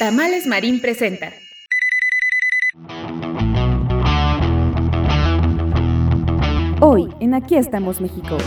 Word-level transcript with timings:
Tamales 0.00 0.46
Marín 0.46 0.80
presenta. 0.80 1.30
Hoy, 6.80 7.10
en 7.20 7.34
Aquí 7.34 7.56
estamos 7.56 8.00
México. 8.00 8.38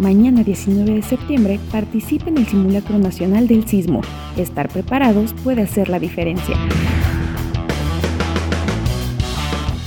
Mañana 0.00 0.42
19 0.42 0.94
de 0.94 1.02
septiembre 1.02 1.60
participe 1.70 2.28
en 2.28 2.38
el 2.38 2.46
simulacro 2.48 2.98
nacional 2.98 3.46
del 3.46 3.68
sismo. 3.68 4.00
Estar 4.36 4.68
preparados 4.68 5.32
puede 5.44 5.62
hacer 5.62 5.88
la 5.90 6.00
diferencia. 6.00 6.56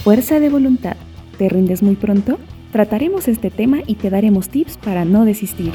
Fuerza 0.06 0.40
de 0.40 0.48
voluntad. 0.48 0.96
¿Te 1.38 1.50
rindes 1.50 1.84
muy 1.84 1.98
pronto? 1.98 2.40
Trataremos 2.72 3.28
este 3.28 3.52
tema 3.52 3.80
y 3.86 3.96
te 3.96 4.10
daremos 4.10 4.48
tips 4.48 4.78
para 4.78 5.04
no 5.04 5.26
desistir. 5.26 5.74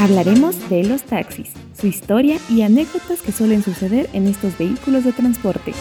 Hablaremos 0.00 0.70
de 0.70 0.84
los 0.84 1.02
taxis, 1.02 1.50
su 1.76 1.88
historia 1.88 2.38
y 2.48 2.62
anécdotas 2.62 3.20
que 3.20 3.32
suelen 3.32 3.64
suceder 3.64 4.08
en 4.12 4.28
estos 4.28 4.56
vehículos 4.56 5.02
de 5.02 5.10
transporte. 5.10 5.72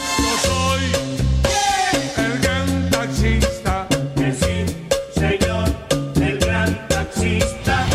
el 2.17 2.39
gran 2.41 2.89
taxista, 2.89 3.87
que 4.15 4.31
sí, 4.33 4.65
señor, 5.13 5.69
el 6.19 6.39
gran 6.39 6.87
taxista. 6.87 7.85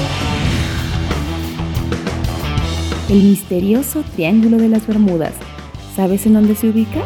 El 3.08 3.24
misterioso 3.24 4.04
Triángulo 4.14 4.58
de 4.58 4.68
las 4.68 4.86
Bermudas. 4.86 5.34
¿Sabes 5.96 6.24
en 6.26 6.34
dónde 6.34 6.54
se 6.54 6.68
ubica? 6.68 7.00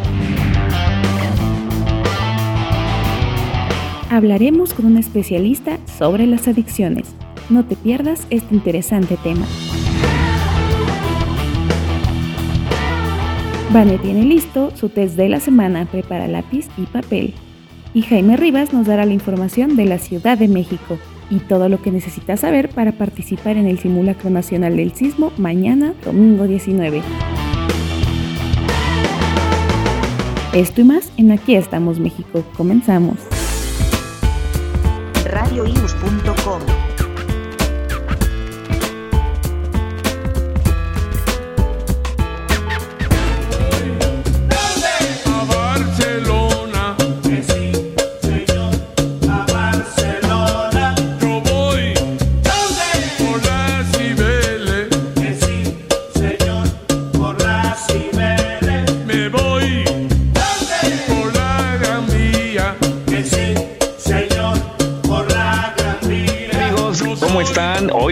Hablaremos 4.11 4.75
con 4.75 4.85
un 4.85 4.99
especialista 4.99 5.79
sobre 5.99 6.27
las 6.27 6.49
adicciones. 6.49 7.07
No 7.49 7.65
te 7.65 7.77
pierdas 7.77 8.27
este 8.31 8.55
interesante 8.55 9.17
tema. 9.23 9.47
Vane 13.73 13.99
tiene 13.99 14.25
listo 14.25 14.73
su 14.75 14.89
test 14.89 15.17
de 15.17 15.29
la 15.29 15.39
semana, 15.39 15.87
prepara 15.87 16.27
lápiz 16.27 16.69
y 16.77 16.87
papel. 16.87 17.35
Y 17.95 18.03
Jaime 18.03 18.37
Rivas 18.37 18.73
nos 18.73 18.87
dará 18.87 19.07
la 19.07 19.13
información 19.13 19.77
de 19.77 19.85
la 19.85 19.99
Ciudad 19.99 20.39
de 20.39 20.49
México 20.49 20.99
y 21.31 21.39
todo 21.39 21.69
lo 21.69 21.81
que 21.83 21.91
necesitas 21.91 22.41
saber 22.41 22.69
para 22.69 22.93
participar 22.93 23.57
en 23.57 23.67
el 23.67 23.79
Simulacro 23.79 24.31
Nacional 24.31 24.77
del 24.77 24.93
Sismo 24.93 25.33
mañana, 25.37 25.95
domingo 26.05 26.47
19. 26.47 27.03
Esto 30.53 30.81
y 30.81 30.85
más 30.85 31.13
en 31.17 31.33
Aquí 31.33 31.55
estamos 31.55 32.01
México. 32.01 32.45
Comenzamos. 32.57 33.19
radioius.com 35.25 36.76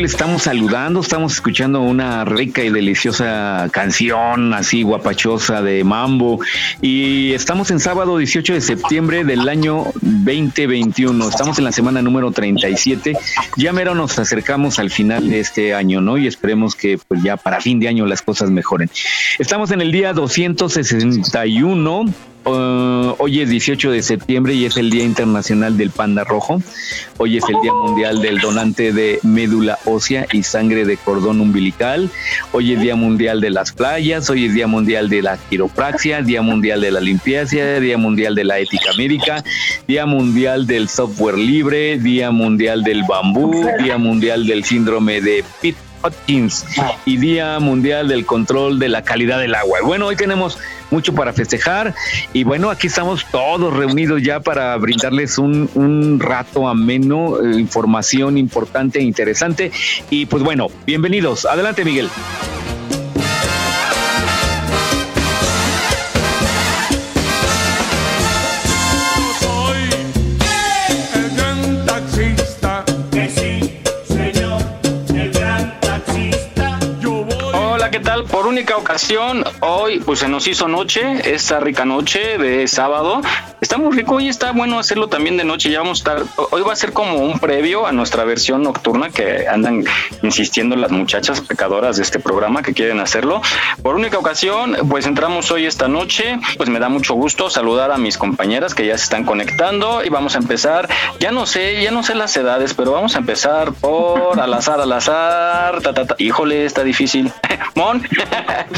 estamos 0.04 0.42
saludando, 0.42 1.00
estamos 1.00 1.32
escuchando 1.32 1.81
una 1.81 2.25
rica 2.25 2.62
y 2.62 2.69
deliciosa 2.69 3.69
canción 3.72 4.53
así 4.53 4.82
guapachosa 4.82 5.62
de 5.62 5.82
Mambo 5.82 6.41
y 6.82 7.32
estamos 7.32 7.70
en 7.70 7.81
sábado 7.81 8.19
18 8.19 8.53
de 8.53 8.60
septiembre 8.60 9.25
del 9.25 9.48
año 9.48 9.84
2021, 10.03 11.28
estamos 11.28 11.59
en 11.59 11.65
la 11.65 11.72
semana 11.72 12.03
número 12.03 12.31
37, 12.32 13.16
ya 13.56 13.72
mero 13.72 13.94
nos 13.94 14.19
acercamos 14.19 14.78
al 14.78 14.91
final 14.91 15.31
de 15.31 15.41
este 15.41 15.75
año, 15.75 16.03
¿no? 16.03 16.19
Y 16.19 16.26
esperemos 16.26 16.75
que 16.75 16.98
pues 17.09 17.22
ya 17.22 17.38
para 17.38 17.60
fin 17.60 17.81
de 17.81 17.88
año 17.88 18.04
las 18.04 18.21
cosas 18.21 18.50
mejoren. 18.50 18.91
Estamos 19.38 19.71
en 19.71 19.81
el 19.81 19.91
día 19.91 20.12
261 20.12 22.04
Uh, 22.47 23.15
hoy 23.19 23.41
es 23.41 23.49
18 23.49 23.91
de 23.91 24.03
septiembre 24.03 24.53
y 24.53 24.66
es 24.66 24.77
el 24.77 24.91
Día 24.91 25.05
Internacional 25.05 25.78
del 25.78 25.91
Panda 25.91 26.25
Rojo. 26.25 26.62
Hoy 27.16 27.38
es 27.38 27.44
el 27.49 27.59
Día 27.62 27.72
Mundial 27.72 28.21
del 28.21 28.38
Donante 28.38 28.93
de 28.93 29.19
Médula 29.22 29.78
Ósea 29.87 30.27
y 30.31 30.43
Sangre 30.43 30.84
de 30.84 30.99
Cordón 30.99 31.41
Umbilical. 31.41 32.10
Hoy 32.53 32.75
es 32.75 32.81
Día 32.81 32.97
Mundial 32.97 33.41
de 33.41 33.49
las 33.49 33.72
Playas. 33.72 34.28
Hoy 34.28 34.44
es 34.44 34.54
Día 34.54 34.66
Mundial 34.66 35.09
de 35.09 35.22
la 35.22 35.38
Quiropraxia. 35.38 36.21
Día 36.21 36.43
Mundial 36.43 36.83
de 36.83 36.91
la 36.91 37.00
Limpieza. 37.00 37.81
Día 37.81 37.97
Mundial 37.97 38.34
de 38.34 38.44
la 38.44 38.59
Ética 38.59 38.91
Médica. 38.99 39.43
Día 39.88 40.04
Mundial 40.04 40.66
del 40.66 40.91
Software 40.91 41.38
Libre. 41.38 41.99
Día 41.99 42.31
Mundial 42.31 42.84
del 42.84 43.04
Bambú. 43.09 43.66
Día 43.83 43.97
Mundial 43.97 44.47
del 44.47 44.65
Síndrome 44.65 45.22
de 45.22 45.43
Pitt. 45.62 45.77
Hopkins 46.04 46.66
y 47.06 47.16
Día 47.16 47.59
Mundial 47.59 48.09
del 48.09 48.26
Control 48.26 48.78
de 48.78 48.88
la 48.88 49.03
Calidad 49.03 49.38
del 49.38 49.54
Agua. 49.54 49.78
Bueno, 49.82 50.06
hoy 50.06 50.16
tenemos 50.16 50.59
mucho 50.91 51.15
para 51.15 51.32
festejar 51.32 51.94
y 52.32 52.44
bueno, 52.44 52.70
aquí 52.70 52.88
estamos 52.88 53.25
todos 53.31 53.75
reunidos 53.75 54.22
ya 54.22 54.41
para 54.41 54.76
brindarles 54.76 55.38
un, 55.38 55.69
un 55.75 56.20
rato 56.20 56.69
ameno, 56.69 57.41
eh, 57.41 57.59
información 57.59 58.37
importante 58.37 58.98
e 58.98 59.03
interesante. 59.03 59.72
Y 60.10 60.26
pues 60.26 60.42
bueno, 60.42 60.69
bienvenidos. 60.87 61.47
Adelante, 61.47 61.84
Miguel. 61.84 62.09
Única 78.75 78.93
ocasión, 78.93 79.45
hoy 79.61 80.01
pues 80.01 80.21
se 80.21 80.29
nos 80.29 80.47
hizo 80.49 80.69
noche, 80.69 81.35
esta 81.35 81.61
rica 81.61 81.85
noche 81.85 82.39
de 82.39 82.67
sábado. 82.67 83.21
Está 83.61 83.79
muy 83.79 83.97
rico 83.97 84.21
y 84.21 84.29
está 84.29 84.53
bueno 84.53 84.79
hacerlo 84.79 85.09
también 85.09 85.37
de 85.37 85.45
noche. 85.45 85.71
Ya 85.71 85.79
vamos 85.79 86.01
a 86.07 86.12
estar, 86.15 86.47
hoy 86.51 86.62
va 86.62 86.73
a 86.73 86.77
ser 86.77 86.93
como 86.93 87.19
un 87.19 87.39
previo 87.39 87.87
a 87.87 87.93
nuestra 87.93 88.25
versión 88.25 88.63
nocturna 88.63 89.11
que 89.11 89.47
andan 89.49 89.84
insistiendo 90.23 90.77
las 90.77 90.91
muchachas 90.91 91.41
pecadoras 91.41 91.97
de 91.97 92.03
este 92.03 92.19
programa 92.19 92.63
que 92.63 92.75
quieren 92.75 93.01
hacerlo. 93.01 93.43
Por 93.83 93.95
única 93.95 94.19
ocasión, 94.19 94.77
pues 94.89 95.07
entramos 95.07 95.51
hoy 95.51 95.67
esta 95.67 95.89
noche. 95.89 96.39
Pues 96.57 96.69
me 96.69 96.79
da 96.79 96.89
mucho 96.89 97.15
gusto 97.15 97.51
saludar 97.51 97.93
a 97.93 97.99
mis 97.99 98.19
compañeras 98.19 98.75
que 98.75 98.87
ya 98.87 98.98
se 98.98 99.04
están 99.04 99.25
conectando 99.25 100.04
y 100.04 100.09
vamos 100.09 100.34
a 100.34 100.39
empezar. 100.39 100.89
Ya 101.21 101.31
no 101.31 101.47
sé, 101.47 101.81
ya 101.83 101.91
no 101.91 102.03
sé 102.03 102.15
las 102.15 102.37
edades, 102.37 102.75
pero 102.75 102.93
vamos 102.93 103.15
a 103.15 103.19
empezar 103.19 103.72
por 103.72 104.41
al 104.41 104.53
azar, 104.53 104.81
al 104.81 104.93
azar. 104.93 105.81
ta, 105.81 105.95
ta, 105.95 106.07
ta. 106.07 106.16
Híjole, 106.19 106.65
está 106.65 106.83
difícil. 106.83 107.33
Mon. 107.75 108.03
I'm 108.65 108.72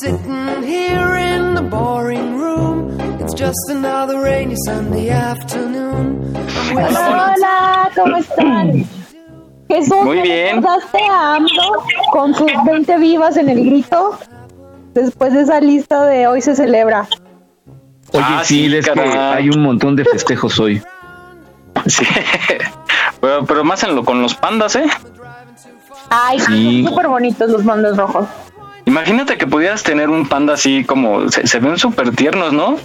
sitting 0.00 0.62
here 0.64 1.14
in 1.16 1.54
the 1.54 1.62
boring 1.62 2.36
room. 2.36 3.00
It's 3.20 3.32
just 3.32 3.56
another 3.70 4.20
rainy 4.20 4.56
Sunday 4.66 5.08
afternoon. 5.08 6.34
Hola, 6.72 7.32
hola, 7.34 7.90
¿cómo 7.94 8.16
están? 8.18 8.84
Jesús, 9.68 10.04
Muy 10.04 10.20
bien. 10.20 10.56
¿recordaste 10.56 10.98
a 11.10 11.36
AMLO 11.36 11.84
con 12.12 12.34
sus 12.34 12.52
20 12.66 12.98
vivas 12.98 13.38
en 13.38 13.48
el 13.48 13.64
grito? 13.64 14.18
Después 14.92 15.32
de 15.32 15.40
esa 15.42 15.58
lista 15.60 16.04
de 16.04 16.26
hoy 16.26 16.42
se 16.42 16.54
celebra. 16.54 17.08
Oye, 18.16 18.24
Ah, 18.28 18.42
sí, 18.44 18.68
sí, 18.70 18.76
es 18.76 18.88
que 18.88 19.00
hay 19.00 19.48
un 19.50 19.62
montón 19.62 19.96
de 19.96 20.04
festejos 20.04 20.58
hoy. 20.58 20.82
Sí. 21.86 22.04
Pero, 23.20 23.44
pero 23.44 23.62
más 23.64 23.82
en 23.84 23.94
lo 23.94 24.04
con 24.04 24.20
los 24.22 24.34
pandas, 24.34 24.74
¿eh? 24.76 24.86
Ay, 26.10 26.40
Sí. 26.40 26.82
son 26.82 26.90
súper 26.90 27.08
bonitos 27.08 27.50
los 27.50 27.64
mandos 27.64 27.96
rojos. 27.96 28.26
Imagínate 28.86 29.36
que 29.36 29.46
pudieras 29.46 29.82
tener 29.82 30.08
un 30.08 30.26
panda 30.28 30.54
así 30.54 30.84
como 30.84 31.28
se, 31.30 31.46
se 31.46 31.58
ven 31.58 31.76
súper 31.78 32.10
tiernos, 32.14 32.52
¿no? 32.52 32.76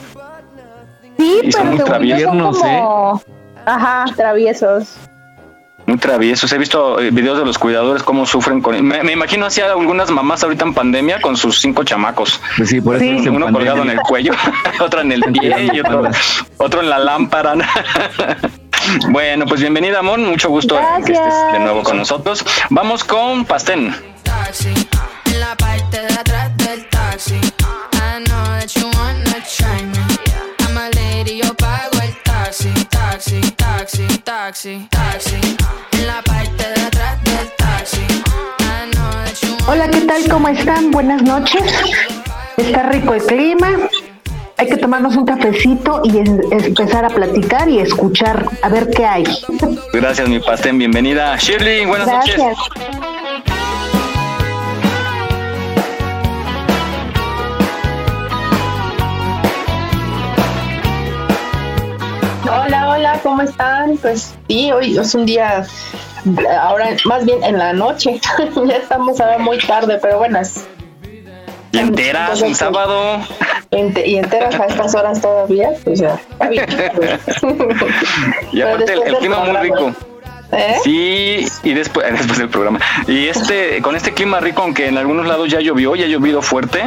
Sí, 1.18 1.40
Y 1.44 1.52
son 1.52 1.62
pero 1.64 1.76
muy 1.78 1.86
traviesos, 1.86 2.58
como... 2.58 3.22
Ajá, 3.66 4.06
traviesos. 4.16 4.96
Muy 5.86 5.98
traviesos. 5.98 6.52
He 6.52 6.58
visto 6.58 7.00
eh, 7.00 7.12
videos 7.12 7.38
de 7.40 7.46
los 7.46 7.58
cuidadores 7.58 8.04
cómo 8.04 8.26
sufren 8.26 8.62
con. 8.62 8.82
Me, 8.86 9.04
me 9.04 9.12
imagino 9.12 9.46
así 9.46 9.62
a 9.62 9.72
algunas 9.72 10.10
mamás 10.12 10.44
ahorita 10.44 10.66
en 10.66 10.74
pandemia 10.74 11.20
con 11.22 11.36
sus 11.38 11.60
cinco 11.60 11.84
chamacos. 11.84 12.40
Pues 12.58 12.70
sí, 12.70 12.80
por 12.82 12.96
eso 12.96 13.04
Sí. 13.04 13.28
Uno 13.30 13.46
pandemia. 13.46 13.52
colgado 13.52 13.82
en 13.84 13.90
el 13.90 14.00
cuello, 14.00 14.34
otro 14.80 15.02
en 15.02 15.12
el 15.12 15.22
pie 15.22 15.70
y 15.74 15.80
otro, 15.80 16.04
otro 16.58 16.82
en 16.82 16.90
la 16.90 17.00
lámpara. 17.00 17.54
bueno, 19.10 19.46
pues 19.46 19.62
bienvenida, 19.62 20.02
Mon. 20.02 20.24
Mucho 20.26 20.50
gusto 20.50 20.80
que 21.06 21.12
estés 21.12 21.18
Gracias. 21.18 21.54
de 21.54 21.60
nuevo 21.60 21.84
con 21.84 21.98
nosotros. 21.98 22.46
Vamos 22.70 23.04
con 23.04 23.46
Pastén. 23.46 23.94
Taxi, 33.92 34.18
taxi, 34.24 34.88
taxi. 34.90 35.58
En 35.92 36.08
la 36.08 36.22
parte 36.22 36.64
de 36.64 36.82
atrás 36.82 37.24
del 37.24 37.52
taxi. 37.58 38.06
Hola, 39.68 39.90
¿qué 39.90 40.02
tal? 40.02 40.30
¿Cómo 40.30 40.48
están? 40.48 40.92
Buenas 40.92 41.22
noches. 41.24 41.64
Está 42.58 42.84
rico 42.84 43.14
el 43.14 43.24
clima. 43.24 43.70
Hay 44.58 44.68
que 44.68 44.78
tomarnos 44.78 45.18
un 45.18 45.26
cafecito 45.26 46.02
y 46.06 46.20
empezar 46.20 47.04
a 47.04 47.10
platicar 47.10 47.68
y 47.68 47.80
escuchar 47.80 48.46
a 48.62 48.70
ver 48.70 48.90
qué 48.92 49.06
hay. 49.06 49.24
Gracias, 49.94 50.30
mi 50.30 50.40
Pastén. 50.40 50.78
Bienvenida. 50.78 51.36
Shirley, 51.38 51.86
buenas 51.86 52.08
Gracias. 52.08 52.38
noches. 52.38 53.21
Hola, 62.52 62.90
hola, 62.90 63.20
¿cómo 63.24 63.42
están? 63.42 63.98
Pues 63.98 64.34
sí, 64.48 64.72
hoy 64.72 64.98
es 64.98 65.16
un 65.16 65.26
día, 65.26 65.66
ahora 66.62 66.90
más 67.06 67.26
bien 67.26 67.44
en 67.44 67.58
la 67.58 67.72
noche, 67.74 68.20
ya 68.68 68.76
estamos 68.76 69.20
ahora 69.22 69.38
muy 69.38 69.58
tarde, 69.60 69.98
pero 70.02 70.18
bueno, 70.18 70.40
es 70.40 70.66
Y 71.72 71.78
enteras 71.80 72.42
un 72.42 72.54
sábado. 72.54 73.20
ente- 73.72 74.06
y 74.06 74.18
enteras 74.18 74.60
a 74.60 74.66
estas 74.66 74.94
horas 74.96 75.22
todavía, 75.22 75.70
pues 75.84 76.00
ya. 76.00 76.16
está 76.32 76.48
bien. 76.50 76.66
Y 78.52 78.60
Pero 78.60 78.68
aparte 78.70 78.94
el, 78.94 79.04
el 79.04 79.16
clima 79.18 79.40
muy 79.40 79.56
rico. 79.58 79.92
¿Eh? 80.52 80.76
Sí, 80.84 81.48
y 81.64 81.74
después, 81.74 82.06
después 82.12 82.38
del 82.38 82.50
programa. 82.50 82.80
Y 83.08 83.28
este, 83.28 83.82
con 83.82 83.96
este 83.96 84.14
clima 84.14 84.40
rico, 84.40 84.62
aunque 84.64 84.88
en 84.88 84.98
algunos 84.98 85.28
lados 85.28 85.50
ya 85.50 85.60
llovió, 85.62 85.96
ya 85.96 86.06
ha 86.06 86.10
llovido 86.10 86.42
fuerte, 86.42 86.84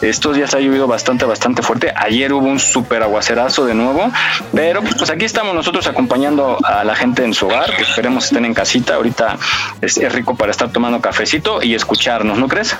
estos 0.00 0.36
días 0.36 0.54
ha 0.54 0.60
llovido 0.60 0.86
bastante, 0.86 1.24
bastante 1.24 1.62
fuerte. 1.62 1.92
Ayer 1.96 2.32
hubo 2.32 2.46
un 2.46 2.58
súper 2.58 3.02
aguacerazo 3.02 3.66
de 3.66 3.74
nuevo, 3.74 4.10
pero 4.52 4.82
pues 4.82 5.10
aquí 5.10 5.24
estamos 5.24 5.54
nosotros 5.54 5.86
acompañando 5.86 6.58
a 6.64 6.84
la 6.84 6.94
gente 6.94 7.24
en 7.24 7.34
su 7.34 7.46
hogar, 7.46 7.74
que 7.76 7.82
esperemos 7.82 8.26
estén 8.26 8.44
en 8.44 8.54
casita. 8.54 8.96
Ahorita 8.96 9.36
es, 9.80 9.96
es 9.96 10.12
rico 10.12 10.34
para 10.34 10.50
estar 10.50 10.70
tomando 10.70 11.00
cafecito 11.00 11.62
y 11.62 11.74
escucharnos, 11.74 12.38
¿no 12.38 12.48
crees? 12.48 12.76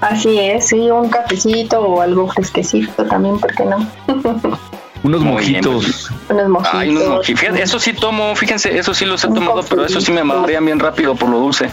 Así 0.00 0.38
es, 0.38 0.68
sí, 0.68 0.90
un 0.90 1.10
cafecito 1.10 1.80
o 1.80 2.00
algo 2.00 2.26
fresquecito 2.28 3.04
también, 3.04 3.38
¿por 3.38 3.54
qué 3.54 3.64
no? 3.64 3.86
Unos 5.10 5.22
Muy 5.22 5.44
bien, 5.44 5.64
mojitos. 5.64 6.10
Unos 6.28 6.48
mojitos. 6.48 6.74
Ay, 6.74 6.90
unos 6.90 7.04
moji- 7.08 7.36
fíjate, 7.36 7.62
eso 7.62 7.78
sí 7.80 7.92
tomo, 7.92 8.34
fíjense, 8.36 8.78
eso 8.78 8.94
sí 8.94 9.04
los 9.04 9.24
he 9.24 9.26
Un 9.26 9.34
tomado, 9.34 9.62
pero 9.68 9.84
eso 9.84 10.00
sí 10.00 10.12
me 10.12 10.22
marean 10.22 10.64
bien 10.64 10.78
rápido 10.78 11.14
por 11.16 11.28
lo 11.28 11.38
dulce. 11.38 11.68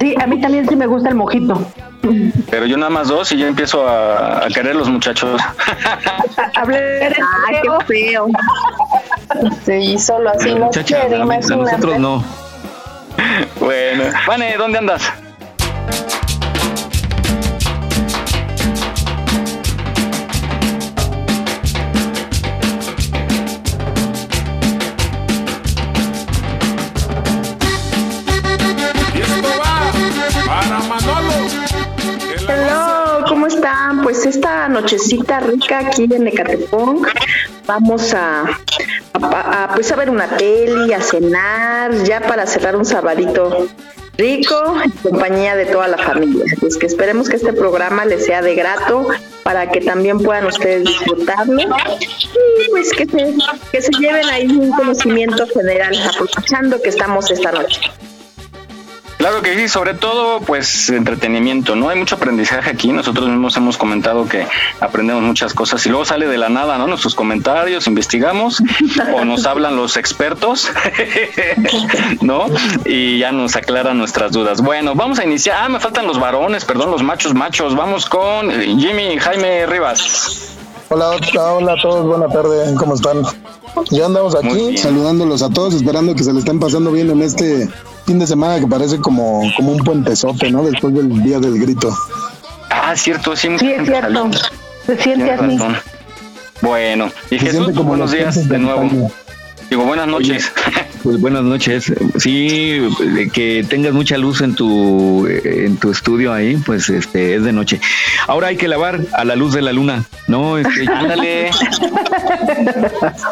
Sí, 0.00 0.14
a 0.20 0.26
mí 0.26 0.40
también 0.40 0.68
sí 0.68 0.76
me 0.76 0.86
gusta 0.86 1.08
el 1.08 1.14
mojito. 1.14 1.60
Pero 2.50 2.66
yo 2.66 2.76
nada 2.76 2.90
más 2.90 3.08
dos 3.08 3.32
y 3.32 3.38
ya 3.38 3.48
empiezo 3.48 3.88
a, 3.88 4.44
a 4.44 4.48
querer 4.48 4.76
los 4.76 4.88
muchachos. 4.88 5.40
Hablé 6.54 7.06
Ay, 7.06 7.56
qué 7.62 7.84
feo. 7.86 8.26
Sí, 9.66 9.98
solo 9.98 10.30
así 10.30 10.54
no 10.54 10.70
quiere, 10.70 11.02
a 11.02 11.08
mí- 11.08 11.14
a 11.14 11.16
imagínate. 11.38 11.56
nosotros 11.56 11.98
no. 11.98 12.22
Bueno, 13.60 14.04
Vane, 14.26 14.56
¿dónde 14.56 14.78
andas? 14.78 15.12
Nochecita 34.80 35.40
rica 35.40 35.80
aquí 35.80 36.04
en 36.04 36.28
Ecatepong 36.28 37.04
vamos 37.66 38.14
a, 38.14 38.44
pues 39.74 39.90
a 39.90 39.96
ver 39.96 40.08
una 40.08 40.28
peli, 40.36 40.92
a 40.92 41.00
cenar, 41.00 41.92
ya 42.04 42.20
para 42.20 42.46
cerrar 42.46 42.76
un 42.76 42.84
sabadito 42.84 43.66
rico 44.16 44.54
en 44.84 44.90
compañía 44.90 45.56
de 45.56 45.66
toda 45.66 45.88
la 45.88 45.98
familia. 45.98 46.44
Pues 46.60 46.76
que 46.76 46.86
esperemos 46.86 47.28
que 47.28 47.36
este 47.36 47.52
programa 47.52 48.04
les 48.04 48.24
sea 48.24 48.40
de 48.40 48.54
grato 48.54 49.08
para 49.42 49.70
que 49.70 49.80
también 49.80 50.20
puedan 50.20 50.46
ustedes 50.46 50.84
disfrutarlo 50.84 51.60
y 51.60 52.70
pues 52.70 52.92
que 52.92 53.04
se, 53.06 53.34
que 53.72 53.82
se 53.82 53.92
lleven 53.98 54.28
ahí 54.30 54.46
un 54.46 54.70
conocimiento 54.70 55.46
general 55.48 55.94
aprovechando 56.08 56.80
que 56.80 56.88
estamos 56.88 57.30
esta 57.30 57.50
noche. 57.50 57.80
Claro 59.28 59.42
que 59.42 59.54
sí, 59.56 59.68
sobre 59.68 59.92
todo 59.92 60.40
pues 60.40 60.88
entretenimiento, 60.88 61.76
¿no? 61.76 61.90
Hay 61.90 61.98
mucho 61.98 62.14
aprendizaje 62.14 62.70
aquí, 62.70 62.92
nosotros 62.92 63.28
mismos 63.28 63.54
hemos 63.58 63.76
comentado 63.76 64.26
que 64.26 64.46
aprendemos 64.80 65.22
muchas 65.22 65.52
cosas 65.52 65.84
y 65.84 65.90
luego 65.90 66.06
sale 66.06 66.26
de 66.26 66.38
la 66.38 66.48
nada, 66.48 66.78
¿no? 66.78 66.86
Nuestros 66.86 67.14
comentarios, 67.14 67.86
investigamos 67.88 68.62
o 69.14 69.26
nos 69.26 69.44
hablan 69.44 69.76
los 69.76 69.98
expertos, 69.98 70.72
¿no? 72.22 72.46
Y 72.86 73.18
ya 73.18 73.30
nos 73.30 73.54
aclaran 73.54 73.98
nuestras 73.98 74.32
dudas. 74.32 74.62
Bueno, 74.62 74.94
vamos 74.94 75.18
a 75.18 75.24
iniciar. 75.24 75.58
Ah, 75.60 75.68
me 75.68 75.78
faltan 75.78 76.06
los 76.06 76.18
varones, 76.18 76.64
perdón, 76.64 76.90
los 76.90 77.02
machos 77.02 77.34
machos. 77.34 77.76
Vamos 77.76 78.06
con 78.06 78.50
Jimmy 78.50 79.18
Jaime 79.18 79.66
Rivas. 79.66 80.47
Hola, 80.90 81.10
hola, 81.10 81.52
hola 81.52 81.72
a 81.74 81.76
todos, 81.76 82.06
buena 82.06 82.28
tarde, 82.28 82.74
¿cómo 82.78 82.94
están? 82.94 83.22
Ya 83.90 84.06
andamos 84.06 84.34
aquí 84.34 84.76
saludándolos 84.78 85.42
a 85.42 85.50
todos, 85.50 85.74
esperando 85.74 86.14
que 86.14 86.24
se 86.24 86.32
le 86.32 86.38
estén 86.38 86.58
pasando 86.58 86.90
bien 86.90 87.10
en 87.10 87.20
este 87.22 87.68
fin 88.06 88.18
de 88.18 88.26
semana 88.26 88.58
que 88.58 88.66
parece 88.66 88.98
como, 88.98 89.42
como 89.56 89.72
un 89.72 89.84
puentezote, 89.84 90.50
¿no? 90.50 90.62
Después 90.62 90.94
del 90.94 91.22
día 91.22 91.40
del 91.40 91.58
grito. 91.58 91.94
Ah, 92.70 92.96
cierto, 92.96 93.36
sí, 93.36 93.48
Sí, 93.58 93.70
es 93.70 93.86
cierto. 93.86 94.30
Se 94.86 94.96
siente 94.96 95.30
así. 95.30 95.58
Bueno, 96.62 97.10
y 97.26 97.38
Se 97.38 97.38
Jesús, 97.38 97.50
siente 97.50 97.74
como 97.74 97.90
buenos 97.90 98.10
días 98.10 98.48
de 98.48 98.58
nuevo. 98.58 99.10
Digo, 99.68 99.84
buenas 99.84 100.08
noches. 100.08 100.50
Pues 101.08 101.22
buenas 101.22 101.42
noches. 101.42 101.90
Sí, 102.18 102.86
que 103.32 103.64
tengas 103.66 103.94
mucha 103.94 104.18
luz 104.18 104.42
en 104.42 104.54
tu 104.54 105.26
en 105.26 105.78
tu 105.78 105.90
estudio 105.90 106.34
ahí, 106.34 106.58
pues 106.58 106.90
este 106.90 107.36
es 107.36 107.44
de 107.44 107.50
noche. 107.50 107.80
Ahora 108.26 108.48
hay 108.48 108.58
que 108.58 108.68
lavar 108.68 109.00
a 109.14 109.24
la 109.24 109.34
luz 109.34 109.54
de 109.54 109.62
la 109.62 109.72
luna, 109.72 110.04
¿no? 110.26 110.58
Este, 110.58 110.86
Ándale. 110.92 111.50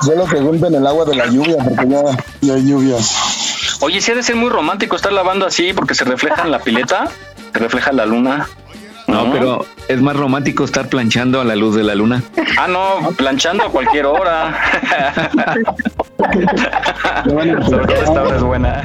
Solo 0.00 0.24
pregunten 0.24 0.74
el 0.74 0.86
agua 0.86 1.04
de 1.04 1.16
la 1.16 1.26
lluvia, 1.26 1.58
porque 1.62 1.86
ya, 1.86 2.02
ya 2.40 2.54
hay 2.54 2.66
lluvia. 2.66 2.96
Oye, 3.80 4.00
sí 4.00 4.10
ha 4.10 4.14
de 4.14 4.22
ser 4.22 4.36
muy 4.36 4.48
romántico 4.48 4.96
estar 4.96 5.12
lavando 5.12 5.44
así 5.44 5.74
porque 5.74 5.94
se 5.94 6.04
refleja 6.04 6.44
en 6.44 6.52
la 6.52 6.60
pileta, 6.60 7.10
se 7.52 7.58
refleja 7.58 7.92
la 7.92 8.06
luna. 8.06 8.48
No, 9.06 9.32
pero 9.32 9.64
es 9.88 10.00
más 10.02 10.16
romántico 10.16 10.64
estar 10.64 10.88
planchando 10.88 11.40
a 11.40 11.44
la 11.44 11.56
luz 11.56 11.76
de 11.76 11.82
la 11.84 11.94
luna. 11.94 12.22
Ah, 12.58 12.66
no, 12.68 13.10
planchando 13.12 13.64
a 13.64 13.68
cualquier 13.68 14.06
hora. 14.06 14.58
Sobre 17.24 17.86
todo 17.86 18.02
esta 18.02 18.22
hora 18.22 18.36
es 18.36 18.42
buena. 18.42 18.84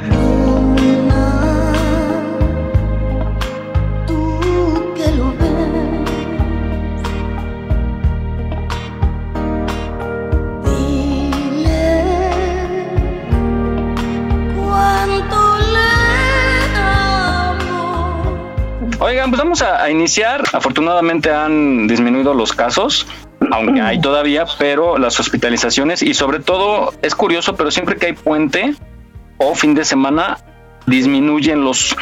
Oigan, 19.04 19.30
pues 19.30 19.42
vamos 19.42 19.62
a, 19.62 19.90
iniciar. 19.90 20.44
Afortunadamente 20.52 21.28
han 21.32 21.88
disminuido 21.88 22.34
los 22.34 22.52
casos, 22.52 23.04
aunque 23.50 23.80
hay 23.80 24.00
todavía, 24.00 24.44
pero 24.60 24.96
las 24.96 25.18
hospitalizaciones 25.18 26.04
y 26.04 26.14
sobre 26.14 26.38
todo 26.38 26.94
es 27.02 27.16
curioso, 27.16 27.56
pero 27.56 27.72
siempre 27.72 27.96
que 27.96 28.06
hay 28.06 28.12
puente 28.12 28.76
o 29.38 29.56
fin 29.56 29.74
de 29.74 29.84
semana 29.84 30.38
disminuyen 30.86 31.64
los, 31.64 31.96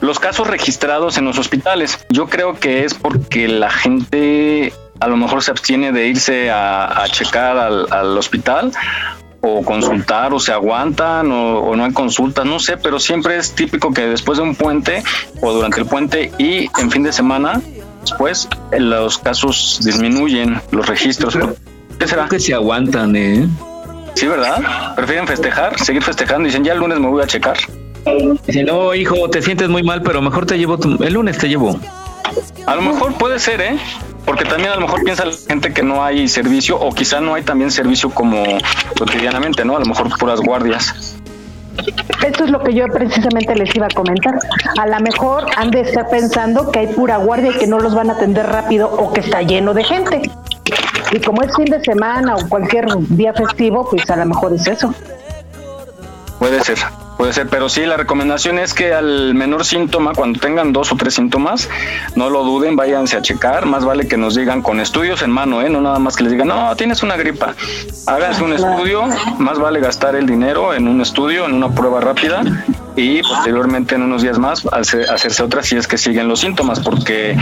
los 0.00 0.18
casos 0.18 0.46
registrados 0.46 1.18
en 1.18 1.26
los 1.26 1.38
hospitales. 1.38 2.06
Yo 2.08 2.26
creo 2.26 2.58
que 2.58 2.84
es 2.84 2.94
porque 2.94 3.48
la 3.48 3.70
gente 3.70 4.72
a 5.00 5.08
lo 5.08 5.18
mejor 5.18 5.42
se 5.42 5.50
abstiene 5.50 5.92
de 5.92 6.08
irse 6.08 6.50
a, 6.50 7.04
checar 7.10 7.58
al 7.58 8.16
hospital 8.16 8.72
o 9.40 9.62
consultar 9.62 10.32
o 10.34 10.40
se 10.40 10.52
aguantan 10.52 11.30
o, 11.30 11.58
o 11.60 11.76
no 11.76 11.84
hay 11.84 11.92
consultas, 11.92 12.44
no 12.44 12.58
sé, 12.58 12.76
pero 12.76 12.98
siempre 12.98 13.36
es 13.36 13.52
típico 13.54 13.92
que 13.92 14.06
después 14.06 14.38
de 14.38 14.44
un 14.44 14.54
puente 14.54 15.02
o 15.40 15.52
durante 15.52 15.80
el 15.80 15.86
puente 15.86 16.32
y 16.38 16.68
en 16.80 16.90
fin 16.90 17.02
de 17.02 17.12
semana, 17.12 17.60
después 18.00 18.48
los 18.78 19.18
casos 19.18 19.80
disminuyen, 19.84 20.60
los 20.72 20.86
registros. 20.86 21.36
¿Qué 21.98 22.06
será? 22.08 22.28
que 22.28 22.38
se 22.40 22.52
aguantan, 22.54 23.14
¿eh? 23.16 23.46
Sí, 24.14 24.26
¿verdad? 24.26 24.94
Prefieren 24.96 25.26
festejar, 25.26 25.78
seguir 25.78 26.02
festejando. 26.02 26.46
Dicen, 26.46 26.64
ya 26.64 26.72
el 26.72 26.78
lunes 26.78 26.98
me 26.98 27.06
voy 27.08 27.22
a 27.22 27.26
checar. 27.26 27.56
Dicen, 28.46 28.66
no, 28.66 28.94
hijo, 28.94 29.28
te 29.30 29.42
sientes 29.42 29.68
muy 29.68 29.82
mal, 29.82 30.02
pero 30.02 30.22
mejor 30.22 30.46
te 30.46 30.56
llevo, 30.58 30.78
tu- 30.78 31.02
el 31.02 31.12
lunes 31.12 31.38
te 31.38 31.48
llevo. 31.48 31.78
A 32.66 32.74
lo 32.74 32.82
mejor 32.82 33.14
puede 33.14 33.38
ser, 33.38 33.60
¿eh? 33.60 33.78
Porque 34.24 34.44
también 34.44 34.70
a 34.70 34.74
lo 34.74 34.82
mejor 34.82 35.02
piensa 35.04 35.24
la 35.24 35.32
gente 35.32 35.72
que 35.72 35.82
no 35.82 36.04
hay 36.04 36.28
servicio 36.28 36.78
o 36.78 36.92
quizá 36.92 37.20
no 37.20 37.34
hay 37.34 37.42
también 37.42 37.70
servicio 37.70 38.10
como 38.10 38.44
cotidianamente, 38.98 39.64
¿no? 39.64 39.76
A 39.76 39.80
lo 39.80 39.86
mejor 39.86 40.08
puras 40.18 40.40
guardias. 40.40 41.16
Esto 42.26 42.44
es 42.44 42.50
lo 42.50 42.62
que 42.62 42.74
yo 42.74 42.86
precisamente 42.86 43.54
les 43.54 43.74
iba 43.74 43.86
a 43.86 43.94
comentar. 43.94 44.34
A 44.78 44.86
lo 44.86 45.00
mejor 45.00 45.46
han 45.56 45.70
de 45.70 45.82
estar 45.82 46.08
pensando 46.08 46.72
que 46.72 46.80
hay 46.80 46.86
pura 46.88 47.18
guardia 47.18 47.50
y 47.50 47.58
que 47.58 47.66
no 47.66 47.78
los 47.78 47.94
van 47.94 48.10
a 48.10 48.14
atender 48.14 48.46
rápido 48.46 48.90
o 48.90 49.12
que 49.12 49.20
está 49.20 49.42
lleno 49.42 49.74
de 49.74 49.84
gente. 49.84 50.22
Y 51.12 51.20
como 51.20 51.42
es 51.42 51.54
fin 51.54 51.66
de 51.66 51.80
semana 51.82 52.34
o 52.36 52.48
cualquier 52.48 52.86
día 53.10 53.32
festivo, 53.32 53.88
pues 53.88 54.08
a 54.10 54.16
lo 54.16 54.26
mejor 54.26 54.54
es 54.54 54.66
eso. 54.66 54.92
Puede 56.38 56.62
ser, 56.64 56.78
puede 57.16 57.32
ser, 57.32 57.48
pero 57.48 57.68
sí, 57.68 57.84
la 57.86 57.96
recomendación 57.96 58.58
es 58.58 58.74
que 58.74 58.92
al 58.92 59.34
menor 59.34 59.64
síntoma, 59.64 60.12
cuando 60.14 60.38
tengan 60.38 60.72
dos 60.72 60.92
o 60.92 60.96
tres 60.96 61.14
síntomas, 61.14 61.68
no 62.14 62.30
lo 62.30 62.44
duden, 62.44 62.76
váyanse 62.76 63.16
a 63.16 63.22
checar. 63.22 63.66
Más 63.66 63.84
vale 63.84 64.06
que 64.06 64.16
nos 64.16 64.34
digan 64.34 64.62
con 64.62 64.80
estudios 64.80 65.22
en 65.22 65.30
mano, 65.30 65.62
¿eh? 65.62 65.70
No 65.70 65.80
nada 65.80 65.98
más 65.98 66.16
que 66.16 66.24
les 66.24 66.32
digan, 66.32 66.48
no, 66.48 66.74
tienes 66.76 67.02
una 67.02 67.16
gripa. 67.16 67.54
Háganse 68.06 68.42
un 68.42 68.52
estudio, 68.52 69.02
más 69.38 69.58
vale 69.58 69.80
gastar 69.80 70.14
el 70.14 70.26
dinero 70.26 70.74
en 70.74 70.88
un 70.88 71.00
estudio, 71.00 71.46
en 71.46 71.54
una 71.54 71.70
prueba 71.74 72.00
rápida 72.00 72.42
y 72.94 73.20
posteriormente 73.22 73.94
en 73.94 74.02
unos 74.02 74.22
días 74.22 74.38
más 74.38 74.62
hace- 74.72 75.04
hacerse 75.04 75.42
otra 75.42 75.62
si 75.62 75.76
es 75.76 75.86
que 75.86 75.98
siguen 75.98 76.28
los 76.28 76.40
síntomas, 76.40 76.80
porque 76.80 77.36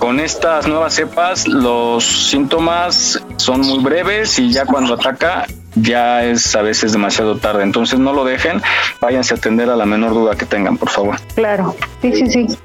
con 0.00 0.18
estas 0.20 0.66
nuevas 0.66 0.94
cepas 0.94 1.46
los 1.46 2.04
síntomas 2.04 3.22
son 3.36 3.60
muy 3.60 3.78
breves 3.80 4.38
y 4.38 4.50
ya 4.52 4.64
cuando 4.66 4.94
ataca 4.94 5.46
ya 5.76 6.24
es 6.24 6.54
a 6.56 6.62
veces 6.62 6.92
demasiado 6.92 7.36
tarde. 7.36 7.62
Entonces 7.62 7.98
no 7.98 8.12
lo 8.12 8.24
dejen, 8.24 8.60
váyanse 9.00 9.34
a 9.34 9.36
atender 9.36 9.70
a 9.70 9.76
la 9.76 9.86
menor 9.86 10.12
duda 10.14 10.34
que 10.36 10.46
tengan, 10.46 10.76
por 10.76 10.90
favor. 10.90 11.16
Claro, 11.34 11.76
sí, 12.02 12.12
sí, 12.14 12.26
sí. 12.26 12.58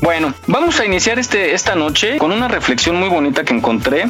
Bueno, 0.00 0.32
vamos 0.46 0.78
a 0.78 0.84
iniciar 0.86 1.18
este, 1.18 1.54
esta 1.54 1.74
noche 1.74 2.18
con 2.18 2.30
una 2.30 2.46
reflexión 2.46 2.96
muy 2.96 3.08
bonita 3.08 3.42
que 3.44 3.52
encontré 3.52 4.04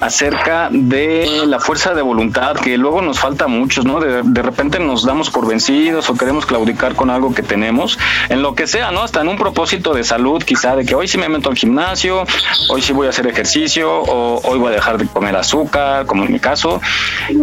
acerca 0.00 0.68
de 0.70 1.42
la 1.46 1.60
fuerza 1.60 1.92
de 1.94 2.00
voluntad, 2.02 2.56
que 2.56 2.78
luego 2.78 3.02
nos 3.02 3.18
falta 3.20 3.44
a 3.44 3.48
muchos, 3.48 3.84
¿no? 3.84 4.00
De, 4.00 4.22
de 4.24 4.42
repente 4.42 4.78
nos 4.78 5.04
damos 5.04 5.30
por 5.30 5.46
vencidos 5.46 6.08
o 6.08 6.16
queremos 6.16 6.46
claudicar 6.46 6.94
con 6.94 7.10
algo 7.10 7.34
que 7.34 7.42
tenemos, 7.42 7.98
en 8.30 8.40
lo 8.42 8.54
que 8.54 8.66
sea, 8.66 8.90
¿no? 8.90 9.02
Hasta 9.02 9.20
en 9.20 9.28
un 9.28 9.36
propósito 9.36 9.92
de 9.92 10.02
salud, 10.02 10.42
quizá 10.42 10.76
de 10.76 10.86
que 10.86 10.94
hoy 10.94 11.08
sí 11.08 11.18
me 11.18 11.28
meto 11.28 11.50
al 11.50 11.56
gimnasio, 11.56 12.24
hoy 12.70 12.80
sí 12.80 12.92
voy 12.94 13.06
a 13.06 13.10
hacer 13.10 13.26
ejercicio, 13.26 13.92
o 13.92 14.40
hoy 14.48 14.58
voy 14.58 14.72
a 14.72 14.76
dejar 14.76 14.96
de 14.98 15.06
comer 15.06 15.36
azúcar, 15.36 16.06
como 16.06 16.24
en 16.24 16.32
mi 16.32 16.40
caso. 16.40 16.80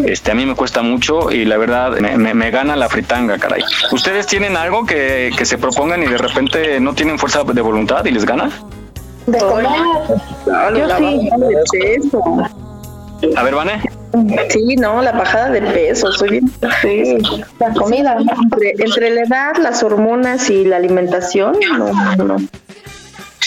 Este, 0.05 0.31
a 0.31 0.35
mí 0.35 0.45
me 0.47 0.55
cuesta 0.55 0.81
mucho 0.81 1.31
y 1.31 1.45
la 1.45 1.57
verdad 1.57 1.91
me, 1.99 2.17
me- 2.17 2.33
me 2.33 2.49
gana 2.51 2.75
la 2.75 2.89
fritanga, 2.89 3.37
caray. 3.37 3.61
¿Ustedes 3.91 4.25
tienen 4.25 4.57
algo 4.57 4.85
que, 4.85 5.31
que 5.37 5.45
se 5.45 5.57
propongan 5.59 6.01
y 6.01 6.07
de 6.07 6.17
repente 6.17 6.79
no 6.79 6.93
tienen 6.95 7.19
fuerza 7.19 7.43
de 7.43 7.61
voluntad 7.61 7.90
y 8.05 8.11
les 8.11 8.25
gana? 8.25 8.49
De 9.27 9.37
comer. 9.37 9.65
Yo 10.75 10.85
la 10.87 10.97
sí. 10.97 11.29
bajada 11.29 11.47
de 11.47 11.57
peso. 11.71 12.23
A 13.37 13.43
ver, 13.43 13.55
Vane. 13.55 13.81
Sí, 14.49 14.75
no, 14.77 15.01
la 15.01 15.11
bajada 15.11 15.49
de 15.51 15.61
peso, 15.61 16.11
soy 16.11 16.29
bien. 16.29 16.51
Sí, 16.81 17.17
la 17.59 17.71
comida. 17.73 18.17
Entre, 18.17 18.73
entre 18.79 19.09
la 19.11 19.21
edad, 19.21 19.55
las 19.61 19.83
hormonas 19.83 20.49
y 20.49 20.65
la 20.65 20.77
alimentación, 20.77 21.55
no, 21.77 22.15
no. 22.23 22.35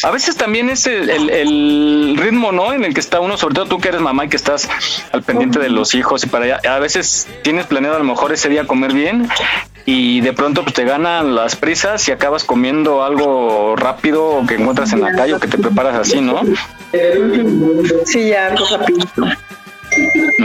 A 0.03 0.11
veces 0.11 0.37
también 0.37 0.69
es 0.71 0.87
el, 0.87 1.09
el- 1.11 1.31
el 1.31 2.17
ritmo, 2.19 2.53
¿no? 2.53 2.73
En 2.75 2.85
el 2.85 2.93
que 2.95 3.01
está 3.01 3.21
uno, 3.21 3.37
sobre 3.39 3.55
todo 3.55 3.67
tú 3.67 3.79
que 3.79 3.89
eres 3.89 4.01
mamá 4.03 4.27
y 4.27 4.29
que 4.29 4.37
estás 4.37 4.69
al 5.13 5.23
pendiente 5.23 5.59
de 5.59 5.71
los 5.71 5.95
hijos 5.95 6.23
y 6.25 6.27
para 6.29 6.45
allá. 6.45 6.61
A 6.75 6.79
veces 6.79 7.27
tienes 7.43 7.67
planeado 7.67 7.97
a 7.97 7.99
lo 7.99 8.05
mejor 8.05 8.33
ese 8.33 8.49
día 8.51 8.67
comer 8.67 8.93
bien 8.93 9.27
y 9.87 10.21
de 10.23 10.33
pronto 10.33 10.63
pues, 10.63 10.75
te 10.75 10.85
ganan 10.85 11.35
las 11.35 11.57
prisas 11.57 12.07
y 12.09 12.13
acabas 12.13 12.45
comiendo 12.45 13.03
algo 13.05 13.77
rápido 13.77 14.43
que 14.49 14.55
encuentras 14.55 14.93
en 14.93 15.03
la 15.03 15.13
calle 15.13 15.35
o 15.35 15.41
que 15.41 15.49
te 15.49 15.59
preparas 15.59 15.95
así, 15.97 16.21
¿no? 16.21 16.41
Sí, 18.05 18.29
ya 18.29 18.47
algo 18.49 18.65
rapidito. 18.77 19.23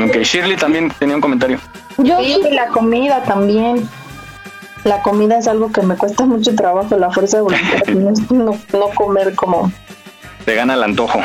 Ok, 0.06 0.18
Shirley 0.24 0.58
también 0.58 0.92
tenía 1.00 1.16
un 1.16 1.22
comentario. 1.22 1.60
Yo 1.98 2.18
sí, 2.20 2.42
la 2.52 2.68
comida 2.68 3.24
también. 3.24 3.88
La 4.86 5.02
comida 5.02 5.38
es 5.38 5.48
algo 5.48 5.72
que 5.72 5.82
me 5.82 5.96
cuesta 5.96 6.26
mucho 6.26 6.56
trabajo, 6.56 6.98
la 6.98 7.12
fuerza 7.12 7.38
de 7.38 7.44
voluntad. 7.44 7.80
No, 7.90 8.12
no, 8.30 8.60
no 8.72 8.90
comer 8.96 9.36
como 9.36 9.72
Te 10.46 10.56
gana 10.56 10.76
el 10.76 10.84
antojo. 10.84 11.20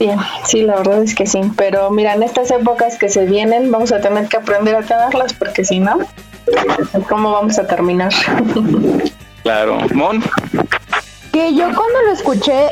bien. 0.00 0.18
Sí, 0.44 0.62
la 0.62 0.76
verdad 0.76 1.02
es 1.02 1.14
que 1.14 1.26
sí. 1.26 1.40
Pero 1.56 1.90
mira, 1.90 2.14
en 2.14 2.22
estas 2.24 2.50
épocas 2.50 2.98
que 2.98 3.08
se 3.08 3.24
vienen, 3.26 3.70
vamos 3.70 3.92
a 3.92 4.00
tener 4.00 4.28
que 4.28 4.36
aprender 4.38 4.74
a 4.74 4.82
tenerlas, 4.82 5.32
porque 5.32 5.64
si 5.64 5.78
no, 5.78 5.98
¿cómo 7.08 7.32
vamos 7.32 7.58
a 7.58 7.66
terminar? 7.66 8.12
Claro. 9.42 9.78
Mon, 9.94 10.22
Que 11.32 11.54
yo 11.54 11.66
cuando 11.66 12.02
lo 12.06 12.12
escuché, 12.12 12.68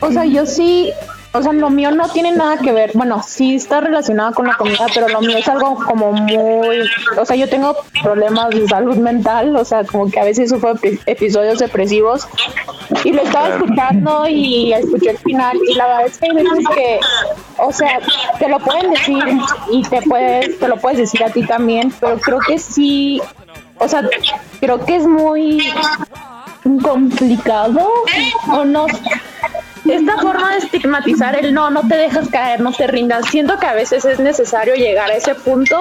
o 0.00 0.10
sea, 0.10 0.24
yo 0.24 0.46
sí, 0.46 0.92
o 1.34 1.42
sea, 1.42 1.52
lo 1.52 1.68
mío 1.68 1.90
no 1.90 2.08
tiene 2.08 2.32
nada 2.32 2.56
que 2.58 2.72
ver, 2.72 2.92
bueno, 2.94 3.22
sí 3.26 3.56
está 3.56 3.80
relacionado 3.80 4.32
con 4.34 4.46
la 4.46 4.54
comida, 4.54 4.86
pero 4.94 5.08
lo 5.08 5.20
mío 5.20 5.36
es 5.36 5.48
algo 5.48 5.74
como 5.74 6.12
muy, 6.12 6.80
o 7.18 7.24
sea, 7.24 7.34
yo 7.36 7.48
tengo 7.48 7.76
problemas 8.02 8.50
de 8.50 8.68
salud 8.68 8.96
mental, 8.96 9.54
o 9.56 9.64
sea, 9.64 9.84
como 9.84 10.10
que 10.10 10.20
a 10.20 10.24
veces 10.24 10.50
sufro 10.50 10.74
epi- 10.74 11.00
episodios 11.06 11.58
depresivos. 11.58 12.28
Y 13.02 13.12
lo 13.12 13.22
estaba 13.22 13.48
escuchando 13.48 14.28
y 14.28 14.72
escuché 14.72 15.10
el 15.10 15.18
final. 15.18 15.58
Y 15.68 15.74
la 15.74 15.86
verdad 15.86 16.06
es 16.06 16.18
que 16.18 16.26
hay 16.26 16.32
veces 16.36 16.64
que, 16.74 17.00
o 17.58 17.72
sea, 17.72 17.98
te 18.38 18.48
lo 18.48 18.58
pueden 18.60 18.90
decir 18.90 19.24
y 19.72 19.82
te 19.82 20.02
puedes, 20.02 20.58
te 20.58 20.68
lo 20.68 20.76
puedes 20.76 20.98
decir 20.98 21.24
a 21.24 21.30
ti 21.30 21.44
también, 21.46 21.92
pero 21.98 22.18
creo 22.18 22.38
que 22.46 22.58
sí, 22.58 23.20
o 23.78 23.88
sea, 23.88 24.08
creo 24.60 24.84
que 24.84 24.96
es 24.96 25.06
muy 25.06 25.66
complicado 26.82 27.88
o 28.52 28.64
no 28.64 28.86
esta 29.92 30.16
forma 30.18 30.52
de 30.52 30.58
estigmatizar 30.58 31.36
el 31.36 31.52
no, 31.52 31.70
no 31.70 31.86
te 31.86 31.96
dejas 31.96 32.28
caer, 32.28 32.60
no 32.60 32.72
te 32.72 32.86
rindas. 32.86 33.26
Siento 33.30 33.58
que 33.58 33.66
a 33.66 33.74
veces 33.74 34.04
es 34.04 34.18
necesario 34.18 34.74
llegar 34.74 35.10
a 35.10 35.14
ese 35.14 35.34
punto, 35.34 35.78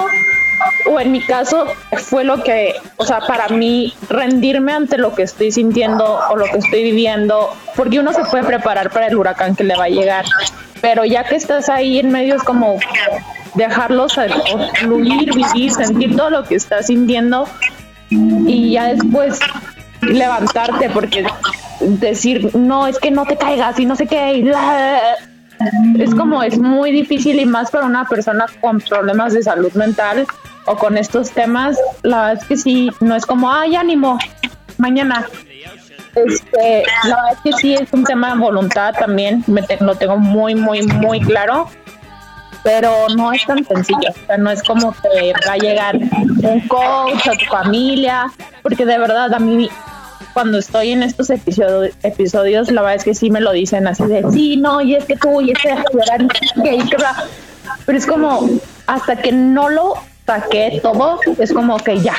o 0.90 1.00
en 1.00 1.12
mi 1.12 1.22
caso 1.22 1.66
fue 1.98 2.24
lo 2.24 2.44
que, 2.44 2.76
o 2.98 3.06
sea, 3.06 3.20
para 3.22 3.48
mí 3.50 3.94
rendirme 4.10 4.74
ante 4.74 4.98
lo 4.98 5.14
que 5.14 5.24
estoy 5.24 5.52
sintiendo 5.52 6.20
o 6.30 6.36
lo 6.36 6.46
que 6.46 6.58
estoy 6.58 6.84
viviendo, 6.84 7.50
porque 7.76 8.00
uno 8.00 8.14
se 8.14 8.24
puede 8.26 8.44
preparar 8.44 8.90
para 8.90 9.08
el 9.08 9.16
huracán 9.16 9.56
que 9.56 9.64
le 9.64 9.76
va 9.76 9.86
a 9.86 9.90
llegar, 9.90 10.26
pero 10.82 11.06
ya 11.06 11.24
que 11.24 11.36
estás 11.36 11.70
ahí 11.70 12.00
en 12.00 12.12
medio 12.12 12.36
es 12.36 12.44
como 12.44 12.78
dejarlos 13.56 14.20
fluir, 14.80 15.34
vivir, 15.34 15.72
sentir 15.72 16.16
todo 16.16 16.30
lo 16.30 16.44
que 16.44 16.56
estás 16.56 16.88
sintiendo 16.88 17.48
y 18.10 18.72
ya 18.72 18.88
después 18.88 19.40
levantarte 20.02 20.90
porque 20.90 21.26
decir 21.80 22.56
no 22.56 22.88
es 22.88 22.98
que 23.00 23.12
no 23.12 23.26
te 23.26 23.38
caigas 23.38 23.80
y 23.80 23.86
no 23.86 23.96
sé 23.96 24.08
qué 24.08 24.42
la- 24.44 25.00
es 25.98 26.14
como 26.16 26.44
es 26.44 26.58
muy 26.58 26.92
difícil 26.92 27.40
y 27.40 27.46
más 27.46 27.72
para 27.72 27.86
una 27.86 28.06
persona 28.06 28.46
con 28.62 28.80
problemas 28.82 29.34
de 29.34 29.44
salud 29.44 29.72
mental 29.74 30.26
o 30.66 30.76
con 30.76 30.98
estos 30.98 31.32
temas 31.32 31.78
la 32.02 32.22
verdad 32.28 32.42
es 32.42 32.48
que 32.48 32.58
sí 32.58 32.92
no 33.02 33.16
es 33.16 33.26
como 33.26 33.52
ay 33.52 33.76
ánimo 33.76 34.18
mañana 34.78 35.26
este 36.16 36.84
la 37.08 37.16
verdad 37.16 37.34
es 37.34 37.40
que 37.44 37.54
sí 37.54 37.74
es 37.76 37.92
un 37.94 38.04
tema 38.04 38.34
de 38.34 38.40
voluntad 38.40 38.94
también 38.94 39.44
me 39.48 39.62
lo 39.80 39.96
tengo 39.96 40.18
muy 40.18 40.56
muy 40.56 40.82
muy 40.84 41.20
claro 41.22 41.70
pero 42.64 43.08
no 43.18 43.34
es 43.34 43.46
tan 43.46 43.62
sencillo, 43.66 44.10
o 44.10 44.26
sea, 44.26 44.38
no 44.38 44.50
es 44.50 44.64
como 44.64 44.94
que 44.94 45.34
va 45.46 45.54
a 45.54 45.58
llegar 45.58 45.98
un 45.98 46.62
coach 46.70 47.28
a 47.28 47.32
tu 47.34 47.44
familia, 47.52 48.32
porque 48.62 48.86
de 48.86 48.98
verdad 49.00 49.34
a 49.34 49.40
mí 49.40 49.68
cuando 50.34 50.58
estoy 50.58 50.92
en 50.92 51.04
estos 51.04 51.30
episodio- 51.30 51.92
episodios, 52.04 52.72
la 52.72 52.82
verdad 52.82 52.96
es 52.96 53.04
que 53.04 53.14
sí 53.16 53.30
me 53.30 53.40
lo 53.42 53.52
dicen 53.52 53.88
así 53.88 54.06
de, 54.06 54.24
sí, 54.32 54.58
no, 54.58 54.82
y 54.82 54.96
es 54.96 55.06
que 55.06 55.16
tú, 55.16 55.42
y 55.42 55.52
es 55.52 55.60
que 55.60 55.74
bla". 55.94 57.26
pero 57.86 57.98
es 57.98 58.06
como, 58.06 58.50
hasta 58.88 59.16
que 59.16 59.32
no 59.32 59.70
lo 59.70 59.94
saqué 60.26 60.80
todo, 60.82 61.20
es 61.40 61.54
como 61.54 61.78
que 61.78 62.00
ya, 62.00 62.16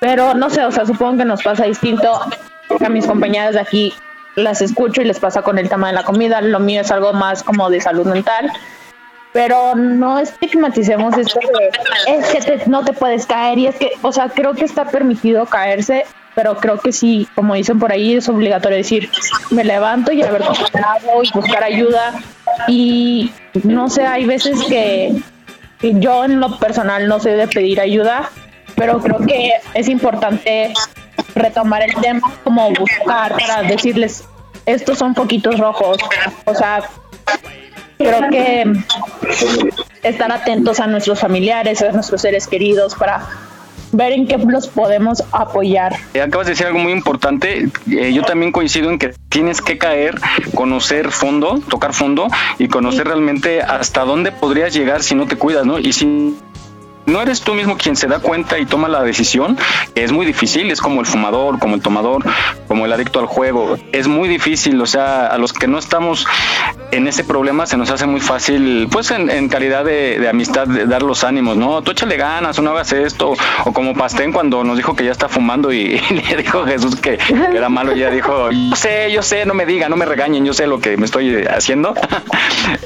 pero 0.00 0.34
no 0.34 0.50
sé, 0.50 0.64
o 0.64 0.70
sea, 0.72 0.86
supongo 0.86 1.18
que 1.18 1.24
nos 1.24 1.42
pasa 1.42 1.64
distinto. 1.64 2.20
A 2.84 2.88
mis 2.90 3.06
compañeras 3.06 3.54
de 3.54 3.60
aquí, 3.60 3.94
las 4.36 4.60
escucho 4.60 5.00
y 5.00 5.04
les 5.06 5.18
pasa 5.18 5.40
con 5.42 5.58
el 5.58 5.68
tema 5.70 5.88
de 5.88 5.94
la 5.94 6.04
comida, 6.04 6.40
lo 6.42 6.60
mío 6.60 6.82
es 6.82 6.90
algo 6.90 7.12
más 7.14 7.42
como 7.42 7.70
de 7.70 7.80
salud 7.80 8.06
mental, 8.06 8.52
pero 9.32 9.74
no 9.74 10.18
estigmaticemos 10.18 11.16
esto 11.16 11.40
de 11.40 12.18
es 12.18 12.26
que 12.26 12.40
te- 12.40 12.66
no 12.68 12.84
te 12.84 12.92
puedes 12.92 13.26
caer 13.26 13.58
y 13.58 13.66
es 13.68 13.76
que, 13.76 13.92
o 14.02 14.12
sea, 14.12 14.28
creo 14.28 14.52
que 14.54 14.64
está 14.64 14.84
permitido 14.84 15.46
caerse, 15.46 16.04
pero 16.34 16.56
creo 16.56 16.78
que 16.78 16.92
sí, 16.92 17.28
como 17.34 17.54
dicen 17.54 17.78
por 17.78 17.92
ahí, 17.92 18.14
es 18.14 18.28
obligatorio 18.28 18.76
decir, 18.76 19.10
me 19.50 19.64
levanto 19.64 20.12
y 20.12 20.22
a 20.22 20.30
ver 20.30 20.42
cómo 20.42 20.86
hago 20.86 21.22
y 21.22 21.30
buscar 21.32 21.64
ayuda 21.64 22.14
y 22.66 23.32
no 23.64 23.88
sé, 23.88 24.06
hay 24.06 24.24
veces 24.24 24.62
que 24.64 25.20
y 25.80 26.00
yo 26.00 26.24
en 26.24 26.40
lo 26.40 26.58
personal 26.58 27.06
no 27.06 27.20
sé 27.20 27.30
de 27.30 27.46
pedir 27.46 27.80
ayuda, 27.80 28.30
pero 28.74 28.98
creo 29.00 29.18
que 29.26 29.52
es 29.74 29.88
importante 29.88 30.72
retomar 31.34 31.82
el 31.82 31.94
tema 31.94 32.32
como 32.44 32.70
buscar 32.70 33.36
para 33.36 33.62
decirles 33.62 34.24
estos 34.66 34.98
son 34.98 35.14
poquitos 35.14 35.58
rojos, 35.58 35.98
o 36.44 36.54
sea, 36.54 36.82
creo 37.96 38.28
que 38.30 38.64
estar 40.02 40.30
atentos 40.30 40.78
a 40.80 40.86
nuestros 40.86 41.18
familiares, 41.18 41.80
a 41.82 41.90
nuestros 41.92 42.20
seres 42.20 42.46
queridos 42.46 42.94
para 42.94 43.26
ver 43.92 44.12
en 44.12 44.26
qué 44.26 44.38
los 44.38 44.68
podemos 44.68 45.22
apoyar. 45.32 45.96
Eh, 46.14 46.20
Acabas 46.20 46.46
de 46.46 46.52
decir 46.52 46.66
algo 46.66 46.78
muy 46.78 46.92
importante. 46.92 47.68
eh, 47.90 48.12
yo 48.12 48.22
también 48.22 48.52
coincido 48.52 48.90
en 48.90 48.98
que 48.98 49.14
tienes 49.28 49.60
que 49.60 49.78
caer, 49.78 50.18
conocer 50.54 51.10
fondo, 51.10 51.60
tocar 51.68 51.92
fondo 51.94 52.28
y 52.58 52.68
conocer 52.68 53.06
realmente 53.06 53.62
hasta 53.62 54.04
dónde 54.04 54.32
podrías 54.32 54.72
llegar 54.74 55.02
si 55.02 55.14
no 55.14 55.26
te 55.26 55.36
cuidas, 55.36 55.66
¿no? 55.66 55.78
Y 55.78 55.92
si 55.92 56.36
no 57.08 57.20
eres 57.22 57.40
tú 57.40 57.54
mismo 57.54 57.76
quien 57.76 57.96
se 57.96 58.06
da 58.06 58.20
cuenta 58.20 58.58
y 58.58 58.66
toma 58.66 58.88
la 58.88 59.02
decisión, 59.02 59.56
es 59.94 60.12
muy 60.12 60.26
difícil, 60.26 60.70
es 60.70 60.80
como 60.80 61.00
el 61.00 61.06
fumador, 61.06 61.58
como 61.58 61.74
el 61.74 61.82
tomador, 61.82 62.24
como 62.68 62.86
el 62.86 62.92
adicto 62.92 63.18
al 63.18 63.26
juego, 63.26 63.76
es 63.92 64.06
muy 64.06 64.28
difícil, 64.28 64.80
o 64.80 64.86
sea, 64.86 65.26
a 65.26 65.38
los 65.38 65.52
que 65.52 65.66
no 65.66 65.78
estamos 65.78 66.26
en 66.90 67.08
ese 67.08 67.24
problema 67.24 67.66
se 67.66 67.76
nos 67.76 67.90
hace 67.90 68.06
muy 68.06 68.20
fácil, 68.20 68.88
pues 68.90 69.10
en, 69.10 69.30
en 69.30 69.48
calidad 69.48 69.84
de, 69.84 70.18
de 70.18 70.28
amistad, 70.28 70.66
de 70.66 70.86
dar 70.86 71.02
los 71.02 71.24
ánimos, 71.24 71.56
¿no? 71.56 71.82
Tú 71.82 71.92
échale 71.92 72.16
ganas, 72.16 72.58
o 72.58 72.62
no 72.62 72.70
hagas 72.70 72.92
esto, 72.92 73.34
o 73.64 73.72
como 73.72 73.94
Pastén 73.94 74.32
cuando 74.32 74.64
nos 74.64 74.76
dijo 74.76 74.94
que 74.94 75.04
ya 75.04 75.12
está 75.12 75.28
fumando 75.28 75.72
y, 75.72 76.00
y 76.10 76.14
le 76.14 76.36
dijo 76.36 76.64
Jesús 76.64 76.96
que, 76.96 77.16
que 77.18 77.56
era 77.56 77.68
malo, 77.68 77.96
y 77.96 78.00
ella 78.00 78.10
dijo, 78.10 78.50
yo 78.50 78.76
sé, 78.76 79.10
yo 79.10 79.22
sé, 79.22 79.44
no 79.46 79.54
me 79.54 79.66
digan, 79.66 79.90
no 79.90 79.96
me 79.96 80.04
regañen, 80.04 80.44
yo 80.44 80.52
sé 80.52 80.66
lo 80.66 80.80
que 80.80 80.96
me 80.96 81.06
estoy 81.06 81.44
haciendo. 81.44 81.94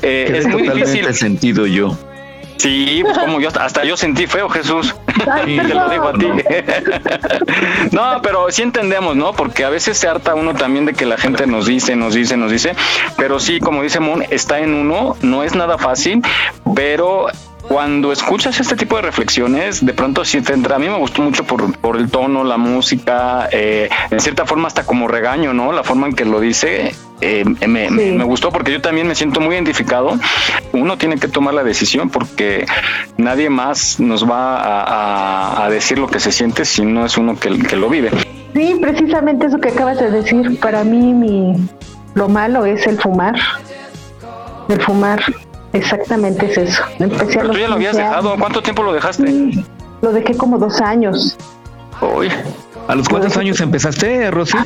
Eh, 0.02 0.33
es 0.37 0.47
muy 0.47 0.69
difícil. 0.69 1.12
sentido 1.14 1.67
yo. 1.67 1.97
Sí, 2.62 3.02
como 3.19 3.40
yo 3.40 3.49
hasta 3.59 3.83
yo 3.83 3.97
sentí 3.97 4.28
feo, 4.28 4.49
Jesús. 4.49 4.95
Y 5.49 5.57
te 5.66 5.75
lo 5.75 5.88
digo 5.88 6.09
a 6.09 6.12
ti. 6.12 6.26
No, 7.90 8.23
pero 8.23 8.52
sí 8.52 8.62
entendemos, 8.62 9.16
¿no? 9.16 9.33
Porque 9.33 9.64
a 9.64 9.69
veces 9.69 9.99
se 9.99 10.07
harta 10.07 10.37
uno 10.37 10.54
también 10.54 10.87
de 10.87 10.95
que 10.95 11.04
la 11.04 11.16
gente 11.16 11.49
nos 11.49 11.66
dice, 11.66 11.97
nos 11.97 12.14
dice, 12.14 12.37
nos 12.37 12.52
dice. 12.52 12.76
Pero 13.16 13.40
sí, 13.40 13.59
como 13.59 13.83
dice 13.83 13.99
Moon, 13.99 14.25
está 14.31 14.61
en 14.61 14.75
uno, 14.75 15.16
no 15.23 15.42
es 15.42 15.57
nada 15.57 15.76
fácil, 15.76 16.23
pero 16.76 17.26
cuando 17.69 18.12
escuchas 18.12 18.59
este 18.61 18.76
tipo 18.76 18.97
de 18.97 19.02
reflexiones, 19.02 19.85
de 19.85 19.95
pronto 19.95 20.25
sí 20.25 20.40
te 20.40 20.52
entra. 20.52 20.76
A 20.76 20.78
mí 20.78 20.88
me 20.88 20.99
gustó 20.99 21.23
mucho 21.23 21.45
por, 21.45 21.76
por 21.78 21.97
el 21.97 22.11
tono, 22.11 22.45
la 22.45 22.57
música, 22.57 23.49
eh, 23.52 23.88
en 24.11 24.21
cierta 24.21 24.45
forma 24.47 24.69
hasta 24.69 24.85
como 24.85 25.09
regaño, 25.09 25.54
¿no? 25.54 25.73
La 25.73 25.83
forma 25.85 26.07
en 26.09 26.14
que 26.14 26.25
lo 26.25 26.40
dice. 26.40 26.95
eh, 27.21 27.45
me, 27.66 28.25
gustó 28.25 28.50
porque 28.50 28.73
yo 28.73 28.81
también 28.81 29.07
me 29.07 29.14
siento 29.14 29.40
muy 29.40 29.54
identificado. 29.54 30.19
Uno 30.73 30.99
tiene 30.99 31.16
que 31.19 31.28
tomar 31.28 31.54
la 31.54 31.62
decisión 31.64 32.11
porque 32.11 32.66
nadie 33.16 33.49
más 33.49 34.00
nos 34.00 34.28
va 34.28 34.57
a, 34.59 34.83
a- 34.83 35.64
a 35.64 35.71
decir 35.71 35.99
lo 35.99 36.09
que 36.09 36.19
se 36.21 36.33
siente 36.33 36.64
si 36.64 36.85
no 36.85 37.07
es 37.07 37.16
uno 37.16 37.38
que, 37.38 37.59
que 37.61 37.76
lo 37.76 37.88
vive. 37.88 38.11
Sí, 38.54 38.76
precisamente 38.81 39.47
eso 39.47 39.59
que 39.59 39.69
acabas 39.71 39.99
de 39.99 40.11
decir. 40.11 40.59
Para 40.61 40.83
mí, 40.85 41.14
mi, 41.14 41.54
lo 42.14 42.28
malo 42.28 42.66
es 42.66 42.87
el 42.87 42.99
fumar. 43.00 43.35
El 44.69 44.81
fumar, 44.81 45.23
exactamente 45.73 46.47
es 46.50 46.59
eso. 46.59 46.83
Empecé 46.99 47.38
a 47.38 47.43
Pero 47.43 47.52
tú 47.52 47.59
ya 47.59 47.69
lo 47.69 47.75
habías 47.75 47.93
15 47.93 48.02
años. 48.02 48.11
dejado. 48.23 48.37
¿Cuánto 48.38 48.62
tiempo 48.62 48.83
lo 48.83 48.93
dejaste? 48.93 49.64
Lo 50.02 50.12
dejé 50.12 50.35
como 50.37 50.59
dos 50.59 50.81
años. 50.81 51.37
Uy. 52.00 52.29
¿A 52.88 52.95
los 52.95 53.09
cuántos 53.09 53.37
años 53.37 53.61
empezaste, 53.61 54.31
Rosy? 54.31 54.57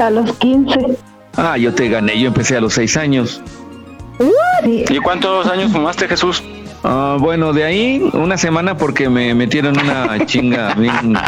A 0.00 0.10
los 0.10 0.32
15. 0.34 0.96
Ah, 1.36 1.56
yo 1.58 1.74
te 1.74 1.88
gané, 1.88 2.18
yo 2.18 2.28
empecé 2.28 2.56
a 2.56 2.60
los 2.60 2.72
seis 2.74 2.96
años. 2.96 3.42
¿Y 4.64 4.98
cuántos 4.98 5.46
años 5.46 5.72
fumaste, 5.72 6.08
Jesús? 6.08 6.42
Ah, 6.84 7.16
bueno, 7.18 7.52
de 7.52 7.64
ahí 7.64 8.10
una 8.12 8.36
semana 8.38 8.76
porque 8.76 9.08
me 9.08 9.34
metieron 9.34 9.78
una 9.78 10.24
chinga 10.26 10.74
bien. 10.74 11.14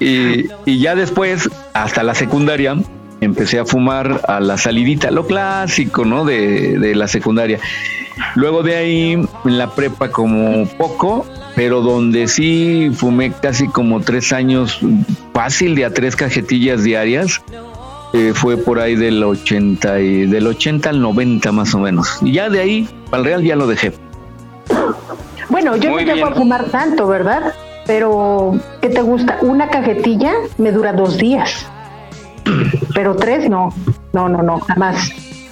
Y, 0.00 0.46
y 0.64 0.78
ya 0.78 0.94
después, 0.94 1.50
hasta 1.74 2.04
la 2.04 2.14
secundaria, 2.14 2.76
empecé 3.20 3.58
a 3.58 3.64
fumar 3.64 4.20
a 4.28 4.40
la 4.40 4.56
salidita, 4.56 5.10
lo 5.10 5.26
clásico, 5.26 6.04
¿no? 6.04 6.24
De, 6.24 6.78
de 6.78 6.94
la 6.94 7.08
secundaria. 7.08 7.58
Luego 8.34 8.62
de 8.62 8.76
ahí, 8.76 9.12
en 9.12 9.58
la 9.58 9.70
prepa 9.70 10.10
como 10.10 10.66
poco, 10.76 11.26
pero 11.54 11.80
donde 11.80 12.28
sí 12.28 12.90
fumé 12.94 13.32
casi 13.32 13.68
como 13.68 14.00
tres 14.00 14.32
años, 14.32 14.80
fácil 15.32 15.74
de 15.74 15.84
a 15.84 15.90
tres 15.92 16.16
cajetillas 16.16 16.82
diarias, 16.84 17.42
eh, 18.12 18.32
fue 18.34 18.56
por 18.56 18.80
ahí 18.80 18.96
del 18.96 19.22
80 19.22 20.00
y 20.00 20.26
del 20.26 20.46
80 20.46 20.88
al 20.90 21.00
90 21.00 21.52
más 21.52 21.74
o 21.74 21.78
menos. 21.78 22.18
Y 22.22 22.32
ya 22.32 22.48
de 22.48 22.60
ahí, 22.60 22.88
al 23.10 23.24
real 23.24 23.42
ya 23.42 23.56
lo 23.56 23.66
dejé. 23.66 23.92
Bueno, 25.48 25.76
yo 25.76 25.90
Muy 25.90 26.04
no 26.04 26.14
llego 26.14 26.26
a 26.26 26.34
fumar 26.34 26.70
tanto, 26.70 27.06
¿verdad? 27.06 27.54
Pero, 27.86 28.58
¿qué 28.82 28.90
te 28.90 29.00
gusta? 29.00 29.38
Una 29.42 29.68
cajetilla 29.68 30.32
me 30.58 30.72
dura 30.72 30.92
dos 30.92 31.18
días. 31.18 31.66
Pero 32.94 33.16
tres 33.16 33.48
no. 33.48 33.72
No, 34.12 34.28
no, 34.28 34.42
no, 34.42 34.60
jamás. 34.60 35.10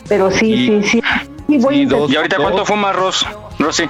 Pero 0.08 0.30
sí, 0.30 0.66
sí, 0.66 0.82
sí. 0.88 1.02
Sí, 1.48 1.58
voy 1.58 1.74
a 1.74 1.82
intentar. 1.82 2.10
¿Y 2.10 2.16
ahorita 2.16 2.36
cuánto 2.38 2.64
fumas, 2.64 2.94
Ros? 2.96 3.26
Rosy. 3.58 3.88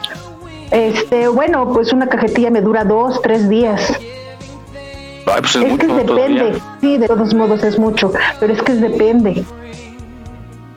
Este, 0.71 1.29
bueno, 1.29 1.73
pues 1.73 1.93
una 1.93 2.09
cajetilla 2.09 2.51
me 2.51 2.61
dura 2.61 2.85
dos, 2.85 3.21
tres 3.23 3.49
días. 3.49 3.93
Ay, 5.27 5.41
pues 5.41 5.57
es, 5.57 5.63
Es 5.65 5.79
que 5.79 5.87
depende. 5.87 6.05
todavía. 6.05 6.55
Sí, 6.81 6.99
de 6.99 7.07
todos 7.07 7.35
modos 7.35 7.63
es 7.65 7.79
mucho. 7.79 8.13
Pero 8.41 8.53
es 8.53 8.63
que 8.63 8.73
depende. 8.75 9.45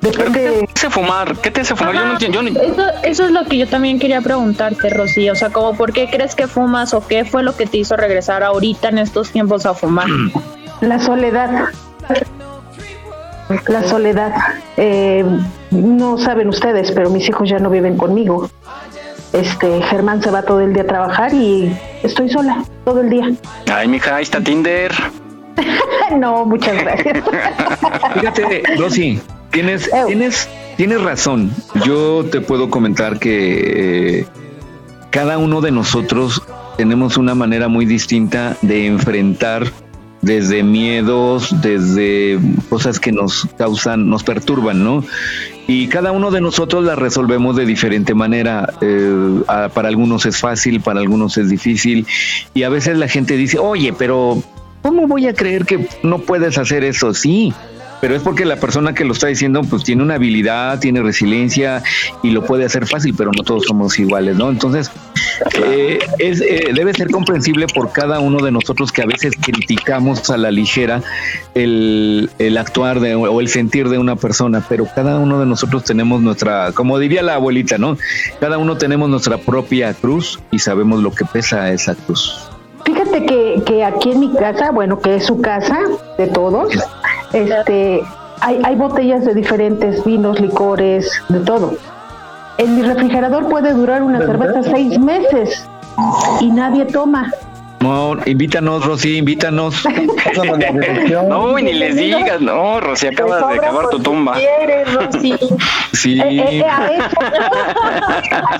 ¿Pero 0.02 0.24
qué 0.26 0.30
te 0.32 0.70
hace 0.76 0.90
fumar? 0.90 1.36
¿Qué 1.38 1.52
te 1.52 1.62
hace 1.62 1.76
fumar? 1.76 1.94
Yo 1.94 2.06
no 2.06 2.12
entiendo. 2.14 2.42
yo 2.42 2.50
no- 2.52 2.60
Eso, 2.62 2.84
eso 3.04 3.26
es 3.26 3.32
lo 3.32 3.44
que 3.46 3.58
yo 3.58 3.68
también 3.68 4.00
quería 4.00 4.22
preguntarte, 4.22 4.90
Rosy. 4.90 5.30
O 5.30 5.36
sea, 5.36 5.50
como 5.50 5.74
por 5.76 5.92
qué 5.92 6.10
crees 6.10 6.36
que 6.36 6.48
fumas 6.48 6.94
o 6.94 7.06
qué 7.06 7.26
fue 7.26 7.44
lo 7.44 7.56
que 7.58 7.66
te 7.66 7.78
hizo 7.78 7.98
regresar 7.98 8.42
ahorita 8.44 8.90
en 8.90 9.00
estos 9.00 9.32
tiempos 9.32 9.66
a 9.66 9.74
fumar. 9.74 10.08
La 10.82 11.00
soledad. 11.00 11.66
La 13.68 13.84
soledad. 13.84 14.34
Eh, 14.78 15.26
no 15.72 16.18
saben 16.18 16.50
ustedes, 16.50 16.92
pero 16.92 17.10
mis 17.10 17.28
hijos 17.28 17.50
ya 17.50 17.60
no 17.60 17.70
viven 17.70 17.98
conmigo. 17.98 18.50
Este, 19.34 19.82
Germán 19.84 20.22
se 20.22 20.32
va 20.32 20.42
todo 20.44 20.62
el 20.62 20.74
día 20.74 20.84
a 20.84 20.88
trabajar 20.88 21.34
y 21.34 21.76
estoy 22.04 22.30
sola 22.30 22.64
todo 22.86 23.02
el 23.02 23.10
día. 23.10 23.32
Ay, 23.72 23.88
mija, 23.88 24.16
ahí 24.16 24.24
está 24.24 24.42
Tinder. 24.42 24.92
no, 26.18 26.46
muchas 26.46 26.82
gracias. 26.82 27.24
Fíjate, 28.14 28.64
Rosy, 28.78 29.20
tienes, 29.52 29.90
tienes, 30.08 30.50
tienes 30.78 31.02
razón. 31.02 31.52
Yo 31.86 32.26
te 32.26 32.42
puedo 32.42 32.70
comentar 32.70 33.20
que 33.20 34.20
eh, 34.20 34.26
cada 35.12 35.38
uno 35.38 35.62
de 35.62 35.72
nosotros 35.72 36.42
tenemos 36.78 37.18
una 37.18 37.36
manera 37.36 37.68
muy 37.68 37.86
distinta 37.86 38.58
de 38.62 38.88
enfrentar 38.88 39.64
desde 40.22 40.64
miedos, 40.64 41.56
desde 41.62 42.40
cosas 42.70 43.00
que 43.00 43.12
nos 43.12 43.48
causan, 43.58 44.10
nos 44.10 44.24
perturban, 44.24 44.84
¿no? 44.84 45.04
Y 45.68 45.88
cada 45.88 46.12
uno 46.12 46.32
de 46.32 46.42
nosotros 46.42 46.84
las 46.84 46.98
resolvemos 46.98 47.56
de 47.56 47.66
diferente 47.66 48.16
manera. 48.16 48.74
Eh, 48.82 49.42
para 49.74 49.88
algunos 49.88 50.26
es 50.26 50.38
fácil, 50.38 50.82
para 50.82 51.00
algunos 51.00 51.38
es 51.38 51.50
difícil. 51.50 52.08
Y 52.54 52.64
a 52.64 52.70
veces 52.70 52.98
la 52.98 53.08
gente 53.08 53.38
dice, 53.38 53.60
oye, 53.60 53.94
pero 53.94 54.42
¿cómo 54.82 55.08
voy 55.08 55.28
a 55.28 55.34
creer 55.34 55.66
que 55.66 55.88
no 56.02 56.20
puedes 56.20 56.58
hacer 56.58 56.84
eso? 56.84 57.14
Sí, 57.14 57.54
pero 58.02 58.16
es 58.16 58.22
porque 58.22 58.46
la 58.46 58.56
persona 58.56 58.94
que 58.94 59.04
lo 59.04 59.14
está 59.14 59.28
diciendo 59.28 59.62
pues 59.62 59.84
tiene 59.84 60.04
una 60.04 60.16
habilidad, 60.16 60.80
tiene 60.80 61.02
resiliencia 61.02 61.84
y 62.24 62.32
lo 62.32 62.44
puede 62.46 62.66
hacer 62.66 62.88
fácil, 62.88 63.14
pero 63.16 63.32
no 63.36 63.44
todos 63.44 63.66
somos 63.66 64.00
iguales, 64.00 64.38
¿no? 64.38 64.50
Entonces, 64.50 64.90
eh, 65.66 66.00
es, 66.18 66.42
eh, 66.42 66.72
debe 66.74 66.94
ser 66.94 67.10
comprensible 67.10 67.68
por 67.68 67.92
cada 67.92 68.20
uno 68.20 68.44
de 68.44 68.52
nosotros 68.52 68.92
que 68.92 69.02
a 69.02 69.06
veces 69.06 69.34
criticamos 69.40 70.30
a 70.30 70.38
la 70.38 70.52
ligera 70.52 71.02
el, 71.56 72.30
el 72.40 72.58
actuar 72.58 73.00
de, 73.00 73.16
o 73.16 73.40
el 73.40 73.48
sentir 73.48 73.90
de 73.90 73.98
una 73.98 74.16
persona, 74.16 74.66
pero 74.68 74.86
cada 74.94 75.18
uno 75.20 75.40
de 75.40 75.46
nosotros 75.46 75.84
tenemos 75.84 76.22
nuestra, 76.22 76.72
como 76.74 77.00
diría 77.00 77.22
la 77.22 77.36
abuelita, 77.36 77.78
¿no? 77.78 77.98
Cada 78.40 78.58
uno 78.58 78.78
tenemos 78.78 79.10
nuestra 79.10 79.38
propia 79.38 79.94
cruz 79.94 80.40
y 80.52 80.60
sabemos 80.60 81.02
lo 81.02 81.12
que 81.12 81.26
pesa 81.26 81.72
esa 81.72 81.96
cruz. 81.96 82.50
Fíjate 82.86 83.26
que, 83.26 83.62
que 83.66 83.84
aquí 83.84 84.12
en 84.12 84.20
mi 84.20 84.34
casa, 84.34 84.72
bueno, 84.72 85.00
que 85.00 85.16
es 85.16 85.26
su 85.26 85.42
casa 85.42 85.80
de 86.18 86.28
todos, 86.28 86.74
este, 87.34 88.02
hay, 88.42 88.60
hay 88.64 88.76
botellas 88.76 89.26
de 89.26 89.34
diferentes 89.34 90.04
vinos, 90.04 90.40
licores, 90.40 91.12
de 91.30 91.40
todo. 91.42 91.78
En 92.60 92.76
mi 92.76 92.82
refrigerador 92.84 93.48
puede 93.48 93.72
durar 93.74 94.04
una 94.04 94.20
cerveza 94.20 94.64
seis 94.64 95.00
meses 95.00 95.66
y 96.42 96.52
nadie 96.52 96.84
toma. 96.86 97.32
No, 97.80 98.18
invítanos, 98.26 98.86
Rosy, 98.86 99.16
invítanos. 99.18 99.88
No, 101.30 101.58
y 101.58 101.64
ni 101.64 101.74
les 101.74 101.96
digas, 101.96 102.42
no, 102.42 102.82
Rosy, 102.82 103.08
acabas 103.08 103.48
de 103.48 103.56
acabar 103.56 103.88
tu 103.90 104.00
tumba. 104.00 104.34
¿Quieres, 104.36 104.94
Rosy? 104.94 105.36
Sí. 105.94 106.20
Eh, 106.20 106.60
eh, 106.60 106.64
a 106.64 106.88
eso. 106.88 107.18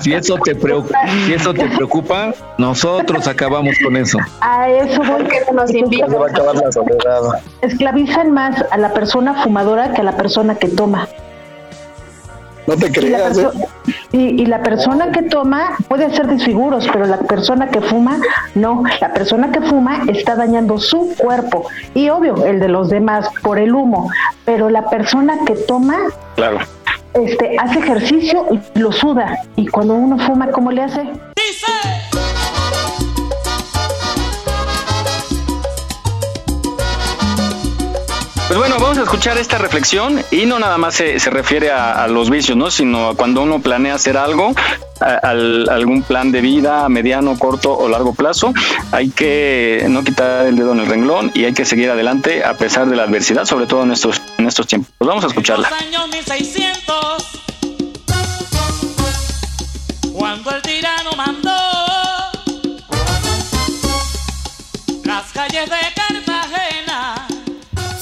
Si 0.00 0.14
eso 0.14 0.36
te 0.42 0.54
preocupa, 0.54 0.98
si 1.26 1.34
eso 1.34 1.52
te 1.52 1.68
preocupa, 1.68 2.32
nosotros 2.56 3.26
acabamos 3.28 3.76
con 3.84 3.96
eso. 3.96 4.18
A 4.40 4.68
eso 4.68 5.02
voy 5.02 5.24
que 5.24 5.40
nos 5.52 5.70
soledad. 6.72 7.42
Esclavizan 7.60 8.32
más 8.32 8.64
a 8.70 8.78
la 8.78 8.92
persona 8.94 9.42
fumadora 9.42 9.92
que 9.92 10.00
a 10.00 10.04
la 10.04 10.16
persona 10.16 10.54
que 10.54 10.68
toma. 10.68 11.06
No 12.70 12.76
te 12.76 12.92
creas. 12.92 13.36
Y 13.36 13.42
la, 13.42 13.48
¿eh? 13.48 13.52
perso- 13.52 13.68
y- 14.12 14.42
y 14.42 14.46
la 14.46 14.62
persona 14.62 15.10
que 15.10 15.22
toma 15.22 15.76
puede 15.88 16.04
hacer 16.04 16.26
desfiguros, 16.28 16.86
pero 16.92 17.06
la 17.06 17.18
persona 17.18 17.68
que 17.68 17.80
fuma, 17.80 18.18
no. 18.54 18.82
La 19.00 19.12
persona 19.12 19.50
que 19.50 19.60
fuma 19.60 20.02
está 20.08 20.36
dañando 20.36 20.78
su 20.78 21.12
cuerpo 21.18 21.66
y 21.94 22.08
obvio 22.10 22.44
el 22.46 22.60
de 22.60 22.68
los 22.68 22.88
demás 22.90 23.28
por 23.42 23.58
el 23.58 23.74
humo, 23.74 24.08
pero 24.44 24.68
la 24.70 24.88
persona 24.88 25.38
que 25.46 25.54
toma 25.54 25.96
Claro. 26.36 26.58
este, 27.14 27.56
hace 27.58 27.80
ejercicio 27.80 28.46
y 28.52 28.78
lo 28.78 28.92
suda. 28.92 29.36
Y 29.56 29.66
cuando 29.66 29.94
uno 29.94 30.18
fuma, 30.18 30.48
¿cómo 30.52 30.70
le 30.70 30.82
hace? 30.84 31.02
Pues 38.50 38.58
bueno, 38.58 38.80
vamos 38.80 38.98
a 38.98 39.02
escuchar 39.02 39.38
esta 39.38 39.58
reflexión 39.58 40.24
y 40.32 40.44
no 40.44 40.58
nada 40.58 40.76
más 40.76 40.96
se, 40.96 41.20
se 41.20 41.30
refiere 41.30 41.70
a, 41.70 42.08
los 42.08 42.30
vicios, 42.30 42.58
¿no? 42.58 42.68
Sino 42.68 43.10
a 43.10 43.14
cuando 43.14 43.42
uno 43.42 43.62
planea 43.62 43.94
hacer 43.94 44.16
algo, 44.16 44.52
algún 44.98 46.02
plan 46.02 46.32
de 46.32 46.40
vida 46.40 46.84
a 46.84 46.88
mediano, 46.88 47.38
corto 47.38 47.72
o 47.78 47.88
largo 47.88 48.12
plazo, 48.12 48.52
hay 48.90 49.10
que 49.10 49.86
no 49.88 50.02
quitar 50.02 50.46
el 50.46 50.56
dedo 50.56 50.72
en 50.72 50.80
el 50.80 50.86
renglón 50.86 51.30
y 51.32 51.44
hay 51.44 51.54
que 51.54 51.64
seguir 51.64 51.90
adelante 51.90 52.44
a 52.44 52.54
pesar 52.54 52.88
de 52.88 52.96
la 52.96 53.04
adversidad, 53.04 53.44
sobre 53.44 53.68
todo 53.68 53.84
en 53.84 53.92
estos, 53.92 54.20
en 54.36 54.48
estos 54.48 54.66
tiempos. 54.66 54.90
Pues 54.98 55.06
vamos 55.06 55.22
a 55.22 55.28
escucharla. 55.28 55.68
años 55.68 56.08
1600, 56.08 57.22
cuando 60.12 60.50
el 60.50 60.62
tirano 60.62 61.12
mandó 61.16 61.56
las 65.04 65.30
calles 65.32 65.70
de 65.70 66.09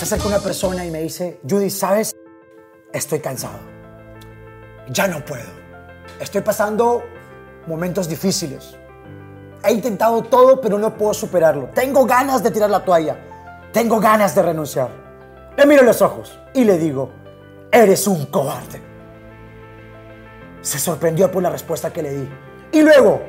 acerca 0.08 0.28
una 0.28 0.38
persona 0.38 0.86
y 0.86 0.90
me 0.90 1.02
dice, 1.02 1.38
Judy, 1.46 1.68
¿sabes? 1.68 2.16
Estoy 2.94 3.20
cansado. 3.20 3.58
Ya 4.88 5.06
no 5.06 5.22
puedo. 5.22 5.44
Estoy 6.18 6.40
pasando 6.40 7.04
momentos 7.66 8.08
difíciles. 8.08 8.74
He 9.62 9.72
intentado 9.72 10.22
todo, 10.22 10.62
pero 10.62 10.78
no 10.78 10.96
puedo 10.96 11.12
superarlo. 11.12 11.68
Tengo 11.74 12.06
ganas 12.06 12.42
de 12.42 12.50
tirar 12.50 12.70
la 12.70 12.82
toalla. 12.82 13.18
Tengo 13.70 14.00
ganas 14.00 14.34
de 14.34 14.42
renunciar. 14.42 14.88
Le 15.58 15.66
miro 15.66 15.82
los 15.82 16.00
ojos 16.00 16.38
y 16.54 16.64
le 16.64 16.78
digo, 16.78 17.10
eres 17.70 18.06
un 18.06 18.24
cobarde. 18.26 18.80
Se 20.62 20.78
sorprendió 20.78 21.30
por 21.30 21.42
la 21.42 21.50
respuesta 21.50 21.92
que 21.92 22.02
le 22.02 22.10
di. 22.12 22.28
Y 22.72 22.80
luego 22.80 23.20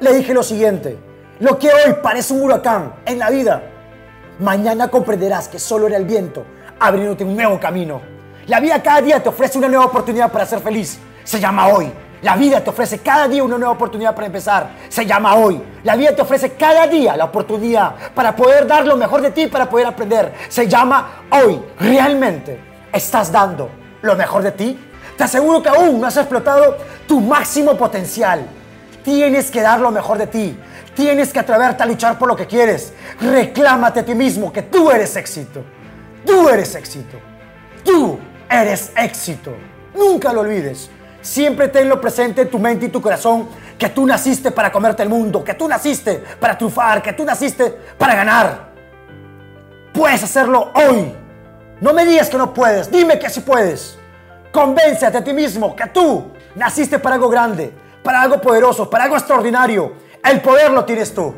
le 0.00 0.14
dije 0.14 0.32
lo 0.32 0.42
siguiente, 0.42 0.98
lo 1.40 1.58
que 1.58 1.68
hoy 1.68 1.94
parece 2.02 2.32
un 2.32 2.40
huracán 2.40 2.94
en 3.04 3.18
la 3.18 3.28
vida, 3.28 3.62
mañana 4.38 4.88
comprenderás 4.88 5.48
que 5.48 5.58
solo 5.58 5.86
era 5.86 5.96
el 5.96 6.04
viento 6.04 6.44
abriéndote 6.82 7.24
un 7.24 7.36
nuevo 7.36 7.60
camino. 7.60 8.00
La 8.46 8.58
vida 8.58 8.82
cada 8.82 9.00
día 9.00 9.22
te 9.22 9.28
ofrece 9.28 9.58
una 9.58 9.68
nueva 9.68 9.86
oportunidad 9.86 10.32
para 10.32 10.44
ser 10.44 10.60
feliz. 10.60 10.98
Se 11.22 11.38
llama 11.38 11.68
hoy. 11.68 11.92
La 12.22 12.36
vida 12.36 12.62
te 12.62 12.70
ofrece 12.70 12.98
cada 12.98 13.28
día 13.28 13.42
una 13.42 13.56
nueva 13.56 13.72
oportunidad 13.72 14.14
para 14.14 14.26
empezar. 14.26 14.70
Se 14.88 15.06
llama 15.06 15.36
hoy. 15.36 15.62
La 15.84 15.96
vida 15.96 16.14
te 16.14 16.22
ofrece 16.22 16.52
cada 16.52 16.86
día 16.86 17.16
la 17.16 17.26
oportunidad 17.26 17.94
para 18.14 18.34
poder 18.34 18.66
dar 18.66 18.86
lo 18.86 18.96
mejor 18.96 19.22
de 19.22 19.30
ti, 19.30 19.46
para 19.46 19.68
poder 19.68 19.86
aprender. 19.86 20.32
Se 20.48 20.68
llama 20.68 21.22
hoy. 21.30 21.62
¿Realmente 21.78 22.58
estás 22.92 23.30
dando 23.30 23.68
lo 24.02 24.16
mejor 24.16 24.42
de 24.42 24.52
ti? 24.52 24.78
Te 25.16 25.24
aseguro 25.24 25.62
que 25.62 25.68
aún 25.68 26.00
no 26.00 26.06
has 26.06 26.16
explotado 26.16 26.76
tu 27.06 27.20
máximo 27.20 27.76
potencial. 27.76 28.44
Tienes 29.04 29.50
que 29.50 29.60
dar 29.60 29.80
lo 29.80 29.90
mejor 29.90 30.18
de 30.18 30.26
ti. 30.26 30.58
Tienes 30.94 31.32
que 31.32 31.38
atreverte 31.38 31.82
a 31.82 31.86
luchar 31.86 32.18
por 32.18 32.28
lo 32.28 32.36
que 32.36 32.46
quieres. 32.46 32.92
Reclámate 33.20 34.00
a 34.00 34.04
ti 34.04 34.14
mismo 34.14 34.52
que 34.52 34.62
tú 34.62 34.90
eres 34.90 35.16
éxito. 35.16 35.64
Tú 36.24 36.48
eres 36.48 36.74
éxito. 36.74 37.18
Tú 37.84 38.18
eres 38.48 38.92
éxito. 38.96 39.54
Nunca 39.94 40.32
lo 40.32 40.40
olvides. 40.40 40.90
Siempre 41.20 41.68
tenlo 41.68 42.00
presente 42.00 42.42
en 42.42 42.50
tu 42.50 42.58
mente 42.58 42.86
y 42.86 42.88
tu 42.88 43.00
corazón 43.00 43.48
que 43.78 43.88
tú 43.88 44.06
naciste 44.06 44.50
para 44.50 44.72
comerte 44.72 45.02
el 45.02 45.08
mundo, 45.08 45.42
que 45.42 45.54
tú 45.54 45.68
naciste 45.68 46.22
para 46.38 46.58
triunfar, 46.58 47.02
que 47.02 47.12
tú 47.12 47.24
naciste 47.24 47.70
para 47.96 48.14
ganar. 48.14 48.72
Puedes 49.92 50.22
hacerlo 50.22 50.72
hoy. 50.74 51.14
No 51.80 51.92
me 51.92 52.04
digas 52.04 52.28
que 52.28 52.38
no 52.38 52.52
puedes, 52.52 52.90
dime 52.90 53.18
que 53.18 53.30
sí 53.30 53.40
puedes. 53.40 53.98
Convéncete 54.52 55.18
a 55.18 55.24
ti 55.24 55.32
mismo 55.32 55.74
que 55.74 55.86
tú 55.88 56.32
naciste 56.54 56.98
para 56.98 57.16
algo 57.16 57.28
grande, 57.28 57.72
para 58.02 58.22
algo 58.22 58.40
poderoso, 58.40 58.88
para 58.88 59.04
algo 59.04 59.16
extraordinario. 59.16 59.92
El 60.24 60.40
poder 60.40 60.70
lo 60.70 60.84
tienes 60.84 61.14
tú. 61.14 61.34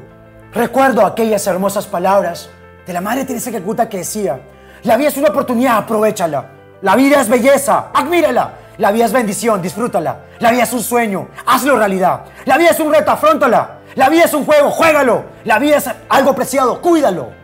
Recuerdo 0.53 1.05
aquellas 1.05 1.47
hermosas 1.47 1.87
palabras 1.87 2.49
de 2.87 2.93
la 2.93 3.01
Madre 3.01 3.25
Teresa 3.25 3.51
Calcuta 3.51 3.89
que 3.89 3.99
decía, 3.99 4.41
la 4.83 4.97
vida 4.97 5.09
es 5.09 5.17
una 5.17 5.29
oportunidad, 5.29 5.79
aprovechala. 5.79 6.51
La 6.83 6.97
vida 6.97 7.21
es 7.21 7.29
belleza, 7.29 7.87
admírala. 7.95 8.53
La 8.79 8.93
vida 8.93 9.05
es 9.05 9.13
bendición, 9.13 9.63
disfrútala. 9.63 10.19
La 10.41 10.51
vida 10.51 10.65
es 10.65 10.73
un 10.73 10.83
sueño, 10.83 11.29
hazlo 11.47 11.77
realidad. 11.77 12.25
La 12.45 12.59
vida 12.59 12.71
es 12.71 12.81
un 12.81 12.93
reto, 12.93 13.11
afrontala. 13.11 13.79
La 13.95 14.09
vida 14.09 14.25
es 14.25 14.35
un 14.35 14.45
juego, 14.45 14.71
juégalo. 14.71 15.25
La 15.45 15.59
vida 15.59 15.77
es 15.77 15.89
algo 16.09 16.35
preciado, 16.35 16.81
cuídalo. 16.81 17.44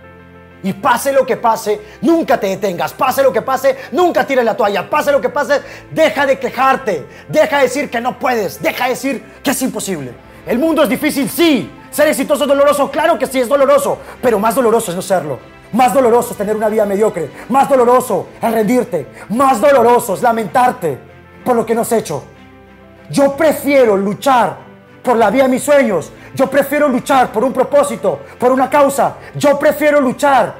Y 0.63 0.73
pase 0.75 1.13
lo 1.13 1.25
que 1.25 1.37
pase, 1.37 1.81
nunca 2.03 2.39
te 2.39 2.49
detengas. 2.49 2.93
Pase 2.93 3.23
lo 3.23 3.33
que 3.33 3.43
pase, 3.43 3.77
nunca 3.93 4.27
tires 4.27 4.45
la 4.45 4.57
toalla. 4.57 4.89
Pase 4.89 5.11
lo 5.11 5.21
que 5.21 5.29
pase, 5.29 5.61
deja 5.91 6.27
de 6.27 6.39
quejarte. 6.39 7.07
Deja 7.29 7.59
de 7.59 7.63
decir 7.63 7.91
que 7.91 8.01
no 8.01 8.19
puedes. 8.19 8.61
Deja 8.61 8.85
de 8.85 8.91
decir 8.91 9.25
que 9.43 9.51
es 9.51 9.63
imposible. 9.63 10.13
El 10.47 10.59
mundo 10.59 10.83
es 10.83 10.89
difícil, 10.89 11.29
sí. 11.29 11.71
Ser 11.91 12.09
exitoso 12.09 12.45
es 12.45 12.49
doloroso, 12.49 12.91
claro 12.91 13.19
que 13.19 13.27
sí 13.27 13.41
es 13.41 13.49
doloroso. 13.49 13.99
Pero 14.23 14.39
más 14.39 14.55
doloroso 14.55 14.91
es 14.91 14.97
no 14.97 15.03
serlo. 15.03 15.39
Más 15.73 15.95
doloroso 15.95 16.33
es 16.33 16.37
tener 16.37 16.57
una 16.57 16.69
vida 16.69 16.85
mediocre. 16.85 17.31
Más 17.49 17.69
doloroso 17.69 18.29
es 18.41 18.53
rendirte. 18.53 19.07
Más 19.31 19.61
doloroso 19.61 20.15
es 20.15 20.23
lamentarte 20.23 20.99
por 21.45 21.57
lo 21.57 21.65
que 21.65 21.75
no 21.75 21.83
has 21.83 21.93
hecho. 21.93 22.25
Yo 23.11 23.37
prefiero 23.37 23.97
luchar 23.97 24.57
por 25.03 25.17
la 25.17 25.31
vida 25.31 25.45
de 25.45 25.49
mis 25.49 25.63
sueños. 25.63 26.13
Yo 26.35 26.49
prefiero 26.49 26.89
luchar 26.89 27.33
por 27.33 27.45
un 27.45 27.53
propósito, 27.53 28.21
por 28.39 28.53
una 28.53 28.71
causa. 28.71 29.17
Yo 29.35 29.59
prefiero 29.59 30.01
luchar 30.01 30.55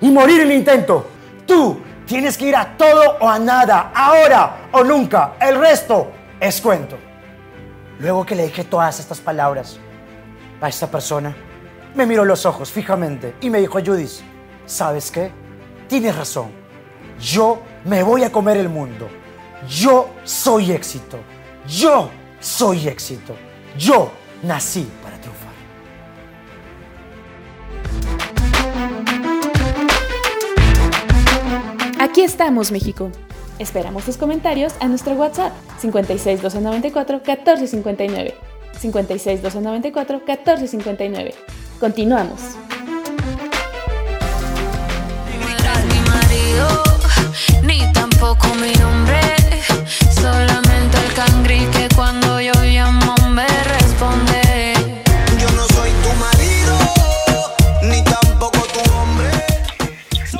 y 0.00 0.10
morir 0.10 0.40
en 0.40 0.50
el 0.50 0.56
intento. 0.56 1.06
Tú 1.46 1.80
tienes 2.04 2.36
que 2.36 2.46
ir 2.48 2.56
a 2.56 2.76
todo 2.76 3.18
o 3.20 3.28
a 3.28 3.38
nada, 3.38 3.92
ahora 3.94 4.68
o 4.72 4.82
nunca. 4.82 5.34
El 5.40 5.58
resto 5.58 6.10
es 6.40 6.60
cuento. 6.60 6.98
Luego 7.98 8.26
que 8.26 8.34
le 8.34 8.44
dije 8.44 8.64
todas 8.64 8.98
estas 9.00 9.20
palabras 9.20 9.78
a 10.60 10.68
esta 10.68 10.90
persona, 10.90 11.34
me 11.94 12.04
miró 12.04 12.24
los 12.24 12.44
ojos 12.44 12.70
fijamente 12.70 13.34
y 13.40 13.48
me 13.48 13.60
dijo, 13.60 13.78
Judith, 13.84 14.20
¿sabes 14.66 15.10
qué? 15.10 15.30
Tienes 15.88 16.14
razón. 16.16 16.50
Yo 17.20 17.62
me 17.84 18.02
voy 18.02 18.24
a 18.24 18.32
comer 18.32 18.58
el 18.58 18.68
mundo. 18.68 19.08
Yo 19.68 20.10
soy 20.24 20.72
éxito. 20.72 21.18
Yo 21.66 22.10
soy 22.40 22.88
éxito. 22.88 23.34
Yo 23.78 24.10
nací 24.42 24.86
para 25.02 25.16
triunfar. 25.18 25.52
Aquí 32.00 32.22
estamos, 32.22 32.70
México. 32.72 33.10
Esperamos 33.58 34.04
tus 34.04 34.16
comentarios 34.16 34.74
a 34.80 34.88
nuestro 34.88 35.14
WhatsApp 35.14 35.52
56 35.80 36.42
294 36.42 37.16
1459. 37.18 38.34
56 38.78 39.42
294 39.42 40.18
1459. 40.18 41.34
Continuamos. 41.80 42.40
mi 45.88 46.00
marido, 46.10 46.82
ni 47.62 47.92
tampoco 47.92 48.46
mi 48.56 48.72
nombre. 48.74 49.20
Solamente 50.10 50.98
el 50.98 51.12
cangri 51.14 51.66
que 51.66 51.88
cuando 51.94 52.40
yo 52.40 52.52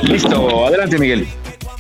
Listo, 0.09 0.65
adelante 0.67 0.99
Miguel. 0.99 1.27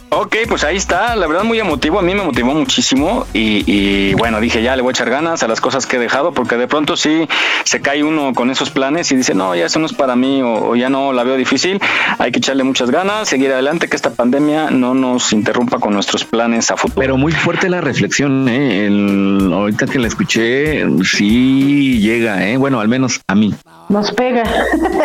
Ok, 0.08 0.36
pues 0.48 0.62
ahí 0.62 0.76
está, 0.76 1.16
la 1.16 1.26
verdad 1.26 1.42
muy 1.42 1.58
emotivo, 1.58 1.98
a 1.98 2.02
mí 2.02 2.14
me 2.14 2.22
motivó 2.22 2.54
muchísimo 2.54 3.26
y, 3.34 3.64
y, 3.66 4.14
bueno, 4.14 4.40
dije 4.40 4.62
ya 4.62 4.76
le 4.76 4.82
voy 4.82 4.90
a 4.90 4.92
echar 4.92 5.10
ganas 5.10 5.42
a 5.42 5.48
las 5.48 5.60
cosas 5.60 5.84
que 5.84 5.96
he 5.96 5.98
dejado 5.98 6.32
porque 6.32 6.56
de 6.56 6.68
pronto 6.68 6.96
sí 6.96 7.26
se 7.64 7.80
cae 7.80 8.04
uno 8.04 8.32
con 8.32 8.48
esos 8.50 8.70
planes 8.70 9.10
y 9.10 9.16
dice 9.16 9.34
no, 9.34 9.54
ya 9.56 9.66
eso 9.66 9.80
no 9.80 9.86
es 9.86 9.92
para 9.92 10.14
mí 10.14 10.42
o, 10.42 10.68
o 10.70 10.76
ya 10.76 10.88
no 10.88 11.12
la 11.12 11.24
veo 11.24 11.36
difícil, 11.36 11.80
hay 12.18 12.30
que 12.30 12.38
echarle 12.38 12.62
muchas 12.62 12.90
ganas, 12.92 13.28
seguir 13.28 13.52
adelante, 13.52 13.88
que 13.88 13.96
esta 13.96 14.10
pandemia 14.10 14.70
no 14.70 14.94
nos 14.94 15.32
interrumpa 15.32 15.80
con 15.80 15.92
nuestros 15.92 16.24
planes 16.24 16.70
a 16.70 16.76
futuro. 16.76 17.00
Pero 17.00 17.16
muy 17.16 17.32
fuerte 17.32 17.68
la 17.68 17.80
reflexión, 17.80 18.48
¿eh? 18.48 18.86
El- 18.86 19.50
ahorita 19.52 19.86
que 19.86 19.98
la 19.98 20.06
escuché, 20.06 20.84
sí 21.04 21.98
llega, 22.00 22.46
¿eh? 22.48 22.56
Bueno, 22.56 22.80
al 22.80 22.88
menos 22.88 23.20
a 23.26 23.34
mí. 23.34 23.54
Nos 23.88 24.12
pega. 24.12 24.44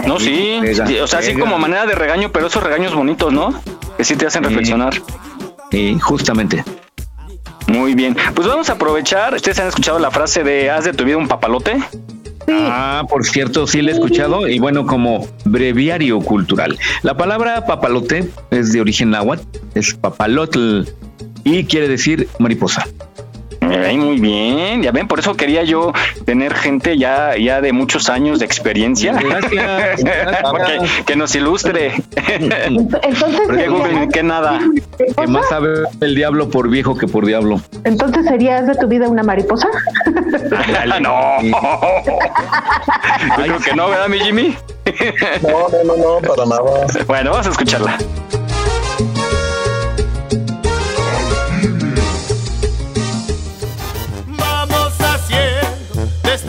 No, 0.08 0.20
sí, 0.20 0.60
Pega, 0.62 0.86
o 1.04 1.08
sea, 1.08 1.20
así 1.20 1.34
como 1.34 1.58
manera 1.58 1.86
de 1.86 1.96
regaño, 1.96 2.32
pero 2.32 2.48
esos 2.48 2.64
regaños 2.64 2.94
bonitos, 2.94 3.34
¿no? 3.34 3.60
Que 4.02 4.06
sí 4.06 4.16
te 4.16 4.26
hacen 4.26 4.44
reflexionar. 4.44 5.00
Sí, 5.70 5.96
justamente. 6.02 6.64
Muy 7.68 7.94
bien, 7.94 8.18
pues 8.34 8.48
vamos 8.48 8.68
a 8.72 8.74
aprovechar, 8.74 9.36
ustedes 9.36 9.60
han 9.60 9.68
escuchado 9.68 10.00
la 10.00 10.10
frase 10.10 10.44
de 10.44 10.72
haz 10.72 10.86
de 10.86 10.94
tu 10.94 11.04
vida 11.04 11.18
un 11.18 11.28
papalote. 11.28 11.78
Ah, 12.50 13.04
por 13.08 13.24
cierto, 13.24 13.68
sí 13.68 13.84
la 13.84 13.92
he 13.92 13.94
escuchado 13.94 14.48
y 14.48 14.58
bueno, 14.58 14.88
como 14.88 15.28
breviario 15.46 16.20
cultural. 16.20 16.80
La 17.04 17.16
palabra 17.16 17.68
papalote 17.68 18.28
es 18.50 18.74
de 18.74 18.82
origen 18.82 19.12
náhuatl, 19.12 19.46
es 19.76 19.94
papalotl 19.94 20.82
y 21.44 21.66
quiere 21.66 21.88
decir 21.88 22.28
mariposa. 22.40 22.88
Ay, 23.72 23.98
muy 23.98 24.20
bien, 24.20 24.82
ya 24.82 24.92
ven, 24.92 25.08
por 25.08 25.20
eso 25.20 25.36
quería 25.36 25.64
yo 25.64 25.94
tener 26.26 26.54
gente 26.54 26.98
ya, 26.98 27.38
ya 27.38 27.62
de 27.62 27.72
muchos 27.74 28.10
años 28.10 28.40
de 28.40 28.46
experiencia. 28.46 29.14
Gracias. 29.54 30.02
Que 31.06 31.16
nos 31.16 31.34
ilustre. 31.36 31.94
Entonces 32.28 33.16
Google, 33.70 34.10
que 34.10 34.24
nada. 34.24 34.60
Que 35.18 35.28
más 35.28 35.48
sabe 35.50 35.70
el 36.02 36.16
diablo 36.16 36.50
por 36.50 36.70
viejo 36.70 36.98
que 36.98 37.08
por 37.08 37.26
diablo. 37.26 37.62
Entonces 37.84 38.26
serías 38.26 38.68
de 38.68 38.76
tu 38.76 38.88
vida 38.88 39.08
una 39.08 39.24
mariposa. 39.24 39.68
no. 41.02 41.42
Yo 43.38 43.44
creo 43.44 43.60
que 43.60 43.76
no, 43.76 43.90
¿verdad, 43.90 44.08
mi 44.08 44.20
Jimmy? 44.20 44.56
No, 45.44 45.70
no, 45.70 45.96
no, 45.96 46.20
no, 46.20 46.28
para 46.28 46.46
nada. 46.46 46.88
Bueno, 47.08 47.32
vamos 47.32 47.48
a 47.48 47.50
escucharla. 47.52 47.98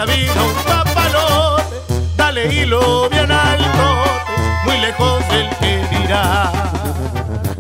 Vida 0.05 0.45
un 0.45 0.55
papalote. 0.65 1.77
Dale 2.17 2.55
hilo 2.55 3.09
bien 3.11 3.31
alto, 3.31 4.05
muy 4.65 4.79
lejos 4.79 5.29
del 5.29 5.49
que 5.61 5.99
dirá. 5.99 6.53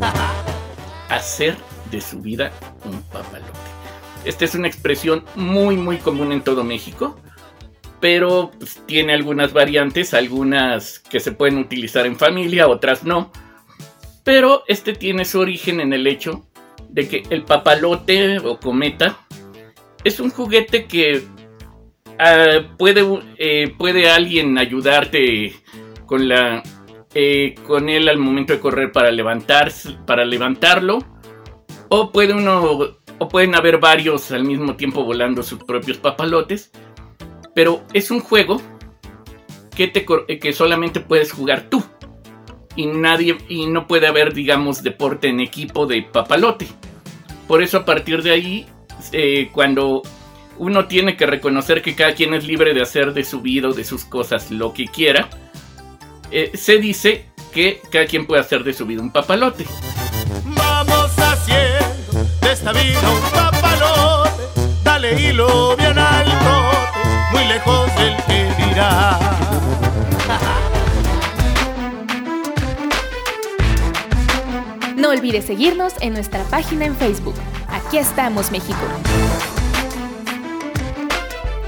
hacer 1.08 1.56
de 1.90 2.00
su 2.00 2.20
vida 2.20 2.50
un 2.84 3.00
papalote. 3.02 3.52
Esta 4.24 4.44
es 4.44 4.54
una 4.54 4.68
expresión 4.68 5.24
muy 5.34 5.76
muy 5.76 5.98
común 5.98 6.32
en 6.32 6.42
todo 6.42 6.64
México, 6.64 7.18
pero 8.00 8.50
pues, 8.58 8.80
tiene 8.86 9.12
algunas 9.12 9.52
variantes, 9.52 10.14
algunas 10.14 10.98
que 10.98 11.20
se 11.20 11.32
pueden 11.32 11.58
utilizar 11.58 12.06
en 12.06 12.16
familia, 12.16 12.68
otras 12.68 13.04
no. 13.04 13.30
Pero 14.24 14.64
este 14.68 14.92
tiene 14.92 15.24
su 15.24 15.40
origen 15.40 15.80
en 15.80 15.92
el 15.92 16.06
hecho 16.06 16.46
de 16.88 17.08
que 17.08 17.22
el 17.30 17.44
papalote 17.44 18.38
o 18.38 18.58
cometa 18.58 19.18
es 20.04 20.20
un 20.20 20.30
juguete 20.30 20.86
que 20.86 21.24
ah, 22.22 22.74
puede, 22.78 23.04
eh, 23.38 23.74
puede 23.76 24.10
alguien 24.10 24.58
ayudarte 24.58 25.52
con 26.06 26.28
la 26.28 26.62
eh, 27.14 27.54
con 27.66 27.90
él 27.90 28.08
al 28.08 28.18
momento 28.18 28.54
de 28.54 28.60
correr 28.60 28.90
para 28.90 29.10
levantarse, 29.10 29.98
para 30.06 30.24
levantarlo, 30.24 30.98
o 31.90 32.10
puede 32.10 32.32
uno, 32.32 32.96
o 33.18 33.28
pueden 33.28 33.54
haber 33.54 33.78
varios 33.78 34.32
al 34.32 34.44
mismo 34.44 34.76
tiempo 34.76 35.04
volando 35.04 35.42
sus 35.42 35.62
propios 35.62 35.98
papalotes, 35.98 36.70
pero 37.54 37.82
es 37.92 38.10
un 38.10 38.20
juego 38.20 38.62
que 39.76 39.88
te 39.88 40.06
eh, 40.28 40.38
que 40.38 40.52
solamente 40.54 41.00
puedes 41.00 41.32
jugar 41.32 41.68
tú. 41.68 41.84
Y 42.76 42.86
nadie 42.86 43.36
y 43.50 43.66
no 43.66 43.86
puede 43.86 44.06
haber 44.06 44.32
digamos 44.32 44.82
deporte 44.82 45.28
en 45.28 45.40
equipo 45.40 45.86
de 45.86 46.02
papalote. 46.02 46.66
Por 47.46 47.62
eso 47.62 47.78
a 47.78 47.84
partir 47.84 48.22
de 48.22 48.30
ahí 48.30 48.66
cuando 49.52 50.00
uno 50.58 50.86
tiene 50.86 51.16
que 51.16 51.26
reconocer 51.26 51.82
que 51.82 51.94
cada 51.94 52.14
quien 52.14 52.34
es 52.34 52.46
libre 52.46 52.74
de 52.74 52.82
hacer 52.82 53.12
de 53.12 53.24
su 53.24 53.40
vida 53.40 53.68
o 53.68 53.72
de 53.72 53.84
sus 53.84 54.04
cosas 54.04 54.50
lo 54.50 54.72
que 54.72 54.86
quiera, 54.86 55.28
eh, 56.30 56.52
se 56.54 56.78
dice 56.78 57.26
que 57.52 57.80
cada 57.90 58.06
quien 58.06 58.26
puede 58.26 58.40
hacer 58.40 58.64
de 58.64 58.72
su 58.72 58.86
vida 58.86 59.02
un 59.02 59.12
papalote. 59.12 59.66
Vamos 60.44 61.10
haciendo 61.18 62.28
de 62.40 62.52
esta 62.52 62.72
vida 62.72 63.00
un 63.10 63.30
papalote. 63.30 64.30
Dale 64.82 65.20
hilo 65.20 65.76
bien 65.76 65.98
alto, 65.98 66.70
muy 67.32 67.44
lejos 67.44 67.94
del 67.96 68.16
que 68.24 68.64
dirá. 68.64 69.18
No 74.96 75.10
olvides 75.10 75.44
seguirnos 75.44 75.94
en 76.00 76.14
nuestra 76.14 76.44
página 76.44 76.84
en 76.84 76.96
Facebook. 76.96 77.34
Aquí 77.68 77.98
estamos, 77.98 78.52
México. 78.52 78.78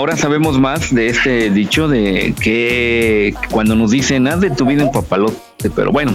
ahora 0.00 0.16
sabemos 0.16 0.58
más 0.58 0.94
de 0.94 1.08
este 1.08 1.50
dicho 1.50 1.86
de 1.86 2.34
que 2.40 3.34
cuando 3.50 3.76
nos 3.76 3.90
dicen 3.90 4.26
haz 4.28 4.40
de 4.40 4.48
tu 4.48 4.64
vida 4.64 4.82
un 4.82 4.92
papalote, 4.92 5.36
pero 5.76 5.92
bueno. 5.92 6.12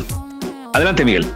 Adelante, 0.74 1.06
Miguel. 1.06 1.28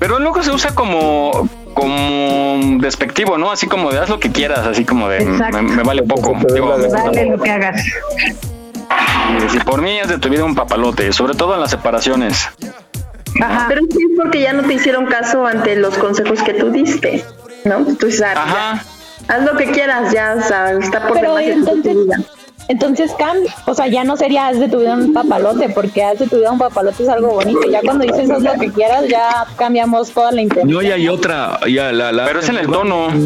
Pero 0.00 0.18
luego 0.18 0.42
se 0.42 0.50
usa 0.50 0.74
como 0.74 1.48
como 1.74 2.80
despectivo, 2.80 3.38
¿no? 3.38 3.52
Así 3.52 3.68
como 3.68 3.92
de 3.92 4.00
haz 4.00 4.08
lo 4.08 4.18
que 4.18 4.32
quieras, 4.32 4.66
así 4.66 4.84
como 4.84 5.08
de 5.08 5.24
me, 5.24 5.62
me 5.62 5.82
vale 5.84 6.02
poco. 6.02 6.36
Digo, 6.52 6.76
Dale 6.76 7.26
lo 7.26 7.40
que 7.40 7.50
hagas. 7.50 7.80
y 9.46 9.48
si 9.48 9.58
por 9.60 9.80
mí 9.80 9.96
es 9.98 10.08
de 10.08 10.18
tu 10.18 10.28
vida 10.28 10.44
un 10.44 10.56
papalote, 10.56 11.12
sobre 11.12 11.34
todo 11.34 11.54
en 11.54 11.60
las 11.60 11.70
separaciones. 11.70 12.48
Pero 13.68 13.82
sí 13.92 13.98
es 14.10 14.18
porque 14.20 14.40
ya 14.40 14.52
no 14.54 14.64
te 14.64 14.74
hicieron 14.74 15.06
caso 15.06 15.46
ante 15.46 15.76
los 15.76 15.96
consejos 15.98 16.42
que 16.42 16.54
tú 16.54 16.70
diste, 16.70 17.24
¿no? 17.64 17.84
Tú 17.84 18.06
dices, 18.06 18.22
ah, 18.34 18.82
ya, 18.82 18.95
haz 19.28 19.44
lo 19.44 19.56
que 19.56 19.70
quieras, 19.70 20.12
ya, 20.12 20.36
o 20.38 20.42
sea, 20.42 20.72
está 20.72 21.06
por 21.06 21.18
Pero 21.18 21.34
demás 21.36 21.68
entonces. 21.74 22.35
Entonces 22.68 23.12
cambia, 23.18 23.54
o 23.66 23.74
sea, 23.74 23.86
ya 23.86 24.04
no 24.04 24.16
sería 24.16 24.48
haz 24.48 24.58
de 24.58 24.68
tu 24.68 24.80
vida 24.80 24.94
un 24.94 25.12
papalote, 25.12 25.68
porque 25.68 26.02
haz 26.02 26.18
de 26.18 26.26
tu 26.26 26.36
vida 26.36 26.50
un 26.50 26.58
papalote 26.58 27.02
es 27.02 27.08
algo 27.08 27.34
bonito. 27.34 27.60
Ya 27.70 27.80
cuando 27.80 28.04
dices 28.04 28.30
haz 28.30 28.42
lo 28.42 28.52
que 28.54 28.70
quieras, 28.72 29.06
ya 29.08 29.46
cambiamos 29.56 30.10
toda 30.10 30.32
la 30.32 30.42
intención. 30.42 30.70
No, 30.70 30.82
ya 30.82 30.94
hay 30.94 31.08
otra, 31.08 31.60
ya 31.68 31.92
la, 31.92 32.12
la 32.12 32.24
Pero 32.26 32.40
es 32.40 32.48
en 32.48 32.58
el 32.58 32.66
tono. 32.66 33.08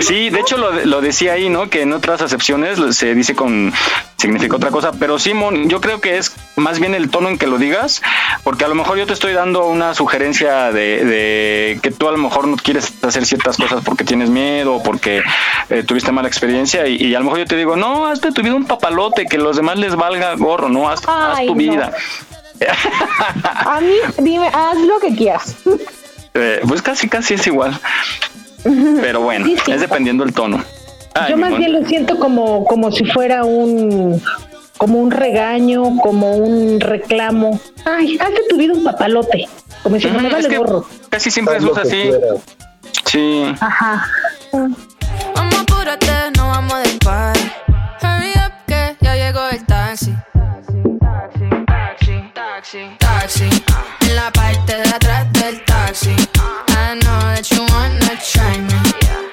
Sí, 0.00 0.30
de 0.30 0.40
hecho 0.40 0.56
lo, 0.58 0.84
lo 0.84 1.00
decía 1.00 1.32
ahí, 1.32 1.48
¿no? 1.48 1.70
Que 1.70 1.82
en 1.82 1.92
otras 1.92 2.22
acepciones 2.22 2.78
se 2.96 3.14
dice 3.14 3.34
con 3.34 3.72
significa 4.18 4.56
otra 4.56 4.70
cosa, 4.70 4.90
pero 4.98 5.18
Simón, 5.18 5.68
yo 5.68 5.80
creo 5.80 6.00
que 6.00 6.18
es 6.18 6.34
más 6.56 6.80
bien 6.80 6.94
el 6.94 7.08
tono 7.08 7.28
en 7.28 7.38
que 7.38 7.46
lo 7.46 7.56
digas, 7.56 8.02
porque 8.42 8.64
a 8.64 8.68
lo 8.68 8.74
mejor 8.74 8.98
yo 8.98 9.06
te 9.06 9.12
estoy 9.12 9.32
dando 9.32 9.66
una 9.66 9.94
sugerencia 9.94 10.72
de, 10.72 11.04
de 11.04 11.80
que 11.80 11.92
tú 11.92 12.08
a 12.08 12.12
lo 12.12 12.18
mejor 12.18 12.48
no 12.48 12.56
quieres 12.56 12.92
hacer 13.02 13.24
ciertas 13.26 13.56
cosas 13.56 13.84
porque 13.84 14.02
tienes 14.02 14.28
miedo 14.28 14.74
o 14.74 14.82
porque 14.82 15.22
eh, 15.70 15.84
tuviste 15.84 16.10
mala 16.10 16.26
experiencia 16.26 16.88
y, 16.88 16.96
y 16.96 17.14
a 17.14 17.20
lo 17.20 17.26
mejor 17.26 17.38
yo 17.38 17.44
te 17.48 17.56
digo, 17.56 17.76
no, 17.76 18.06
haz 18.06 18.20
de 18.20 18.30
tu 18.32 18.42
vida 18.42 18.54
un 18.54 18.64
papalote, 18.66 19.26
que 19.26 19.38
los 19.38 19.56
demás 19.56 19.78
les 19.78 19.96
valga 19.96 20.34
gorro, 20.36 20.68
no, 20.68 20.88
haz, 20.88 21.00
tu 21.02 21.08
no. 21.46 21.54
vida. 21.54 21.92
A 23.66 23.80
mí, 23.80 23.94
dime, 24.18 24.48
haz 24.52 24.76
lo 24.78 24.98
que 25.00 25.14
quieras. 25.14 25.56
Eh, 26.34 26.60
pues 26.68 26.82
casi, 26.82 27.08
casi 27.08 27.34
es 27.34 27.44
igual. 27.48 27.76
Pero 29.00 29.22
bueno, 29.22 29.44
Sí, 29.46 29.56
sí. 29.64 29.72
es 29.72 29.80
dependiendo 29.80 30.22
el 30.22 30.32
tono. 30.32 30.62
Ay, 31.14 31.30
Yo 31.32 31.36
más 31.36 31.56
bien 31.58 31.72
lo 31.72 31.84
siento 31.88 32.16
como, 32.20 32.64
como 32.64 32.92
si 32.92 33.04
fuera 33.06 33.42
un 33.44 34.22
como 34.76 35.00
un 35.00 35.10
regaño, 35.10 35.96
como 36.00 36.36
un 36.36 36.78
reclamo. 36.78 37.58
Ay, 37.84 38.18
hazte 38.20 38.40
tu 38.48 38.56
vida 38.56 38.72
un 38.74 38.84
papalote. 38.84 39.48
Como 39.82 39.98
si 39.98 40.06
Ujú, 40.06 40.20
me 40.20 40.28
es 40.28 40.32
vale 40.32 40.58
gorro. 40.58 40.86
Casi 41.08 41.30
siempre 41.32 41.58
que 41.58 41.80
así. 41.80 42.10
Sí. 43.06 43.44
Ajá. 43.58 44.06
Taxi, 52.70 52.96
taxi. 52.98 53.48
En 54.02 54.14
la 54.16 54.30
parte 54.30 54.76
de 54.76 54.88
atrás 54.88 55.32
del 55.32 55.64
taxi. 55.64 56.10
I 56.10 56.98
know 57.00 57.18
that 57.34 57.48
you 57.50 57.64
wanna 57.72 58.18
try 58.20 58.58
me. 58.58 58.78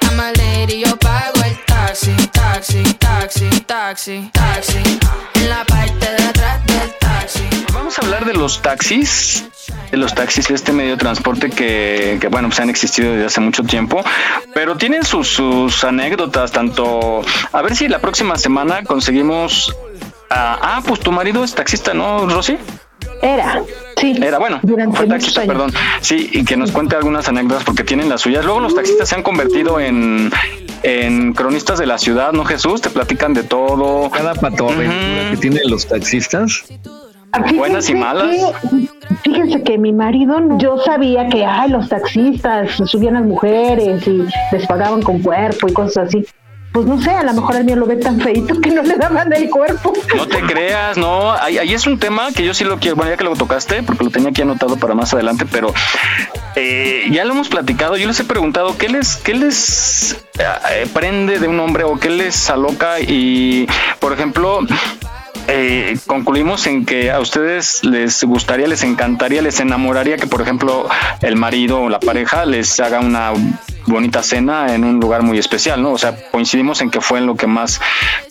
I'm 0.07 0.19
a 0.19 0.31
lady, 0.37 0.79
yo 0.85 0.95
pago 0.97 1.41
el 1.43 1.57
taxi. 1.65 2.15
Taxi, 2.31 2.83
taxi, 2.97 3.49
taxi, 3.65 4.29
taxi. 4.31 4.81
En 5.35 5.49
la 5.49 5.65
parte 5.65 6.05
de 6.17 6.23
atrás 6.23 6.65
del 6.65 6.91
taxi. 6.99 7.43
Vamos 7.73 7.99
a 7.99 8.01
hablar 8.03 8.23
de 8.25 8.33
los 8.35 8.61
taxis. 8.61 9.43
De 9.91 9.97
los 9.97 10.13
taxis, 10.15 10.49
este 10.49 10.71
medio 10.71 10.91
de 10.91 10.97
transporte 10.97 11.49
que, 11.49 12.17
que, 12.21 12.27
bueno, 12.29 12.47
pues 12.47 12.59
han 12.61 12.69
existido 12.69 13.11
desde 13.13 13.25
hace 13.25 13.41
mucho 13.41 13.63
tiempo, 13.63 14.03
pero 14.53 14.77
tienen 14.77 15.03
sus, 15.03 15.27
sus 15.27 15.83
anécdotas, 15.83 16.51
tanto... 16.51 17.21
A 17.51 17.61
ver 17.61 17.75
si 17.75 17.87
la 17.87 17.99
próxima 17.99 18.37
semana 18.37 18.83
conseguimos... 18.83 19.75
a- 20.29 20.77
ah, 20.77 20.81
pues 20.85 20.99
tu 21.01 21.11
marido 21.11 21.43
es 21.43 21.53
taxista, 21.53 21.93
¿no, 21.93 22.27
Rosy? 22.27 22.57
Era, 23.21 23.63
sí. 23.99 24.15
Era 24.21 24.37
bueno, 24.39 24.59
Durante 24.61 24.97
fue 24.97 25.07
taxista, 25.07 25.41
años. 25.41 25.53
perdón. 25.53 25.73
Sí, 26.01 26.29
y 26.31 26.43
que 26.45 26.57
nos 26.57 26.71
cuente 26.71 26.95
algunas 26.95 27.27
anécdotas 27.27 27.63
porque 27.63 27.83
tienen 27.83 28.09
las 28.09 28.21
suyas. 28.21 28.43
Luego 28.45 28.59
los 28.59 28.75
taxistas 28.75 29.09
se 29.09 29.15
han 29.15 29.23
convertido 29.23 29.79
en, 29.79 30.31
en 30.83 31.33
Cronistas 31.33 31.79
de 31.79 31.85
la 31.87 31.97
Ciudad, 31.97 32.31
¿no, 32.33 32.45
Jesús? 32.45 32.81
Te 32.81 32.89
platican 32.89 33.33
de 33.33 33.43
todo. 33.43 34.09
Cada 34.11 34.35
patoaventura 34.35 35.31
que 35.31 35.37
tienen 35.37 35.61
los 35.69 35.87
taxistas. 35.87 36.65
Buenas 37.55 37.89
y 37.89 37.95
malas. 37.95 38.29
que- 38.69 38.87
fíjense 39.23 39.61
que 39.63 39.77
mi 39.77 39.91
marido, 39.91 40.37
yo 40.57 40.77
sabía 40.85 41.27
que 41.27 41.45
ay, 41.45 41.69
los 41.69 41.89
taxistas 41.89 42.71
subían 42.85 43.15
a 43.17 43.19
las 43.21 43.27
mujeres 43.27 44.07
y 44.07 44.23
les 44.53 44.65
pagaban 44.67 45.01
con 45.01 45.19
cuerpo 45.21 45.67
y 45.67 45.73
cosas 45.73 46.07
así. 46.07 46.25
Pues 46.75 46.87
no 46.87 47.01
sé, 47.01 47.09
a 47.11 47.23
lo 47.23 47.31
mejor 47.31 47.55
el 47.55 47.63
mío 47.63 47.77
lo 47.77 47.85
ve 47.85 47.95
tan 47.95 48.19
feito 48.19 48.59
que 48.59 48.69
no 48.69 48.81
le 48.81 48.97
daban 48.97 49.31
el 49.31 49.49
cuerpo. 49.49 49.93
No 50.13 50.27
te 50.27 50.41
creas, 50.41 50.97
no. 50.97 51.31
Ahí, 51.31 51.57
ahí 51.57 51.73
es 51.73 51.87
un 51.87 51.97
tema 51.97 52.33
que 52.33 52.43
yo 52.43 52.53
sí 52.53 52.65
lo 52.65 52.79
quiero. 52.79 52.97
Bueno, 52.97 53.11
ya 53.11 53.17
que 53.17 53.23
lo 53.23 53.33
tocaste, 53.37 53.81
porque 53.81 54.03
lo 54.03 54.09
tenía 54.09 54.31
aquí 54.31 54.41
anotado 54.41 54.75
para 54.75 54.93
más 54.93 55.13
adelante, 55.13 55.45
pero 55.49 55.73
eh, 56.57 57.07
ya 57.09 57.23
lo 57.23 57.31
hemos 57.31 57.47
platicado. 57.47 57.95
Yo 57.95 58.07
les 58.07 58.19
he 58.19 58.25
preguntado 58.25 58.77
qué 58.77 58.89
les, 58.89 59.15
qué 59.15 59.35
les 59.35 60.25
eh, 60.37 60.85
prende 60.93 61.39
de 61.39 61.47
un 61.47 61.61
hombre 61.61 61.85
o 61.85 61.97
qué 61.97 62.09
les 62.09 62.49
aloca. 62.49 62.99
Y, 62.99 63.69
por 64.01 64.11
ejemplo, 64.11 64.59
eh, 65.47 65.97
concluimos 66.07 66.67
en 66.67 66.85
que 66.85 67.11
a 67.11 67.19
ustedes 67.19 67.83
les 67.83 68.23
gustaría, 68.23 68.67
les 68.67 68.83
encantaría, 68.83 69.41
les 69.41 69.59
enamoraría 69.59 70.17
que, 70.17 70.27
por 70.27 70.41
ejemplo, 70.41 70.87
el 71.21 71.35
marido 71.35 71.81
o 71.81 71.89
la 71.89 71.99
pareja 71.99 72.45
les 72.45 72.79
haga 72.79 72.99
una 72.99 73.31
bonita 73.87 74.23
cena 74.23 74.73
en 74.73 74.83
un 74.83 74.99
lugar 74.99 75.21
muy 75.21 75.37
especial, 75.37 75.81
¿no? 75.81 75.91
O 75.91 75.97
sea, 75.97 76.15
coincidimos 76.31 76.81
en 76.81 76.89
que 76.89 77.01
fue 77.01 77.19
en 77.19 77.27
lo 77.27 77.35
que 77.35 77.47
más, 77.47 77.79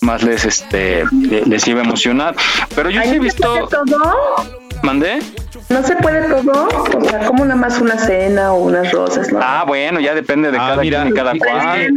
más 0.00 0.22
les, 0.22 0.44
este, 0.44 1.04
les 1.12 1.66
iba 1.68 1.80
a 1.80 1.84
emocionar. 1.84 2.34
Pero 2.74 2.90
yo 2.90 3.02
sí 3.02 3.08
he 3.10 3.18
visto, 3.18 3.68
todo? 3.68 4.64
mandé. 4.82 5.20
¿No 5.68 5.82
se 5.82 5.96
puede 5.96 6.28
todo? 6.28 6.68
O 6.68 7.04
sea, 7.08 7.20
como 7.26 7.44
nada 7.44 7.58
más 7.58 7.80
una 7.80 7.98
cena 7.98 8.52
o 8.52 8.64
unas 8.64 8.92
rosas, 8.92 9.32
¿no? 9.32 9.40
Ah, 9.42 9.64
bueno, 9.66 10.00
ya 10.00 10.14
depende 10.14 10.50
de 10.50 10.58
cada 10.58 10.76
mira, 10.76 11.02
quien 11.02 11.12
y 11.12 11.16
cada 11.16 11.32
cual. 11.36 11.90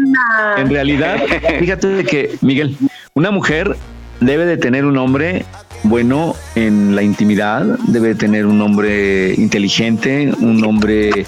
En 0.58 0.70
realidad, 0.70 1.18
fíjate 1.60 2.04
que, 2.06 2.38
Miguel, 2.42 2.78
una 3.14 3.32
mujer 3.32 3.76
debe 4.20 4.46
de 4.46 4.58
tener 4.58 4.86
un 4.86 4.98
hombre 4.98 5.46
bueno 5.84 6.36
en 6.56 6.96
la 6.96 7.04
intimidad, 7.04 7.64
debe 7.88 8.10
de 8.10 8.16
tener 8.16 8.46
un 8.46 8.62
hombre 8.62 9.34
inteligente, 9.36 10.34
un 10.40 10.64
hombre 10.66 11.26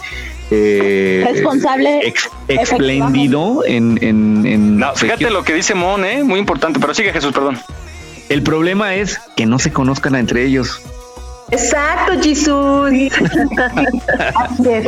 eh, 0.52 1.24
Responsable, 1.32 2.00
ex- 2.08 2.30
espléndido 2.48 3.64
en, 3.66 4.00
en, 4.02 4.46
en 4.46 4.78
No, 4.80 4.96
fíjate 4.96 5.30
lo 5.30 5.44
que 5.44 5.54
dice 5.54 5.76
Mon, 5.76 6.04
¿eh? 6.06 6.24
Muy 6.24 6.40
importante, 6.40 6.80
pero 6.80 6.94
sigue 6.94 7.12
Jesús, 7.14 7.32
perdón. 7.34 7.60
El 8.30 8.42
problema 8.44 8.96
es 8.96 9.20
que 9.36 9.46
no 9.46 9.60
se 9.60 9.72
conozcan 9.72 10.16
entre 10.16 10.44
ellos. 10.46 10.82
Exacto, 11.52 12.14
Jesús. 12.22 12.92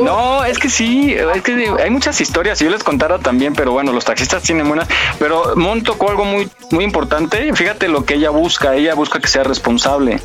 No, 0.04 0.44
es 0.44 0.60
que 0.60 0.70
sí, 0.70 1.14
es 1.14 1.42
que 1.42 1.70
hay 1.82 1.90
muchas 1.90 2.20
historias, 2.22 2.58
si 2.58 2.66
yo 2.66 2.72
les 2.72 2.84
contara 2.84 3.20
también, 3.20 3.54
pero 3.54 3.72
bueno, 3.72 3.92
los 3.92 4.06
taxistas 4.06 4.44
tienen 4.44 4.68
buenas, 4.68 4.88
pero 5.20 5.56
Mon 5.56 5.84
tocó 5.84 6.10
algo 6.10 6.26
muy, 6.26 6.50
muy 6.72 6.84
importante, 6.84 7.52
fíjate 7.54 7.88
lo 7.88 8.06
que 8.06 8.16
ella 8.16 8.30
busca, 8.30 8.76
ella 8.76 8.94
busca 8.94 9.20
que 9.20 9.28
sea 9.28 9.44
responsable. 9.44 10.20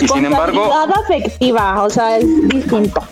Y 0.00 0.08
sin 0.08 0.26
embargo, 0.26 0.64
Responsabilidad 0.64 1.04
afectiva, 1.04 1.82
o 1.82 1.90
sea, 1.90 2.18
es 2.18 2.48
distinto. 2.48 3.02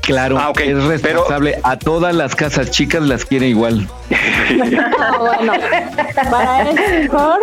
Claro, 0.00 0.38
es 0.60 0.84
responsable. 0.84 1.58
A 1.62 1.78
todas 1.78 2.14
las 2.14 2.34
casas 2.34 2.70
chicas 2.70 3.02
las 3.02 3.24
quiere 3.24 3.48
igual. 3.48 3.88
Ah, 5.00 5.16
bueno, 5.18 5.52
para 6.30 6.70
eso 6.70 6.82
mejor 6.90 7.40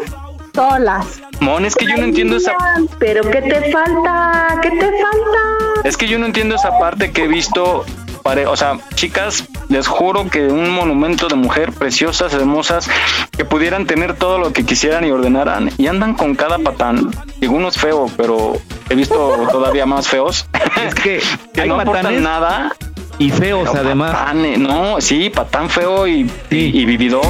solas. 0.53 1.21
Mon, 1.41 1.65
es 1.65 1.75
que 1.75 1.85
yo 1.87 1.97
no 1.97 2.03
entiendo 2.03 2.37
esa 2.37 2.53
Pero 2.99 3.21
¿qué 3.29 3.41
te 3.41 3.71
falta? 3.71 4.59
¿Qué 4.61 4.69
te 4.69 4.77
falta? 4.85 5.81
Es 5.83 5.97
que 5.97 6.07
yo 6.07 6.17
no 6.19 6.25
entiendo 6.27 6.55
esa 6.55 6.77
parte 6.79 7.11
que 7.11 7.23
he 7.23 7.27
visto. 7.27 7.83
pare- 8.23 8.45
O 8.45 8.55
sea, 8.55 8.77
chicas, 8.93 9.45
les 9.67 9.87
juro 9.87 10.29
que 10.29 10.45
un 10.47 10.69
monumento 10.69 11.27
de 11.27 11.35
mujer 11.35 11.71
preciosas, 11.71 12.33
hermosas, 12.33 12.87
que 13.35 13.43
pudieran 13.45 13.87
tener 13.87 14.15
todo 14.15 14.37
lo 14.37 14.53
que 14.53 14.63
quisieran 14.63 15.03
y 15.05 15.11
ordenaran, 15.11 15.71
y 15.77 15.87
andan 15.87 16.13
con 16.13 16.35
cada 16.35 16.59
patán. 16.59 17.09
Digo, 17.39 17.55
uno 17.55 17.69
es 17.69 17.77
feo, 17.77 18.07
pero 18.15 18.53
he 18.89 18.95
visto 18.95 19.15
todavía 19.51 19.87
más 19.87 20.07
feos. 20.07 20.45
Es 20.85 20.93
que, 20.93 21.21
que 21.53 21.61
hay 21.61 21.69
no 21.69 21.79
aportan 21.79 22.21
nada. 22.21 22.71
Y 23.17 23.29
feos, 23.29 23.69
Pero 23.71 23.83
además. 23.85 24.15
no, 24.57 24.99
sí, 25.01 25.29
patán 25.29 25.69
feo 25.69 26.07
y, 26.07 26.29
y, 26.49 26.81
y 26.81 26.85
vividor. 26.85 27.25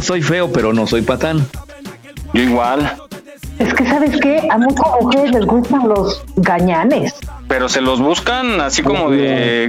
Soy 0.00 0.22
feo, 0.22 0.50
pero 0.52 0.72
no 0.72 0.86
soy 0.86 1.02
patán. 1.02 1.46
Yo 2.32 2.42
igual. 2.42 2.92
Es 3.58 3.74
que, 3.74 3.84
¿sabes 3.86 4.18
qué? 4.20 4.46
A 4.50 4.58
muchas 4.58 4.86
mujeres 5.00 5.32
les 5.32 5.44
gustan 5.46 5.88
los 5.88 6.22
gañanes. 6.36 7.14
Pero 7.48 7.68
se 7.68 7.80
los 7.80 8.00
buscan 8.00 8.60
así 8.60 8.82
como 8.82 9.10
de. 9.10 9.68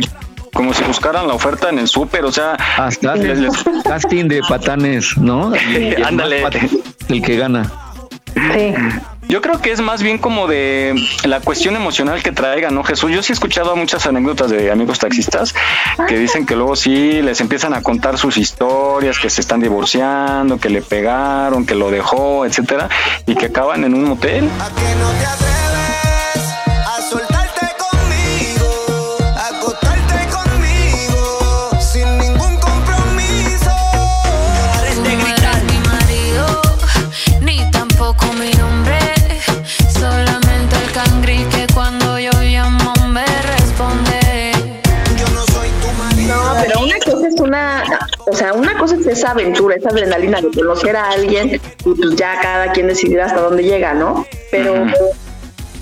Como 0.53 0.73
si 0.73 0.83
buscaran 0.83 1.27
la 1.27 1.33
oferta 1.35 1.69
en 1.69 1.79
el 1.79 1.87
súper, 1.87 2.25
o 2.25 2.31
sea. 2.31 2.53
Hasta 2.77 3.15
les- 3.15 3.39
les- 3.39 3.63
casting 3.83 4.27
de 4.27 4.41
patanes, 4.47 5.17
¿no? 5.17 5.51
Ándale. 6.05 6.43
El 7.07 7.21
que 7.21 7.37
gana. 7.37 7.71
Sí. 8.35 8.73
Yo 9.29 9.41
creo 9.41 9.61
que 9.61 9.71
es 9.71 9.79
más 9.79 10.01
bien 10.01 10.17
como 10.17 10.47
de 10.47 10.95
la 11.23 11.39
cuestión 11.39 11.75
emocional 11.75 12.23
que 12.23 12.31
traigan, 12.31 12.73
¿no, 12.73 12.83
Jesús? 12.83 13.11
Yo 13.11 13.21
sí 13.21 13.31
he 13.31 13.35
escuchado 13.35 13.75
muchas 13.75 14.07
anécdotas 14.07 14.49
de 14.49 14.71
amigos 14.71 14.97
taxistas 14.97 15.53
que 16.07 16.17
dicen 16.17 16.47
que 16.47 16.55
luego 16.55 16.75
sí 16.75 17.21
les 17.21 17.39
empiezan 17.39 17.75
a 17.75 17.83
contar 17.83 18.17
sus 18.17 18.37
historias, 18.37 19.19
que 19.19 19.29
se 19.29 19.41
están 19.41 19.59
divorciando, 19.59 20.57
que 20.57 20.69
le 20.69 20.81
pegaron, 20.81 21.67
que 21.67 21.75
lo 21.75 21.91
dejó, 21.91 22.43
etcétera, 22.43 22.89
y 23.27 23.35
que 23.35 23.45
acaban 23.45 23.83
en 23.83 23.93
un 23.93 24.05
motel. 24.05 24.49
A 24.59 25.58
es 47.39 47.47
una, 47.47 47.83
o 48.25 48.35
sea, 48.35 48.53
una 48.53 48.77
cosa 48.77 48.95
es 48.95 49.07
esa 49.07 49.31
aventura, 49.31 49.75
esa 49.75 49.89
adrenalina 49.89 50.41
de 50.41 50.49
conocer 50.51 50.95
a 50.95 51.09
alguien 51.09 51.55
y 51.55 51.93
pues 51.93 52.15
ya 52.15 52.39
cada 52.41 52.71
quien 52.71 52.87
decidirá 52.87 53.25
hasta 53.25 53.41
dónde 53.41 53.63
llega, 53.63 53.93
¿no? 53.93 54.25
Pero, 54.51 54.85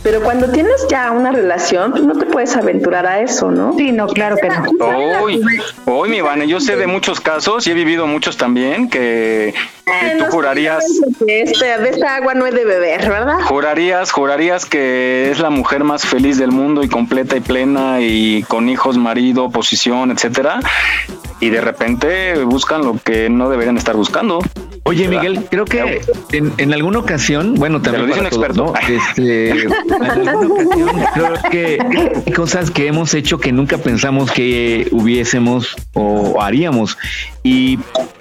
pero 0.03 0.21
cuando 0.21 0.49
tienes 0.51 0.87
ya 0.89 1.11
una 1.11 1.31
relación, 1.31 1.91
pues 1.91 2.03
no 2.03 2.17
te 2.17 2.25
puedes 2.25 2.55
aventurar 2.55 3.05
a 3.07 3.21
eso, 3.21 3.51
¿no? 3.51 3.73
Sí, 3.77 3.91
no, 3.91 4.07
claro 4.07 4.37
que 4.37 4.49
no. 4.49 4.63
Hoy, 5.19 5.41
hoy, 5.85 6.09
mi 6.09 6.21
Vane, 6.21 6.47
yo 6.47 6.59
sé 6.59 6.75
de 6.75 6.87
muchos 6.87 7.19
casos 7.19 7.65
y 7.67 7.71
he 7.71 7.73
vivido 7.73 8.05
muchos 8.07 8.37
también 8.37 8.89
que, 8.89 9.53
que 9.85 10.15
tú 10.17 10.25
jurarías. 10.25 10.85
De, 11.19 11.41
este, 11.41 11.65
de 11.65 11.89
esta 11.89 12.15
agua 12.17 12.35
no 12.35 12.45
he 12.45 12.51
de 12.51 12.65
beber, 12.65 13.09
¿verdad? 13.09 13.39
Jurarías, 13.41 14.11
jurarías 14.11 14.65
que 14.65 15.31
es 15.31 15.39
la 15.39 15.49
mujer 15.49 15.83
más 15.83 16.05
feliz 16.05 16.37
del 16.37 16.51
mundo 16.51 16.83
y 16.83 16.89
completa 16.89 17.35
y 17.35 17.41
plena 17.41 17.97
y 17.99 18.43
con 18.43 18.69
hijos, 18.69 18.97
marido, 18.97 19.49
posición, 19.49 20.11
etcétera. 20.11 20.59
Y 21.39 21.49
de 21.49 21.61
repente 21.61 22.43
buscan 22.43 22.81
lo 22.81 22.97
que 22.97 23.29
no 23.29 23.49
deberían 23.49 23.77
estar 23.77 23.95
buscando. 23.95 24.39
Oye, 24.83 25.07
Miguel, 25.07 25.43
creo 25.49 25.65
que 25.65 26.01
en, 26.31 26.53
en 26.57 26.73
alguna 26.73 26.99
ocasión, 26.99 27.55
bueno, 27.55 27.81
también 27.81 28.07
lo 28.07 28.15
dice 28.15 28.23
un 28.23 28.29
todos, 28.29 28.55
¿no? 28.55 28.73
Este, 28.87 29.49
en 29.49 29.73
alguna 30.03 30.47
ocasión 30.47 30.89
creo 31.13 31.33
que 31.51 32.23
hay 32.25 32.31
cosas 32.31 32.71
que 32.71 32.87
hemos 32.87 33.13
hecho 33.13 33.37
que 33.37 33.51
nunca 33.51 33.77
pensamos 33.77 34.31
que 34.31 34.87
hubiésemos 34.91 35.75
o 35.93 36.41
haríamos. 36.41 36.97
Y 37.43 37.79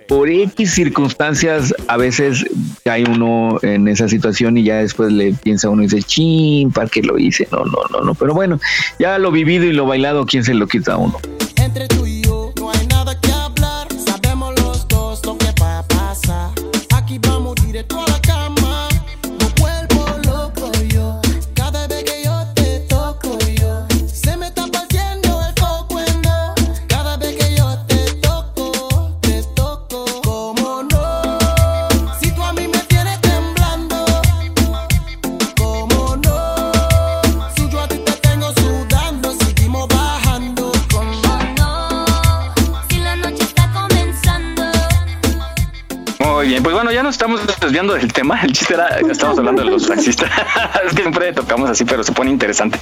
por 0.09 0.29
X 0.29 0.73
circunstancias, 0.73 1.75
a 1.89 1.97
veces 1.97 2.45
cae 2.85 3.05
uno 3.05 3.59
en 3.63 3.89
esa 3.89 4.09
situación 4.09 4.57
y 4.57 4.65
ya 4.65 4.77
después 4.79 5.13
le 5.13 5.33
piensa 5.35 5.69
uno 5.69 5.83
y 5.83 5.87
dice, 5.87 6.03
chin, 6.03 6.71
¿para 6.73 6.89
qué 6.89 7.03
lo 7.03 7.19
hice? 7.19 7.49
No, 7.53 7.65
no, 7.65 7.79
no, 7.91 8.01
no. 8.05 8.15
Pero 8.15 8.35
bueno, 8.35 8.61
ya 8.99 9.19
lo 9.19 9.31
vivido 9.31 9.65
y 9.65 9.73
lo 9.73 9.87
bailado, 9.87 10.27
¿quién 10.27 10.45
se 10.45 10.55
lo 10.55 10.67
quita 10.67 10.95
a 10.95 10.97
uno? 10.97 11.19
Entre 11.57 11.89
tú 11.89 12.07
y 12.07 12.16
desviando 47.67 47.95
del 47.95 48.13
tema. 48.13 48.41
El 48.43 48.53
chiste 48.53 48.75
era, 48.75 48.99
estamos 48.99 49.39
hablando 49.39 49.63
de 49.63 49.71
los 49.71 49.87
taxistas. 49.87 50.31
es 50.87 50.95
que 50.95 51.03
siempre 51.03 51.33
tocamos 51.33 51.69
así, 51.71 51.85
pero 51.85 52.03
se 52.03 52.13
pone 52.13 52.31
interesante. 52.31 52.79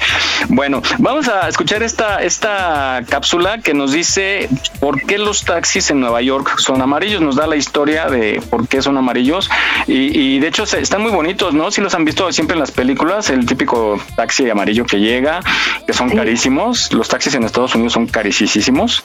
Bueno, 0.49 0.82
vamos 0.99 1.28
a 1.28 1.49
escuchar 1.49 1.82
esta, 1.82 2.22
esta 2.22 3.03
cápsula 3.09 3.59
que 3.59 3.74
nos 3.74 3.93
dice 3.93 4.49
por 4.80 5.03
qué 5.03 5.18
los 5.18 5.45
taxis 5.45 5.91
en 5.91 6.01
Nueva 6.01 6.22
York 6.22 6.59
son 6.59 6.82
amarillos. 6.82 7.20
Nos 7.20 7.37
da 7.37 7.47
la 7.47 7.57
historia 7.57 8.07
de 8.07 8.43
por 8.51 8.68
qué 8.68 8.82
son 8.82 8.97
amarillos. 8.97 9.51
Y, 9.87 10.39
de 10.39 10.49
hecho 10.49 10.64
están 10.64 11.03
muy 11.03 11.12
bonitos, 11.12 11.55
¿no? 11.55 11.70
Si 11.70 11.80
los 11.80 11.95
han 11.95 12.05
visto 12.05 12.30
siempre 12.32 12.55
en 12.55 12.61
las 12.61 12.70
películas, 12.70 13.30
el 13.30 13.47
típico 13.47 14.01
taxi 14.16 14.49
amarillo 14.51 14.85
que 14.85 14.99
llega, 14.99 15.41
que 15.87 15.93
son 15.93 16.11
carísimos. 16.11 16.93
Los 16.93 17.09
taxis 17.09 17.35
en 17.35 17.45
Estados 17.45 17.74
Unidos 17.74 17.93
son 17.93 18.07
carísimos. 18.07 19.03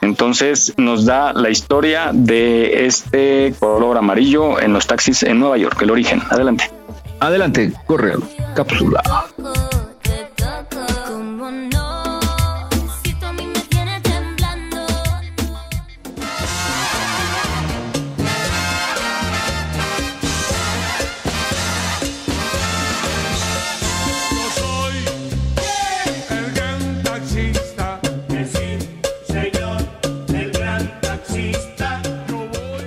Entonces 0.00 0.74
nos 0.76 1.04
da 1.04 1.32
la 1.32 1.50
historia 1.50 2.10
de 2.12 2.86
este 2.86 3.54
color 3.58 3.96
amarillo 3.98 4.60
en 4.60 4.72
los 4.72 4.86
taxis 4.86 5.03
en 5.06 5.38
Nueva 5.38 5.58
York, 5.58 5.80
el 5.82 5.90
origen. 5.90 6.22
Adelante. 6.30 6.70
Adelante, 7.20 7.72
corre, 7.86 8.14
cápsula. 8.54 9.02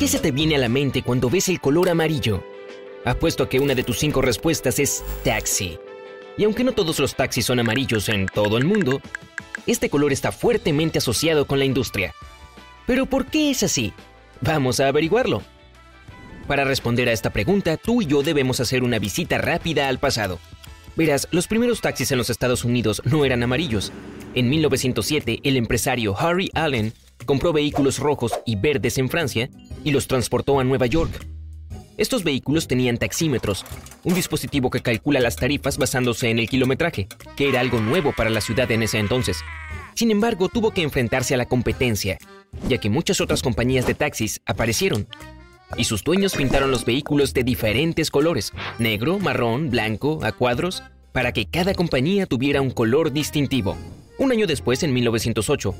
¿Qué 0.07 0.11
se 0.11 0.19
te 0.19 0.31
viene 0.31 0.55
a 0.55 0.59
la 0.59 0.69
mente 0.69 1.01
cuando 1.01 1.29
ves 1.29 1.49
el 1.49 1.59
color 1.59 1.89
amarillo? 1.89 2.41
Apuesto 3.03 3.43
a 3.43 3.49
que 3.49 3.59
una 3.59 3.75
de 3.75 3.83
tus 3.83 3.99
cinco 3.99 4.21
respuestas 4.21 4.79
es 4.79 5.03
taxi. 5.25 5.77
Y 6.37 6.45
aunque 6.45 6.63
no 6.63 6.71
todos 6.71 6.97
los 6.99 7.13
taxis 7.13 7.45
son 7.45 7.59
amarillos 7.59 8.07
en 8.07 8.25
todo 8.27 8.57
el 8.57 8.63
mundo, 8.63 9.01
este 9.65 9.89
color 9.89 10.13
está 10.13 10.31
fuertemente 10.31 10.99
asociado 10.99 11.45
con 11.45 11.59
la 11.59 11.65
industria. 11.65 12.15
Pero 12.85 13.05
¿por 13.05 13.25
qué 13.25 13.51
es 13.51 13.63
así? 13.63 13.91
Vamos 14.39 14.79
a 14.79 14.87
averiguarlo. 14.87 15.41
Para 16.47 16.63
responder 16.63 17.09
a 17.09 17.11
esta 17.11 17.31
pregunta, 17.31 17.75
tú 17.75 18.01
y 18.01 18.05
yo 18.05 18.23
debemos 18.23 18.61
hacer 18.61 18.83
una 18.83 18.99
visita 18.99 19.39
rápida 19.39 19.89
al 19.89 19.99
pasado. 19.99 20.39
Verás, 20.95 21.27
los 21.31 21.49
primeros 21.49 21.81
taxis 21.81 22.13
en 22.13 22.17
los 22.17 22.29
Estados 22.29 22.63
Unidos 22.63 23.01
no 23.03 23.25
eran 23.25 23.43
amarillos. 23.43 23.91
En 24.35 24.49
1907, 24.49 25.41
el 25.43 25.57
empresario 25.57 26.17
Harry 26.17 26.49
Allen 26.53 26.93
compró 27.25 27.51
vehículos 27.51 27.99
rojos 27.99 28.31
y 28.45 28.55
verdes 28.55 28.97
en 28.99 29.09
Francia 29.09 29.49
y 29.87 29.91
los 29.91 30.07
transportó 30.07 30.59
a 30.59 30.65
Nueva 30.65 30.85
York. 30.85 31.25
Estos 31.95 32.25
vehículos 32.25 32.67
tenían 32.67 32.97
taxímetros, 32.97 33.65
un 34.03 34.15
dispositivo 34.15 34.69
que 34.69 34.81
calcula 34.81 35.21
las 35.21 35.37
tarifas 35.37 35.77
basándose 35.77 36.29
en 36.29 36.39
el 36.39 36.49
kilometraje, 36.49 37.07
que 37.37 37.47
era 37.47 37.61
algo 37.61 37.79
nuevo 37.79 38.11
para 38.11 38.29
la 38.29 38.41
ciudad 38.41 38.69
en 38.69 38.83
ese 38.83 38.99
entonces. 38.99 39.37
Sin 39.95 40.11
embargo, 40.11 40.49
tuvo 40.49 40.71
que 40.71 40.81
enfrentarse 40.81 41.35
a 41.35 41.37
la 41.37 41.45
competencia, 41.45 42.17
ya 42.67 42.79
que 42.79 42.89
muchas 42.89 43.21
otras 43.21 43.41
compañías 43.41 43.87
de 43.87 43.93
taxis 43.93 44.41
aparecieron, 44.45 45.07
y 45.77 45.85
sus 45.85 46.03
dueños 46.03 46.35
pintaron 46.35 46.69
los 46.69 46.83
vehículos 46.83 47.33
de 47.33 47.45
diferentes 47.45 48.11
colores, 48.11 48.51
negro, 48.79 49.19
marrón, 49.19 49.69
blanco, 49.69 50.19
a 50.21 50.33
cuadros, 50.33 50.83
para 51.13 51.31
que 51.31 51.45
cada 51.45 51.73
compañía 51.73 52.25
tuviera 52.25 52.61
un 52.61 52.71
color 52.71 53.13
distintivo. 53.13 53.77
Un 54.19 54.33
año 54.33 54.47
después, 54.47 54.83
en 54.83 54.93
1908, 54.93 55.73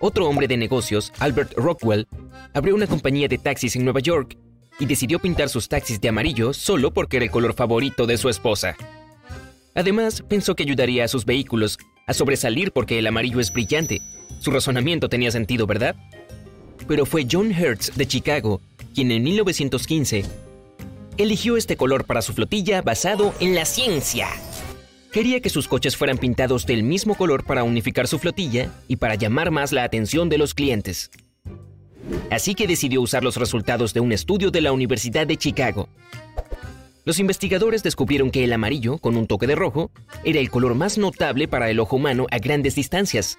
otro 0.00 0.28
hombre 0.28 0.48
de 0.48 0.56
negocios, 0.56 1.12
Albert 1.18 1.54
Rockwell, 1.56 2.06
abrió 2.54 2.74
una 2.74 2.86
compañía 2.86 3.28
de 3.28 3.38
taxis 3.38 3.76
en 3.76 3.84
Nueva 3.84 4.00
York 4.00 4.36
y 4.78 4.86
decidió 4.86 5.18
pintar 5.18 5.48
sus 5.48 5.68
taxis 5.68 6.00
de 6.00 6.08
amarillo 6.08 6.52
solo 6.52 6.92
porque 6.92 7.16
era 7.16 7.24
el 7.24 7.30
color 7.30 7.54
favorito 7.54 8.06
de 8.06 8.18
su 8.18 8.28
esposa. 8.28 8.76
Además, 9.74 10.22
pensó 10.28 10.54
que 10.54 10.62
ayudaría 10.62 11.04
a 11.04 11.08
sus 11.08 11.24
vehículos 11.24 11.78
a 12.06 12.14
sobresalir 12.14 12.72
porque 12.72 12.98
el 12.98 13.06
amarillo 13.06 13.40
es 13.40 13.52
brillante. 13.52 14.00
Su 14.40 14.50
razonamiento 14.50 15.08
tenía 15.08 15.30
sentido, 15.30 15.66
¿verdad? 15.66 15.96
Pero 16.86 17.04
fue 17.04 17.26
John 17.30 17.52
Hertz 17.52 17.96
de 17.96 18.06
Chicago 18.06 18.60
quien 18.96 19.10
en 19.10 19.22
1915 19.24 20.24
eligió 21.18 21.58
este 21.58 21.76
color 21.76 22.06
para 22.06 22.22
su 22.22 22.32
flotilla 22.32 22.80
basado 22.80 23.34
en 23.40 23.54
la 23.54 23.66
ciencia. 23.66 24.28
Quería 25.16 25.40
que 25.40 25.48
sus 25.48 25.66
coches 25.66 25.96
fueran 25.96 26.18
pintados 26.18 26.66
del 26.66 26.82
mismo 26.82 27.14
color 27.14 27.42
para 27.42 27.64
unificar 27.64 28.06
su 28.06 28.18
flotilla 28.18 28.70
y 28.86 28.96
para 28.96 29.14
llamar 29.14 29.50
más 29.50 29.72
la 29.72 29.82
atención 29.82 30.28
de 30.28 30.36
los 30.36 30.52
clientes. 30.52 31.10
Así 32.30 32.54
que 32.54 32.66
decidió 32.66 33.00
usar 33.00 33.24
los 33.24 33.38
resultados 33.38 33.94
de 33.94 34.00
un 34.00 34.12
estudio 34.12 34.50
de 34.50 34.60
la 34.60 34.72
Universidad 34.72 35.26
de 35.26 35.38
Chicago. 35.38 35.88
Los 37.06 37.18
investigadores 37.18 37.82
descubrieron 37.82 38.30
que 38.30 38.44
el 38.44 38.52
amarillo, 38.52 38.98
con 38.98 39.16
un 39.16 39.26
toque 39.26 39.46
de 39.46 39.54
rojo, 39.54 39.90
era 40.22 40.38
el 40.38 40.50
color 40.50 40.74
más 40.74 40.98
notable 40.98 41.48
para 41.48 41.70
el 41.70 41.80
ojo 41.80 41.96
humano 41.96 42.26
a 42.30 42.36
grandes 42.36 42.74
distancias. 42.74 43.38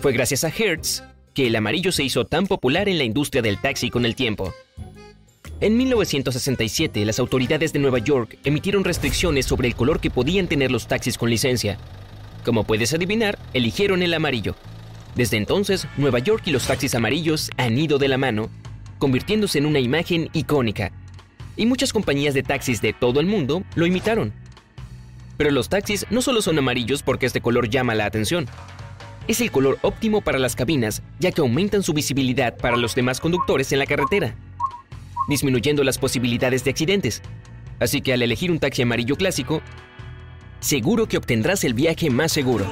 Fue 0.00 0.14
gracias 0.14 0.44
a 0.44 0.48
Hertz 0.48 1.02
que 1.34 1.48
el 1.48 1.56
amarillo 1.56 1.92
se 1.92 2.04
hizo 2.04 2.24
tan 2.24 2.46
popular 2.46 2.88
en 2.88 2.96
la 2.96 3.04
industria 3.04 3.42
del 3.42 3.60
taxi 3.60 3.90
con 3.90 4.06
el 4.06 4.14
tiempo. 4.14 4.54
En 5.60 5.76
1967, 5.76 7.04
las 7.04 7.18
autoridades 7.18 7.72
de 7.72 7.80
Nueva 7.80 7.98
York 7.98 8.38
emitieron 8.44 8.84
restricciones 8.84 9.44
sobre 9.44 9.66
el 9.66 9.74
color 9.74 9.98
que 9.98 10.08
podían 10.08 10.46
tener 10.46 10.70
los 10.70 10.86
taxis 10.86 11.18
con 11.18 11.30
licencia. 11.30 11.78
Como 12.44 12.62
puedes 12.62 12.94
adivinar, 12.94 13.36
eligieron 13.52 14.04
el 14.04 14.14
amarillo. 14.14 14.54
Desde 15.16 15.36
entonces, 15.36 15.88
Nueva 15.96 16.20
York 16.20 16.44
y 16.46 16.52
los 16.52 16.68
taxis 16.68 16.94
amarillos 16.94 17.50
han 17.56 17.76
ido 17.76 17.98
de 17.98 18.06
la 18.06 18.18
mano, 18.18 18.50
convirtiéndose 19.00 19.58
en 19.58 19.66
una 19.66 19.80
imagen 19.80 20.30
icónica. 20.32 20.92
Y 21.56 21.66
muchas 21.66 21.92
compañías 21.92 22.34
de 22.34 22.44
taxis 22.44 22.80
de 22.80 22.92
todo 22.92 23.18
el 23.18 23.26
mundo 23.26 23.64
lo 23.74 23.84
imitaron. 23.84 24.32
Pero 25.38 25.50
los 25.50 25.68
taxis 25.68 26.06
no 26.08 26.22
solo 26.22 26.40
son 26.40 26.56
amarillos 26.56 27.02
porque 27.02 27.26
este 27.26 27.40
color 27.40 27.68
llama 27.68 27.96
la 27.96 28.06
atención. 28.06 28.46
Es 29.26 29.40
el 29.40 29.50
color 29.50 29.80
óptimo 29.82 30.20
para 30.20 30.38
las 30.38 30.54
cabinas, 30.54 31.02
ya 31.18 31.32
que 31.32 31.40
aumentan 31.40 31.82
su 31.82 31.94
visibilidad 31.94 32.56
para 32.56 32.76
los 32.76 32.94
demás 32.94 33.18
conductores 33.18 33.72
en 33.72 33.80
la 33.80 33.86
carretera 33.86 34.36
disminuyendo 35.28 35.84
las 35.84 35.98
posibilidades 35.98 36.64
de 36.64 36.70
accidentes. 36.70 37.22
Así 37.78 38.00
que 38.00 38.12
al 38.12 38.22
elegir 38.22 38.50
un 38.50 38.58
taxi 38.58 38.82
amarillo 38.82 39.16
clásico, 39.16 39.62
seguro 40.60 41.06
que 41.06 41.16
obtendrás 41.16 41.62
el 41.64 41.74
viaje 41.74 42.10
más 42.10 42.32
seguro. 42.32 42.66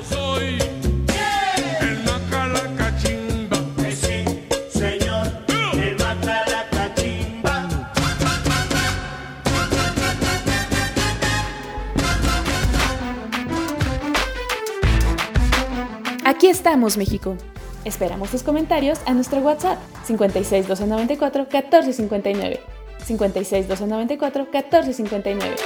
Aquí 16.25 16.49
estamos, 16.49 16.97
México. 16.97 17.39
Esperamos 17.87 18.31
tus 18.33 18.43
comentarios 18.43 18.99
a 19.07 19.15
nuestro 19.15 19.39
WhatsApp 19.39 19.79
56 20.07 20.67
294 20.67 21.43
1459. 21.45 22.61
56 23.05 23.69
294 23.69 24.43
1459. 24.53 25.57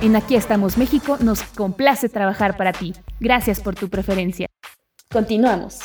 En 0.00 0.16
Aquí 0.16 0.36
estamos 0.36 0.78
México 0.78 1.18
nos 1.20 1.42
complace 1.42 2.08
trabajar 2.08 2.56
para 2.56 2.72
ti. 2.72 2.94
Gracias 3.20 3.60
por 3.60 3.74
tu 3.74 3.90
preferencia. 3.90 4.46
Continuamos. 5.12 5.80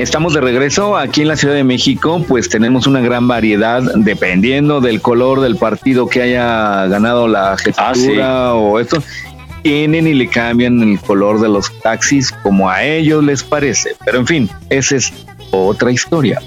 Estamos 0.00 0.32
de 0.32 0.40
regreso 0.40 0.96
aquí 0.96 1.20
en 1.20 1.28
la 1.28 1.36
Ciudad 1.36 1.54
de 1.54 1.62
México, 1.62 2.24
pues 2.26 2.48
tenemos 2.48 2.86
una 2.86 3.00
gran 3.00 3.28
variedad 3.28 3.82
dependiendo 3.96 4.80
del 4.80 5.02
color 5.02 5.40
del 5.40 5.56
partido 5.56 6.08
que 6.08 6.22
haya 6.22 6.86
ganado 6.86 7.28
la 7.28 7.54
jefatura 7.58 8.48
ah, 8.48 8.54
o 8.54 8.80
esto. 8.80 9.02
Tienen 9.62 10.06
y 10.06 10.14
le 10.14 10.26
cambian 10.26 10.82
el 10.82 10.98
color 11.00 11.38
de 11.38 11.50
los 11.50 11.70
taxis 11.82 12.32
como 12.32 12.70
a 12.70 12.82
ellos 12.82 13.22
les 13.22 13.42
parece. 13.42 13.94
Pero 14.02 14.20
en 14.20 14.26
fin, 14.26 14.50
esa 14.70 14.96
es 14.96 15.12
otra 15.50 15.92
historia. 15.92 16.40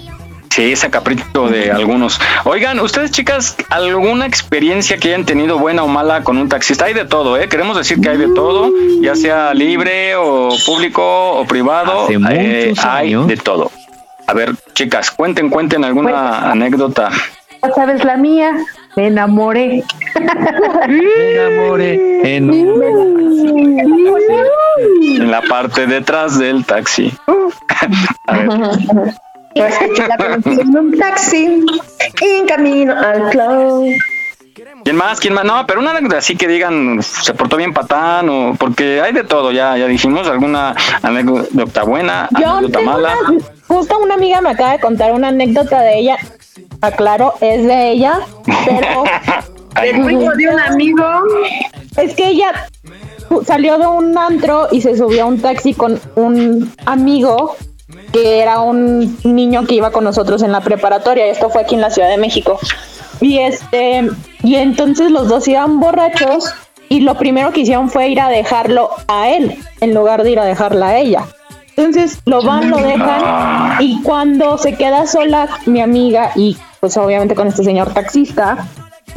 Sí, 0.53 0.73
ese 0.73 0.91
capricho 0.91 1.47
de 1.47 1.71
algunos. 1.71 2.21
Oigan, 2.43 2.79
ustedes 2.79 3.09
chicas, 3.09 3.57
¿alguna 3.71 4.27
experiencia 4.27 4.97
que 4.97 5.07
hayan 5.07 5.25
tenido 5.25 5.57
buena 5.57 5.81
o 5.81 5.87
mala 5.87 6.23
con 6.23 6.37
un 6.37 6.47
taxista? 6.47 6.85
Hay 6.85 6.93
de 6.93 7.05
todo, 7.05 7.39
¿eh? 7.39 7.49
Queremos 7.49 7.75
decir 7.75 7.99
que 7.99 8.09
hay 8.09 8.17
de 8.17 8.27
todo, 8.35 8.69
ya 9.01 9.15
sea 9.15 9.55
libre 9.55 10.15
o 10.15 10.49
público 10.63 11.31
o 11.31 11.45
privado. 11.45 12.07
Eh, 12.29 12.71
hay 12.83 13.15
de 13.15 13.35
todo. 13.35 13.71
A 14.27 14.33
ver, 14.35 14.53
chicas, 14.75 15.09
cuenten, 15.09 15.49
cuenten 15.49 15.83
alguna 15.83 16.51
anécdota. 16.51 17.09
¿Sabes 17.73 18.03
la 18.03 18.15
mía? 18.17 18.55
Me 18.95 19.07
enamoré. 19.07 19.83
me 20.87 21.31
enamoré. 21.31 22.35
enamoré. 22.35 22.93
en 25.17 25.31
la 25.31 25.41
parte 25.41 25.87
detrás 25.87 26.37
del 26.37 26.63
taxi. 26.63 27.11
A 28.27 28.37
ver. 28.37 28.49
La 29.55 30.17
conocí 30.17 30.59
en 30.61 30.77
un 30.77 30.97
taxi 30.97 31.65
en 32.21 32.47
camino 32.47 32.93
al 32.97 33.29
club. 33.29 33.93
¿Quién 34.83 34.95
más? 34.97 35.19
¿Quién 35.19 35.33
más? 35.33 35.45
No, 35.45 35.65
pero 35.65 35.79
una 35.79 35.91
anécdota 35.91 36.17
así 36.17 36.35
que 36.35 36.47
digan 36.47 37.01
se 37.01 37.33
portó 37.33 37.55
bien 37.57 37.73
patán 37.73 38.27
o 38.29 38.55
porque 38.57 39.01
hay 39.01 39.13
de 39.13 39.23
todo, 39.23 39.51
ya 39.51 39.77
ya 39.77 39.87
dijimos 39.87 40.27
alguna 40.27 40.75
anécdota 41.01 41.83
buena, 41.83 42.27
Yo 42.39 42.49
anécdota 42.49 42.79
tengo 42.79 42.91
mala. 42.91 43.15
una- 43.29 43.39
justo 43.67 43.97
una 43.99 44.13
amiga 44.15 44.41
me 44.41 44.49
acaba 44.49 44.73
de 44.73 44.79
contar 44.79 45.11
una 45.13 45.29
anécdota 45.29 45.81
de 45.81 45.99
ella. 45.99 46.17
Aclaro, 46.81 47.33
es 47.41 47.65
de 47.65 47.91
ella, 47.91 48.19
pero 48.65 49.03
Ay, 49.75 49.93
de 49.93 50.49
un 50.49 50.59
amigo. 50.59 51.03
Es 51.97 52.13
que 52.13 52.27
ella 52.27 52.67
salió 53.45 53.79
de 53.79 53.87
un 53.87 54.15
antro 54.17 54.67
y 54.71 54.81
se 54.81 54.95
subió 54.97 55.23
a 55.23 55.25
un 55.25 55.41
taxi 55.41 55.73
con 55.73 55.99
un 56.15 56.71
amigo 56.85 57.55
que 58.11 58.41
era 58.41 58.61
un 58.61 59.17
niño 59.23 59.65
que 59.65 59.75
iba 59.75 59.91
con 59.91 60.03
nosotros 60.03 60.41
en 60.43 60.51
la 60.51 60.61
preparatoria. 60.61 61.25
Esto 61.27 61.49
fue 61.49 61.61
aquí 61.61 61.75
en 61.75 61.81
la 61.81 61.89
Ciudad 61.89 62.09
de 62.09 62.17
México. 62.17 62.59
Y 63.21 63.39
este, 63.39 64.09
y 64.43 64.55
entonces 64.55 65.11
los 65.11 65.27
dos 65.27 65.47
iban 65.47 65.79
borrachos 65.79 66.53
y 66.89 67.01
lo 67.01 67.15
primero 67.17 67.51
que 67.51 67.61
hicieron 67.61 67.89
fue 67.89 68.09
ir 68.09 68.19
a 68.19 68.29
dejarlo 68.29 68.89
a 69.07 69.29
él 69.29 69.57
en 69.79 69.93
lugar 69.93 70.23
de 70.23 70.31
ir 70.31 70.39
a 70.39 70.45
dejarla 70.45 70.89
a 70.89 70.97
ella. 70.97 71.25
Entonces 71.75 72.19
lo 72.25 72.43
van, 72.43 72.69
lo 72.69 72.77
dejan 72.77 73.77
y 73.79 74.01
cuando 74.03 74.57
se 74.57 74.75
queda 74.75 75.07
sola 75.07 75.47
mi 75.65 75.81
amiga 75.81 76.31
y 76.35 76.55
pues 76.79 76.95
obviamente 76.97 77.33
con 77.33 77.47
este 77.47 77.63
señor 77.63 77.93
taxista, 77.93 78.67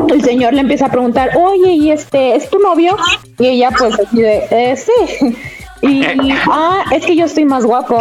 el 0.08 0.22
señor 0.22 0.54
le 0.54 0.60
empieza 0.60 0.86
a 0.86 0.90
preguntar, 0.90 1.30
oye, 1.36 1.72
¿y 1.72 1.90
este 1.90 2.36
es 2.36 2.48
tu 2.48 2.58
novio? 2.58 2.96
Y 3.38 3.46
ella 3.46 3.70
pues 3.76 3.94
así 3.98 4.22
"Eh, 4.22 4.76
sí. 4.76 5.36
Y, 5.82 6.02
ah, 6.50 6.84
es 6.90 7.04
que 7.04 7.14
yo 7.16 7.26
estoy 7.26 7.44
más 7.44 7.64
guapo. 7.66 7.98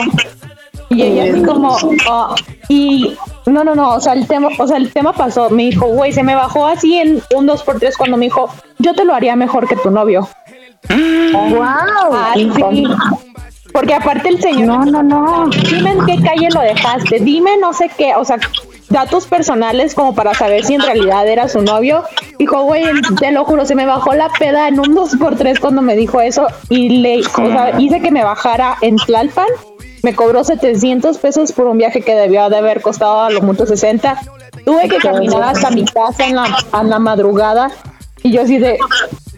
Y 0.95 1.01
ella 1.01 1.23
así 1.31 1.43
como, 1.43 1.77
"Ah", 2.09 2.35
y 2.69 3.15
no, 3.45 3.63
no, 3.63 3.75
no, 3.75 3.95
o 3.95 3.99
sea, 3.99 4.13
el 4.13 4.27
tema, 4.27 4.49
o 4.57 4.67
sea, 4.67 4.77
el 4.77 4.91
tema 4.91 5.13
pasó, 5.13 5.49
me 5.49 5.63
dijo, 5.63 5.87
güey, 5.87 6.11
se 6.11 6.23
me 6.23 6.35
bajó 6.35 6.67
así 6.67 6.97
en 6.97 7.21
un 7.35 7.47
2x3 7.47 7.97
cuando 7.97 8.17
me 8.17 8.25
dijo, 8.25 8.49
yo 8.79 8.93
te 8.93 9.05
lo 9.05 9.13
haría 9.13 9.35
mejor 9.35 9.67
que 9.67 9.75
tu 9.75 9.91
novio. 9.91 10.27
¡Wow! 10.89 12.15
Porque 13.73 13.93
aparte 13.93 14.29
el 14.29 14.41
señor. 14.41 14.87
No, 14.87 15.03
no, 15.03 15.03
no. 15.03 15.49
Dime 15.49 15.91
en 15.91 16.05
qué 16.05 16.15
calle 16.21 16.47
lo 16.53 16.61
dejaste. 16.61 17.19
Dime 17.19 17.57
no 17.57 17.73
sé 17.73 17.91
qué. 17.97 18.15
O 18.15 18.23
sea, 18.23 18.37
datos 18.89 19.25
personales 19.25 19.93
como 19.93 20.15
para 20.15 20.33
saber 20.33 20.63
si 20.63 20.75
en 20.75 20.81
realidad 20.81 21.27
era 21.27 21.49
su 21.49 21.61
novio. 21.61 22.03
Dijo, 22.39 22.63
güey, 22.63 22.85
te 23.19 23.31
lo 23.31 23.43
juro, 23.43 23.65
se 23.65 23.75
me 23.75 23.85
bajó 23.85 24.13
la 24.13 24.29
peda 24.39 24.69
en 24.69 24.79
un 24.79 24.95
2x3 24.95 25.59
cuando 25.59 25.81
me 25.81 25.95
dijo 25.97 26.21
eso. 26.21 26.47
Y 26.69 27.01
le. 27.01 27.19
O 27.19 27.23
sea, 27.47 27.73
hice 27.77 28.01
que 28.01 28.11
me 28.11 28.23
bajara 28.23 28.77
en 28.81 28.95
Tlalpan. 28.95 29.47
Me 30.05 30.13
cobró 30.13 30.43
700 30.43 31.17
pesos 31.17 31.51
por 31.51 31.65
un 31.65 31.79
viaje 31.79 32.01
que 32.01 32.13
debió 32.13 32.47
de 32.51 32.57
haber 32.57 32.83
costado 32.83 33.21
a 33.21 33.31
lo 33.31 33.41
mucho 33.41 33.65
60. 33.65 34.21
Tuve 34.63 34.87
que 34.87 34.97
caminar 34.97 35.41
hasta 35.41 35.71
mi 35.71 35.83
casa 35.83 36.27
en 36.27 36.35
la, 36.35 36.45
en 36.79 36.91
la 36.91 36.99
madrugada. 36.99 37.71
Y 38.21 38.31
yo 38.31 38.43
así 38.43 38.59
de, 38.59 38.77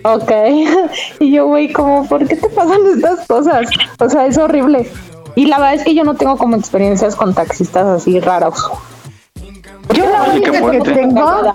ok. 0.04 0.32
Y 1.22 1.32
yo, 1.32 1.48
güey, 1.48 1.72
como, 1.72 2.06
¿por 2.10 2.28
qué 2.28 2.36
te 2.36 2.50
pasan 2.50 2.82
estas 2.94 3.26
cosas? 3.28 3.70
O 3.98 4.10
sea, 4.10 4.26
es 4.26 4.38
horrible. 4.38 4.92
Y 5.36 5.46
la 5.46 5.58
verdad 5.58 5.76
es 5.76 5.84
que 5.86 5.96
yo 5.96 6.04
no 6.04 6.16
tengo 6.16 6.36
como 6.36 6.58
experiencias 6.58 7.16
con 7.16 7.34
taxistas 7.34 7.86
así 7.86 8.20
raros. 8.20 8.70
Yo 9.94 10.06
la 10.06 10.24
única 10.24 10.70
que 10.70 10.82
tengo, 10.82 11.54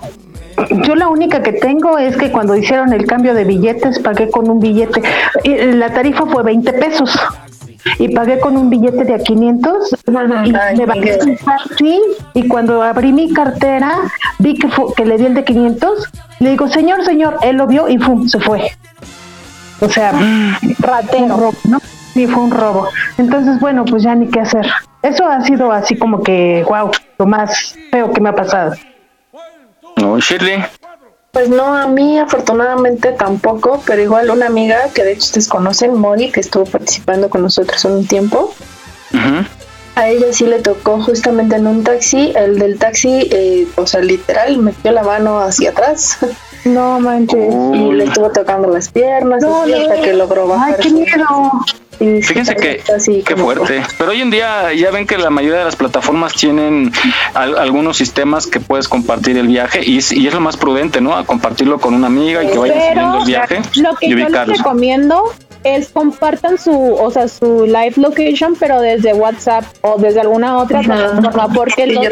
yo 0.87 0.95
la 0.95 1.07
única 1.09 1.43
que 1.43 1.53
tengo 1.53 1.99
es 1.99 2.17
que 2.17 2.31
cuando 2.31 2.55
hicieron 2.55 2.93
el 2.93 3.05
cambio 3.05 3.35
de 3.35 3.43
billetes 3.43 3.99
pagué 3.99 4.31
con 4.31 4.49
un 4.49 4.59
billete, 4.59 5.03
la 5.43 5.93
tarifa 5.93 6.25
fue 6.25 6.41
20 6.41 6.73
pesos 6.73 7.15
y 7.99 8.13
pagué 8.13 8.39
con 8.39 8.55
un 8.57 8.69
billete 8.69 9.03
de 9.03 9.13
a 9.15 9.19
500 9.19 9.95
y 10.07 10.51
me 10.77 10.85
bajé 10.85 11.17
taxi 11.43 11.99
y 12.33 12.47
cuando 12.47 12.81
abrí 12.81 13.11
mi 13.13 13.31
cartera 13.33 13.99
vi 14.39 14.57
que, 14.57 14.67
fu- 14.69 14.93
que 14.93 15.05
le 15.05 15.17
di 15.17 15.25
el 15.25 15.33
de 15.33 15.43
500, 15.43 16.09
le 16.39 16.49
digo, 16.51 16.67
señor, 16.67 17.03
señor, 17.05 17.37
él 17.41 17.57
lo 17.57 17.67
vio 17.67 17.87
y 17.89 17.97
¡fum! 17.97 18.27
se 18.27 18.39
fue. 18.39 18.71
O 19.81 19.89
sea, 19.89 20.13
ratero. 20.79 21.51
¿no? 21.65 21.79
Sí, 22.13 22.27
fue 22.27 22.43
un 22.43 22.51
robo. 22.51 22.87
Entonces, 23.17 23.59
bueno, 23.59 23.83
pues 23.85 24.03
ya 24.03 24.13
ni 24.15 24.27
qué 24.27 24.39
hacer. 24.41 24.65
Eso 25.01 25.25
ha 25.27 25.41
sido 25.41 25.71
así 25.71 25.97
como 25.97 26.21
que, 26.23 26.63
wow, 26.69 26.91
lo 27.17 27.25
más 27.25 27.75
feo 27.91 28.11
que 28.13 28.21
me 28.21 28.29
ha 28.29 28.35
pasado. 28.35 28.73
No, 29.97 30.19
Shirley. 30.19 30.63
Pues 31.33 31.49
no, 31.49 31.75
a 31.75 31.87
mí 31.87 32.19
afortunadamente 32.19 33.11
tampoco, 33.11 33.81
pero 33.87 33.99
igual 34.03 34.29
una 34.29 34.45
amiga 34.45 34.89
que 34.93 35.03
de 35.03 35.13
hecho 35.13 35.23
ustedes 35.23 35.47
conocen, 35.47 35.95
Mori, 35.95 36.31
que 36.31 36.39
estuvo 36.39 36.63
participando 36.63 37.27
con 37.27 37.41
nosotros 37.41 37.83
un 37.85 38.05
tiempo, 38.05 38.53
a 39.95 40.09
ella 40.09 40.27
sí 40.31 40.45
le 40.45 40.59
tocó 40.59 41.01
justamente 41.01 41.55
en 41.55 41.65
un 41.65 41.83
taxi, 41.83 42.33
el 42.35 42.59
del 42.59 42.77
taxi, 42.77 43.29
eh, 43.31 43.67
o 43.77 43.87
sea, 43.87 44.01
literal, 44.01 44.59
metió 44.59 44.91
la 44.91 45.01
mano 45.01 45.39
hacia 45.39 45.71
atrás. 45.71 46.19
No 46.65 46.99
manches. 46.99 47.53
Y 47.73 47.91
le 47.91 48.05
estuvo 48.05 48.29
tocando 48.29 48.69
las 48.69 48.89
piernas, 48.89 49.41
No, 49.43 49.63
así, 49.63 49.71
no. 49.71 49.77
hasta 49.81 50.01
que 50.01 50.13
logró 50.13 50.47
bajar. 50.47 50.75
Ay, 50.77 50.83
qué 50.83 50.89
miedo. 50.91 51.51
Fíjense 51.99 52.55
que 52.55 52.81
qué 53.25 53.35
fuerte. 53.35 53.81
Pero 53.97 54.11
hoy 54.11 54.21
en 54.21 54.29
día 54.31 54.73
ya 54.73 54.91
ven 54.91 55.05
que 55.07 55.17
la 55.17 55.29
mayoría 55.29 55.59
de 55.59 55.65
las 55.65 55.75
plataformas 55.75 56.33
tienen 56.33 56.91
al- 57.33 57.57
algunos 57.57 57.97
sistemas 57.97 58.47
que 58.47 58.59
puedes 58.59 58.87
compartir 58.87 59.37
el 59.37 59.47
viaje 59.47 59.81
y 59.83 59.99
es, 59.99 60.11
y 60.11 60.27
es 60.27 60.33
lo 60.33 60.39
más 60.39 60.57
prudente, 60.57 61.01
¿no? 61.01 61.15
A 61.15 61.25
compartirlo 61.25 61.79
con 61.79 61.93
una 61.93 62.07
amiga 62.07 62.43
y 62.43 62.47
que 62.47 62.57
vayan 62.57 62.79
siguiendo 62.81 63.17
el 63.19 63.25
viaje 63.25 63.61
lo 63.75 63.95
que 63.95 64.05
y 64.07 64.09
yo 64.09 64.15
les 64.29 64.47
recomiendo 64.57 65.23
es 65.63 65.89
compartan 65.89 66.57
su, 66.57 66.71
o 66.93 67.09
sea, 67.09 67.29
su 67.29 67.65
live 67.65 67.93
location, 67.95 68.55
pero 68.59 68.81
desde 68.81 69.13
WhatsApp 69.13 69.63
o 69.81 69.95
desde 69.97 70.19
alguna 70.19 70.57
otra 70.57 70.81
plataforma, 70.81 71.47
porque 71.53 71.85
Sí, 71.85 71.93
los, 71.93 72.03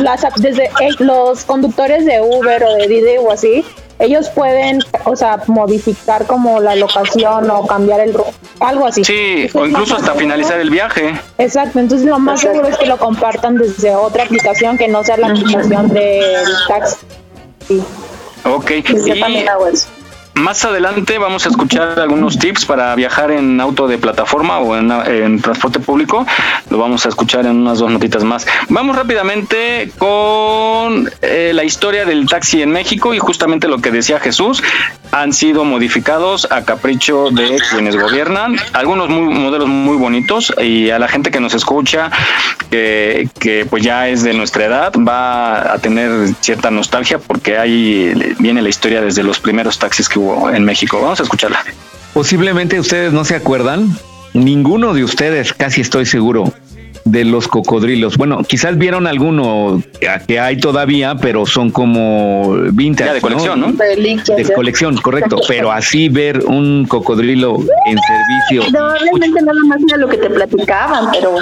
las 0.00 0.22
desde 0.36 0.66
eh, 0.66 0.90
los 1.00 1.44
conductores 1.44 2.04
de 2.04 2.20
Uber 2.20 2.62
o 2.62 2.74
de 2.74 2.86
Didi 2.86 3.16
o 3.18 3.32
así, 3.32 3.64
ellos 4.04 4.28
pueden, 4.30 4.80
o 5.04 5.14
sea, 5.16 5.40
modificar 5.46 6.26
como 6.26 6.60
la 6.60 6.74
locación 6.76 7.50
o 7.50 7.66
cambiar 7.66 8.00
el 8.00 8.14
ru- 8.14 8.26
algo 8.60 8.86
así. 8.86 9.04
Sí, 9.04 9.48
o 9.54 9.64
incluso 9.66 9.96
hasta 9.96 10.14
finalizar 10.14 10.60
el 10.60 10.70
viaje. 10.70 11.14
Exacto, 11.38 11.78
entonces 11.78 12.06
lo 12.06 12.18
más 12.18 12.40
seguro 12.40 12.68
es 12.68 12.76
que 12.76 12.86
lo 12.86 12.98
compartan 12.98 13.56
desde 13.58 13.94
otra 13.94 14.24
aplicación 14.24 14.76
que 14.78 14.88
no 14.88 15.02
sea 15.04 15.16
la 15.16 15.28
aplicación 15.28 15.88
del 15.88 16.44
taxi. 16.68 16.96
Ok. 18.44 18.70
También 19.20 19.48
hago 19.48 19.66
eso. 19.68 19.88
Más 20.34 20.64
adelante 20.64 21.18
vamos 21.18 21.44
a 21.44 21.50
escuchar 21.50 22.00
algunos 22.00 22.38
tips 22.38 22.64
para 22.64 22.94
viajar 22.94 23.30
en 23.30 23.60
auto 23.60 23.86
de 23.86 23.98
plataforma 23.98 24.60
o 24.60 24.76
en, 24.76 25.40
transporte 25.42 25.78
público. 25.78 26.26
Lo 26.70 26.78
vamos 26.78 27.04
a 27.04 27.10
escuchar 27.10 27.44
en 27.44 27.56
unas 27.56 27.78
dos 27.78 27.90
notitas 27.90 28.24
más. 28.24 28.46
Vamos 28.68 28.96
rápidamente 28.96 29.92
con 29.98 31.10
eh, 31.20 31.52
la 31.54 31.64
historia 31.64 32.06
del 32.06 32.26
taxi 32.26 32.62
en 32.62 32.70
México 32.70 33.12
y 33.12 33.18
justamente 33.18 33.68
lo 33.68 33.78
que 33.78 33.90
decía 33.90 34.18
Jesús. 34.20 34.62
Han 35.12 35.32
sido 35.32 35.64
modificados 35.64 36.50
a 36.50 36.64
capricho 36.64 37.30
de 37.30 37.58
quienes 37.70 37.96
gobiernan. 37.96 38.56
Algunos 38.72 39.08
muy- 39.10 39.32
modelos 39.34 39.68
muy 39.68 39.96
bonitos 39.96 40.52
y 40.60 40.90
a 40.90 40.98
la 40.98 41.06
gente 41.06 41.30
que 41.30 41.38
nos 41.38 41.54
escucha, 41.54 42.10
que, 42.70 43.28
que 43.38 43.66
pues 43.68 43.82
ya 43.82 44.08
es 44.08 44.22
de 44.22 44.32
nuestra 44.32 44.64
edad, 44.64 44.92
va 45.06 45.72
a 45.74 45.78
tener 45.78 46.10
cierta 46.40 46.70
nostalgia 46.70 47.18
porque 47.18 47.58
ahí 47.58 48.34
viene 48.38 48.62
la 48.62 48.68
historia 48.70 49.00
desde 49.02 49.22
los 49.22 49.38
primeros 49.38 49.78
taxis 49.78 50.08
que 50.08 50.18
hubo 50.18 50.50
en 50.50 50.64
México. 50.64 51.00
Vamos 51.00 51.20
a 51.20 51.24
escucharla. 51.24 51.62
Posiblemente 52.14 52.80
ustedes 52.80 53.12
no 53.12 53.24
se 53.24 53.34
acuerdan, 53.36 53.96
ninguno 54.34 54.94
de 54.94 55.04
ustedes, 55.04 55.52
casi 55.52 55.80
estoy 55.82 56.06
seguro, 56.06 56.52
de 57.04 57.24
los 57.24 57.48
cocodrilos. 57.48 58.16
Bueno, 58.16 58.42
quizás 58.44 58.78
vieron 58.78 59.06
alguno 59.06 59.82
que 60.26 60.38
hay 60.38 60.56
todavía, 60.58 61.16
pero 61.16 61.46
son 61.46 61.70
como 61.70 62.54
vintage. 62.72 63.08
Ya 63.08 63.14
de 63.14 63.20
colección, 63.20 63.60
¿no? 63.60 63.72
De 63.72 64.52
colección, 64.54 64.96
correcto. 64.96 65.36
Pero 65.48 65.72
así 65.72 66.08
ver 66.08 66.44
un 66.46 66.86
cocodrilo 66.86 67.58
en 67.86 67.98
servicio. 67.98 68.72
Probablemente 68.72 69.42
nada 69.42 69.58
más 69.66 69.78
era 69.88 69.98
lo 69.98 70.08
que 70.08 70.18
te 70.18 70.30
platicaban, 70.30 71.08
pero. 71.12 71.36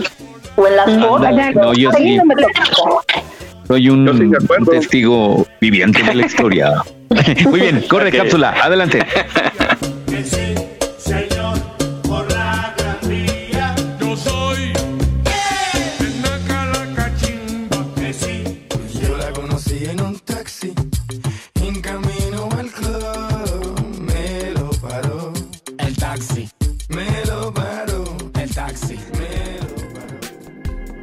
O 0.57 0.67
en 0.67 0.77
las 0.77 0.87
fotos. 0.99 1.29
no, 1.55 1.75
yo 1.75 1.91
sí. 1.93 2.17
no 2.17 2.25
me. 2.25 2.35
Soy 3.67 3.89
un, 3.89 4.09
un 4.09 4.67
testigo 4.67 5.47
viviente 5.61 6.03
de 6.03 6.15
la 6.15 6.27
historia. 6.27 6.73
Muy 7.49 7.61
bien, 7.61 7.85
corre 7.89 8.11
cápsula, 8.11 8.55
adelante. 8.61 9.07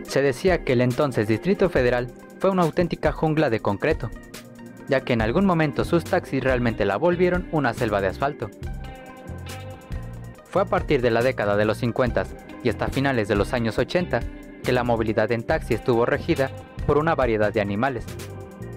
Se 0.08 0.22
decía 0.22 0.64
que 0.64 0.74
el 0.74 0.82
entonces 0.82 1.28
Distrito 1.28 1.70
Federal 1.70 2.08
fue 2.40 2.50
una 2.50 2.64
auténtica 2.64 3.12
jungla 3.12 3.50
de 3.50 3.60
concreto, 3.60 4.10
ya 4.88 5.02
que 5.02 5.14
en 5.14 5.22
algún 5.22 5.46
momento 5.46 5.84
sus 5.84 6.04
taxis 6.04 6.44
realmente 6.44 6.86
la 6.86 6.98
volvieron 6.98 7.48
una 7.52 7.74
selva 7.74 8.02
de 8.02 8.08
asfalto. 8.08 8.50
Fue 10.50 10.62
a 10.62 10.66
partir 10.66 11.02
de 11.02 11.12
la 11.12 11.22
década 11.22 11.58
de 11.58 11.66
los 11.66 11.80
50 11.80 12.26
y 12.64 12.70
hasta 12.70 12.88
finales 12.88 13.28
de 13.28 13.36
los 13.36 13.54
años 13.54 13.78
80 13.78 14.22
que 14.64 14.72
la 14.72 14.84
movilidad 14.84 15.32
en 15.32 15.44
taxi 15.44 15.74
estuvo 15.74 16.06
regida 16.06 16.52
por 16.86 16.98
una 16.98 17.16
variedad 17.16 17.54
de 17.54 17.62
animales. 17.62 18.06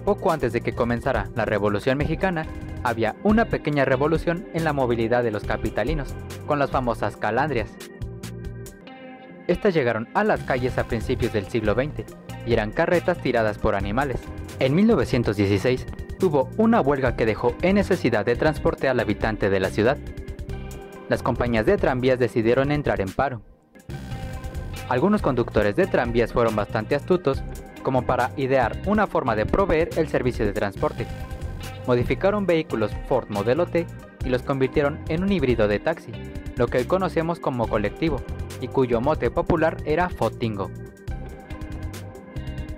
Poco 0.03 0.31
antes 0.31 0.51
de 0.51 0.61
que 0.61 0.73
comenzara 0.73 1.29
la 1.35 1.45
Revolución 1.45 1.97
Mexicana, 1.97 2.45
había 2.83 3.15
una 3.23 3.45
pequeña 3.45 3.85
revolución 3.85 4.47
en 4.53 4.63
la 4.63 4.73
movilidad 4.73 5.23
de 5.23 5.31
los 5.31 5.43
capitalinos, 5.43 6.13
con 6.45 6.59
las 6.59 6.71
famosas 6.71 7.15
calandrias. 7.15 7.69
Estas 9.47 9.73
llegaron 9.73 10.07
a 10.13 10.23
las 10.23 10.43
calles 10.43 10.77
a 10.77 10.85
principios 10.85 11.33
del 11.33 11.47
siglo 11.47 11.73
XX 11.73 12.05
y 12.45 12.53
eran 12.53 12.71
carretas 12.71 13.17
tiradas 13.17 13.57
por 13.57 13.75
animales. 13.75 14.21
En 14.59 14.75
1916 14.75 15.85
tuvo 16.19 16.49
una 16.57 16.81
huelga 16.81 17.15
que 17.15 17.25
dejó 17.25 17.55
en 17.61 17.75
necesidad 17.75 18.25
de 18.25 18.35
transporte 18.35 18.87
al 18.87 18.99
habitante 18.99 19.49
de 19.49 19.59
la 19.59 19.69
ciudad. 19.69 19.97
Las 21.09 21.23
compañías 21.23 21.65
de 21.65 21.77
tranvías 21.77 22.19
decidieron 22.19 22.71
entrar 22.71 23.01
en 23.01 23.11
paro. 23.11 23.41
Algunos 24.87 25.21
conductores 25.21 25.75
de 25.75 25.87
tranvías 25.87 26.33
fueron 26.33 26.55
bastante 26.55 26.95
astutos 26.95 27.43
como 27.81 28.03
para 28.03 28.31
idear 28.37 28.77
una 28.85 29.07
forma 29.07 29.35
de 29.35 29.45
proveer 29.45 29.89
el 29.97 30.07
servicio 30.07 30.45
de 30.45 30.53
transporte. 30.53 31.07
Modificaron 31.87 32.45
vehículos 32.45 32.91
Ford 33.07 33.29
Modelo 33.29 33.65
T 33.65 33.87
y 34.25 34.29
los 34.29 34.43
convirtieron 34.43 34.99
en 35.09 35.23
un 35.23 35.31
híbrido 35.31 35.67
de 35.67 35.79
taxi, 35.79 36.11
lo 36.55 36.67
que 36.67 36.79
hoy 36.79 36.85
conocemos 36.85 37.39
como 37.39 37.67
colectivo, 37.67 38.21
y 38.61 38.67
cuyo 38.67 39.01
mote 39.01 39.31
popular 39.31 39.77
era 39.85 40.09
Fotingo. 40.09 40.69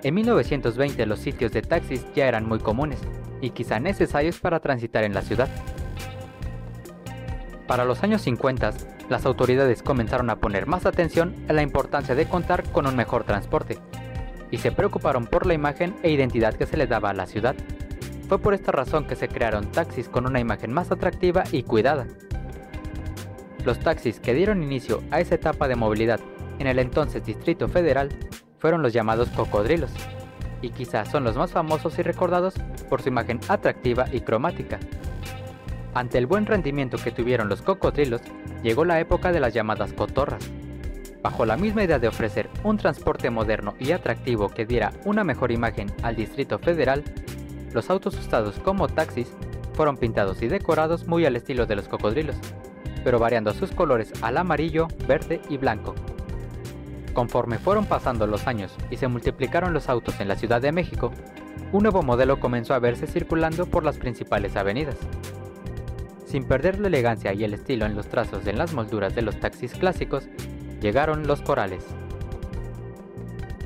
En 0.02 0.14
1920 0.14 1.06
los 1.06 1.20
sitios 1.20 1.52
de 1.52 1.62
taxis 1.62 2.04
ya 2.14 2.26
eran 2.26 2.46
muy 2.46 2.58
comunes 2.58 2.98
y 3.40 3.50
quizá 3.50 3.80
necesarios 3.80 4.38
para 4.38 4.60
transitar 4.60 5.04
en 5.04 5.14
la 5.14 5.22
ciudad. 5.22 5.48
Para 7.66 7.84
los 7.84 8.02
años 8.02 8.22
50, 8.22 8.72
las 9.08 9.26
autoridades 9.26 9.82
comenzaron 9.82 10.30
a 10.30 10.36
poner 10.36 10.66
más 10.66 10.86
atención 10.86 11.34
a 11.48 11.52
la 11.52 11.62
importancia 11.62 12.14
de 12.14 12.26
contar 12.26 12.62
con 12.70 12.86
un 12.86 12.96
mejor 12.96 13.24
transporte, 13.24 13.78
y 14.50 14.58
se 14.58 14.72
preocuparon 14.72 15.26
por 15.26 15.46
la 15.46 15.54
imagen 15.54 15.94
e 16.02 16.10
identidad 16.10 16.54
que 16.54 16.66
se 16.66 16.76
le 16.76 16.86
daba 16.86 17.10
a 17.10 17.14
la 17.14 17.26
ciudad. 17.26 17.56
Fue 18.28 18.38
por 18.38 18.54
esta 18.54 18.72
razón 18.72 19.06
que 19.06 19.16
se 19.16 19.28
crearon 19.28 19.70
taxis 19.70 20.08
con 20.08 20.26
una 20.26 20.40
imagen 20.40 20.72
más 20.72 20.90
atractiva 20.90 21.44
y 21.52 21.62
cuidada. 21.62 22.06
Los 23.64 23.78
taxis 23.80 24.20
que 24.20 24.34
dieron 24.34 24.62
inicio 24.62 25.02
a 25.10 25.20
esa 25.20 25.34
etapa 25.34 25.68
de 25.68 25.76
movilidad 25.76 26.20
en 26.58 26.66
el 26.66 26.78
entonces 26.78 27.24
Distrito 27.24 27.68
Federal 27.68 28.08
fueron 28.58 28.82
los 28.82 28.92
llamados 28.92 29.28
cocodrilos, 29.30 29.90
y 30.62 30.70
quizás 30.70 31.10
son 31.10 31.24
los 31.24 31.36
más 31.36 31.52
famosos 31.52 31.98
y 31.98 32.02
recordados 32.02 32.54
por 32.88 33.02
su 33.02 33.08
imagen 33.08 33.40
atractiva 33.48 34.06
y 34.10 34.20
cromática. 34.20 34.78
Ante 35.92 36.18
el 36.18 36.26
buen 36.26 36.46
rendimiento 36.46 36.96
que 36.96 37.10
tuvieron 37.10 37.48
los 37.48 37.62
cocodrilos, 37.62 38.22
llegó 38.62 38.84
la 38.84 39.00
época 39.00 39.32
de 39.32 39.40
las 39.40 39.52
llamadas 39.54 39.92
cotorras. 39.92 40.50
Bajo 41.22 41.46
la 41.46 41.56
misma 41.56 41.84
idea 41.84 41.98
de 41.98 42.08
ofrecer 42.08 42.50
un 42.64 42.76
transporte 42.76 43.30
moderno 43.30 43.74
y 43.78 43.92
atractivo 43.92 44.48
que 44.48 44.66
diera 44.66 44.92
una 45.04 45.24
mejor 45.24 45.52
imagen 45.52 45.92
al 46.02 46.16
Distrito 46.16 46.58
Federal, 46.58 47.04
los 47.74 47.90
autos 47.90 48.16
usados 48.16 48.54
como 48.60 48.88
taxis 48.88 49.30
fueron 49.74 49.96
pintados 49.96 50.40
y 50.40 50.48
decorados 50.48 51.06
muy 51.06 51.26
al 51.26 51.36
estilo 51.36 51.66
de 51.66 51.76
los 51.76 51.88
cocodrilos, 51.88 52.36
pero 53.02 53.18
variando 53.18 53.52
sus 53.52 53.72
colores 53.72 54.12
al 54.22 54.38
amarillo, 54.38 54.88
verde 55.06 55.42
y 55.50 55.58
blanco. 55.58 55.94
Conforme 57.12 57.58
fueron 57.58 57.86
pasando 57.86 58.26
los 58.26 58.46
años 58.46 58.74
y 58.90 58.96
se 58.96 59.08
multiplicaron 59.08 59.74
los 59.74 59.88
autos 59.88 60.20
en 60.20 60.28
la 60.28 60.36
Ciudad 60.36 60.62
de 60.62 60.72
México, 60.72 61.10
un 61.72 61.82
nuevo 61.82 62.02
modelo 62.02 62.38
comenzó 62.38 62.74
a 62.74 62.78
verse 62.78 63.06
circulando 63.06 63.66
por 63.66 63.84
las 63.84 63.98
principales 63.98 64.56
avenidas. 64.56 64.96
Sin 66.26 66.44
perder 66.44 66.78
la 66.78 66.88
elegancia 66.88 67.32
y 67.32 67.44
el 67.44 67.54
estilo 67.54 67.86
en 67.86 67.96
los 67.96 68.08
trazos 68.08 68.46
en 68.46 68.58
las 68.58 68.72
molduras 68.72 69.14
de 69.14 69.22
los 69.22 69.38
taxis 69.38 69.72
clásicos, 69.72 70.28
llegaron 70.80 71.26
los 71.26 71.42
corales. 71.42 71.84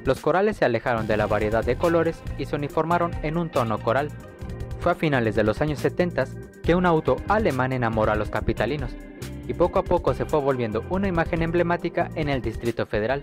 Los 0.04 0.20
corales 0.20 0.56
se 0.56 0.64
alejaron 0.64 1.06
de 1.06 1.16
la 1.16 1.26
variedad 1.26 1.64
de 1.64 1.76
colores 1.76 2.20
y 2.38 2.46
se 2.46 2.56
uniformaron 2.56 3.12
en 3.22 3.36
un 3.36 3.50
tono 3.50 3.78
coral. 3.78 4.08
Fue 4.80 4.92
a 4.92 4.94
finales 4.94 5.34
de 5.34 5.44
los 5.44 5.60
años 5.60 5.80
70 5.80 6.24
que 6.62 6.74
un 6.74 6.86
auto 6.86 7.16
alemán 7.28 7.72
enamoró 7.72 8.12
a 8.12 8.16
los 8.16 8.30
capitalinos, 8.30 8.92
y 9.46 9.54
poco 9.54 9.78
a 9.78 9.84
poco 9.84 10.14
se 10.14 10.26
fue 10.26 10.40
volviendo 10.40 10.84
una 10.90 11.08
imagen 11.08 11.42
emblemática 11.42 12.10
en 12.14 12.28
el 12.28 12.42
Distrito 12.42 12.86
Federal. 12.86 13.22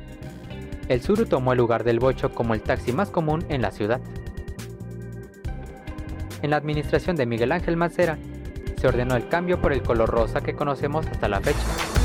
El 0.90 1.02
Suru 1.02 1.26
tomó 1.26 1.54
el 1.54 1.60
lugar 1.60 1.84
del 1.84 2.00
bocho 2.00 2.32
como 2.32 2.54
el 2.54 2.62
taxi 2.62 2.92
más 2.92 3.10
común 3.10 3.46
en 3.50 3.62
la 3.62 3.72
ciudad. 3.72 4.02
En 6.42 6.50
la 6.50 6.58
administración 6.58 7.16
de 7.16 7.26
Miguel 7.26 7.52
Ángel 7.52 7.78
Mancera, 7.78 8.18
se 8.80 8.88
ordenó 8.88 9.16
el 9.16 9.28
cambio 9.30 9.60
por 9.62 9.74
el 9.74 9.82
color 9.82 10.10
rosa 10.10 10.42
que 10.42 10.56
conocemos 10.56 11.08
hasta 11.08 11.28
la 11.28 11.40
fecha. 11.40 12.05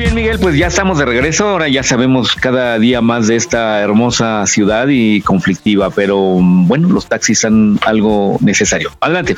Bien, 0.00 0.14
Miguel, 0.14 0.38
pues 0.38 0.56
ya 0.56 0.68
estamos 0.68 0.98
de 0.98 1.04
regreso. 1.04 1.46
Ahora 1.46 1.68
ya 1.68 1.82
sabemos 1.82 2.34
cada 2.34 2.78
día 2.78 3.02
más 3.02 3.26
de 3.26 3.36
esta 3.36 3.80
hermosa 3.80 4.46
ciudad 4.46 4.88
y 4.88 5.20
conflictiva, 5.20 5.90
pero 5.90 6.38
mm, 6.40 6.68
bueno, 6.68 6.88
los 6.88 7.06
taxis 7.06 7.40
son 7.40 7.78
algo 7.84 8.38
necesario. 8.40 8.90
Adelante. 9.00 9.36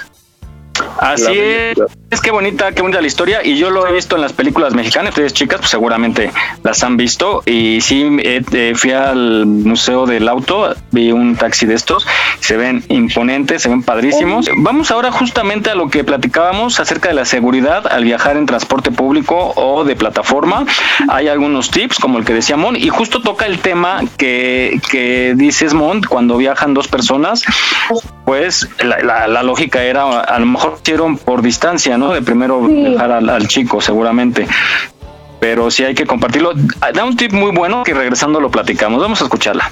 Así 1.02 1.32
es, 1.38 1.78
es 2.10 2.20
que 2.20 2.30
bonita, 2.30 2.72
qué 2.72 2.82
bonita 2.82 3.00
la 3.00 3.06
historia. 3.06 3.40
Y 3.44 3.56
yo 3.56 3.70
lo 3.70 3.86
he 3.86 3.92
visto 3.92 4.16
en 4.16 4.22
las 4.22 4.32
películas 4.32 4.74
mexicanas, 4.74 5.10
ustedes 5.10 5.32
chicas 5.32 5.58
pues 5.60 5.70
seguramente 5.70 6.30
las 6.62 6.82
han 6.82 6.96
visto. 6.96 7.42
Y 7.46 7.80
sí, 7.80 8.16
eh, 8.22 8.42
eh, 8.52 8.72
fui 8.76 8.92
al 8.92 9.46
Museo 9.46 10.06
del 10.06 10.28
Auto, 10.28 10.74
vi 10.90 11.12
un 11.12 11.36
taxi 11.36 11.66
de 11.66 11.74
estos, 11.74 12.06
se 12.40 12.56
ven 12.56 12.84
imponentes, 12.88 13.62
se 13.62 13.68
ven 13.68 13.82
padrísimos. 13.82 14.48
Vamos 14.58 14.90
ahora 14.90 15.10
justamente 15.10 15.70
a 15.70 15.74
lo 15.74 15.88
que 15.90 16.04
platicábamos 16.04 16.80
acerca 16.80 17.08
de 17.08 17.14
la 17.14 17.24
seguridad 17.24 17.86
al 17.86 18.04
viajar 18.04 18.36
en 18.36 18.46
transporte 18.46 18.90
público 18.90 19.52
o 19.56 19.84
de 19.84 19.96
plataforma. 19.96 20.64
Hay 21.08 21.28
algunos 21.28 21.70
tips 21.70 21.98
como 21.98 22.18
el 22.18 22.24
que 22.24 22.32
decía 22.34 22.56
Mon. 22.56 22.76
Y 22.76 22.88
justo 22.88 23.20
toca 23.22 23.46
el 23.46 23.58
tema 23.58 24.00
que, 24.16 24.80
que 24.90 25.34
dices 25.36 25.74
Mon, 25.74 26.02
cuando 26.02 26.36
viajan 26.36 26.74
dos 26.74 26.88
personas, 26.88 27.42
pues 28.24 28.68
la, 28.82 28.98
la- 29.00 29.26
la 29.26 29.42
lógica 29.42 29.82
era 29.82 30.20
a 30.20 30.38
lo 30.38 30.46
mejor 30.46 30.80
hicieron 30.92 31.16
por 31.16 31.40
distancia, 31.40 31.96
¿no? 31.96 32.12
De 32.12 32.20
primero 32.20 32.68
dejar 32.68 33.12
al, 33.12 33.30
al 33.30 33.48
chico, 33.48 33.80
seguramente. 33.80 34.46
Pero 35.40 35.70
sí 35.70 35.84
hay 35.84 35.94
que 35.94 36.04
compartirlo. 36.04 36.52
Da 36.94 37.04
un 37.04 37.16
tip 37.16 37.32
muy 37.32 37.50
bueno 37.50 37.82
que 37.82 37.94
regresando 37.94 38.40
lo 38.40 38.50
platicamos. 38.50 39.00
Vamos 39.00 39.22
a 39.22 39.24
escucharla. 39.24 39.70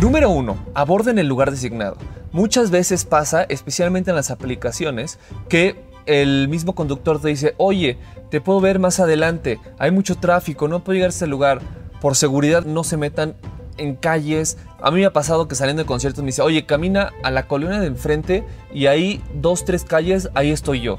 Número 0.00 0.30
1. 0.30 0.56
Aborden 0.74 1.18
el 1.18 1.28
lugar 1.28 1.50
designado. 1.50 1.98
Muchas 2.32 2.70
veces 2.70 3.04
pasa, 3.04 3.42
especialmente 3.42 4.08
en 4.08 4.16
las 4.16 4.30
aplicaciones, 4.30 5.18
que 5.50 5.84
el 6.06 6.48
mismo 6.48 6.74
conductor 6.74 7.20
te 7.20 7.28
dice, 7.28 7.54
oye, 7.56 7.98
te 8.30 8.40
puedo 8.40 8.60
ver 8.60 8.78
más 8.78 9.00
adelante, 9.00 9.60
hay 9.78 9.90
mucho 9.90 10.16
tráfico, 10.16 10.68
no 10.68 10.82
puedo 10.82 10.94
llegar 10.94 11.08
a 11.08 11.10
este 11.10 11.26
lugar. 11.26 11.60
Por 12.00 12.16
seguridad 12.16 12.64
no 12.64 12.84
se 12.84 12.96
metan 12.96 13.34
en 13.76 13.96
calles. 13.96 14.58
A 14.80 14.90
mí 14.90 15.00
me 15.00 15.06
ha 15.06 15.12
pasado 15.12 15.48
que 15.48 15.54
saliendo 15.54 15.82
de 15.82 15.86
conciertos 15.86 16.22
me 16.22 16.28
dice, 16.28 16.42
oye, 16.42 16.66
camina 16.66 17.12
a 17.22 17.30
la 17.30 17.46
colonia 17.46 17.80
de 17.80 17.86
enfrente 17.86 18.44
y 18.72 18.86
ahí 18.86 19.22
dos, 19.34 19.64
tres 19.64 19.84
calles, 19.84 20.28
ahí 20.34 20.50
estoy 20.50 20.80
yo. 20.80 20.98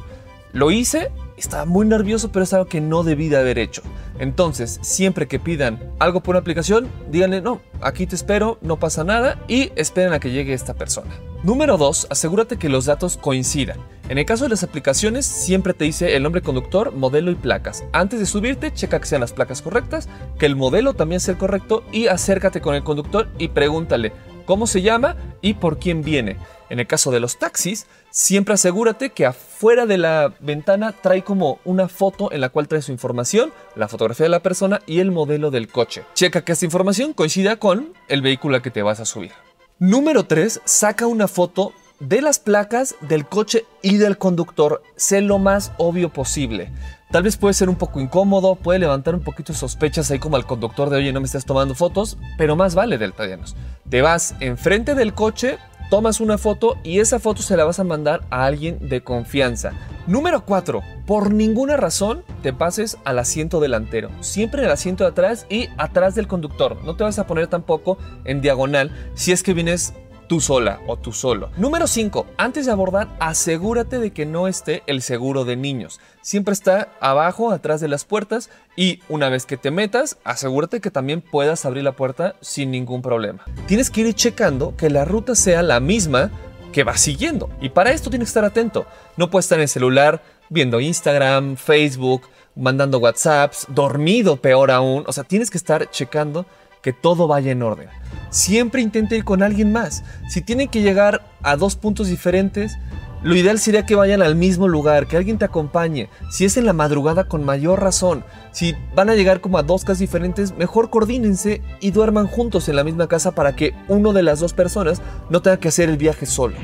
Lo 0.52 0.72
hice, 0.72 1.12
estaba 1.38 1.66
muy 1.66 1.86
nervioso, 1.86 2.32
pero 2.32 2.44
es 2.44 2.54
algo 2.54 2.68
que 2.68 2.82
no 2.82 3.04
debí 3.04 3.30
de 3.30 3.38
haber 3.38 3.60
hecho. 3.60 3.82
Entonces, 4.20 4.80
siempre 4.82 5.28
que 5.28 5.40
pidan 5.40 5.92
algo 6.00 6.22
por 6.22 6.34
una 6.34 6.40
aplicación, 6.40 6.88
díganle, 7.12 7.42
no, 7.42 7.62
aquí 7.82 8.08
te 8.08 8.16
espero, 8.16 8.58
no 8.62 8.78
pasa 8.78 9.04
nada 9.04 9.42
y 9.48 9.72
esperen 9.76 10.14
a 10.14 10.20
que 10.20 10.32
llegue 10.32 10.54
esta 10.54 10.74
persona. 10.74 11.12
Número 11.44 11.78
2, 11.78 12.08
asegúrate 12.10 12.58
que 12.58 12.70
los 12.70 12.86
datos 12.86 13.18
coincidan. 13.18 13.78
En 14.10 14.18
el 14.18 14.26
caso 14.26 14.46
de 14.46 14.52
las 14.52 14.64
aplicaciones, 14.64 15.26
siempre 15.26 15.74
te 15.74 15.86
dice 15.86 16.16
el 16.16 16.24
nombre 16.24 16.42
conductor, 16.42 16.92
modelo 16.92 17.32
y 17.32 17.36
placas. 17.36 17.84
Antes 17.92 18.20
de 18.20 18.26
subirte, 18.26 18.74
checa 18.74 19.00
que 19.00 19.08
sean 19.08 19.22
las 19.22 19.34
placas 19.34 19.62
correctas, 19.62 20.08
que 20.40 20.46
el 20.46 20.56
modelo 20.56 20.94
también 20.94 21.20
sea 21.20 21.34
el 21.34 21.38
correcto 21.38 21.84
y 21.92 22.08
acércate 22.08 22.62
con 22.62 22.76
el 22.76 22.84
conductor 22.84 23.30
y 23.38 23.50
pregúntale 23.50 24.14
cómo 24.46 24.68
se 24.68 24.82
llama 24.82 25.16
y 25.42 25.56
por 25.56 25.80
quién 25.80 26.02
viene. 26.02 26.38
En 26.70 26.80
el 26.80 26.88
caso 26.88 27.12
de 27.12 27.20
los 27.20 27.38
taxis, 27.38 27.86
siempre 28.10 28.56
asegúrate 28.56 29.12
que 29.12 29.26
afuera 29.26 29.86
de 29.86 29.98
la 29.98 30.34
ventana 30.40 30.94
trae 30.94 31.24
como 31.24 31.60
una 31.64 31.88
foto 31.88 32.32
en 32.32 32.42
la 32.42 32.50
cual 32.50 32.68
trae 32.68 32.82
su 32.82 32.92
información, 32.92 33.52
la 33.76 33.88
fotografía 33.88 34.26
de 34.26 34.30
la 34.30 34.42
persona 34.42 34.82
y 34.88 35.00
el 35.00 35.12
modelo 35.12 35.52
del 35.52 35.68
coche. 35.68 36.04
Checa 36.16 36.44
que 36.44 36.54
esta 36.54 36.66
información 36.66 37.14
coincida 37.14 37.58
con 37.58 37.94
el 38.08 38.22
vehículo 38.22 38.56
al 38.56 38.62
que 38.62 38.72
te 38.72 38.82
vas 38.82 39.00
a 39.00 39.06
subir. 39.06 39.32
Número 39.78 40.24
3. 40.24 40.62
Saca 40.64 41.06
una 41.06 41.28
foto 41.28 41.74
de 42.00 42.22
las 42.22 42.40
placas 42.40 42.96
del 43.02 43.26
coche 43.28 43.66
y 43.82 43.98
del 43.98 44.18
conductor. 44.18 44.82
Sé 44.96 45.22
lo 45.22 45.38
más 45.38 45.72
obvio 45.78 46.10
posible. 46.10 46.72
Tal 47.16 47.24
vez 47.24 47.38
puede 47.38 47.54
ser 47.54 47.70
un 47.70 47.78
poco 47.78 48.02
incómodo, 48.02 48.56
puede 48.56 48.78
levantar 48.78 49.16
un 49.16 49.22
poquito 49.22 49.54
sospechas 49.54 50.12
ahí 50.12 50.20
como 50.20 50.36
al 50.36 50.46
conductor 50.46 50.90
de 50.90 50.98
oye 50.98 51.14
no 51.14 51.22
me 51.22 51.26
estás 51.26 51.46
tomando 51.46 51.74
fotos, 51.74 52.18
pero 52.38 52.58
más 52.58 52.76
vale 52.76 52.98
deltadianos. 52.98 53.56
Te 53.90 54.02
vas 54.02 54.36
enfrente 54.42 54.96
del 54.96 55.14
coche, 55.14 55.58
tomas 55.90 56.20
una 56.20 56.38
foto 56.38 56.76
y 56.84 57.00
esa 57.00 57.20
foto 57.20 57.42
se 57.42 57.56
la 57.56 57.64
vas 57.64 57.80
a 57.80 57.86
mandar 57.86 58.26
a 58.32 58.44
alguien 58.44 58.90
de 58.90 59.02
confianza. 59.02 59.72
Número 60.08 60.44
4. 60.44 60.84
Por 61.08 61.34
ninguna 61.34 61.78
razón 61.78 62.26
te 62.44 62.52
pases 62.52 62.98
al 63.06 63.18
asiento 63.18 63.62
delantero. 63.62 64.10
Siempre 64.20 64.60
en 64.60 64.66
el 64.66 64.74
asiento 64.74 65.06
de 65.06 65.12
atrás 65.12 65.46
y 65.50 65.70
atrás 65.78 66.16
del 66.16 66.28
conductor. 66.28 66.84
No 66.84 66.98
te 66.98 67.06
vas 67.06 67.18
a 67.18 67.28
poner 67.28 67.48
tampoco 67.48 67.98
en 68.26 68.42
diagonal 68.42 68.92
si 69.14 69.32
es 69.32 69.42
que 69.42 69.54
vienes 69.54 69.94
tú 70.28 70.42
sola 70.42 70.80
o 70.88 70.98
tú 70.98 71.12
solo. 71.12 71.50
Número 71.58 71.88
5. 71.88 72.26
Antes 72.38 72.66
de 72.66 72.72
abordar, 72.72 73.08
asegúrate 73.20 74.00
de 74.00 74.12
que 74.12 74.26
no 74.26 74.48
esté 74.48 74.84
el 74.88 75.02
seguro 75.02 75.46
de 75.46 75.56
niños. 75.56 76.00
Siempre 76.22 76.54
está 76.54 76.90
abajo, 77.00 77.52
atrás 77.52 77.82
de 77.82 77.88
las 77.88 78.06
puertas 78.06 78.50
y 78.76 79.00
una 79.10 79.30
vez 79.30 79.46
que 79.46 79.58
te 79.58 79.72
metas, 79.72 80.18
asegúrate 80.24 80.82
que 80.82 80.92
también 80.92 81.22
puedas 81.22 81.66
abrir 81.66 81.84
la 81.84 81.96
puerta 81.96 82.36
sin 82.42 82.72
ningún 82.72 83.02
problema. 83.02 83.44
Tienes 83.68 83.90
que 83.90 84.02
ir 84.02 84.14
checando 84.14 84.76
que 84.76 84.90
la 84.90 85.06
ruta 85.06 85.36
sea 85.36 85.62
la 85.62 85.80
misma 85.80 86.32
que 86.74 86.84
vas 86.84 87.00
siguiendo. 87.00 87.50
Y 87.62 87.70
para 87.70 87.92
esto 87.92 88.10
tienes 88.10 88.28
que 88.28 88.32
estar 88.32 88.46
atento. 88.46 88.86
No 89.18 89.30
puedes 89.30 89.46
estar 89.46 89.60
en 89.60 89.64
el 89.64 89.70
celular 89.70 90.22
viendo 90.50 90.80
Instagram, 90.80 91.56
Facebook, 91.56 92.24
mandando 92.56 93.00
WhatsApps, 93.00 93.68
dormido 93.70 94.38
peor 94.38 94.72
aún. 94.72 95.04
O 95.08 95.14
sea, 95.14 95.24
tienes 95.24 95.50
que 95.50 95.58
estar 95.58 95.90
checando 95.90 96.46
que 96.86 96.94
todo 96.94 97.28
vaya 97.28 97.52
en 97.52 97.64
orden. 97.64 97.90
Siempre 98.30 98.80
intenta 98.80 99.16
ir 99.16 99.24
con 99.24 99.42
alguien 99.42 99.72
más. 99.72 100.04
Si 100.30 100.42
tienen 100.42 100.68
que 100.68 100.84
llegar 100.84 101.26
a 101.42 101.56
dos 101.56 101.76
puntos 101.76 102.10
diferentes, 102.10 102.78
lo 103.24 103.36
ideal 103.36 103.58
sería 103.58 103.88
que 103.88 103.96
vayan 103.96 104.22
al 104.22 104.36
mismo 104.36 104.68
lugar, 104.68 105.08
que 105.08 105.18
alguien 105.18 105.40
te 105.40 105.46
acompañe. 105.46 106.12
Si 106.30 106.46
es 106.46 106.58
en 106.58 106.68
la 106.68 106.74
madrugada, 106.74 107.24
con 107.24 107.44
mayor 107.44 107.82
razón. 107.82 108.24
Si 108.52 108.76
van 108.94 109.10
a 109.10 109.16
llegar 109.16 109.42
como 109.42 109.58
a 109.58 109.64
dos 109.64 109.84
casas 109.84 109.98
diferentes, 109.98 110.56
mejor 110.56 110.92
coordínense 110.92 111.64
y 111.80 111.90
duerman 111.90 112.28
juntos 112.28 112.70
en 112.70 112.76
la 112.76 112.84
misma 112.84 113.08
casa 113.08 113.34
para 113.34 113.56
que 113.56 113.74
uno 113.88 114.14
de 114.14 114.22
las 114.22 114.40
dos 114.40 114.54
personas 114.54 115.02
no 115.32 115.42
tenga 115.42 115.58
que 115.58 115.70
hacer 115.70 115.90
el 115.90 115.98
viaje 115.98 116.28
solo. 116.28 116.56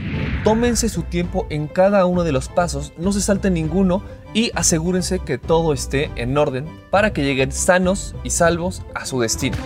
Tómense 0.44 0.88
su 0.88 1.02
tiempo 1.02 1.48
en 1.50 1.68
cada 1.68 2.06
uno 2.06 2.24
de 2.24 2.32
los 2.32 2.48
pasos, 2.48 2.94
no 2.96 3.12
se 3.12 3.22
salten 3.22 3.56
ninguno 3.56 4.04
y 4.36 4.52
asegúrense 4.54 5.18
que 5.18 5.40
todo 5.40 5.74
esté 5.74 6.12
en 6.16 6.38
orden 6.38 6.68
para 6.92 7.12
que 7.12 7.24
lleguen 7.24 7.52
sanos 7.52 8.14
y 8.24 8.30
salvos 8.30 8.84
a 8.94 9.08
su 9.08 9.20
destino. 9.20 9.58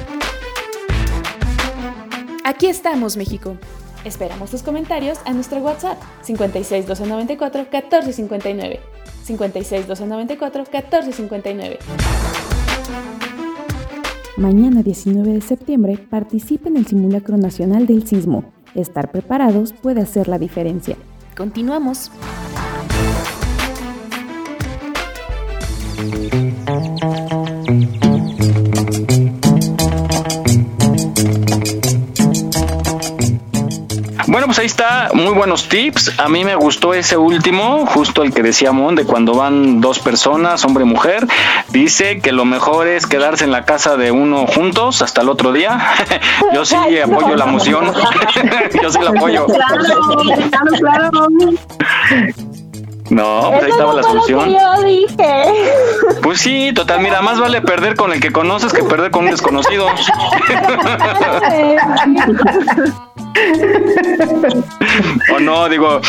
Aquí 2.46 2.68
estamos, 2.68 3.18
México. 3.18 3.58
Esperamos 4.04 4.52
tus 4.52 4.62
comentarios 4.62 5.18
a 5.26 5.34
nuestro 5.34 5.62
WhatsApp 5.62 5.98
56 6.22 6.86
294 6.86 7.62
1459. 7.62 8.80
56 9.24 9.88
294 9.88 10.64
1459. 10.72 11.80
Mañana 14.38 14.84
19 14.84 15.34
de 15.34 15.42
septiembre 15.42 15.98
participe 15.98 16.70
en 16.70 16.78
el 16.78 16.86
simulacro 16.86 17.36
nacional 17.38 17.88
del 17.88 18.08
sismo. 18.08 18.54
Estar 18.76 19.10
preparados 19.10 19.74
puede 19.74 20.02
hacer 20.02 20.28
la 20.28 20.38
diferencia. 20.38 20.98
Continuamos. 21.36 22.12
Pues 34.56 34.62
ahí 34.62 34.68
está, 34.68 35.10
muy 35.14 35.34
buenos 35.34 35.68
tips. 35.68 36.18
A 36.18 36.30
mí 36.30 36.46
me 36.46 36.56
gustó 36.56 36.94
ese 36.94 37.18
último, 37.18 37.86
justo 37.88 38.24
el 38.24 38.34
que 38.34 38.42
decía 38.42 38.72
Mon, 38.72 38.96
de 38.96 39.04
cuando 39.04 39.34
van 39.34 39.82
dos 39.82 40.00
personas, 40.00 40.64
hombre 40.64 40.86
y 40.86 40.88
mujer. 40.88 41.28
Dice 41.72 42.22
que 42.22 42.32
lo 42.32 42.46
mejor 42.46 42.88
es 42.88 43.06
quedarse 43.06 43.44
en 43.44 43.52
la 43.52 43.66
casa 43.66 43.98
de 43.98 44.12
uno 44.12 44.48
juntos 44.48 45.02
hasta 45.02 45.24
el 45.24 45.28
otro 45.28 45.52
día. 45.52 45.78
Yo 46.54 46.64
sí 46.64 46.76
apoyo 47.04 47.36
la 47.36 47.48
moción. 47.48 47.92
Yo 48.82 48.90
sí 48.90 49.00
la 49.02 49.10
apoyo. 49.10 49.46
Claro, 49.46 49.84
claro, 50.50 50.72
claro. 50.80 51.28
No, 53.16 53.50
pues 53.50 53.64
ahí 53.64 53.72
estaba 53.72 53.94
la 53.94 54.04
solución. 54.04 54.52
Yo 54.52 54.84
dije. 54.84 55.16
Pues 56.22 56.42
sí, 56.42 56.74
total, 56.74 57.00
mira, 57.02 57.22
más 57.22 57.40
vale 57.40 57.62
perder 57.62 57.96
con 57.96 58.12
el 58.12 58.20
que 58.20 58.34
conoces 58.34 58.74
que 58.74 58.84
perder 58.84 59.12
con 59.12 59.24
un 59.26 59.32
desconocido. 59.32 59.88
o 65.36 65.40
no, 65.40 65.70
digo, 65.70 66.02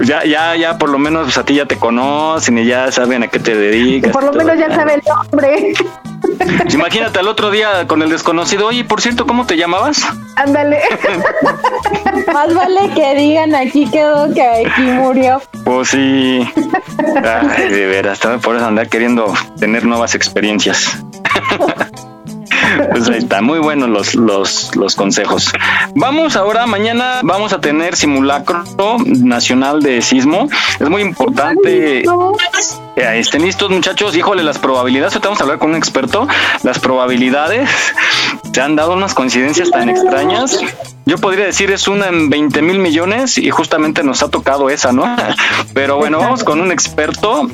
ya, 0.00 0.24
ya, 0.24 0.56
ya, 0.56 0.76
por 0.76 0.90
lo 0.90 0.98
menos 0.98 1.22
pues, 1.24 1.38
a 1.38 1.44
ti 1.44 1.54
ya 1.54 1.66
te 1.66 1.76
conocen 1.76 2.58
y 2.58 2.66
ya 2.66 2.90
saben 2.90 3.22
a 3.22 3.28
qué 3.28 3.38
te 3.38 3.54
dedicas. 3.54 4.10
Por 4.12 4.24
lo 4.24 4.32
menos 4.32 4.58
ya 4.58 4.74
sabe 4.74 4.94
el 4.94 5.02
nombre. 5.06 5.72
Pues 6.20 6.74
Imagínate 6.74 7.18
al 7.18 7.28
otro 7.28 7.50
día 7.50 7.86
con 7.86 8.02
el 8.02 8.10
desconocido, 8.10 8.66
oye, 8.66 8.84
por 8.84 9.00
cierto, 9.00 9.26
¿cómo 9.26 9.46
te 9.46 9.56
llamabas? 9.56 10.02
Ándale. 10.36 10.80
Más 12.32 12.54
vale 12.54 12.90
que 12.94 13.14
digan 13.14 13.54
aquí 13.54 13.88
quedó 13.90 14.32
que 14.32 14.42
aquí 14.42 14.82
murió. 14.82 15.42
Pues 15.64 15.88
sí. 15.88 16.48
Ay, 17.24 17.68
de 17.70 17.86
veras, 17.86 18.20
también 18.20 18.40
por 18.40 18.56
eso 18.56 18.66
andar 18.66 18.88
queriendo 18.88 19.32
tener 19.58 19.84
nuevas 19.84 20.14
experiencias. 20.14 20.98
Pues 22.90 23.08
ahí 23.08 23.18
está, 23.18 23.40
muy 23.42 23.58
buenos 23.58 24.14
los, 24.14 24.74
los, 24.76 24.94
consejos. 24.94 25.52
Vamos 25.94 26.36
ahora, 26.36 26.66
mañana 26.66 27.20
vamos 27.22 27.52
a 27.52 27.60
tener 27.60 27.96
simulacro 27.96 28.64
nacional 29.06 29.82
de 29.82 30.02
sismo. 30.02 30.48
Es 30.78 30.88
muy 30.88 31.02
importante. 31.02 32.04
Estén 32.96 33.42
listos, 33.42 33.70
muchachos. 33.70 34.16
Híjole, 34.16 34.42
las 34.42 34.58
probabilidades, 34.58 35.14
ahorita 35.14 35.28
vamos 35.28 35.40
a 35.40 35.44
hablar 35.44 35.58
con 35.58 35.70
un 35.70 35.76
experto. 35.76 36.28
Las 36.62 36.78
probabilidades 36.78 37.70
se 38.52 38.60
han 38.60 38.76
dado 38.76 38.92
unas 38.92 39.14
coincidencias 39.14 39.70
tan 39.70 39.88
extrañas. 39.88 40.60
Yo 41.06 41.18
podría 41.18 41.46
decir 41.46 41.70
es 41.70 41.88
una 41.88 42.08
en 42.08 42.30
20 42.30 42.62
mil 42.62 42.78
millones 42.78 43.38
y 43.38 43.50
justamente 43.50 44.02
nos 44.02 44.22
ha 44.22 44.28
tocado 44.28 44.70
esa, 44.70 44.92
¿no? 44.92 45.16
Pero 45.74 45.96
bueno, 45.96 46.18
vamos 46.18 46.44
con 46.44 46.60
un 46.60 46.72
experto 46.72 47.48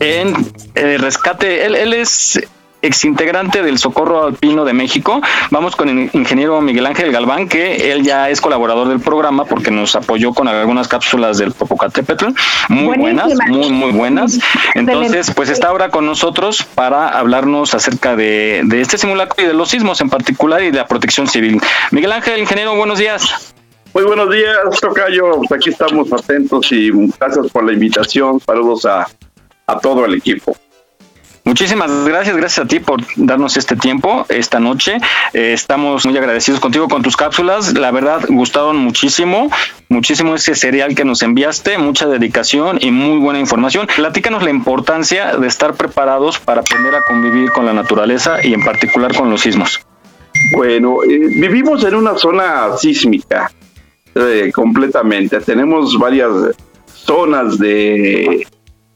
en 0.00 0.34
eh, 0.74 0.98
rescate. 0.98 1.66
Él, 1.66 1.76
él 1.76 1.94
es 1.94 2.40
exintegrante 2.82 3.62
del 3.62 3.78
Socorro 3.78 4.24
Alpino 4.24 4.64
de 4.64 4.72
México. 4.72 5.20
Vamos 5.50 5.76
con 5.76 5.88
el 5.88 6.10
ingeniero 6.12 6.60
Miguel 6.60 6.86
Ángel 6.86 7.12
Galván, 7.12 7.48
que 7.48 7.92
él 7.92 8.02
ya 8.02 8.30
es 8.30 8.40
colaborador 8.40 8.88
del 8.88 9.00
programa 9.00 9.44
porque 9.44 9.70
nos 9.70 9.96
apoyó 9.96 10.32
con 10.32 10.48
algunas 10.48 10.88
cápsulas 10.88 11.38
del 11.38 11.52
Popocatépetl, 11.52 12.26
muy 12.68 12.96
buenas, 12.96 13.32
muy, 13.48 13.70
muy 13.70 13.92
buenas. 13.92 14.38
Entonces, 14.74 15.30
pues 15.34 15.48
está 15.48 15.68
ahora 15.68 15.90
con 15.90 16.06
nosotros 16.06 16.66
para 16.74 17.08
hablarnos 17.08 17.74
acerca 17.74 18.16
de, 18.16 18.62
de 18.64 18.80
este 18.80 18.98
simulacro 18.98 19.42
y 19.42 19.46
de 19.46 19.54
los 19.54 19.70
sismos 19.70 20.00
en 20.00 20.10
particular 20.10 20.62
y 20.62 20.70
de 20.70 20.78
la 20.78 20.86
protección 20.86 21.26
civil. 21.26 21.60
Miguel 21.90 22.12
Ángel, 22.12 22.38
ingeniero, 22.38 22.74
buenos 22.76 22.98
días. 22.98 23.54
Muy 23.92 24.04
buenos 24.04 24.30
días, 24.30 24.56
Tocayo. 24.80 25.32
Pues 25.38 25.52
aquí 25.52 25.70
estamos 25.70 26.12
atentos 26.12 26.70
y 26.70 26.90
gracias 27.18 27.48
por 27.48 27.64
la 27.64 27.72
invitación. 27.72 28.38
Saludos 28.40 28.86
a, 28.86 29.06
a 29.66 29.78
todo 29.80 30.04
el 30.04 30.14
equipo. 30.14 30.56
Muchísimas 31.44 32.04
gracias, 32.04 32.36
gracias 32.36 32.64
a 32.64 32.68
ti 32.68 32.80
por 32.80 33.00
darnos 33.16 33.56
este 33.56 33.74
tiempo 33.74 34.26
esta 34.28 34.60
noche. 34.60 34.98
Eh, 35.32 35.52
estamos 35.54 36.04
muy 36.04 36.16
agradecidos 36.16 36.60
contigo 36.60 36.88
con 36.88 37.02
tus 37.02 37.16
cápsulas. 37.16 37.72
La 37.74 37.90
verdad, 37.90 38.24
gustaron 38.28 38.76
muchísimo, 38.76 39.50
muchísimo 39.88 40.34
ese 40.34 40.54
cereal 40.54 40.94
que 40.94 41.04
nos 41.04 41.22
enviaste, 41.22 41.78
mucha 41.78 42.06
dedicación 42.06 42.78
y 42.80 42.90
muy 42.90 43.18
buena 43.18 43.40
información. 43.40 43.88
Platícanos 43.96 44.42
la 44.42 44.50
importancia 44.50 45.36
de 45.36 45.46
estar 45.46 45.74
preparados 45.74 46.38
para 46.38 46.60
aprender 46.60 46.94
a 46.94 47.04
convivir 47.04 47.50
con 47.52 47.64
la 47.64 47.72
naturaleza 47.72 48.44
y 48.44 48.52
en 48.52 48.62
particular 48.62 49.14
con 49.14 49.30
los 49.30 49.40
sismos. 49.40 49.80
Bueno, 50.52 50.98
eh, 51.04 51.18
vivimos 51.40 51.82
en 51.84 51.94
una 51.94 52.16
zona 52.18 52.76
sísmica 52.76 53.50
eh, 54.14 54.50
completamente. 54.54 55.40
Tenemos 55.40 55.98
varias 55.98 56.30
zonas 56.86 57.58
de, 57.58 58.46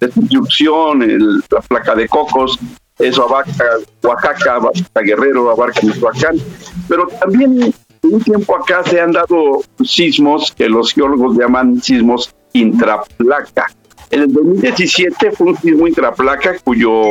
de 0.07 0.12
subyucción, 0.12 1.02
el- 1.02 1.42
la 1.50 1.61
placa 1.61 1.94
de 1.94 2.09
Cocos, 2.09 2.59
eso 2.98 3.24
abarca 3.24 3.64
Oaxaca, 4.02 4.57
abarca 4.57 5.00
Guerrero, 5.02 5.50
abarca 5.50 5.80
Michoacán, 5.82 6.36
pero 6.88 7.07
también 7.09 7.72
un 8.02 8.20
tiempo 8.22 8.57
acá 8.57 8.82
se 8.84 9.00
han 9.00 9.12
dado 9.12 9.62
sismos 9.82 10.52
que 10.52 10.68
los 10.68 10.92
geólogos 10.92 11.36
llaman 11.38 11.80
sismos 11.82 12.34
intraplaca. 12.52 13.66
En 14.11 14.20
el 14.22 14.32
2017 14.32 15.32
fue 15.32 15.48
un 15.48 15.57
sismo 15.57 15.88
intraplaca 15.88 16.59
cuyo 16.62 17.02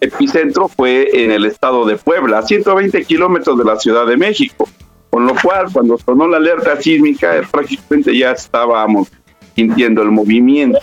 epicentro 0.00 0.68
fue 0.68 1.08
en 1.24 1.30
el 1.32 1.44
estado 1.44 1.84
de 1.84 1.96
Puebla, 1.96 2.38
a 2.38 2.42
120 2.42 3.04
kilómetros 3.04 3.58
de 3.58 3.64
la 3.64 3.76
Ciudad 3.76 4.06
de 4.06 4.16
México. 4.16 4.68
Con 5.10 5.26
lo 5.26 5.34
cual, 5.42 5.66
cuando 5.72 5.98
sonó 5.98 6.26
la 6.26 6.38
alerta 6.38 6.80
sísmica, 6.80 7.36
eh, 7.36 7.42
prácticamente 7.50 8.16
ya 8.16 8.30
estábamos 8.32 9.08
sintiendo 9.54 10.00
el 10.02 10.10
movimiento. 10.10 10.78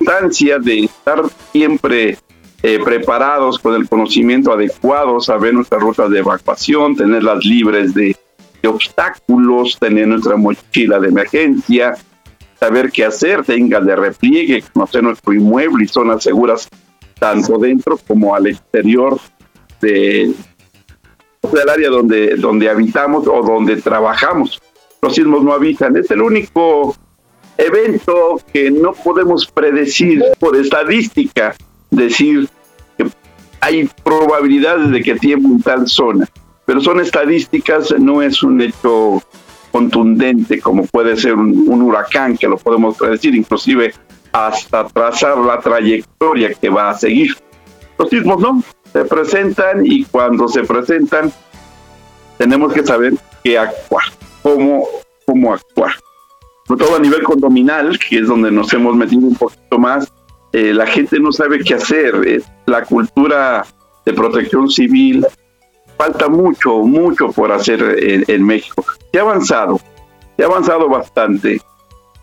Importancia 0.00 0.58
de 0.58 0.84
estar 0.84 1.22
siempre 1.52 2.18
eh, 2.62 2.78
preparados 2.82 3.58
con 3.58 3.74
el 3.74 3.88
conocimiento 3.88 4.52
adecuado, 4.52 5.20
saber 5.20 5.54
nuestras 5.54 5.82
rutas 5.82 6.10
de 6.10 6.18
evacuación, 6.18 6.96
tenerlas 6.96 7.44
libres 7.44 7.94
de, 7.94 8.16
de 8.62 8.68
obstáculos, 8.68 9.78
tener 9.78 10.08
nuestra 10.08 10.36
mochila 10.36 10.98
de 10.98 11.08
emergencia, 11.08 11.94
saber 12.58 12.90
qué 12.90 13.04
hacer, 13.04 13.44
tengas 13.44 13.84
de 13.84 13.96
repliegue, 13.96 14.64
conocer 14.72 15.02
nuestro 15.02 15.32
inmueble 15.32 15.84
y 15.84 15.88
zonas 15.88 16.22
seguras 16.22 16.68
tanto 17.18 17.58
dentro 17.58 17.98
como 18.06 18.34
al 18.34 18.46
exterior 18.46 19.18
de, 19.80 20.32
del 21.52 21.68
área 21.68 21.88
donde, 21.88 22.36
donde 22.36 22.68
habitamos 22.68 23.26
o 23.28 23.42
donde 23.42 23.76
trabajamos. 23.76 24.60
Los 25.02 25.14
sismos 25.14 25.42
no 25.42 25.52
habitan. 25.52 25.96
Es 25.96 26.10
el 26.10 26.22
único 26.22 26.96
evento 27.58 28.40
que 28.52 28.70
no 28.70 28.92
podemos 28.92 29.46
predecir 29.46 30.22
por 30.38 30.56
estadística, 30.56 31.54
decir 31.90 32.48
que 32.96 33.06
hay 33.60 33.88
probabilidades 34.02 34.90
de 34.90 35.02
que 35.02 35.14
tiemble 35.16 35.54
en 35.54 35.62
tal 35.62 35.88
zona, 35.88 36.28
pero 36.64 36.80
son 36.80 37.00
estadísticas, 37.00 37.94
no 37.98 38.22
es 38.22 38.42
un 38.42 38.60
hecho 38.60 39.22
contundente 39.70 40.60
como 40.60 40.86
puede 40.86 41.16
ser 41.16 41.34
un, 41.34 41.68
un 41.68 41.82
huracán 41.82 42.36
que 42.36 42.46
lo 42.46 42.56
podemos 42.56 42.96
predecir, 42.96 43.34
inclusive 43.34 43.92
hasta 44.32 44.86
trazar 44.86 45.38
la 45.38 45.60
trayectoria 45.60 46.52
que 46.54 46.68
va 46.68 46.90
a 46.90 46.94
seguir. 46.94 47.36
Los 47.98 48.10
sismos 48.10 48.40
no, 48.40 48.62
se 48.92 49.04
presentan 49.04 49.84
y 49.84 50.04
cuando 50.04 50.48
se 50.48 50.62
presentan 50.62 51.32
tenemos 52.38 52.72
que 52.72 52.84
saber 52.84 53.14
qué 53.42 53.58
actuar, 53.58 54.04
cómo, 54.42 54.86
cómo 55.26 55.54
actuar. 55.54 55.92
Sobre 56.66 56.84
todo 56.84 56.96
a 56.96 57.00
nivel 57.00 57.22
condominal, 57.22 57.98
que 57.98 58.18
es 58.18 58.26
donde 58.26 58.50
nos 58.50 58.72
hemos 58.72 58.96
metido 58.96 59.26
un 59.26 59.34
poquito 59.34 59.78
más, 59.78 60.10
eh, 60.52 60.72
la 60.72 60.86
gente 60.86 61.18
no 61.20 61.32
sabe 61.32 61.58
qué 61.60 61.74
hacer. 61.74 62.14
Eh, 62.26 62.42
la 62.66 62.84
cultura 62.84 63.66
de 64.06 64.12
protección 64.12 64.70
civil 64.70 65.26
falta 65.96 66.28
mucho, 66.28 66.80
mucho 66.80 67.30
por 67.32 67.52
hacer 67.52 67.96
en, 68.28 68.44
México. 68.44 68.84
Se 69.12 69.18
ha 69.18 69.22
avanzado, 69.22 69.80
se 70.36 70.42
ha 70.42 70.46
avanzado 70.46 70.88
bastante. 70.88 71.60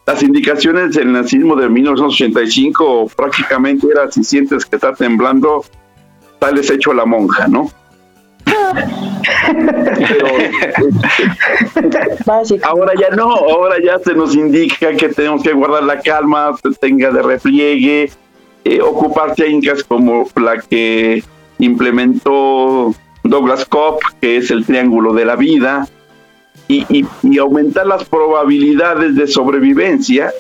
Las 0.06 0.24
indicaciones 0.24 0.96
del 0.96 1.12
nazismo 1.12 1.56
de 1.56 1.70
1985 1.70 3.12
prácticamente 3.16 3.88
era 3.92 4.12
si 4.12 4.24
sientes 4.24 4.66
que 4.66 4.76
está 4.76 4.94
temblando, 4.94 5.64
sales 6.40 6.70
hecho 6.70 6.94
la 6.94 7.06
monja, 7.06 7.48
¿no? 7.48 7.70
Ahora 12.64 12.94
ya 13.00 13.10
no, 13.16 13.34
ahora 13.34 13.76
ya 13.84 14.00
se 14.00 14.14
nos 14.14 14.36
indica 14.36 14.94
que 14.94 15.10
tenemos 15.10 15.44
que 15.44 15.54
guardar 15.54 15.84
la 15.84 16.00
calma, 16.00 16.56
se 16.62 16.72
tenga 16.72 17.12
de 17.12 17.22
repliegue, 17.22 18.12
eh, 18.64 18.82
ocupar 18.82 19.36
técnicas 19.36 19.84
como 19.84 20.28
la 20.36 20.60
que 20.62 21.24
implementó 21.60 22.94
Douglas 23.24 23.66
Cobb, 23.66 24.00
que 24.20 24.38
es 24.38 24.52
el 24.52 24.66
triángulo 24.66 25.14
de 25.14 25.26
la 25.26 25.36
vida, 25.36 25.88
y, 26.68 27.06
aumentar 27.38 27.86
las 27.86 28.06
probabilidades 28.06 29.16
de 29.16 29.28
sobrevivencia 29.28 30.32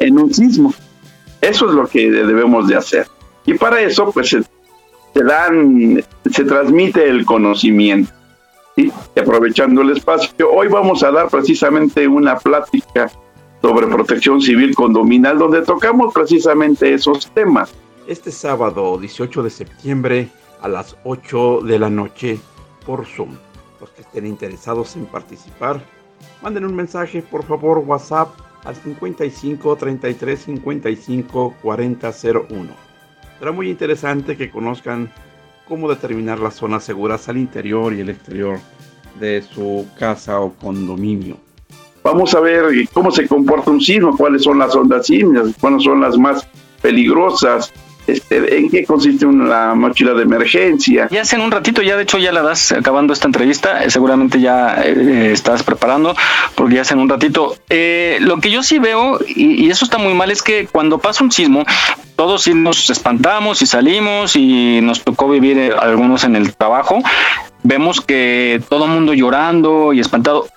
en 0.00 0.18
un 0.18 0.32
sismo. 0.34 0.74
Eso 1.40 1.68
es 1.68 1.72
lo 1.74 1.86
que 1.86 2.10
debemos 2.10 2.66
de 2.66 2.76
hacer. 2.76 3.06
Y 3.46 3.54
para 3.54 3.80
eso, 3.80 4.10
pues 4.10 4.30
se, 4.30 4.42
se 5.14 5.24
dan, 5.24 6.04
se 6.30 6.44
transmite 6.44 7.08
el 7.08 7.24
conocimiento. 7.24 8.12
Y 8.76 8.92
aprovechando 9.18 9.82
el 9.82 9.90
espacio, 9.90 10.52
hoy 10.52 10.68
vamos 10.68 11.02
a 11.02 11.10
dar 11.10 11.28
precisamente 11.28 12.06
una 12.06 12.38
plática 12.38 13.10
sobre 13.60 13.88
protección 13.88 14.40
civil 14.40 14.74
condominal, 14.74 15.38
donde 15.38 15.62
tocamos 15.62 16.14
precisamente 16.14 16.94
esos 16.94 17.28
temas. 17.32 17.74
Este 18.06 18.30
sábado 18.30 18.96
18 18.98 19.42
de 19.42 19.50
septiembre 19.50 20.28
a 20.60 20.68
las 20.68 20.96
8 21.04 21.60
de 21.62 21.78
la 21.78 21.90
noche 21.90 22.38
por 22.86 23.04
Zoom. 23.04 23.36
Los 23.80 23.90
que 23.90 24.02
estén 24.02 24.26
interesados 24.26 24.96
en 24.96 25.06
participar, 25.06 25.80
manden 26.42 26.64
un 26.64 26.74
mensaje 26.74 27.22
por 27.22 27.44
favor 27.44 27.78
WhatsApp 27.78 28.28
al 28.64 28.76
55 28.76 29.76
33 29.76 30.40
55 30.40 31.54
40 31.62 32.12
01. 32.48 32.87
Será 33.38 33.52
muy 33.52 33.70
interesante 33.70 34.36
que 34.36 34.50
conozcan 34.50 35.10
cómo 35.66 35.88
determinar 35.88 36.40
las 36.40 36.54
zonas 36.54 36.82
seguras 36.82 37.28
al 37.28 37.36
interior 37.36 37.92
y 37.92 38.00
el 38.00 38.10
exterior 38.10 38.58
de 39.20 39.42
su 39.42 39.86
casa 39.98 40.40
o 40.40 40.52
condominio. 40.54 41.36
Vamos 42.02 42.34
a 42.34 42.40
ver 42.40 42.64
cómo 42.92 43.10
se 43.10 43.28
comporta 43.28 43.70
un 43.70 43.80
sismo, 43.80 44.16
cuáles 44.16 44.42
son 44.42 44.58
las 44.58 44.74
ondas 44.74 45.06
sísmicas, 45.06 45.54
cuáles 45.60 45.82
son 45.82 46.00
las 46.00 46.16
más 46.16 46.48
peligrosas, 46.80 47.72
este, 48.08 48.58
en 48.58 48.70
qué 48.70 48.84
consiste 48.84 49.26
una 49.26 49.74
mochila 49.74 50.14
de 50.14 50.22
emergencia. 50.22 51.08
Ya 51.10 51.22
hace 51.22 51.38
un 51.38 51.50
ratito, 51.50 51.82
ya 51.82 51.96
de 51.96 52.02
hecho 52.02 52.18
ya 52.18 52.32
la 52.32 52.42
das 52.42 52.72
acabando 52.72 53.12
esta 53.12 53.26
entrevista, 53.26 53.84
eh, 53.84 53.90
seguramente 53.90 54.40
ya 54.40 54.82
eh, 54.82 55.30
estás 55.32 55.62
preparando, 55.62 56.14
porque 56.54 56.76
ya 56.76 56.82
hace 56.82 56.94
un 56.94 57.08
ratito. 57.08 57.56
Eh, 57.68 58.18
lo 58.20 58.38
que 58.38 58.50
yo 58.50 58.62
sí 58.62 58.78
veo, 58.78 59.18
y, 59.26 59.66
y, 59.66 59.70
eso 59.70 59.84
está 59.84 59.98
muy 59.98 60.14
mal, 60.14 60.30
es 60.30 60.42
que 60.42 60.66
cuando 60.66 60.98
pasa 60.98 61.22
un 61.22 61.32
sismo, 61.32 61.64
todos 62.18 62.42
sí 62.42 62.52
nos 62.52 62.90
espantamos 62.90 63.62
y 63.62 63.66
salimos 63.66 64.34
y 64.34 64.80
nos 64.82 65.04
tocó 65.04 65.28
vivir 65.28 65.56
eh, 65.56 65.72
algunos 65.78 66.24
en 66.24 66.34
el 66.34 66.52
trabajo, 66.52 67.00
vemos 67.62 68.00
que 68.00 68.60
todo 68.68 68.86
el 68.86 68.90
mundo 68.90 69.14
llorando 69.14 69.92
y 69.92 70.00
espantado 70.00 70.48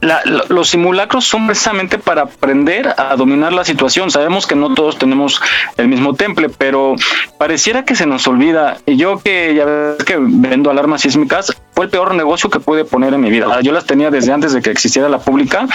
la, 0.00 0.22
los 0.24 0.70
simulacros 0.70 1.26
son 1.26 1.46
precisamente 1.46 1.98
para 1.98 2.22
aprender 2.22 2.94
a 2.96 3.16
dominar 3.16 3.52
la 3.52 3.64
situación. 3.64 4.10
Sabemos 4.10 4.46
que 4.46 4.54
no 4.54 4.74
todos 4.74 4.98
tenemos 4.98 5.40
el 5.76 5.88
mismo 5.88 6.14
temple, 6.14 6.48
pero 6.48 6.96
pareciera 7.38 7.84
que 7.84 7.94
se 7.94 8.06
nos 8.06 8.26
olvida. 8.26 8.78
Y 8.86 8.96
yo 8.96 9.18
que 9.18 9.54
ya 9.54 9.64
ves 9.64 10.04
que 10.04 10.16
vendo 10.18 10.70
alarmas 10.70 11.02
sísmicas, 11.02 11.54
fue 11.72 11.84
el 11.86 11.90
peor 11.90 12.14
negocio 12.14 12.50
que 12.50 12.60
pude 12.60 12.84
poner 12.84 13.14
en 13.14 13.20
mi 13.20 13.30
vida. 13.30 13.60
Yo 13.60 13.72
las 13.72 13.84
tenía 13.84 14.10
desde 14.10 14.32
antes 14.32 14.52
de 14.52 14.62
que 14.62 14.70
existiera 14.70 15.08
la 15.08 15.18
pública 15.18 15.66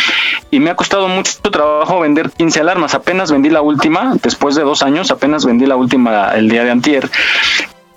y 0.52 0.60
me 0.60 0.70
ha 0.70 0.76
costado 0.76 1.08
mucho 1.08 1.40
trabajo 1.52 2.00
vender 2.00 2.32
15 2.32 2.60
alarmas. 2.62 2.96
Apenas 2.96 3.32
vendí 3.32 3.50
la 3.50 3.62
última, 3.62 4.16
después 4.24 4.56
de 4.56 4.64
dos 4.64 4.82
años, 4.82 5.12
apenas 5.12 5.46
vendí 5.46 5.66
la 5.66 5.76
última 5.76 6.32
el 6.36 6.50
día 6.50 6.64
de 6.64 6.72
antier. 6.72 7.10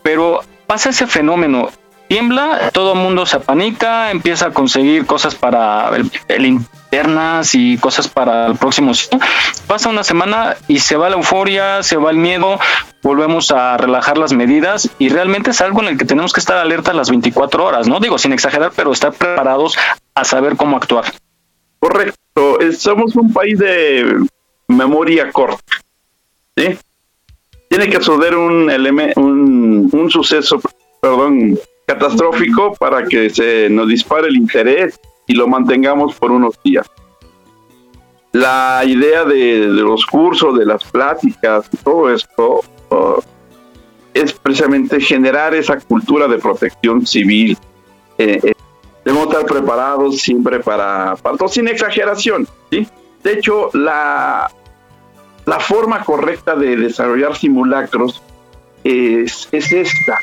Pero 0.02 0.40
pasa 0.66 0.90
ese 0.90 1.06
fenómeno 1.06 1.70
tiembla, 2.08 2.70
todo 2.72 2.94
el 2.94 2.98
mundo 2.98 3.26
se 3.26 3.36
apanica, 3.36 4.10
empieza 4.10 4.46
a 4.46 4.50
conseguir 4.50 5.06
cosas 5.06 5.34
para 5.34 5.90
el, 6.28 6.46
internas 6.46 7.54
y 7.54 7.76
cosas 7.76 8.08
para 8.08 8.46
el 8.46 8.56
próximo 8.56 8.94
sitio. 8.94 9.18
Pasa 9.66 9.90
una 9.90 10.02
semana 10.02 10.56
y 10.66 10.80
se 10.80 10.96
va 10.96 11.10
la 11.10 11.16
euforia, 11.16 11.82
se 11.82 11.96
va 11.96 12.10
el 12.10 12.16
miedo, 12.16 12.58
volvemos 13.02 13.50
a 13.50 13.76
relajar 13.76 14.16
las 14.16 14.32
medidas 14.32 14.90
y 14.98 15.10
realmente 15.10 15.50
es 15.50 15.60
algo 15.60 15.82
en 15.82 15.88
el 15.88 15.98
que 15.98 16.06
tenemos 16.06 16.32
que 16.32 16.40
estar 16.40 16.56
alerta 16.56 16.94
las 16.94 17.10
24 17.10 17.64
horas, 17.64 17.88
¿no? 17.88 18.00
Digo, 18.00 18.18
sin 18.18 18.32
exagerar, 18.32 18.72
pero 18.74 18.90
estar 18.90 19.12
preparados 19.12 19.76
a 20.14 20.24
saber 20.24 20.56
cómo 20.56 20.76
actuar. 20.76 21.04
Correcto, 21.78 22.58
somos 22.76 23.14
un 23.16 23.32
país 23.32 23.58
de 23.58 24.16
memoria 24.66 25.30
corta. 25.30 25.76
¿sí? 26.56 26.78
Tiene 27.68 27.88
que 27.88 28.00
suceder 28.00 28.34
un, 28.34 28.70
un, 29.16 29.90
un 29.92 30.10
suceso, 30.10 30.60
perdón, 31.00 31.58
catastrófico 31.88 32.74
para 32.74 33.02
que 33.06 33.30
se 33.30 33.70
nos 33.70 33.88
dispare 33.88 34.28
el 34.28 34.36
interés 34.36 35.00
y 35.26 35.32
lo 35.32 35.48
mantengamos 35.48 36.14
por 36.14 36.30
unos 36.30 36.54
días. 36.62 36.86
La 38.32 38.82
idea 38.84 39.24
de, 39.24 39.68
de 39.68 39.82
los 39.82 40.04
cursos, 40.04 40.58
de 40.58 40.66
las 40.66 40.84
pláticas, 40.84 41.68
todo 41.82 42.12
esto 42.12 42.60
uh, 42.90 43.20
es 44.12 44.34
precisamente 44.34 45.00
generar 45.00 45.54
esa 45.54 45.78
cultura 45.80 46.28
de 46.28 46.36
protección 46.36 47.06
civil. 47.06 47.56
Eh, 48.18 48.38
eh, 48.42 48.52
debemos 49.02 49.28
estar 49.28 49.46
preparados 49.46 50.18
siempre 50.18 50.60
para, 50.60 51.16
para 51.16 51.38
todo, 51.38 51.48
sin 51.48 51.68
exageración. 51.68 52.46
¿sí? 52.70 52.86
De 53.22 53.32
hecho, 53.32 53.70
la, 53.72 54.50
la 55.46 55.58
forma 55.58 56.04
correcta 56.04 56.54
de 56.54 56.76
desarrollar 56.76 57.34
simulacros 57.34 58.22
es, 58.84 59.48
es 59.52 59.72
esta 59.72 60.18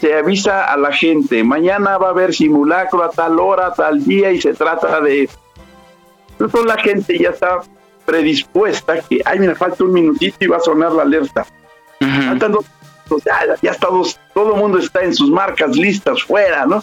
se 0.00 0.14
avisa 0.14 0.64
a 0.64 0.76
la 0.76 0.92
gente, 0.92 1.42
mañana 1.42 1.98
va 1.98 2.08
a 2.08 2.10
haber 2.10 2.34
simulacro 2.34 3.02
a 3.02 3.10
tal 3.10 3.38
hora, 3.40 3.68
a 3.68 3.72
tal 3.72 4.04
día 4.04 4.30
y 4.30 4.40
se 4.40 4.52
trata 4.52 5.00
de... 5.00 5.28
Entonces 6.32 6.64
la 6.66 6.76
gente 6.76 7.18
ya 7.18 7.30
está 7.30 7.60
predispuesta 8.04 9.00
que, 9.00 9.22
ay, 9.24 9.38
me 9.38 9.54
falta 9.54 9.84
un 9.84 9.92
minutito 9.92 10.36
y 10.40 10.46
va 10.46 10.58
a 10.58 10.60
sonar 10.60 10.92
la 10.92 11.02
alerta. 11.02 11.46
Uh 12.00 12.04
-huh. 12.04 12.28
Faltan 12.28 12.52
dos, 12.52 12.64
ya, 13.24 13.56
ya 13.62 13.74
todos, 13.74 14.18
todo 14.34 14.54
el 14.54 14.60
mundo 14.60 14.78
está 14.78 15.02
en 15.02 15.14
sus 15.14 15.30
marcas 15.30 15.74
listas 15.76 16.22
fuera, 16.22 16.66
¿no? 16.66 16.82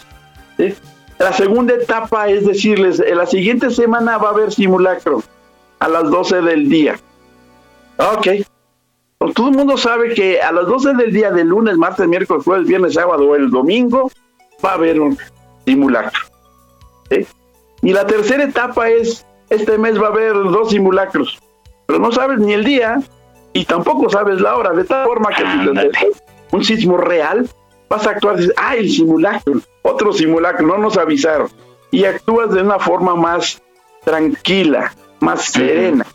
¿Sí? 0.58 0.74
La 1.20 1.32
segunda 1.32 1.76
etapa 1.76 2.28
es 2.28 2.46
decirles, 2.46 3.00
en 3.00 3.18
la 3.18 3.26
siguiente 3.26 3.70
semana 3.70 4.18
va 4.18 4.30
a 4.30 4.32
haber 4.32 4.52
simulacro 4.52 5.24
a 5.80 5.88
las 5.88 6.10
12 6.10 6.42
del 6.42 6.70
día. 6.70 7.00
Ok, 7.98 8.28
todo 9.32 9.50
el 9.50 9.56
mundo 9.56 9.78
sabe 9.78 10.14
que 10.14 10.42
a 10.42 10.52
las 10.52 10.68
12 10.68 10.94
del 10.96 11.14
día, 11.14 11.32
de 11.32 11.44
lunes, 11.44 11.78
martes, 11.78 12.08
miércoles, 12.08 12.44
jueves, 12.44 12.68
viernes, 12.68 12.94
sábado 12.94 13.28
o 13.28 13.36
el 13.36 13.50
domingo, 13.50 14.12
va 14.64 14.72
a 14.72 14.74
haber 14.74 15.00
un 15.00 15.18
simulacro. 15.66 16.20
¿sí? 17.10 17.26
Y 17.82 17.94
la 17.94 18.06
tercera 18.08 18.44
etapa 18.44 18.90
es, 18.90 19.26
este 19.50 19.78
mes 19.78 20.02
va 20.02 20.08
a 20.08 20.12
haber 20.12 20.34
dos 20.34 20.72
simulacros, 20.72 21.40
pero 21.86 22.00
no 22.00 22.12
sabes 22.12 22.40
ni 22.40 22.54
el 22.54 22.64
día 22.64 23.02
y 23.54 23.66
tampoco 23.66 24.10
sabes 24.10 24.42
la 24.42 24.56
hora, 24.56 24.72
de 24.72 24.84
tal 24.84 25.06
forma 25.06 25.30
que 25.30 25.44
si 25.44 26.26
un 26.52 26.64
sismo 26.64 26.98
real, 26.98 27.50
vas 27.90 28.08
a 28.08 28.12
actuar, 28.12 28.38
dices, 28.38 28.54
ah, 28.58 28.76
el 28.76 28.90
simulacro, 28.90 29.60
otro 29.84 30.14
simulacro, 30.14 30.66
no 30.66 30.78
nos 30.78 30.98
avisaron. 30.98 31.50
Y 31.92 32.06
actúas 32.06 32.52
de 32.52 32.62
una 32.62 32.80
forma 32.80 33.16
más 33.16 33.62
tranquila, 34.04 34.94
más 35.20 35.46
serena. 35.46 36.06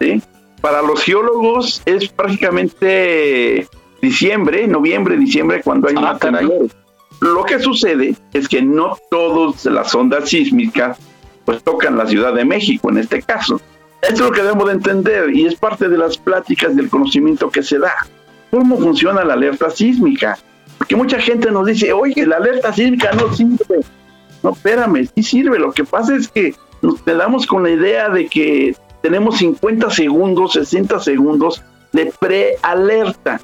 ¿sí? 0.00 0.22
Para 0.60 0.82
los 0.82 1.02
geólogos 1.02 1.82
es 1.84 2.08
prácticamente 2.08 3.68
diciembre, 4.00 4.66
noviembre, 4.66 5.16
diciembre, 5.16 5.62
cuando 5.62 5.88
hay 5.88 5.94
más 5.94 6.18
temblores. 6.18 6.72
Lo 7.20 7.44
que 7.44 7.58
sucede 7.58 8.14
es 8.32 8.48
que 8.48 8.62
no 8.62 8.96
todas 9.10 9.64
las 9.64 9.94
ondas 9.94 10.28
sísmicas 10.28 10.98
pues 11.44 11.62
tocan 11.62 11.96
la 11.96 12.06
Ciudad 12.06 12.34
de 12.34 12.44
México 12.44 12.90
en 12.90 12.98
este 12.98 13.22
caso. 13.22 13.60
Esto 14.02 14.14
es 14.14 14.20
lo 14.20 14.32
que 14.32 14.42
debemos 14.42 14.66
de 14.66 14.74
entender 14.74 15.34
y 15.34 15.46
es 15.46 15.54
parte 15.54 15.88
de 15.88 15.96
las 15.96 16.18
pláticas 16.18 16.76
del 16.76 16.90
conocimiento 16.90 17.50
que 17.50 17.62
se 17.62 17.78
da. 17.78 17.94
¿Cómo 18.50 18.76
funciona 18.78 19.24
la 19.24 19.34
alerta 19.34 19.70
sísmica? 19.70 20.38
Porque 20.78 20.96
mucha 20.96 21.18
gente 21.18 21.50
nos 21.50 21.66
dice, 21.66 21.92
oye, 21.92 22.26
la 22.26 22.36
alerta 22.36 22.72
sísmica 22.72 23.12
no 23.12 23.32
sirve. 23.32 23.80
No, 24.42 24.50
espérame, 24.50 25.08
sí 25.14 25.22
sirve. 25.22 25.58
Lo 25.58 25.72
que 25.72 25.84
pasa 25.84 26.14
es 26.16 26.28
que 26.28 26.54
nos 26.82 27.00
quedamos 27.02 27.46
con 27.46 27.62
la 27.62 27.70
idea 27.70 28.08
de 28.10 28.26
que 28.26 28.76
tenemos 29.06 29.38
50 29.38 29.88
segundos, 29.90 30.54
60 30.54 30.98
segundos 30.98 31.62
de 31.92 32.12
prealerta. 32.18 33.40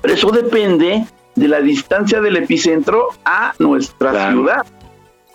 Pero 0.00 0.14
eso 0.14 0.30
depende 0.30 1.04
de 1.34 1.48
la 1.48 1.60
distancia 1.60 2.22
del 2.22 2.38
epicentro 2.38 3.08
a 3.26 3.52
nuestra 3.58 4.30
ciudad. 4.30 4.64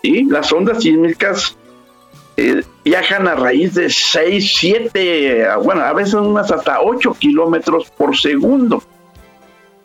¿sí? 0.02 0.26
Las 0.28 0.52
ondas 0.52 0.82
sísmicas 0.82 1.56
eh, 2.36 2.64
viajan 2.84 3.28
a 3.28 3.36
raíz 3.36 3.74
de 3.74 3.90
6, 3.90 4.54
7, 4.58 5.46
bueno, 5.62 5.82
a 5.82 5.92
veces 5.92 6.14
unas 6.14 6.50
hasta 6.50 6.80
8 6.80 7.14
kilómetros 7.14 7.92
por 7.96 8.18
segundo. 8.18 8.82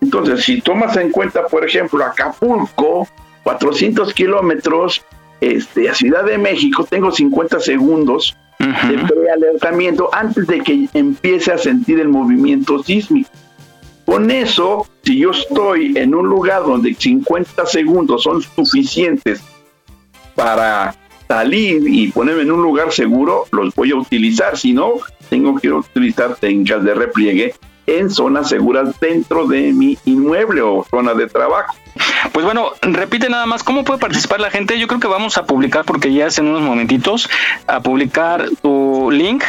Entonces, 0.01 0.45
si 0.45 0.61
tomas 0.61 0.97
en 0.97 1.11
cuenta, 1.11 1.45
por 1.45 1.63
ejemplo, 1.63 2.03
Acapulco, 2.03 3.07
400 3.43 4.15
kilómetros, 4.15 5.05
este, 5.41 5.89
a 5.89 5.93
Ciudad 5.93 6.23
de 6.23 6.39
México, 6.39 6.87
tengo 6.89 7.11
50 7.11 7.59
segundos 7.59 8.35
de 8.59 8.97
prealertamiento 9.07 10.09
antes 10.13 10.47
de 10.47 10.61
que 10.61 10.89
empiece 10.93 11.51
a 11.51 11.57
sentir 11.57 11.99
el 11.99 12.09
movimiento 12.09 12.81
sísmico. 12.83 13.29
Con 14.05 14.31
eso, 14.31 14.87
si 15.03 15.19
yo 15.19 15.31
estoy 15.31 15.97
en 15.97 16.15
un 16.15 16.27
lugar 16.27 16.63
donde 16.63 16.93
50 16.93 17.65
segundos 17.65 18.23
son 18.23 18.41
suficientes 18.41 19.41
para 20.33 20.95
salir 21.27 21.83
y 21.85 22.09
ponerme 22.11 22.43
en 22.43 22.51
un 22.51 22.61
lugar 22.61 22.93
seguro, 22.93 23.45
los 23.51 23.75
voy 23.75 23.91
a 23.91 23.95
utilizar. 23.95 24.57
Si 24.57 24.71
no, 24.71 24.93
tengo 25.29 25.59
que 25.59 25.71
utilizar 25.71 26.35
técnicas 26.35 26.83
de 26.83 26.93
repliegue 26.93 27.53
en 27.87 28.09
zonas 28.09 28.49
seguras 28.49 28.99
dentro 28.99 29.47
de 29.47 29.73
mi 29.73 29.97
inmueble 30.05 30.61
o 30.61 30.85
zona 30.89 31.13
de 31.13 31.27
trabajo. 31.27 31.75
Pues 32.33 32.45
bueno, 32.45 32.71
repite 32.81 33.29
nada 33.29 33.45
más, 33.45 33.63
¿cómo 33.63 33.83
puede 33.83 33.99
participar 33.99 34.39
la 34.39 34.51
gente? 34.51 34.77
Yo 34.77 34.87
creo 34.87 34.99
que 34.99 35.07
vamos 35.07 35.37
a 35.37 35.45
publicar, 35.45 35.85
porque 35.85 36.13
ya 36.13 36.27
es 36.27 36.37
en 36.37 36.47
unos 36.47 36.61
momentitos, 36.61 37.29
a 37.65 37.81
publicar 37.81 38.49
tu 38.61 39.09
link, 39.09 39.43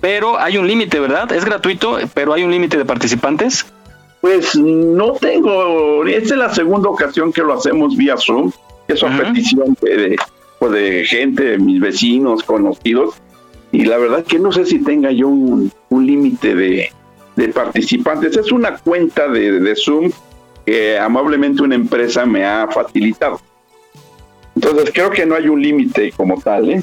pero 0.00 0.38
hay 0.38 0.58
un 0.58 0.66
límite, 0.66 1.00
¿verdad? 1.00 1.32
Es 1.32 1.44
gratuito, 1.44 1.98
pero 2.14 2.34
hay 2.34 2.44
un 2.44 2.50
límite 2.50 2.76
de 2.76 2.84
participantes. 2.84 3.66
Pues 4.20 4.56
no 4.56 5.12
tengo, 5.12 6.04
esta 6.06 6.34
es 6.34 6.38
la 6.38 6.54
segunda 6.54 6.88
ocasión 6.88 7.32
que 7.32 7.40
lo 7.40 7.54
hacemos 7.54 7.96
vía 7.96 8.16
Zoom, 8.16 8.52
eso 8.86 9.06
a 9.06 9.16
petición 9.16 9.76
de, 9.80 9.96
de, 9.96 10.16
pues, 10.58 10.72
de 10.72 11.04
gente, 11.04 11.44
de 11.44 11.58
mis 11.58 11.80
vecinos, 11.80 12.42
conocidos, 12.42 13.14
y 13.70 13.84
la 13.84 13.96
verdad 13.96 14.24
que 14.24 14.38
no 14.38 14.50
sé 14.50 14.66
si 14.66 14.82
tenga 14.82 15.12
yo 15.12 15.28
un, 15.28 15.72
un 15.88 16.06
límite 16.06 16.54
de, 16.54 16.92
de 17.38 17.48
participantes. 17.48 18.36
Es 18.36 18.50
una 18.50 18.76
cuenta 18.76 19.28
de, 19.28 19.60
de 19.60 19.76
Zoom 19.76 20.10
que 20.66 20.98
amablemente 20.98 21.62
una 21.62 21.76
empresa 21.76 22.26
me 22.26 22.44
ha 22.44 22.66
facilitado. 22.66 23.40
Entonces 24.56 24.90
creo 24.92 25.10
que 25.10 25.24
no 25.24 25.36
hay 25.36 25.48
un 25.48 25.62
límite 25.62 26.12
como 26.16 26.40
tal, 26.40 26.68
¿eh? 26.70 26.82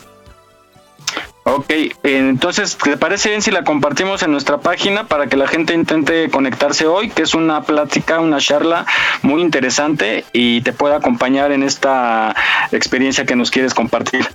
Ok, 1.47 1.71
entonces, 2.01 2.75
¿te 2.75 2.97
parece 2.97 3.29
bien 3.29 3.43
si 3.43 3.51
la 3.51 3.63
compartimos 3.63 4.23
en 4.23 4.31
nuestra 4.31 4.61
página 4.61 5.07
para 5.07 5.27
que 5.27 5.37
la 5.37 5.47
gente 5.47 5.75
intente 5.75 6.27
conectarse 6.31 6.87
hoy? 6.87 7.09
Que 7.09 7.21
es 7.21 7.35
una 7.35 7.61
plática, 7.61 8.19
una 8.19 8.39
charla 8.39 8.85
muy 9.21 9.41
interesante 9.41 10.25
y 10.33 10.61
te 10.61 10.73
pueda 10.73 10.95
acompañar 10.95 11.51
en 11.51 11.61
esta 11.61 12.33
experiencia 12.71 13.25
que 13.25 13.35
nos 13.35 13.51
quieres 13.51 13.75
compartir. 13.75 14.25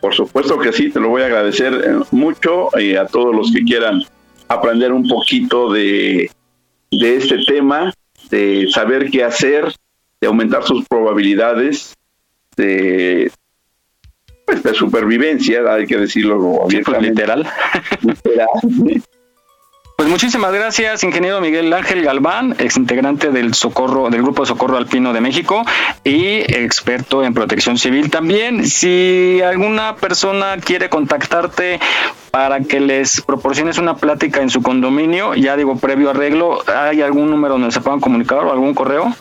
Por 0.00 0.14
supuesto 0.14 0.58
que 0.58 0.72
sí, 0.72 0.90
te 0.90 1.00
lo 1.00 1.08
voy 1.08 1.22
a 1.22 1.26
agradecer 1.26 1.72
eh, 1.72 2.04
mucho 2.10 2.68
y 2.78 2.96
a 2.96 3.06
todos 3.06 3.34
los 3.34 3.50
que 3.52 3.62
quieran 3.62 4.02
aprender 4.50 4.92
un 4.92 5.06
poquito 5.08 5.72
de, 5.72 6.30
de 6.90 7.16
este 7.16 7.38
tema, 7.46 7.92
de 8.30 8.68
saber 8.68 9.08
qué 9.10 9.22
hacer, 9.22 9.72
de 10.20 10.26
aumentar 10.26 10.64
sus 10.64 10.86
probabilidades, 10.88 11.94
de, 12.56 13.30
pues, 14.44 14.62
de 14.62 14.74
supervivencia, 14.74 15.72
hay 15.72 15.86
que 15.86 15.96
decirlo 15.96 16.64
abiertamente. 16.64 17.10
literal. 17.10 17.46
Muchísimas 20.10 20.52
gracias, 20.52 21.04
ingeniero 21.04 21.40
Miguel 21.40 21.72
Ángel 21.72 22.02
Galván, 22.02 22.56
ex 22.58 22.76
integrante 22.76 23.30
del 23.30 23.54
Socorro, 23.54 24.10
del 24.10 24.22
Grupo 24.22 24.44
Socorro 24.44 24.76
Alpino 24.76 25.12
de 25.12 25.20
México 25.20 25.64
y 26.02 26.38
experto 26.52 27.22
en 27.22 27.32
protección 27.32 27.78
civil 27.78 28.10
también. 28.10 28.66
Si 28.66 29.40
alguna 29.40 29.94
persona 29.94 30.56
quiere 30.56 30.88
contactarte 30.88 31.78
para 32.32 32.58
que 32.58 32.80
les 32.80 33.20
proporciones 33.20 33.78
una 33.78 33.94
plática 33.94 34.42
en 34.42 34.50
su 34.50 34.62
condominio, 34.62 35.36
ya 35.36 35.56
digo, 35.56 35.76
previo 35.76 36.10
arreglo, 36.10 36.58
¿hay 36.66 37.02
algún 37.02 37.30
número 37.30 37.54
donde 37.54 37.70
se 37.70 37.80
puedan 37.80 38.00
comunicar 38.00 38.38
o 38.38 38.50
algún 38.50 38.74
correo? 38.74 39.14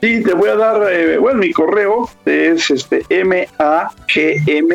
Sí, 0.00 0.22
te 0.22 0.32
voy 0.32 0.48
a 0.48 0.56
dar, 0.56 0.80
eh, 0.90 1.18
bueno, 1.18 1.40
mi 1.40 1.52
correo 1.52 2.08
es 2.24 2.70
este 2.70 3.04
M 3.10 3.46
A 3.58 3.90
G 4.08 4.42
M 4.46 4.74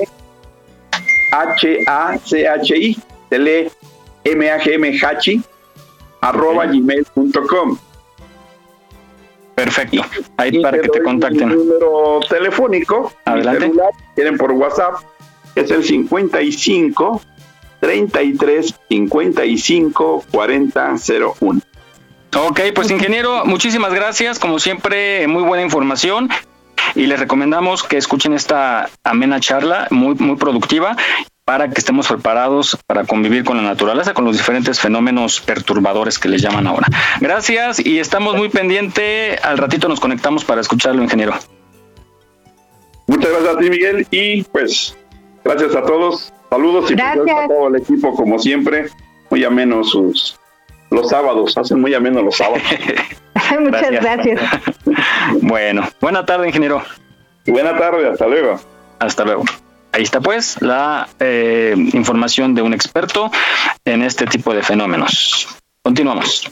H 1.32 1.80
A 1.88 2.16
C 2.24 2.48
H 2.48 2.78
I, 2.78 2.96
se 3.28 3.40
lee 3.40 3.72
M 4.26 4.50
A 4.52 4.60
G 4.60 4.74
M 4.74 5.00
Hachi 5.00 5.42
arroba 6.22 6.66
gmail.com. 6.66 7.78
Perfecto. 9.56 10.02
Ahí 10.38 10.62
para 10.62 10.82
que 10.82 10.90
te 10.90 11.02
contacten. 11.02 11.48
Mi 11.48 11.56
número 11.56 12.20
telefónico, 12.28 13.14
Adelante. 13.24 13.60
mi 13.60 13.66
celular, 13.68 13.92
quieren 14.14 14.38
por 14.38 14.52
WhatsApp, 14.52 14.96
es 15.56 15.72
el 15.72 15.84
55 15.84 17.22
33 17.80 18.76
55 18.90 20.26
40 20.32 20.96
01. 21.40 21.62
Ok, 22.38 22.60
pues 22.74 22.92
ingeniero, 22.92 23.46
muchísimas 23.46 23.94
gracias. 23.94 24.40
Como 24.40 24.60
siempre, 24.60 25.26
muy 25.28 25.44
buena 25.44 25.64
información. 25.64 26.30
Y 26.94 27.06
les 27.08 27.20
recomendamos 27.20 27.84
que 27.84 27.98
escuchen 27.98 28.34
esta 28.34 28.90
amena 29.04 29.40
charla, 29.40 29.88
muy, 29.90 30.16
muy 30.16 30.36
productiva, 30.36 30.96
para 31.46 31.70
que 31.70 31.80
estemos 31.80 32.08
preparados 32.08 32.78
para 32.88 33.06
convivir 33.06 33.44
con 33.44 33.58
la 33.58 33.64
naturaleza, 33.64 34.16
con 34.16 34.26
los 34.26 34.36
diferentes 34.36 34.80
fenómenos 34.80 35.40
perturbadores 35.42 36.18
que 36.18 36.28
les 36.28 36.42
llaman 36.42 36.66
ahora. 36.66 36.88
Gracias 37.22 37.80
y 37.80 38.00
estamos 38.00 38.36
muy 38.36 38.50
pendiente. 38.50 39.38
Al 39.44 39.60
ratito 39.60 39.88
nos 39.88 40.00
conectamos 40.00 40.44
para 40.44 40.62
escucharlo, 40.62 41.04
ingeniero. 41.04 41.34
Muchas 43.08 43.30
gracias 43.30 43.56
a 43.56 43.60
ti, 43.60 43.70
Miguel, 43.70 44.08
y 44.10 44.44
pues 44.44 44.98
gracias 45.44 45.76
a 45.76 45.84
todos. 45.84 46.34
Saludos 46.50 46.90
y 46.90 46.96
Gracias. 46.96 47.38
a 47.38 47.48
todo 47.48 47.68
el 47.68 47.76
equipo, 47.76 48.16
como 48.16 48.40
siempre. 48.40 48.88
Muy 49.30 49.44
amenos 49.44 49.92
sus 49.92 50.40
los 50.90 51.10
sábados, 51.10 51.58
hacen 51.58 51.82
muy 51.82 51.94
amenos 51.94 52.24
los 52.24 52.38
sábados. 52.38 52.64
Muchas 53.60 53.92
gracias. 53.92 54.42
Bueno, 55.42 55.88
buena 56.00 56.26
tarde, 56.26 56.48
ingeniero. 56.48 56.82
Buena 57.46 57.78
tarde, 57.78 58.10
hasta 58.10 58.28
luego. 58.28 58.60
Hasta 59.00 59.26
luego. 59.26 59.44
Ahí 59.96 60.04
está 60.04 60.20
pues 60.20 60.62
la 60.62 61.08
eh, 61.22 61.74
información 61.94 62.54
de 62.54 62.62
un 62.62 62.74
experto 62.74 63.32
en 63.86 64.02
este 64.02 64.26
tipo 64.26 64.54
de 64.54 64.62
fenómenos. 64.62 65.48
Continuamos. 65.82 66.52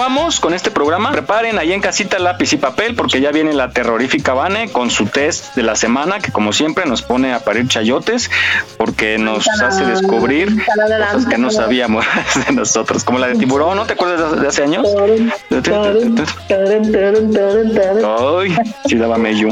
Empezamos 0.00 0.40
con 0.40 0.54
este 0.54 0.70
programa. 0.70 1.12
Preparen 1.12 1.58
ahí 1.58 1.74
en 1.74 1.82
casita 1.82 2.18
lápiz 2.18 2.54
y 2.54 2.56
papel 2.56 2.94
porque 2.94 3.20
ya 3.20 3.32
viene 3.32 3.52
la 3.52 3.70
terrorífica 3.70 4.32
Vane 4.32 4.72
con 4.72 4.90
su 4.90 5.04
test 5.04 5.54
de 5.54 5.62
la 5.62 5.76
semana 5.76 6.20
que 6.20 6.32
como 6.32 6.54
siempre 6.54 6.86
nos 6.86 7.02
pone 7.02 7.34
a 7.34 7.40
parir 7.40 7.68
chayotes 7.68 8.30
porque 8.78 9.18
nos 9.18 9.46
hace 9.60 9.84
descubrir 9.84 10.64
cosas 11.12 11.26
que 11.26 11.36
no 11.36 11.50
sabíamos 11.50 12.06
de 12.46 12.52
nosotros, 12.54 13.04
como 13.04 13.18
la 13.18 13.26
de 13.26 13.34
tiburón, 13.34 13.76
¿no 13.76 13.84
te 13.84 13.92
acuerdas 13.92 14.40
de 14.40 14.48
hace 14.48 14.62
años? 14.62 14.88
Ay, 18.18 18.56
sí 18.86 18.96
daba 18.96 19.18
mello. 19.18 19.48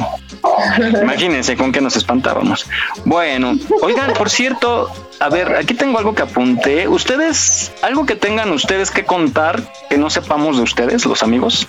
Imagínense 1.03 1.57
con 1.57 1.72
qué 1.72 1.82
nos 1.82 1.96
espantábamos. 1.96 2.66
Bueno, 3.05 3.59
oigan, 3.82 4.14
por 4.14 4.30
cierto, 4.30 4.90
a 5.21 5.29
ver, 5.29 5.57
aquí 5.57 5.75
tengo 5.75 5.99
algo 5.99 6.14
que 6.14 6.23
apunté. 6.23 6.89
¿Ustedes, 6.89 7.73
algo 7.83 8.07
que 8.07 8.16
tengan 8.16 8.51
ustedes 8.53 8.91
que 8.91 9.05
contar 9.05 9.61
que 9.89 9.99
no 9.99 10.11
sepamos 10.11 10.57
de 10.57 10.62
ustedes, 10.62 11.05
los 11.07 11.23
amigos? 11.23 11.66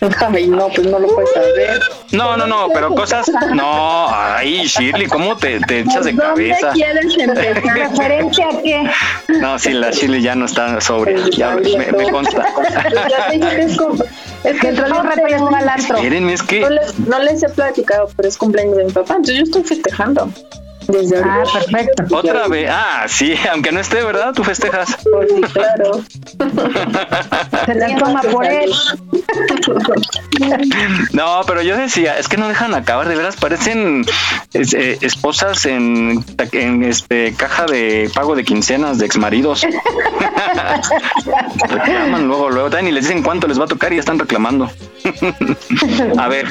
Ay, 0.00 0.48
no, 0.48 0.68
pues 0.68 0.86
no 0.86 0.98
lo 0.98 1.08
puedes 1.08 1.32
saber. 1.32 1.80
No, 2.12 2.36
no, 2.36 2.46
no, 2.46 2.68
pero 2.74 2.94
cosas. 2.94 3.26
No, 3.54 4.08
ay, 4.12 4.64
Shirley, 4.66 5.06
¿cómo 5.06 5.36
te, 5.36 5.60
te 5.60 5.80
echas 5.80 6.04
de 6.04 6.14
cabeza? 6.14 6.68
¿Dónde 6.68 6.84
quieres 6.84 7.16
empezar? 7.18 7.62
¿Referencia 7.74 8.48
a 8.48 8.62
qué? 8.62 8.90
No, 9.40 9.58
sí, 9.58 9.72
la 9.72 9.90
Shirley 9.92 10.20
ya 10.20 10.34
no 10.34 10.44
está 10.44 10.80
sobre. 10.80 11.30
Ya 11.30 11.54
me, 11.54 11.92
me 11.92 12.10
consta. 12.10 12.44
Es 14.44 14.60
que 14.60 14.68
entró 14.68 14.84
un 14.84 14.92
rato 15.06 15.22
al 15.56 15.68
antro. 15.70 15.96
Espérenme, 15.96 16.34
es 16.34 16.42
que- 16.42 16.60
No 16.60 16.68
les, 16.68 16.98
no 16.98 17.18
les 17.20 17.42
he 17.42 17.48
platicado, 17.48 18.10
pero 18.14 18.28
es 18.28 18.36
cumpleaños 18.36 18.76
de 18.76 18.84
mi 18.84 18.92
papá, 18.92 19.14
entonces 19.14 19.36
yo 19.38 19.42
estoy 19.44 19.62
festejando. 19.64 20.30
Desde 20.88 21.18
Ah, 21.24 21.42
perfecto. 21.52 22.04
Otra 22.16 22.48
vez. 22.48 22.68
Ah, 22.70 23.04
sí, 23.08 23.34
aunque 23.52 23.72
no 23.72 23.80
esté, 23.80 24.02
¿verdad? 24.04 24.32
Tú 24.34 24.44
festejas. 24.44 24.96
Pues 25.14 25.28
sí, 25.34 25.40
claro. 25.52 26.02
Se 27.66 27.74
la 27.74 27.96
toma 27.96 28.20
por 28.22 28.44
él. 28.46 28.72
No, 31.12 31.40
pero 31.46 31.62
yo 31.62 31.76
decía, 31.76 32.18
es 32.18 32.28
que 32.28 32.36
no 32.36 32.48
dejan 32.48 32.74
acabar, 32.74 33.08
de 33.08 33.14
veras 33.16 33.36
parecen 33.36 34.04
es- 34.52 34.74
eh, 34.74 34.98
esposas 35.00 35.64
en, 35.66 36.24
en 36.52 36.82
este 36.84 37.34
caja 37.36 37.66
de 37.66 38.10
pago 38.14 38.34
de 38.34 38.44
quincenas 38.44 38.98
de 38.98 39.06
exmaridos. 39.06 39.64
Reclaman 41.68 42.26
luego, 42.26 42.50
luego, 42.50 42.70
también 42.70 42.88
y 42.88 42.92
les 42.92 43.04
dicen 43.04 43.22
cuánto 43.22 43.46
les 43.46 43.58
va 43.60 43.64
a 43.64 43.68
tocar 43.68 43.92
y 43.92 43.96
ya 43.96 44.00
están 44.00 44.18
reclamando. 44.18 44.70
a 46.18 46.28
ver. 46.28 46.48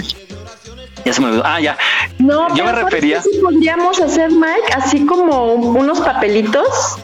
Ya 1.05 1.13
se 1.13 1.21
me 1.21 1.27
olvidó. 1.27 1.43
Ah, 1.45 1.59
ya. 1.59 1.77
No, 2.19 2.47
yo 2.55 2.63
me 2.63 2.71
pero 2.71 2.81
¿sabes 2.81 2.85
refería. 2.85 3.21
sí 3.21 3.29
podríamos 3.41 3.99
hacer, 3.99 4.31
Mike, 4.31 4.73
así 4.75 5.05
como 5.05 5.53
unos 5.53 5.99
papelitos, 6.01 6.97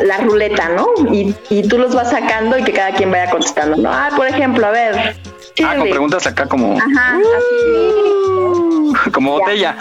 la 0.00 0.18
ruleta, 0.18 0.68
¿no? 0.70 0.86
Y, 1.12 1.34
y 1.50 1.62
tú 1.68 1.78
los 1.78 1.94
vas 1.94 2.10
sacando 2.10 2.56
y 2.58 2.64
que 2.64 2.72
cada 2.72 2.92
quien 2.92 3.10
vaya 3.10 3.30
contestando, 3.30 3.76
¿no? 3.76 3.90
Ah, 3.92 4.10
por 4.16 4.26
ejemplo, 4.26 4.66
a 4.66 4.70
ver. 4.70 5.16
Ah, 5.64 5.74
con 5.76 5.88
preguntas 5.88 6.26
acá 6.26 6.46
como, 6.46 6.76
Ajá, 6.78 7.16
así. 7.18 9.10
como 9.12 9.32
botella. 9.32 9.76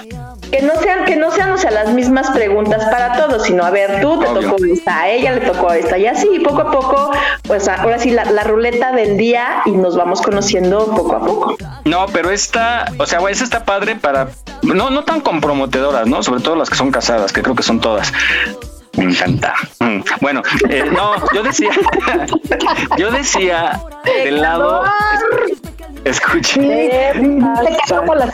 Que 0.55 0.61
no 0.61 0.73
sean, 0.79 1.03
que 1.03 1.17
no 1.17 1.31
sean, 1.31 1.51
o 1.51 1.57
sea, 1.57 1.69
las 1.71 1.89
mismas 1.91 2.29
preguntas 2.31 2.85
para 2.85 3.13
todos, 3.17 3.43
sino 3.43 3.65
a 3.65 3.71
ver, 3.71 3.99
tú 3.99 4.17
te 4.19 4.27
Obvio. 4.27 4.51
tocó 4.51 4.65
esta, 4.65 5.01
a 5.01 5.09
ella 5.09 5.33
le 5.33 5.41
tocó 5.41 5.73
esta, 5.73 5.97
y 5.97 6.05
así, 6.07 6.39
poco 6.39 6.61
a 6.61 6.71
poco, 6.71 7.11
pues 7.43 7.67
ahora 7.67 7.99
sí, 7.99 8.11
la, 8.11 8.23
la 8.25 8.43
ruleta 8.43 8.93
del 8.93 9.17
día 9.17 9.63
y 9.65 9.71
nos 9.71 9.97
vamos 9.97 10.21
conociendo 10.21 10.85
poco 10.95 11.15
a 11.17 11.19
poco. 11.19 11.57
No, 11.83 12.05
pero 12.13 12.29
esta, 12.29 12.85
o 12.97 13.05
sea, 13.05 13.19
esa 13.29 13.43
está 13.43 13.65
padre 13.65 13.97
para, 13.97 14.29
no, 14.61 14.89
no 14.91 15.03
tan 15.03 15.19
comprometedoras, 15.19 16.07
¿no? 16.07 16.23
Sobre 16.23 16.39
todo 16.41 16.55
las 16.55 16.69
que 16.69 16.75
son 16.77 16.89
casadas, 16.89 17.33
que 17.33 17.41
creo 17.41 17.55
que 17.55 17.63
son 17.63 17.81
todas. 17.81 18.13
Me 18.97 19.03
encanta. 19.03 19.53
Mm, 19.81 19.99
Bueno, 20.21 20.41
eh, 20.69 20.85
no, 20.89 21.15
yo 21.33 21.43
decía, 21.43 21.71
yo 22.97 23.11
decía 23.11 23.81
del 24.05 24.41
lado, 24.41 24.83
es- 26.05 26.17
escuche, 26.17 26.61
Te 26.61 27.77
caso 27.77 28.03
con 28.05 28.17
las. 28.17 28.33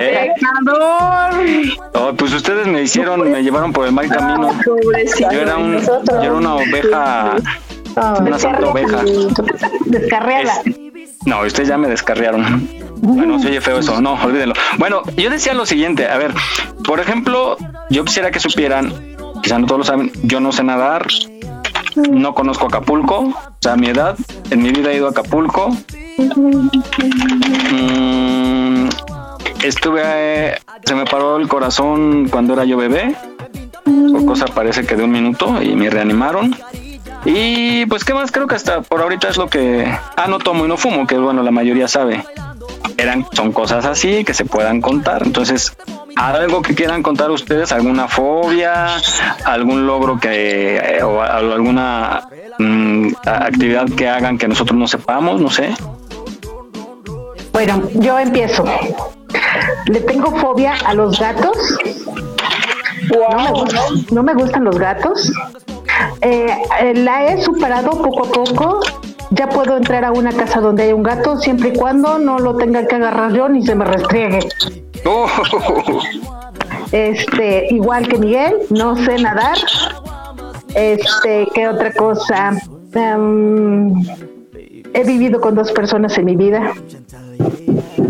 Eh. 0.00 0.30
oh, 1.94 2.12
pues 2.16 2.32
ustedes 2.32 2.66
me 2.66 2.82
hicieron, 2.82 3.30
me 3.30 3.42
llevaron 3.42 3.72
por 3.72 3.86
el 3.86 3.92
mal 3.92 4.08
camino. 4.08 4.50
Yo 4.64 5.30
era 5.40 5.56
un, 5.56 5.80
yo 5.80 6.22
era 6.22 6.32
una 6.32 6.54
oveja, 6.56 7.36
una 8.20 8.38
santa 8.38 8.68
oveja. 8.68 9.02
Descarriada. 9.86 10.54
No, 11.26 11.40
ustedes 11.42 11.68
ya 11.68 11.76
me 11.76 11.88
descarriaron. 11.88 12.68
Bueno, 13.02 13.38
se 13.38 13.48
oye 13.48 13.60
feo 13.60 13.78
eso, 13.78 14.00
no, 14.00 14.14
olvídenlo. 14.14 14.54
Bueno, 14.78 15.02
yo 15.16 15.30
decía 15.30 15.52
lo 15.54 15.66
siguiente, 15.66 16.08
a 16.08 16.16
ver, 16.18 16.32
por 16.86 17.00
ejemplo, 17.00 17.56
yo 17.90 18.04
quisiera 18.04 18.30
que 18.30 18.40
supieran, 18.40 18.92
quizá 19.42 19.58
no 19.58 19.66
todos 19.66 19.78
lo 19.80 19.84
saben, 19.84 20.12
yo 20.22 20.40
no 20.40 20.52
sé 20.52 20.62
nadar, 20.64 21.06
no 21.96 22.34
conozco 22.34 22.66
Acapulco, 22.66 23.18
o 23.20 23.56
sea, 23.60 23.72
a 23.74 23.76
mi 23.76 23.88
edad, 23.88 24.16
en 24.50 24.62
mi 24.62 24.70
vida 24.70 24.90
he 24.90 24.96
ido 24.96 25.06
a 25.06 25.10
Acapulco. 25.10 25.70
Mm, 27.72 28.88
estuve, 29.62 30.58
se 30.84 30.94
me 30.94 31.04
paró 31.04 31.36
el 31.36 31.48
corazón 31.48 32.28
cuando 32.28 32.54
era 32.54 32.64
yo 32.64 32.76
bebé, 32.76 33.14
por 33.84 34.24
cosa 34.24 34.46
parece 34.46 34.86
que 34.86 34.96
de 34.96 35.04
un 35.04 35.10
minuto 35.10 35.62
y 35.62 35.74
me 35.74 35.90
reanimaron. 35.90 36.54
Y 37.24 37.84
pues, 37.86 38.04
¿qué 38.04 38.14
más? 38.14 38.32
Creo 38.32 38.46
que 38.46 38.54
hasta 38.54 38.80
por 38.80 39.02
ahorita 39.02 39.28
es 39.28 39.36
lo 39.36 39.48
que... 39.48 39.84
Ah, 40.16 40.26
no 40.28 40.38
tomo 40.38 40.64
y 40.64 40.68
no 40.68 40.76
fumo, 40.76 41.06
que 41.06 41.18
bueno, 41.18 41.42
la 41.42 41.50
mayoría 41.50 41.86
sabe. 41.86 42.24
Eran, 42.96 43.26
son 43.32 43.52
cosas 43.52 43.84
así 43.86 44.24
que 44.24 44.34
se 44.34 44.44
puedan 44.44 44.80
contar. 44.80 45.22
Entonces, 45.24 45.72
algo 46.16 46.60
que 46.62 46.74
quieran 46.74 47.02
contar 47.02 47.30
ustedes, 47.30 47.72
alguna 47.72 48.08
fobia, 48.08 48.88
algún 49.44 49.86
logro 49.86 50.18
que... 50.20 50.76
eh, 50.76 51.02
o 51.02 51.22
alguna 51.22 52.28
mm, 52.58 53.08
actividad 53.24 53.86
que 53.96 54.08
hagan 54.08 54.36
que 54.36 54.48
nosotros 54.48 54.78
no 54.78 54.86
sepamos, 54.86 55.40
no 55.40 55.48
sé. 55.50 55.74
Bueno, 57.52 57.82
yo 57.94 58.18
empiezo. 58.18 58.64
Le 59.86 60.00
tengo 60.00 60.36
fobia 60.38 60.74
a 60.84 60.94
los 60.94 61.18
gatos. 61.18 61.56
No, 63.10 63.38
me, 63.38 63.50
gustan- 63.50 64.06
no 64.12 64.22
me 64.22 64.34
gustan 64.34 64.64
los 64.64 64.78
gatos. 64.78 65.32
Eh, 66.22 66.46
eh, 66.80 66.94
la 66.94 67.26
he 67.26 67.42
superado 67.42 67.90
poco 67.90 68.24
a 68.26 68.30
poco. 68.30 68.80
Ya 69.30 69.48
puedo 69.48 69.76
entrar 69.76 70.04
a 70.04 70.12
una 70.12 70.32
casa 70.32 70.60
donde 70.60 70.84
hay 70.84 70.92
un 70.92 71.02
gato 71.02 71.38
siempre 71.38 71.68
y 71.68 71.72
cuando 71.72 72.18
no 72.18 72.38
lo 72.38 72.56
tenga 72.56 72.86
que 72.86 72.96
agarrar 72.96 73.32
yo 73.32 73.48
ni 73.48 73.64
se 73.64 73.74
me 73.74 73.84
restriegue. 73.84 74.40
Oh, 75.06 75.26
Este, 76.92 77.68
igual 77.70 78.08
que 78.08 78.18
Miguel, 78.18 78.54
no 78.70 78.96
sé 78.96 79.16
nadar. 79.18 79.56
Este, 80.74 81.46
¿qué 81.54 81.68
otra 81.68 81.92
cosa? 81.92 82.52
Em, 82.94 83.94
he 84.94 85.04
vivido 85.04 85.40
con 85.40 85.54
dos 85.54 85.70
personas 85.72 86.18
en 86.18 86.24
mi 86.24 86.34
vida. 86.36 86.72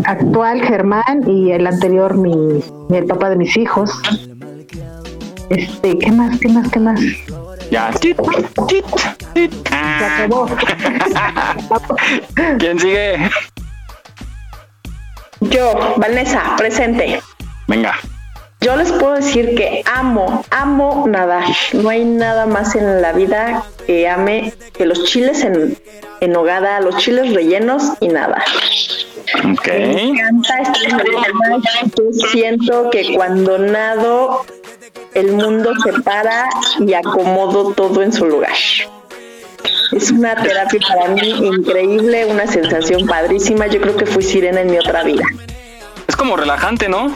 Actual, 0.05 0.61
Germán, 0.63 1.23
y 1.27 1.51
el 1.51 1.67
anterior, 1.67 2.17
mi, 2.17 2.35
mi- 2.89 2.97
el 2.97 3.05
papá 3.05 3.29
de 3.29 3.35
mis 3.35 3.55
hijos. 3.57 3.91
Este, 5.49 5.97
¿qué 5.99 6.11
más? 6.11 6.39
¿Qué 6.39 6.49
más? 6.49 6.69
¿Qué 6.71 6.79
más? 6.79 6.99
Ya. 7.71 7.89
Tit, 8.01 8.17
tit, 8.67 8.85
tit. 9.33 9.67
Se 9.67 10.05
acabó. 10.05 10.45
¿Quién 12.59 12.77
sigue? 12.77 13.29
Yo, 15.39 15.93
Vanessa, 15.95 16.57
presente. 16.57 17.21
Venga. 17.69 17.97
Yo 18.59 18.75
les 18.75 18.91
puedo 18.91 19.15
decir 19.15 19.55
que 19.55 19.83
amo, 19.91 20.43
amo 20.51 21.05
nadar. 21.07 21.45
No 21.71 21.89
hay 21.89 22.03
nada 22.03 22.45
más 22.45 22.75
en 22.75 23.01
la 23.01 23.13
vida 23.13 23.63
que 23.87 24.07
ame 24.07 24.53
que 24.73 24.85
los 24.85 25.05
chiles 25.05 25.43
en, 25.45 25.75
en 26.19 26.35
hogada, 26.35 26.81
los 26.81 26.97
chiles 26.97 27.33
rellenos 27.33 27.93
y 28.01 28.09
nada. 28.09 28.43
Ok. 29.51 29.67
Me 29.67 30.03
encanta 30.09 30.59
estar 30.59 31.07
en 31.07 31.09
el 31.23 31.33
mar. 31.33 31.59
Yo 31.97 32.27
siento 32.27 32.89
que 32.91 33.15
cuando 33.15 33.57
nado, 33.57 34.45
el 35.13 35.33
mundo 35.33 35.73
se 35.83 36.01
para 36.01 36.49
y 36.79 36.93
acomodo 36.93 37.73
todo 37.73 38.01
en 38.01 38.13
su 38.13 38.25
lugar. 38.25 38.55
Es 39.91 40.09
una 40.09 40.35
terapia 40.35 40.79
para 40.87 41.09
mí 41.09 41.29
increíble, 41.47 42.25
una 42.25 42.47
sensación 42.47 43.05
padrísima. 43.05 43.67
Yo 43.67 43.81
creo 43.81 43.95
que 43.95 44.05
fui 44.05 44.23
sirena 44.23 44.61
en 44.61 44.71
mi 44.71 44.77
otra 44.77 45.03
vida. 45.03 45.25
Es 46.07 46.15
como 46.15 46.37
relajante, 46.37 46.87
¿no? 46.87 47.15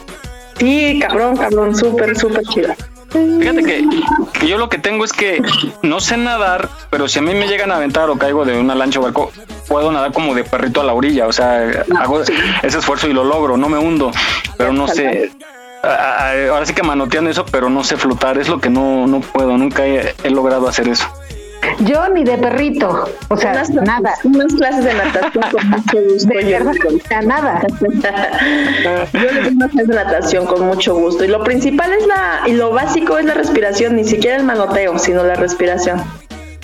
Sí, 0.57 0.99
cabrón, 1.01 1.37
cabrón, 1.37 1.75
súper, 1.75 2.17
súper 2.17 2.43
chido. 2.43 2.75
Fíjate 3.11 3.63
que, 3.63 3.87
que 4.33 4.47
yo 4.47 4.57
lo 4.57 4.67
que 4.67 4.77
tengo 4.77 5.05
es 5.05 5.13
que 5.13 5.41
no 5.83 6.01
sé 6.01 6.17
nadar, 6.17 6.67
pero 6.89 7.07
si 7.07 7.19
a 7.19 7.21
mí 7.21 7.33
me 7.33 7.47
llegan 7.47 7.71
a 7.71 7.77
aventar 7.77 8.09
o 8.09 8.17
caigo 8.17 8.43
de 8.43 8.59
una 8.59 8.75
lancha 8.75 8.99
o 8.99 9.03
barco, 9.03 9.31
puedo 9.69 9.89
nadar 9.91 10.11
como 10.11 10.35
de 10.35 10.43
perrito 10.43 10.81
a 10.81 10.83
la 10.83 10.93
orilla. 10.93 11.27
O 11.27 11.31
sea, 11.31 11.85
hago 11.97 12.21
ese 12.21 12.77
esfuerzo 12.77 13.07
y 13.07 13.13
lo 13.13 13.23
logro, 13.23 13.55
no 13.55 13.69
me 13.69 13.77
hundo, 13.77 14.11
pero 14.57 14.73
no 14.73 14.87
sé. 14.89 15.31
A- 15.85 16.29
a- 16.31 16.49
Ahora 16.49 16.65
sí 16.65 16.73
que 16.73 16.83
manoteando 16.83 17.29
eso, 17.29 17.45
pero 17.45 17.69
no 17.69 17.83
sé 17.83 17.97
flotar, 17.97 18.37
es 18.37 18.47
lo 18.49 18.59
que 18.59 18.69
no, 18.69 19.07
no 19.07 19.21
puedo, 19.21 19.57
nunca 19.57 19.85
he, 19.85 20.13
he 20.23 20.29
logrado 20.29 20.67
hacer 20.67 20.87
eso. 20.89 21.05
Yo 21.79 22.07
ni 22.09 22.23
de 22.23 22.37
perrito, 22.37 23.05
o 23.27 23.37
sea, 23.37 23.63
nada. 23.83 24.13
Unas 24.23 24.53
clases 24.53 24.83
de 24.85 24.93
natación 24.93 25.43
con 25.51 25.69
mucho 25.69 25.97
gusto. 26.03 26.33
yo 26.39 27.21
nada. 27.25 27.61
Yo 29.13 29.19
le 29.19 29.41
doy 29.41 29.53
unas 29.55 29.71
clases 29.71 29.87
de 29.87 29.95
natación 29.95 30.45
con 30.45 30.61
mucho 30.67 30.95
gusto. 30.95 31.23
Y 31.25 31.27
lo 31.27 31.43
principal 31.43 31.91
es 31.93 32.05
la, 32.07 32.41
y 32.45 32.53
lo 32.53 32.71
básico 32.71 33.17
es 33.17 33.25
la 33.25 33.33
respiración, 33.33 33.95
ni 33.95 34.03
siquiera 34.03 34.37
el 34.37 34.43
manoteo, 34.43 34.97
sino 34.99 35.23
la 35.23 35.35
respiración. 35.35 35.99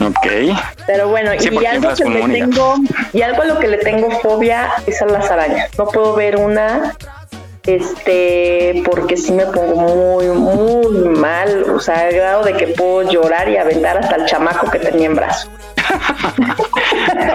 Ok. 0.06 0.28
Pero 0.88 1.10
bueno, 1.10 1.32
Sí, 1.40 1.50
y 1.52 1.66
algo 1.66 1.94
que 1.94 2.04
con 2.04 2.14
le 2.14 2.40
tengo, 2.40 2.76
y 3.14 3.22
algo 3.22 3.42
a 3.42 3.46
lo 3.46 3.60
que 3.60 3.68
le 3.68 3.78
tengo 3.78 4.10
fobia 4.22 4.70
es 4.88 5.02
a 5.02 5.06
las 5.08 5.30
arañas. 5.30 5.70
No 5.78 5.86
puedo 5.88 6.16
ver 6.16 6.38
una, 6.38 6.94
este, 7.66 8.82
porque 8.86 9.18
sí 9.18 9.32
me 9.32 9.46
pongo 9.46 9.76
muy, 9.76 10.28
muy 10.28 11.10
mal, 11.10 11.64
o 11.70 11.80
sea, 11.80 12.08
al 12.08 12.14
grado 12.14 12.44
de 12.44 12.54
que 12.54 12.68
puedo 12.68 13.04
llorar 13.10 13.50
y 13.50 13.58
aventar 13.58 13.98
hasta 13.98 14.16
el 14.16 14.26
chamaco 14.26 14.70
que 14.70 14.80
tenía 14.80 15.08
en 15.08 15.16
brazo. 15.16 15.50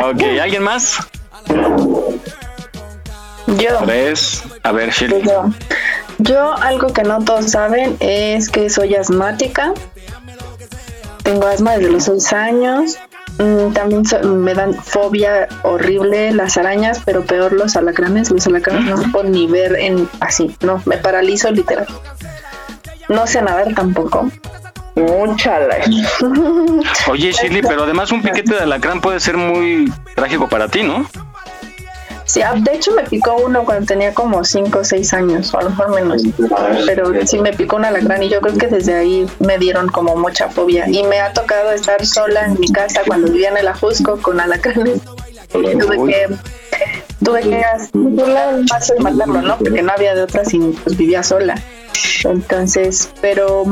Ok, 0.05 0.23
¿alguien 0.41 0.63
más? 0.63 0.99
Yo. 3.47 3.79
Tres. 3.85 4.43
A 4.63 4.73
ver, 4.73 4.91
Shirley. 4.91 5.23
Yo. 5.23 5.45
Yo 6.19 6.55
algo 6.55 6.93
que 6.93 7.03
no 7.03 7.23
todos 7.25 7.51
saben 7.51 7.97
es 8.01 8.49
que 8.49 8.71
soy 8.71 8.95
asmática. 8.95 9.73
Tengo 11.23 11.47
asma 11.47 11.77
desde 11.77 11.93
los 11.93 12.05
seis 12.05 12.33
años. 12.33 12.99
Mm, 13.39 13.73
También 13.75 14.05
so- 14.07 14.23
me 14.23 14.55
dan 14.55 14.73
fobia 14.75 15.49
horrible 15.63 16.33
las 16.33 16.57
arañas, 16.57 17.03
pero 17.05 17.25
peor 17.25 17.53
los 17.53 17.77
alacranes. 17.77 18.31
Los 18.31 18.47
alacranes 18.47 18.85
no 18.85 18.97
se 18.97 19.09
puedo 19.09 19.29
ni 19.29 19.47
ver 19.47 19.77
en 19.79 20.09
así, 20.21 20.55
no, 20.63 20.81
me 20.87 20.97
paralizo 20.97 21.51
literal. 21.51 21.87
No 23.09 23.27
sé 23.27 23.43
nadar 23.43 23.75
tampoco. 23.75 24.31
Muchala. 24.95 25.77
Oye, 27.09 27.33
Shirley, 27.33 27.61
pero 27.63 27.83
además 27.85 28.11
un 28.13 28.23
piquete 28.23 28.55
de 28.55 28.61
alacrán 28.63 29.01
puede 29.03 29.21
ser 29.21 29.37
muy 29.37 29.93
trágico 30.15 30.49
para 30.49 30.69
ti, 30.69 30.83
¿no? 30.83 31.07
Sí, 32.27 32.43
ah, 32.43 32.55
de 32.57 32.75
hecho 32.75 32.93
me 32.93 33.05
picó 33.05 33.37
uno 33.37 33.65
cuando 33.65 33.87
tenía 33.87 34.13
como 34.13 34.45
5 34.45 34.81
o 34.81 34.85
6 34.85 35.13
años, 35.15 35.55
o 35.55 35.59
a 35.59 35.63
lo 35.63 35.71
mejor 35.71 35.95
menos. 35.95 36.23
Pero 36.85 37.13
sí 37.25 37.39
me 37.39 37.53
picó 37.53 37.77
un 37.77 37.85
alacrán 37.85 38.23
y 38.23 38.29
yo 38.29 38.41
creo 38.41 38.59
que 38.59 38.67
desde 38.67 38.95
ahí 38.95 39.27
me 39.39 39.59
dieron 39.59 39.89
como 39.89 40.17
mucha 40.17 40.49
fobia. 40.51 40.89
Y 40.89 41.05
me 41.05 41.21
ha 41.21 41.33
tocado 41.33 41.71
estar 41.71 42.05
sola 42.05 42.47
en 42.47 42.59
mi 42.59 42.69
casa 42.73 43.03
cuando 43.07 43.31
vivía 43.31 43.51
en 43.51 43.59
el 43.59 43.69
Ajusco 43.69 44.21
con 44.21 44.41
alacranes. 44.41 45.01
Y 45.55 45.79
tuve 45.79 45.97
que, 46.05 46.37
tuve 47.25 47.43
que 47.43 47.63
paso 48.69 48.95
y 48.99 49.03
matarlo, 49.03 49.41
¿no? 49.41 49.57
Porque 49.59 49.83
no 49.83 49.93
había 49.93 50.15
de 50.17 50.23
otra 50.23 50.45
si 50.45 50.59
pues 50.59 50.97
vivía 50.97 51.23
sola. 51.23 51.55
Entonces, 52.25 53.09
pero, 53.21 53.65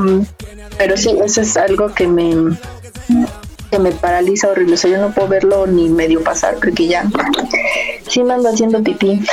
pero 0.78 0.96
sí, 0.96 1.18
eso 1.24 1.40
es 1.40 1.56
algo 1.56 1.92
que 1.92 2.06
me 2.06 2.56
que 3.74 3.80
me 3.80 3.90
paraliza 3.90 4.48
horrible. 4.48 4.74
O 4.74 4.76
sea, 4.76 4.90
yo 4.90 4.98
no 4.98 5.10
puedo 5.10 5.26
verlo 5.26 5.66
ni 5.66 5.88
medio 5.88 6.22
pasar 6.22 6.54
porque 6.62 6.86
ya 6.86 7.04
sí 8.08 8.22
me 8.22 8.34
ando 8.34 8.50
haciendo 8.50 8.82
pipí. 8.82 9.20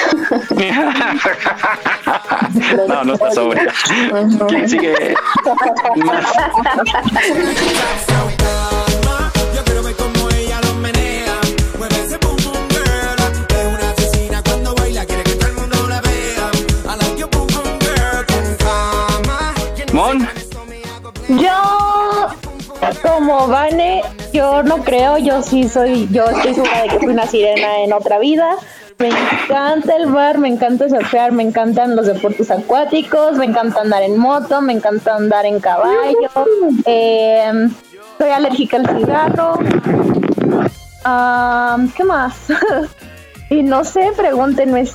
No, 2.88 3.04
no 3.04 3.14
está 3.14 3.32
sobria. 3.32 3.74
¿Quién 4.48 4.68
sigue? 4.68 5.16
Mon. 19.94 20.28
Yo, 21.30 21.81
como 23.02 23.48
Vane, 23.48 24.02
yo 24.34 24.64
no 24.64 24.78
creo, 24.78 25.18
yo 25.18 25.42
sí 25.42 25.68
soy, 25.68 26.08
yo 26.12 26.26
estoy 26.26 26.54
segura 26.54 26.84
de 26.84 26.90
que 26.90 27.00
fui 27.00 27.08
una 27.08 27.26
sirena 27.26 27.80
en 27.84 27.94
otra 27.94 28.20
vida. 28.20 28.56
Me 28.98 29.10
encanta 29.10 29.96
el 29.96 30.08
bar, 30.08 30.38
me 30.38 30.48
encanta 30.48 30.88
surfear, 30.88 31.32
me 31.32 31.44
encantan 31.44 31.96
los 31.96 32.06
deportes 32.06 32.52
acuáticos, 32.52 33.36
me 33.38 33.46
encanta 33.46 33.82
andar 33.82 34.04
en 34.04 34.18
moto, 34.18 34.62
me 34.62 34.74
encanta 34.74 35.16
andar 35.16 35.46
en 35.46 35.60
caballo. 35.60 36.30
eh, 36.86 37.70
soy 38.20 38.30
alérgica 38.30 38.78
al 38.78 38.88
cigarro. 38.96 39.60
Ah, 41.04 41.78
¿Qué 41.96 42.04
más? 42.04 42.36
y 43.50 43.64
no 43.64 43.84
sé, 43.84 44.12
pregúntenme. 44.16 44.88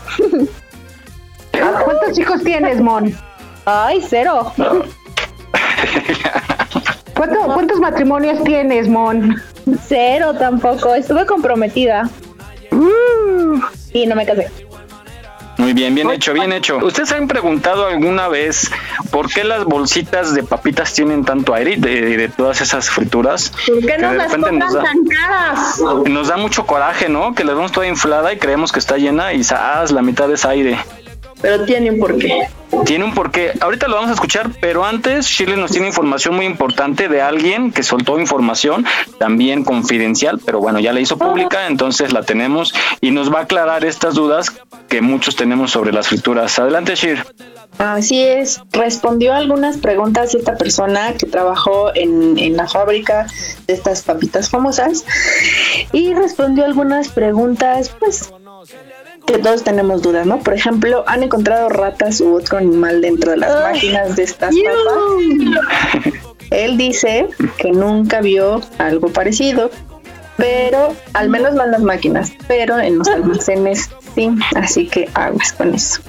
¿Cuántos 1.51 2.19
hijos 2.19 2.43
tienes, 2.45 2.81
Mon? 2.81 3.13
Ay, 3.65 4.05
cero. 4.09 4.53
¿Cuánto- 7.17 7.41
¿Cuántos 7.55 7.81
matrimonios 7.81 8.43
tienes, 8.45 8.89
Mon? 8.89 9.41
Cero 9.89 10.35
tampoco. 10.39 10.95
Estuve 10.95 11.25
comprometida. 11.27 12.09
Y 13.93 14.07
no 14.07 14.15
me 14.15 14.27
casé. 14.27 14.51
Muy 15.59 15.73
bien, 15.73 15.95
bien 15.95 16.11
hecho, 16.11 16.35
bien 16.35 16.53
hecho. 16.53 16.77
¿Ustedes 16.77 17.11
han 17.13 17.27
preguntado 17.29 17.87
alguna 17.87 18.29
vez 18.29 18.71
por 19.11 19.33
qué 19.33 19.43
las 19.43 19.65
bolsitas 19.65 20.35
de 20.35 20.43
papitas 20.43 20.93
tienen 20.93 21.25
tanto 21.25 21.55
aire 21.55 21.77
de, 21.79 22.17
de 22.19 22.29
todas 22.29 22.61
esas 22.61 22.91
frituras? 22.91 23.53
¿Por 23.67 23.81
qué 23.81 23.97
de 23.97 23.99
las 24.17 24.31
compran 24.33 24.59
nos 24.59 24.75
da- 24.75 24.83
tan 24.83 25.05
caras? 25.07 25.81
Nos 26.11 26.29
da 26.29 26.37
mucho 26.37 26.67
coraje, 26.67 27.09
¿no? 27.09 27.35
Que 27.35 27.43
la 27.43 27.55
vemos 27.55 27.73
toda 27.73 27.87
inflada 27.87 28.35
y 28.35 28.37
creemos 28.37 28.71
que 28.71 28.79
está 28.81 28.99
llena 28.99 29.33
y 29.33 29.43
¡zas! 29.45 29.93
la 29.93 30.03
mitad 30.03 30.31
es 30.31 30.45
aire. 30.45 30.79
Pero 31.41 31.65
tiene 31.65 31.91
un 31.91 31.99
porqué. 31.99 32.49
Tiene 32.85 33.05
un 33.05 33.15
porqué. 33.15 33.53
Ahorita 33.61 33.89
lo 33.89 33.97
vamos 33.97 34.11
a 34.11 34.15
escuchar, 34.15 34.51
pero 34.61 34.85
antes 34.85 35.27
Shirley 35.27 35.59
nos 35.59 35.71
tiene 35.71 35.87
información 35.87 36.35
muy 36.35 36.47
importante 36.47 37.09
de 37.09 37.23
alguien 37.23 37.73
que 37.73 37.83
soltó 37.83 38.19
información 38.19 38.85
también 39.19 39.65
confidencial, 39.65 40.41
pero 40.45 40.61
bueno, 40.61 40.81
ya 40.81 40.93
la 40.93 41.01
hizo 41.01 41.17
pública, 41.17 41.67
entonces 41.69 42.13
la 42.13 42.23
tenemos 42.23 42.75
y 43.01 43.11
nos 43.13 43.33
va 43.33 43.41
a 43.41 43.43
aclarar 43.43 43.85
estas 43.85 44.15
dudas 44.15 44.53
que 44.89 45.01
muchos 45.01 45.37
tenemos 45.37 45.71
sobre 45.71 45.93
las 45.93 46.09
frituras. 46.09 46.59
Adelante, 46.59 46.95
Shir. 46.95 47.25
Así 47.79 48.23
es, 48.23 48.63
respondió 48.73 49.35
a 49.35 49.37
algunas 49.37 49.77
preguntas 49.77 50.35
esta 50.35 50.57
persona 50.57 51.13
que 51.13 51.27
trabajó 51.27 51.95
en, 51.95 52.39
en 52.39 52.57
la 52.57 52.67
fábrica 52.67 53.27
de 53.67 53.75
estas 53.75 54.03
papitas 54.03 54.49
famosas 54.49 55.05
y 55.93 56.15
respondió 56.15 56.65
algunas 56.65 57.09
preguntas, 57.09 57.95
pues, 57.99 58.33
que 59.27 59.39
todos 59.39 59.65
tenemos 59.65 60.03
dudas, 60.03 60.27
¿no? 60.27 60.39
Por 60.39 60.55
ejemplo, 60.55 61.05
¿han 61.07 61.23
encontrado 61.23 61.69
ratas 61.69 62.21
u 62.21 62.35
otro 62.35 62.59
animal 62.59 63.01
dentro 63.01 63.33
de 63.33 63.39
las 63.39 63.63
máquinas 63.63 64.17
de 64.17 64.23
estas 64.23 64.55
papas? 64.55 66.13
Él 66.51 66.79
dice 66.79 67.29
que 67.59 67.73
nunca 67.73 68.21
vio 68.21 68.61
algo 68.79 69.09
parecido, 69.09 69.71
pero 70.37 70.95
al 71.13 71.29
menos 71.29 71.55
no 71.55 71.65
en 71.65 71.73
las 71.73 71.83
máquinas, 71.83 72.33
pero 72.47 72.79
en 72.79 72.99
los 72.99 73.09
almacenes 73.09 73.91
sí, 74.15 74.31
así 74.55 74.87
que 74.87 75.09
aguas 75.15 75.53
con 75.53 75.75
eso. 75.75 76.01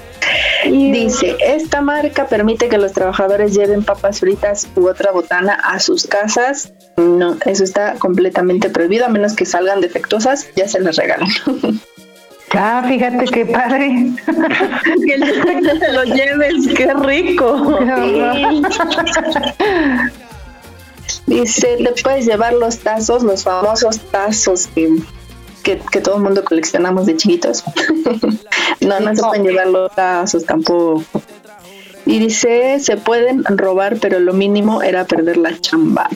Dice, 0.65 1.37
esta 1.39 1.81
marca 1.81 2.27
permite 2.27 2.67
que 2.67 2.77
los 2.77 2.91
trabajadores 2.91 3.53
lleven 3.53 3.83
papas 3.83 4.19
fritas 4.19 4.67
u 4.75 4.87
otra 4.87 5.11
botana 5.11 5.53
a 5.53 5.79
sus 5.79 6.05
casas. 6.05 6.73
No, 6.97 7.37
eso 7.45 7.63
está 7.63 7.93
completamente 7.93 8.69
prohibido, 8.69 9.05
a 9.05 9.09
menos 9.09 9.33
que 9.35 9.45
salgan 9.45 9.81
defectuosas, 9.81 10.49
ya 10.55 10.67
se 10.67 10.79
las 10.79 10.97
regalan. 10.97 11.29
Ah, 12.53 12.83
fíjate 12.87 13.25
qué 13.25 13.45
padre. 13.45 14.11
que 15.05 15.13
el 15.13 15.21
defecto 15.21 15.79
te 15.79 15.91
lo 15.91 16.03
lleves, 16.03 16.67
qué 16.75 16.93
rico. 16.93 17.79
Dice, 21.25 21.77
te 21.77 22.01
puedes 22.01 22.25
llevar 22.25 22.53
los 22.53 22.79
tazos, 22.79 23.23
los 23.23 23.43
famosos 23.43 23.99
tazos 24.11 24.67
que, 24.67 24.95
que, 25.63 25.79
que 25.91 26.01
todo 26.01 26.17
el 26.17 26.23
mundo 26.23 26.43
coleccionamos 26.43 27.05
de 27.05 27.17
chiquitos. 27.17 27.63
no, 28.81 28.99
no 28.99 29.15
se 29.15 29.21
pueden 29.21 29.43
llevar 29.43 29.67
los 29.67 29.93
tazos 29.93 30.45
tampoco. 30.45 31.03
Y 32.05 32.19
dice, 32.19 32.79
se 32.79 32.95
pueden 32.95 33.43
robar, 33.43 33.97
pero 33.99 34.19
lo 34.19 34.31
mínimo 34.31 34.81
era 34.81 35.05
perder 35.05 35.35
la 35.35 35.59
chamba. 35.59 36.09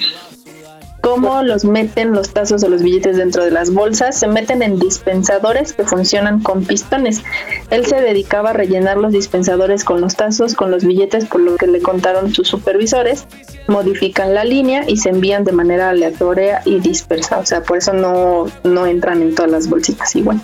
¿Cómo 1.01 1.41
los 1.41 1.65
meten 1.65 2.11
los 2.11 2.29
tazos 2.29 2.63
o 2.63 2.69
los 2.69 2.83
billetes 2.83 3.17
dentro 3.17 3.43
de 3.43 3.49
las 3.49 3.73
bolsas? 3.73 4.19
Se 4.19 4.27
meten 4.27 4.61
en 4.61 4.77
dispensadores 4.77 5.73
que 5.73 5.83
funcionan 5.83 6.41
con 6.41 6.63
pistones. 6.63 7.23
Él 7.71 7.87
se 7.87 7.99
dedicaba 7.99 8.51
a 8.51 8.53
rellenar 8.53 8.97
los 8.97 9.11
dispensadores 9.11 9.83
con 9.83 9.99
los 9.99 10.15
tazos, 10.15 10.53
con 10.53 10.69
los 10.69 10.85
billetes, 10.85 11.25
por 11.25 11.41
lo 11.41 11.55
que 11.57 11.65
le 11.65 11.81
contaron 11.81 12.31
sus 12.33 12.47
supervisores. 12.47 13.25
Modifican 13.67 14.35
la 14.35 14.43
línea 14.43 14.87
y 14.87 14.97
se 14.97 15.09
envían 15.09 15.43
de 15.43 15.53
manera 15.53 15.89
aleatoria 15.89 16.61
y 16.65 16.79
dispersa. 16.79 17.39
O 17.39 17.45
sea, 17.47 17.63
por 17.63 17.77
eso 17.77 17.93
no, 17.93 18.45
no 18.63 18.85
entran 18.85 19.23
en 19.23 19.33
todas 19.33 19.49
las 19.49 19.69
bolsitas 19.69 20.15
igual. 20.15 20.39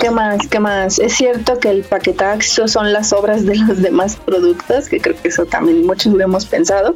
¿Qué 0.00 0.10
más? 0.10 0.46
¿Qué 0.48 0.60
más? 0.60 0.98
Es 0.98 1.14
cierto 1.14 1.58
que 1.58 1.70
el 1.70 1.82
paquetaxo 1.82 2.68
son 2.68 2.92
las 2.92 3.12
obras 3.12 3.44
de 3.46 3.56
los 3.56 3.80
demás 3.80 4.16
productos, 4.16 4.88
que 4.88 5.00
creo 5.00 5.16
que 5.20 5.28
eso 5.28 5.46
también 5.46 5.86
muchos 5.86 6.12
lo 6.12 6.22
hemos 6.22 6.46
pensado. 6.46 6.94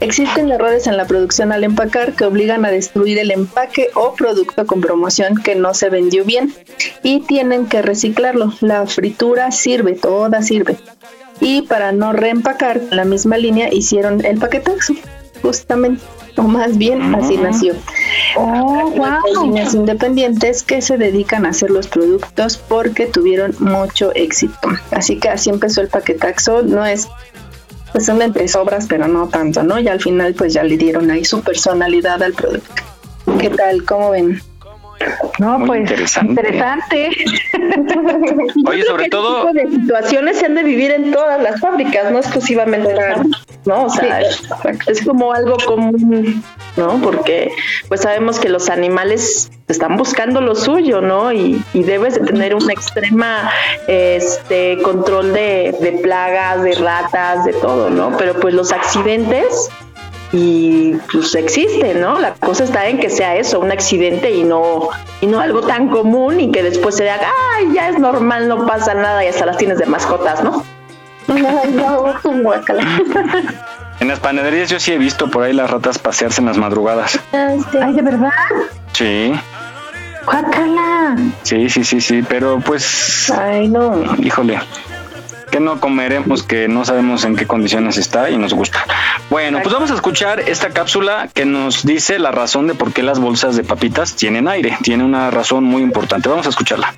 Existen 0.00 0.50
errores 0.50 0.86
en 0.86 0.96
la 0.96 1.06
producción 1.06 1.52
al 1.52 1.64
empacar 1.64 2.14
que 2.14 2.24
obligan 2.24 2.64
a 2.64 2.70
destruir 2.70 3.18
el 3.18 3.30
empaque 3.30 3.90
o 3.94 4.14
producto 4.14 4.66
con 4.66 4.80
promoción 4.80 5.42
que 5.42 5.54
no 5.54 5.74
se 5.74 5.90
vendió 5.90 6.24
bien 6.24 6.54
y 7.02 7.20
tienen 7.20 7.66
que 7.66 7.82
reciclarlo. 7.82 8.52
La 8.60 8.86
fritura 8.86 9.50
sirve, 9.50 9.94
toda 9.94 10.42
sirve. 10.42 10.76
Y 11.40 11.62
para 11.62 11.92
no 11.92 12.12
reempacar 12.12 12.80
la 12.90 13.04
misma 13.04 13.36
línea 13.36 13.72
hicieron 13.72 14.24
el 14.24 14.38
paquetaxo, 14.38 14.94
justamente. 15.42 16.02
O 16.36 16.42
más 16.42 16.76
bien 16.76 17.14
así 17.14 17.36
nació. 17.36 17.74
Hay 18.36 19.34
líneas 19.42 19.74
independientes 19.74 20.62
que 20.62 20.82
se 20.82 20.98
dedican 20.98 21.46
a 21.46 21.50
hacer 21.50 21.70
los 21.70 21.88
productos 21.88 22.58
porque 22.58 23.06
tuvieron 23.06 23.54
mucho 23.58 24.12
éxito. 24.14 24.68
Así 24.90 25.18
que 25.18 25.28
así 25.28 25.50
empezó 25.50 25.80
el 25.80 25.88
paquetaxo. 25.88 26.62
No 26.62 26.84
es 26.84 27.08
pues 27.92 28.04
son 28.04 28.20
entre 28.20 28.46
sobras, 28.46 28.86
pero 28.88 29.08
no 29.08 29.28
tanto, 29.28 29.62
¿no? 29.62 29.78
Y 29.78 29.88
al 29.88 30.00
final 30.00 30.34
pues 30.34 30.52
ya 30.52 30.62
le 30.62 30.76
dieron 30.76 31.10
ahí 31.10 31.24
su 31.24 31.40
personalidad 31.40 32.22
al 32.22 32.34
producto. 32.34 32.82
¿Qué 33.38 33.48
tal? 33.48 33.84
¿Cómo 33.84 34.10
ven? 34.10 34.40
No, 35.38 35.58
Muy 35.58 35.66
pues 35.66 35.80
interesante. 35.80 36.28
interesante. 36.30 37.10
Oye, 38.66 38.82
sobre 38.84 39.08
todo, 39.10 39.52
de 39.52 39.68
situaciones 39.70 40.38
se 40.38 40.46
han 40.46 40.54
de 40.54 40.62
vivir 40.62 40.90
en 40.90 41.12
todas 41.12 41.42
las 41.42 41.60
fábricas, 41.60 42.10
no 42.10 42.18
exclusivamente 42.18 42.90
en 42.90 43.30
¿no? 43.66 43.84
O 43.84 43.90
sea, 43.90 44.20
es 44.20 45.04
como 45.04 45.32
algo 45.32 45.56
común, 45.66 46.42
¿no? 46.76 47.00
Porque 47.02 47.50
pues 47.88 48.02
sabemos 48.02 48.38
que 48.38 48.48
los 48.48 48.70
animales 48.70 49.50
están 49.68 49.96
buscando 49.96 50.40
lo 50.40 50.54
suyo, 50.54 51.00
¿no? 51.00 51.32
Y, 51.32 51.62
y 51.74 51.82
debes 51.82 52.14
de 52.14 52.20
tener 52.20 52.54
una 52.54 52.72
extrema 52.72 53.50
este 53.88 54.78
control 54.82 55.32
de, 55.32 55.74
de 55.80 55.92
plagas, 56.02 56.62
de 56.62 56.74
ratas, 56.76 57.44
de 57.44 57.52
todo, 57.54 57.90
¿no? 57.90 58.16
Pero 58.16 58.34
pues 58.34 58.54
los 58.54 58.72
accidentes 58.72 59.68
y 60.32 60.94
pues 61.12 61.34
existe, 61.34 61.94
¿no? 61.94 62.18
La 62.18 62.34
cosa 62.34 62.64
está 62.64 62.86
en 62.86 62.98
que 62.98 63.10
sea 63.10 63.36
eso, 63.36 63.60
un 63.60 63.70
accidente 63.70 64.30
y 64.32 64.42
no 64.44 64.88
y 65.20 65.26
no 65.26 65.40
algo 65.40 65.62
tan 65.62 65.88
común 65.88 66.40
y 66.40 66.50
que 66.50 66.62
después 66.62 66.96
se 66.96 67.08
haga, 67.08 67.28
ay, 67.54 67.68
ya 67.74 67.88
es 67.88 67.98
normal, 67.98 68.48
no 68.48 68.66
pasa 68.66 68.94
nada 68.94 69.24
y 69.24 69.28
hasta 69.28 69.46
las 69.46 69.56
tienes 69.56 69.78
de 69.78 69.86
mascotas, 69.86 70.42
¿no? 70.42 70.64
Ay, 71.28 71.72
no, 71.72 72.14
en 74.00 74.08
las 74.08 74.20
panaderías 74.20 74.70
yo 74.70 74.78
sí 74.78 74.92
he 74.92 74.98
visto 74.98 75.28
por 75.28 75.42
ahí 75.42 75.52
las 75.52 75.68
ratas 75.68 75.98
pasearse 75.98 76.40
en 76.40 76.46
las 76.46 76.56
madrugadas. 76.56 77.18
Ay, 77.32 77.92
¿de 77.92 78.02
verdad? 78.02 78.30
Sí, 78.92 79.32
Guácala. 80.24 81.16
sí, 81.42 81.68
sí, 81.68 81.84
sí, 81.84 82.00
sí, 82.00 82.24
pero 82.28 82.60
pues... 82.60 83.30
Ay, 83.30 83.68
no. 83.68 84.04
Híjole. 84.18 84.60
Que 85.50 85.60
no 85.60 85.80
comeremos 85.80 86.42
que 86.42 86.68
no 86.68 86.84
sabemos 86.84 87.24
en 87.24 87.36
qué 87.36 87.46
condiciones 87.46 87.96
está 87.96 88.30
y 88.30 88.36
nos 88.36 88.52
gusta. 88.52 88.84
Bueno, 89.30 89.60
pues 89.62 89.72
vamos 89.72 89.90
a 89.90 89.94
escuchar 89.94 90.40
esta 90.40 90.70
cápsula 90.70 91.28
que 91.32 91.46
nos 91.46 91.84
dice 91.84 92.18
la 92.18 92.30
razón 92.30 92.66
de 92.66 92.74
por 92.74 92.92
qué 92.92 93.02
las 93.02 93.18
bolsas 93.18 93.56
de 93.56 93.64
papitas 93.64 94.16
tienen 94.16 94.48
aire. 94.48 94.76
Tiene 94.82 95.04
una 95.04 95.30
razón 95.30 95.64
muy 95.64 95.82
importante. 95.82 96.28
Vamos 96.28 96.46
a 96.46 96.50
escucharla. 96.50 96.94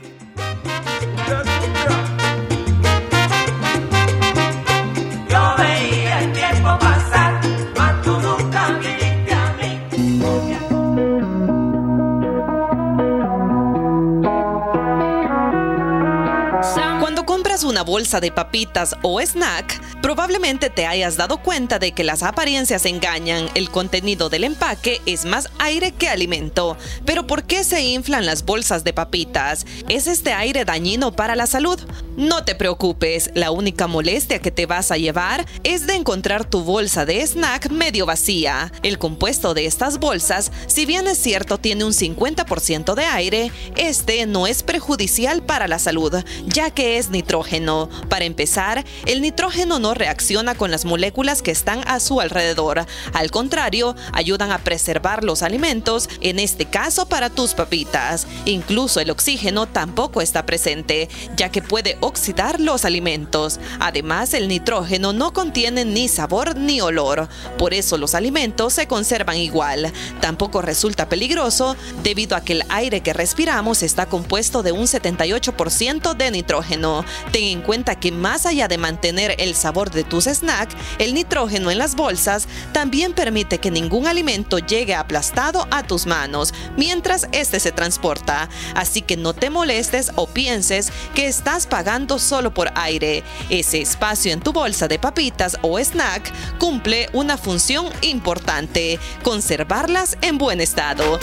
Una 17.64 17.82
bolsa 17.82 18.20
de 18.20 18.30
papitas 18.30 18.96
o 19.02 19.20
snack, 19.20 19.87
probablemente 20.00 20.70
te 20.70 20.86
hayas 20.86 21.16
dado 21.16 21.42
cuenta 21.42 21.78
de 21.78 21.92
que 21.92 22.04
las 22.04 22.22
apariencias 22.22 22.84
engañan. 22.86 23.48
El 23.54 23.70
contenido 23.70 24.28
del 24.28 24.44
empaque 24.44 25.00
es 25.06 25.24
más 25.24 25.48
aire 25.58 25.92
que 25.92 26.08
alimento. 26.08 26.76
Pero 27.04 27.26
¿por 27.26 27.44
qué 27.44 27.64
se 27.64 27.82
inflan 27.82 28.26
las 28.26 28.44
bolsas 28.44 28.84
de 28.84 28.92
papitas? 28.92 29.66
¿Es 29.88 30.06
este 30.06 30.32
aire 30.32 30.64
dañino 30.64 31.12
para 31.12 31.36
la 31.36 31.46
salud? 31.46 31.78
No 32.16 32.44
te 32.44 32.54
preocupes, 32.54 33.30
la 33.34 33.50
única 33.50 33.86
molestia 33.86 34.40
que 34.40 34.50
te 34.50 34.66
vas 34.66 34.90
a 34.90 34.96
llevar 34.96 35.46
es 35.62 35.86
de 35.86 35.94
encontrar 35.94 36.44
tu 36.44 36.62
bolsa 36.62 37.04
de 37.04 37.24
snack 37.26 37.70
medio 37.70 38.06
vacía. 38.06 38.72
El 38.82 38.98
compuesto 38.98 39.54
de 39.54 39.66
estas 39.66 39.98
bolsas, 39.98 40.50
si 40.66 40.84
bien 40.84 41.06
es 41.06 41.18
cierto 41.18 41.58
tiene 41.58 41.84
un 41.84 41.92
50% 41.92 42.94
de 42.94 43.04
aire, 43.04 43.52
este 43.76 44.26
no 44.26 44.46
es 44.46 44.62
perjudicial 44.62 45.42
para 45.42 45.68
la 45.68 45.78
salud, 45.78 46.14
ya 46.46 46.70
que 46.70 46.98
es 46.98 47.10
nitrógeno. 47.10 47.88
Para 48.08 48.24
empezar, 48.24 48.84
el 49.06 49.22
nitrógeno 49.22 49.78
no 49.78 49.87
reacciona 49.94 50.54
con 50.54 50.70
las 50.70 50.84
moléculas 50.84 51.42
que 51.42 51.50
están 51.50 51.82
a 51.86 52.00
su 52.00 52.20
alrededor. 52.20 52.86
Al 53.12 53.30
contrario, 53.30 53.94
ayudan 54.12 54.52
a 54.52 54.58
preservar 54.58 55.24
los 55.24 55.42
alimentos, 55.42 56.08
en 56.20 56.38
este 56.38 56.66
caso 56.66 57.06
para 57.06 57.30
tus 57.30 57.54
papitas. 57.54 58.26
Incluso 58.44 59.00
el 59.00 59.10
oxígeno 59.10 59.66
tampoco 59.66 60.20
está 60.20 60.46
presente, 60.46 61.08
ya 61.36 61.50
que 61.50 61.62
puede 61.62 61.96
oxidar 62.00 62.60
los 62.60 62.84
alimentos. 62.84 63.60
Además, 63.80 64.34
el 64.34 64.48
nitrógeno 64.48 65.12
no 65.12 65.32
contiene 65.32 65.84
ni 65.84 66.08
sabor 66.08 66.56
ni 66.56 66.80
olor. 66.80 67.28
Por 67.56 67.74
eso 67.74 67.98
los 67.98 68.14
alimentos 68.14 68.72
se 68.72 68.86
conservan 68.86 69.36
igual. 69.36 69.92
Tampoco 70.20 70.62
resulta 70.62 71.08
peligroso 71.08 71.76
debido 72.02 72.36
a 72.36 72.40
que 72.42 72.54
el 72.54 72.64
aire 72.68 73.02
que 73.02 73.12
respiramos 73.12 73.82
está 73.82 74.06
compuesto 74.06 74.62
de 74.62 74.72
un 74.72 74.86
78% 74.86 76.16
de 76.16 76.30
nitrógeno. 76.30 77.04
Ten 77.32 77.44
en 77.44 77.62
cuenta 77.62 77.94
que 78.00 78.12
más 78.12 78.46
allá 78.46 78.68
de 78.68 78.78
mantener 78.78 79.36
el 79.38 79.54
sabor 79.54 79.77
de 79.86 80.02
tus 80.02 80.24
snacks, 80.24 80.74
el 80.98 81.14
nitrógeno 81.14 81.70
en 81.70 81.78
las 81.78 81.94
bolsas 81.94 82.48
también 82.72 83.12
permite 83.12 83.58
que 83.58 83.70
ningún 83.70 84.08
alimento 84.08 84.58
llegue 84.58 84.94
aplastado 84.94 85.68
a 85.70 85.84
tus 85.84 86.06
manos 86.06 86.52
mientras 86.76 87.28
este 87.32 87.60
se 87.60 87.70
transporta. 87.70 88.48
Así 88.74 89.02
que 89.02 89.16
no 89.16 89.32
te 89.32 89.50
molestes 89.50 90.10
o 90.16 90.26
pienses 90.26 90.92
que 91.14 91.28
estás 91.28 91.66
pagando 91.66 92.18
solo 92.18 92.52
por 92.52 92.70
aire. 92.74 93.22
Ese 93.48 93.80
espacio 93.80 94.32
en 94.32 94.40
tu 94.40 94.52
bolsa 94.52 94.88
de 94.88 94.98
papitas 94.98 95.56
o 95.62 95.78
snack 95.78 96.32
cumple 96.58 97.08
una 97.12 97.38
función 97.38 97.86
importante, 98.02 98.98
conservarlas 99.22 100.18
en 100.22 100.38
buen 100.38 100.60
estado. 100.60 101.20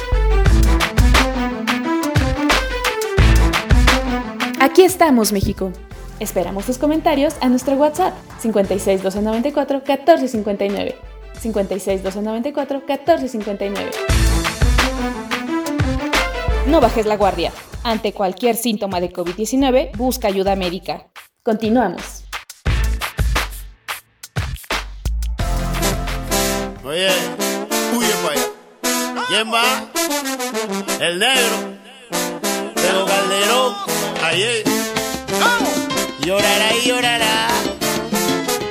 Aquí 4.60 4.84
estamos, 4.84 5.32
México. 5.32 5.72
Esperamos 6.20 6.66
tus 6.66 6.78
comentarios 6.78 7.36
a 7.42 7.50
nuestro 7.50 7.76
WhatsApp 7.76 8.14
56 8.40 9.04
294 9.04 9.82
1459. 9.86 10.96
56 11.42 12.04
294 12.04 12.80
1459. 12.88 13.92
No 16.68 16.80
bajes 16.80 17.06
la 17.06 17.18
guardia. 17.18 17.52
Ante 17.84 18.14
cualquier 18.14 18.56
síntoma 18.56 19.00
de 19.00 19.12
COVID-19, 19.12 19.92
busca 19.98 20.28
ayuda 20.30 20.56
médica. 20.56 21.08
Continuamos. 21.44 22.24
Oye, 26.84 27.10
huye 27.96 28.14
para 28.24 28.34
allá. 28.34 29.28
¿Quién 29.28 29.54
va? 29.54 29.64
El 31.00 31.20
negro. 31.20 31.56
Pero 32.76 33.06
Calderón. 33.06 33.74
Ayer. 34.24 34.74
Llorará 36.26 36.76
y 36.76 36.88
llorará. 36.88 37.47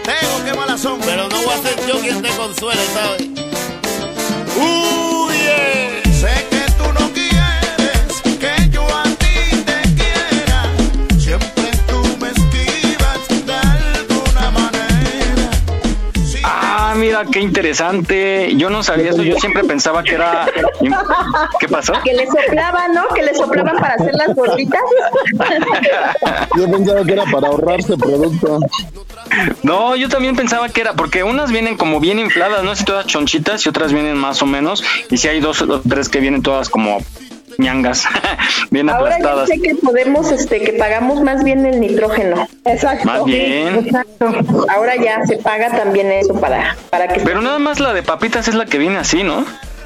Tengo 0.03 0.45
que 0.45 0.55
mala 0.55 0.77
pero 1.07 1.29
no 1.29 1.37
voy 1.41 1.55
a 1.55 1.63
ser 1.63 1.87
yo 1.87 2.01
quien 2.01 2.21
te 2.21 2.29
consuele, 2.31 2.83
¿sabes? 2.93 3.34
Mira, 17.15 17.31
qué 17.31 17.41
interesante. 17.41 18.55
Yo 18.57 18.71
no 18.71 18.83
sabía 18.83 19.11
eso. 19.11 19.23
Yo 19.23 19.37
siempre 19.37 19.65
pensaba 19.65 20.03
que 20.03 20.15
era. 20.15 20.47
¿Qué 21.59 21.69
pasó? 21.69 21.93
Que 22.05 22.15
le 22.15 22.27
soplaban, 22.27 22.93
¿no? 22.93 23.09
Que 23.09 23.23
le 23.23 23.35
soplaban 23.35 23.77
para 23.77 23.95
hacer 23.95 24.15
las 24.15 24.35
gorditas. 24.35 24.81
Yo 26.57 26.71
pensaba 26.71 27.05
que 27.05 27.13
era 27.13 27.25
para 27.25 27.49
ahorrarse 27.49 27.97
producto. 27.97 28.61
No, 29.63 29.97
yo 29.97 30.09
también 30.09 30.37
pensaba 30.37 30.69
que 30.69 30.81
era, 30.81 30.93
porque 30.93 31.25
unas 31.25 31.51
vienen 31.51 31.77
como 31.77 31.99
bien 31.99 32.19
infladas, 32.19 32.63
no 32.63 32.71
sé 32.75 32.81
si 32.81 32.85
todas 32.85 33.07
chonchitas 33.07 33.65
y 33.65 33.69
otras 33.69 33.93
vienen 33.93 34.17
más 34.17 34.43
o 34.43 34.47
menos. 34.47 34.85
Y 35.11 35.17
si 35.17 35.29
hay 35.29 35.41
dos 35.41 35.63
o 35.63 35.81
tres 35.81 36.09
que 36.09 36.21
vienen 36.21 36.43
todas 36.43 36.69
como 36.69 36.99
ñangas, 37.59 38.05
bien 38.71 38.89
Ahora 38.91 39.11
ya 39.11 39.17
aplastadas. 39.17 39.49
sé 39.49 39.61
que 39.61 39.75
podemos, 39.77 40.31
este, 40.33 40.61
que 40.61 40.73
pagamos 40.75 41.21
más 41.23 41.43
bien 41.45 41.65
el 41.67 41.81
nitrógeno. 41.81 42.47
Exacto. 42.65 43.05
Más 43.07 43.25
bien. 43.25 43.87
Exacto. 43.87 44.67
Ahora 44.69 44.97
ya 44.97 45.25
se 45.27 45.37
paga 45.39 45.71
también 45.71 46.11
eso 46.13 46.35
para, 46.35 46.77
para 46.91 47.09
que. 47.09 47.21
Pero 47.21 47.41
nada 47.43 47.59
más 47.59 47.81
la 47.81 47.93
de 47.93 48.03
papitas 48.03 48.49
es 48.49 48.55
la 48.55 48.67
que 48.67 48.79
viene 48.79 48.99
así, 48.99 49.23
¿no? 49.23 49.45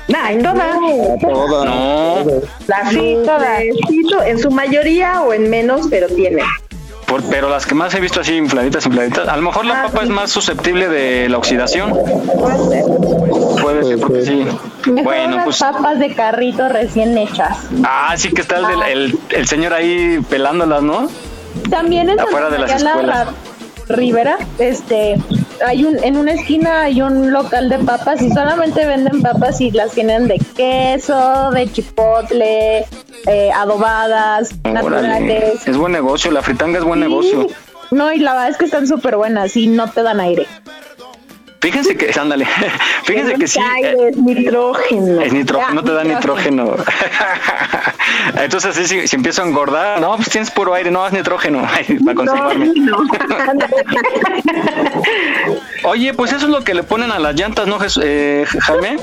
Nah, 0.08 0.30
en 0.30 0.42
todas. 0.42 0.76
No. 1.22 2.24
Las 2.66 2.88
sí, 2.90 3.16
todas. 3.24 3.60
Sí, 3.88 4.02
to- 4.10 4.22
en 4.22 4.38
su 4.38 4.50
mayoría 4.50 5.20
o 5.22 5.32
en 5.34 5.50
menos, 5.50 5.86
pero 5.90 6.06
tiene. 6.08 6.42
Por- 7.08 7.24
pero 7.30 7.48
las 7.48 7.64
que 7.66 7.74
más 7.74 7.94
he 7.94 8.00
visto 8.00 8.20
así 8.20 8.34
infladitas, 8.34 8.84
infladitas, 8.86 9.26
a 9.28 9.36
lo 9.36 9.42
mejor 9.42 9.64
la 9.64 9.84
papa 9.84 10.02
es 10.02 10.10
más 10.10 10.30
susceptible 10.30 10.88
de 10.88 11.28
la 11.30 11.38
oxidación. 11.38 11.92
Puede 13.62 13.84
ser 13.84 13.98
porque 13.98 14.22
sí. 14.22 14.46
Mejor 14.86 15.04
Bueno, 15.04 15.34
unas 15.34 15.44
pues 15.44 15.58
papas 15.58 15.98
de 15.98 16.14
carrito 16.14 16.68
recién 16.68 17.16
hechas. 17.16 17.58
ah, 17.84 18.14
sí 18.16 18.30
que 18.30 18.42
está 18.42 18.58
el, 18.58 18.66
del- 18.66 18.82
el, 18.82 19.18
el 19.30 19.46
señor 19.48 19.72
ahí 19.72 20.20
pelándolas, 20.28 20.82
¿no? 20.82 21.08
También 21.70 22.08
en 22.10 22.20
Afuera 22.20 22.50
de 22.50 22.58
las 22.58 22.82
la 22.82 22.90
escuelas. 22.90 23.26
Ra- 23.26 23.32
Rivera, 23.88 24.36
este, 24.58 25.16
hay 25.64 25.84
un, 25.84 26.02
en 26.02 26.16
una 26.16 26.32
esquina 26.32 26.82
hay 26.82 27.02
un 27.02 27.32
local 27.32 27.68
de 27.68 27.78
papas 27.78 28.22
y 28.22 28.30
solamente 28.30 28.86
venden 28.86 29.22
papas 29.22 29.60
y 29.60 29.70
las 29.70 29.92
tienen 29.92 30.28
de 30.28 30.38
queso, 30.56 31.50
de 31.50 31.70
chipotle, 31.70 32.86
eh, 33.26 33.50
adobadas, 33.54 34.54
naturales. 34.64 35.66
Es 35.66 35.76
buen 35.76 35.92
negocio, 35.92 36.30
la 36.30 36.42
fritanga 36.42 36.78
es 36.78 36.84
buen 36.84 37.00
negocio. 37.00 37.46
No, 37.90 38.12
y 38.12 38.18
la 38.18 38.32
verdad 38.32 38.50
es 38.50 38.56
que 38.56 38.66
están 38.66 38.86
súper 38.86 39.16
buenas 39.16 39.56
y 39.56 39.66
no 39.66 39.90
te 39.90 40.02
dan 40.02 40.20
aire. 40.20 40.46
Fíjense 41.60 41.96
que, 41.96 42.12
ándale, 42.18 42.46
fíjense 43.04 43.34
que 43.34 43.48
sí. 43.48 43.58
Ay, 43.60 43.84
es 44.10 44.16
nitrógeno. 44.16 45.20
Es 45.20 45.32
nitrógeno, 45.32 45.82
te 45.82 45.92
da 45.92 46.04
nitrógeno. 46.04 46.76
Entonces, 48.40 48.76
así, 48.76 48.86
si, 48.86 49.08
si 49.08 49.16
empiezo 49.16 49.42
a 49.42 49.46
engordar, 49.46 50.00
no, 50.00 50.14
pues 50.16 50.28
tienes 50.30 50.50
puro 50.52 50.72
aire, 50.74 50.90
no, 50.92 51.04
es 51.06 51.12
nitrógeno 51.12 51.62
para 52.04 52.14
conservarme. 52.14 52.72
Oye, 55.84 56.14
pues 56.14 56.32
eso 56.32 56.44
es 56.46 56.50
lo 56.50 56.62
que 56.64 56.74
le 56.74 56.82
ponen 56.82 57.10
a 57.10 57.18
las 57.18 57.34
llantas, 57.34 57.66
¿no, 57.66 57.78
Jes- 57.78 58.00
eh, 58.02 58.46
Jaime? 58.60 58.96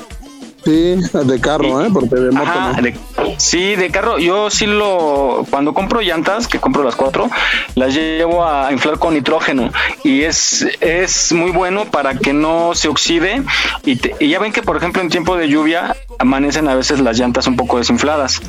Sí, 0.66 0.96
de 0.96 1.40
carro, 1.40 1.86
¿eh? 1.86 1.90
Porque 1.94 2.16
de 2.16 2.32
moto 2.32 2.50
Ajá, 2.50 2.74
no. 2.76 2.82
de- 2.82 2.98
sí, 3.38 3.76
de 3.76 3.92
carro. 3.92 4.18
Yo 4.18 4.50
sí 4.50 4.66
lo. 4.66 5.46
Cuando 5.52 5.74
compro 5.76 6.02
llantas, 6.02 6.48
que 6.48 6.60
compro 6.60 6.84
las 6.84 6.96
cuatro, 6.96 7.30
las 7.76 7.94
llevo 7.94 8.44
a 8.44 8.72
inflar 8.72 8.98
con 8.98 9.14
nitrógeno. 9.14 9.72
Y 10.04 10.24
es, 10.24 10.66
es 10.82 11.32
muy 11.34 11.52
bueno 11.52 11.86
para 11.86 12.16
que 12.18 12.34
no 12.34 12.74
se 12.74 12.88
oxide. 12.88 13.44
Y, 13.86 13.98
te- 13.98 14.16
y 14.20 14.30
ya 14.30 14.40
ven 14.40 14.52
que, 14.52 14.64
por 14.64 14.76
ejemplo, 14.78 15.02
en 15.04 15.10
tiempo 15.10 15.38
de 15.38 15.48
lluvia 15.50 15.96
amanecen 16.18 16.68
a 16.68 16.74
veces 16.76 17.00
las 17.00 17.20
llantas 17.20 17.46
un 17.46 17.56
poco 17.58 17.78
desinfladas. 17.78 18.42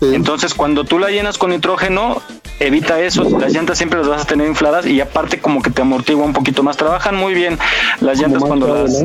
Entonces, 0.00 0.54
cuando 0.54 0.82
tú 0.84 0.98
la 0.98 1.10
llenas 1.10 1.38
con 1.38 1.50
nitrógeno, 1.50 2.20
evita 2.58 2.98
eso. 3.00 3.22
Las 3.38 3.52
llantas 3.52 3.78
siempre 3.78 3.98
las 4.00 4.08
vas 4.08 4.22
a 4.22 4.24
tener 4.24 4.48
infladas 4.48 4.84
y 4.86 5.00
aparte, 5.00 5.38
como 5.38 5.62
que 5.62 5.70
te 5.70 5.82
amortigua 5.82 6.24
un 6.24 6.32
poquito 6.32 6.62
más. 6.64 6.76
Trabajan 6.76 7.14
muy 7.14 7.34
bien 7.34 7.56
las 8.00 8.18
llantas 8.18 8.42
cuando 8.42 8.74
las. 8.74 9.04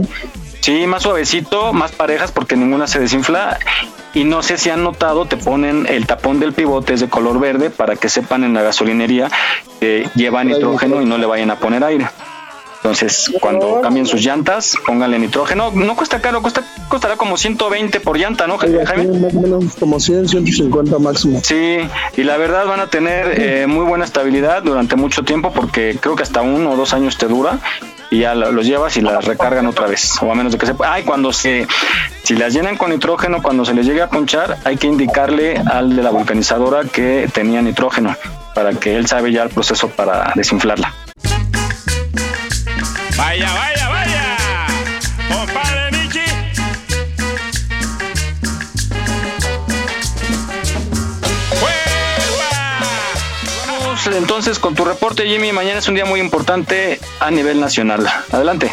Sí, 0.68 0.86
más 0.86 1.04
suavecito, 1.04 1.72
más 1.72 1.94
parejas 1.94 2.34
porque 2.34 2.58
ninguna 2.58 2.88
se 2.88 3.00
desinfla. 3.00 3.58
Y 4.14 4.26
no 4.26 4.44
sé 4.44 4.58
si 4.58 4.70
han 4.70 4.84
notado, 4.84 5.24
te 5.26 5.38
ponen 5.38 5.86
el 5.88 6.06
tapón 6.06 6.42
del 6.42 6.52
pivote 6.52 6.94
es 6.94 7.00
de 7.00 7.08
color 7.08 7.40
verde 7.40 7.70
para 7.70 7.96
que 7.96 8.10
sepan 8.10 8.44
en 8.44 8.54
la 8.54 8.64
gasolinería 8.64 9.32
que 9.80 10.10
lleva 10.16 10.44
nitrógeno 10.44 11.02
y 11.02 11.06
no 11.06 11.18
le 11.18 11.26
vayan 11.26 11.52
a 11.52 11.56
poner 11.56 11.86
aire. 11.86 12.08
Entonces, 12.76 13.32
cuando 13.40 13.80
cambien 13.80 14.06
sus 14.06 14.22
llantas, 14.22 14.76
pónganle 14.86 15.20
nitrógeno. 15.20 15.72
No 15.72 15.96
cuesta 15.96 16.20
caro, 16.20 16.42
cuesta, 16.42 16.66
costará 16.90 17.16
como 17.16 17.38
120 17.38 18.02
por 18.02 18.18
llanta, 18.18 18.46
¿no, 18.46 18.58
Jaime? 18.58 18.86
como 19.80 20.02
100, 20.02 20.28
150 20.28 21.00
máximo. 21.00 21.40
Sí, 21.46 21.78
y 22.18 22.24
la 22.24 22.36
verdad 22.36 22.66
van 22.66 22.82
a 22.82 22.88
tener 22.88 23.40
eh, 23.40 23.68
muy 23.68 23.86
buena 23.86 24.04
estabilidad 24.04 24.64
durante 24.64 24.98
mucho 24.98 25.24
tiempo 25.24 25.54
porque 25.54 25.98
creo 26.02 26.18
que 26.18 26.24
hasta 26.24 26.42
uno 26.42 26.72
o 26.72 26.76
dos 26.76 26.92
años 26.92 27.18
te 27.18 27.28
dura 27.28 27.58
y 28.10 28.20
ya 28.20 28.34
lo- 28.36 28.52
los 28.52 28.66
llevas 28.66 28.96
y 28.98 29.02
las 29.02 29.26
recargan 29.26 29.66
otra 29.68 29.88
vez 29.88 30.14
o 30.22 30.32
a 30.32 30.36
menos 30.36 30.54
de 30.54 30.58
que 30.58 30.66
se 30.66 30.74
ay 30.86 31.04
cuando 31.04 31.34
se 31.34 31.68
si 32.24 32.36
las 32.36 32.54
llenan 32.54 32.78
con 32.78 32.92
nitrógeno 32.92 33.42
cuando 33.42 33.66
se 33.66 33.74
les 33.74 33.86
llegue 33.86 34.02
a 34.02 34.08
ponchar 34.10 34.58
hay 34.64 34.78
que 34.78 34.88
indicarle 34.88 35.58
al 35.72 35.96
de 35.96 36.04
la 36.04 36.10
vulcanizadora 36.12 36.84
que 36.86 37.30
tenía 37.34 37.62
nitrógeno 37.62 38.16
para 38.56 38.72
que 38.74 38.96
él 38.96 39.08
sabe 39.08 39.32
ya 39.32 39.44
el 39.44 39.50
proceso 39.50 39.90
para 39.90 40.32
desinflarla 40.36 40.94
vaya, 43.18 43.52
vaya. 43.54 43.87
Entonces 54.16 54.60
con 54.60 54.76
tu 54.76 54.86
reporte 54.86 55.28
Jimmy 55.28 55.52
mañana 55.52 55.80
es 55.80 55.88
un 55.88 55.96
día 55.96 56.06
muy 56.06 56.20
importante 56.20 57.00
a 57.20 57.32
nivel 57.32 57.60
nacional 57.60 58.08
adelante 58.32 58.72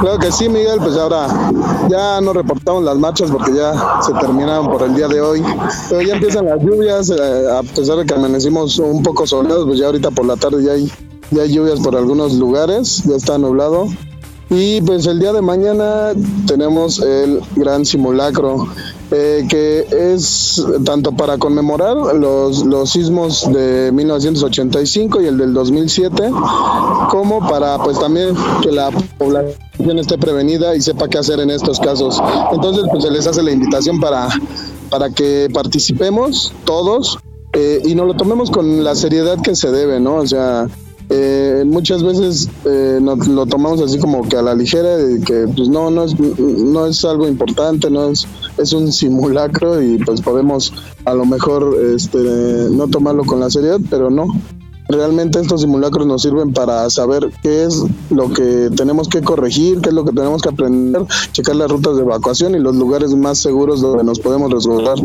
Claro 0.00 0.18
que 0.18 0.32
sí, 0.32 0.48
Miguel, 0.48 0.78
pues 0.78 0.96
ahora 0.96 1.26
ya 1.90 2.22
no 2.22 2.32
reportamos 2.32 2.84
las 2.84 2.96
marchas 2.96 3.30
porque 3.30 3.54
ya 3.54 4.00
se 4.00 4.14
terminaron 4.14 4.70
por 4.70 4.82
el 4.82 4.94
día 4.94 5.08
de 5.08 5.20
hoy. 5.20 5.42
Pero 5.90 6.00
ya 6.00 6.14
empiezan 6.14 6.46
las 6.46 6.58
lluvias, 6.62 7.10
eh, 7.10 7.50
a 7.50 7.62
pesar 7.62 7.98
de 7.98 8.06
que 8.06 8.14
amanecimos 8.14 8.78
un 8.78 9.02
poco 9.02 9.26
soleados, 9.26 9.66
pues 9.66 9.78
ya 9.78 9.86
ahorita 9.86 10.10
por 10.10 10.24
la 10.24 10.36
tarde 10.36 10.64
ya 10.64 10.72
hay, 10.72 10.90
ya 11.30 11.42
hay 11.42 11.52
lluvias 11.52 11.80
por 11.80 11.96
algunos 11.96 12.32
lugares, 12.32 13.02
ya 13.04 13.16
está 13.16 13.36
nublado. 13.36 13.88
Y 14.50 14.80
pues 14.80 15.06
el 15.06 15.20
día 15.20 15.32
de 15.32 15.42
mañana 15.42 16.12
tenemos 16.44 16.98
el 16.98 17.40
gran 17.54 17.86
simulacro, 17.86 18.66
eh, 19.12 19.46
que 19.48 19.86
es 20.12 20.60
tanto 20.84 21.12
para 21.12 21.38
conmemorar 21.38 21.96
los, 22.16 22.66
los 22.66 22.90
sismos 22.90 23.48
de 23.52 23.92
1985 23.92 25.20
y 25.20 25.26
el 25.26 25.38
del 25.38 25.54
2007, 25.54 26.32
como 27.10 27.48
para 27.48 27.78
pues 27.78 28.00
también 28.00 28.34
que 28.60 28.72
la 28.72 28.90
población 29.18 30.00
esté 30.00 30.18
prevenida 30.18 30.74
y 30.74 30.80
sepa 30.80 31.06
qué 31.06 31.18
hacer 31.18 31.38
en 31.38 31.50
estos 31.50 31.78
casos. 31.78 32.20
Entonces 32.52 32.84
pues 32.90 33.04
se 33.04 33.10
les 33.12 33.28
hace 33.28 33.44
la 33.44 33.52
invitación 33.52 34.00
para, 34.00 34.28
para 34.90 35.10
que 35.10 35.48
participemos 35.54 36.52
todos 36.64 37.20
eh, 37.52 37.82
y 37.84 37.94
nos 37.94 38.08
lo 38.08 38.14
tomemos 38.14 38.50
con 38.50 38.82
la 38.82 38.96
seriedad 38.96 39.40
que 39.40 39.54
se 39.54 39.70
debe, 39.70 40.00
¿no? 40.00 40.16
O 40.16 40.26
sea, 40.26 40.66
eh, 41.12 41.64
muchas 41.66 42.04
veces 42.04 42.48
eh, 42.64 43.00
nos 43.02 43.26
lo 43.26 43.44
tomamos 43.44 43.80
así 43.80 43.98
como 43.98 44.28
que 44.28 44.36
a 44.36 44.42
la 44.42 44.54
ligera 44.54 44.96
de 44.96 45.20
que 45.20 45.48
pues 45.56 45.68
no 45.68 45.90
no 45.90 46.04
es 46.04 46.18
no 46.18 46.86
es 46.86 47.04
algo 47.04 47.26
importante 47.26 47.90
no 47.90 48.10
es 48.10 48.28
es 48.58 48.72
un 48.72 48.92
simulacro 48.92 49.82
y 49.82 49.98
pues 49.98 50.20
podemos 50.20 50.72
a 51.04 51.14
lo 51.14 51.24
mejor 51.24 51.76
este 51.96 52.18
no 52.18 52.86
tomarlo 52.86 53.24
con 53.24 53.40
la 53.40 53.50
seriedad 53.50 53.80
pero 53.90 54.08
no 54.08 54.26
realmente 54.90 55.40
estos 55.40 55.60
simulacros 55.62 56.06
nos 56.06 56.22
sirven 56.22 56.52
para 56.52 56.88
saber 56.90 57.30
qué 57.42 57.64
es 57.64 57.82
lo 58.10 58.30
que 58.32 58.70
tenemos 58.76 59.08
que 59.08 59.22
corregir, 59.22 59.80
qué 59.80 59.88
es 59.90 59.94
lo 59.94 60.04
que 60.04 60.12
tenemos 60.12 60.42
que 60.42 60.48
aprender, 60.50 61.02
checar 61.32 61.56
las 61.56 61.70
rutas 61.70 61.96
de 61.96 62.02
evacuación 62.02 62.54
y 62.54 62.58
los 62.58 62.74
lugares 62.76 63.14
más 63.14 63.38
seguros 63.38 63.80
donde 63.80 64.04
nos 64.04 64.18
podemos 64.20 64.50
resguardar 64.50 64.96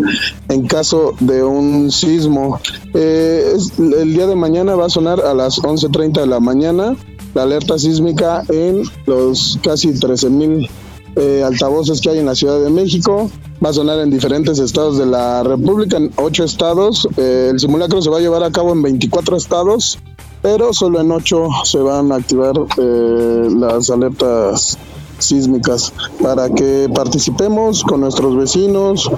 en 0.50 0.68
caso 0.68 1.14
de 1.20 1.44
un 1.44 1.92
sismo. 1.92 2.60
Eh, 2.94 3.54
es- 3.56 3.78
el 3.80 4.14
día 4.14 4.28
de 4.28 4.36
mañana 4.36 4.76
va 4.76 4.86
a 4.86 4.90
sonar 4.90 5.22
a 5.22 5.34
las 5.34 5.60
11.30 5.60 6.22
de 6.22 6.28
la 6.28 6.40
mañana 6.40 6.96
la 7.34 7.44
alerta 7.44 7.78
sísmica 7.78 8.44
en 8.50 8.84
los 9.06 9.60
casi 9.62 9.94
13 10.00 10.30
mil 10.30 10.70
eh, 11.16 11.44
altavoces 11.44 12.02
que 12.02 12.10
hay 12.10 12.20
en 12.20 12.26
la 12.26 12.36
Ciudad 12.36 12.62
de 12.62 12.70
México. 12.70 13.30
Va 13.64 13.70
a 13.70 13.74
sonar 13.74 14.00
en 14.00 14.10
diferentes 14.10 14.60
estados 14.60 14.98
de 14.98 15.06
la 15.06 15.44
República, 15.44 15.98
en 15.98 16.12
ocho 16.18 16.44
estados. 16.44 17.08
Eh, 17.18 17.50
el 17.52 17.60
simulacro 17.60 18.02
se 18.02 18.10
va 18.10 18.18
a 18.18 18.22
llevar 18.22 18.44
a 18.44 18.52
cabo 18.52 18.74
en 18.74 18.82
24 18.82 19.38
estados, 19.38 20.00
pero 20.42 20.74
solo 20.74 21.02
en 21.02 21.12
ocho 21.12 21.48
se 21.64 21.80
van 21.80 22.12
a 22.12 22.16
activar 22.16 22.56
eh, 22.78 23.50
las 23.52 23.90
alertas 23.90 24.78
sísmicas 25.20 25.94
para 26.22 26.50
que 26.50 26.90
participemos 26.94 27.84
con 27.84 28.02
nuestros 28.02 28.36
vecinos, 28.36 29.10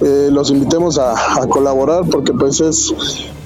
eh, 0.00 0.28
los 0.30 0.50
invitemos 0.50 0.98
a, 0.98 1.14
colaborar 1.48 2.04
porque 2.08 2.32
pues 2.32 2.60
es, 2.60 2.94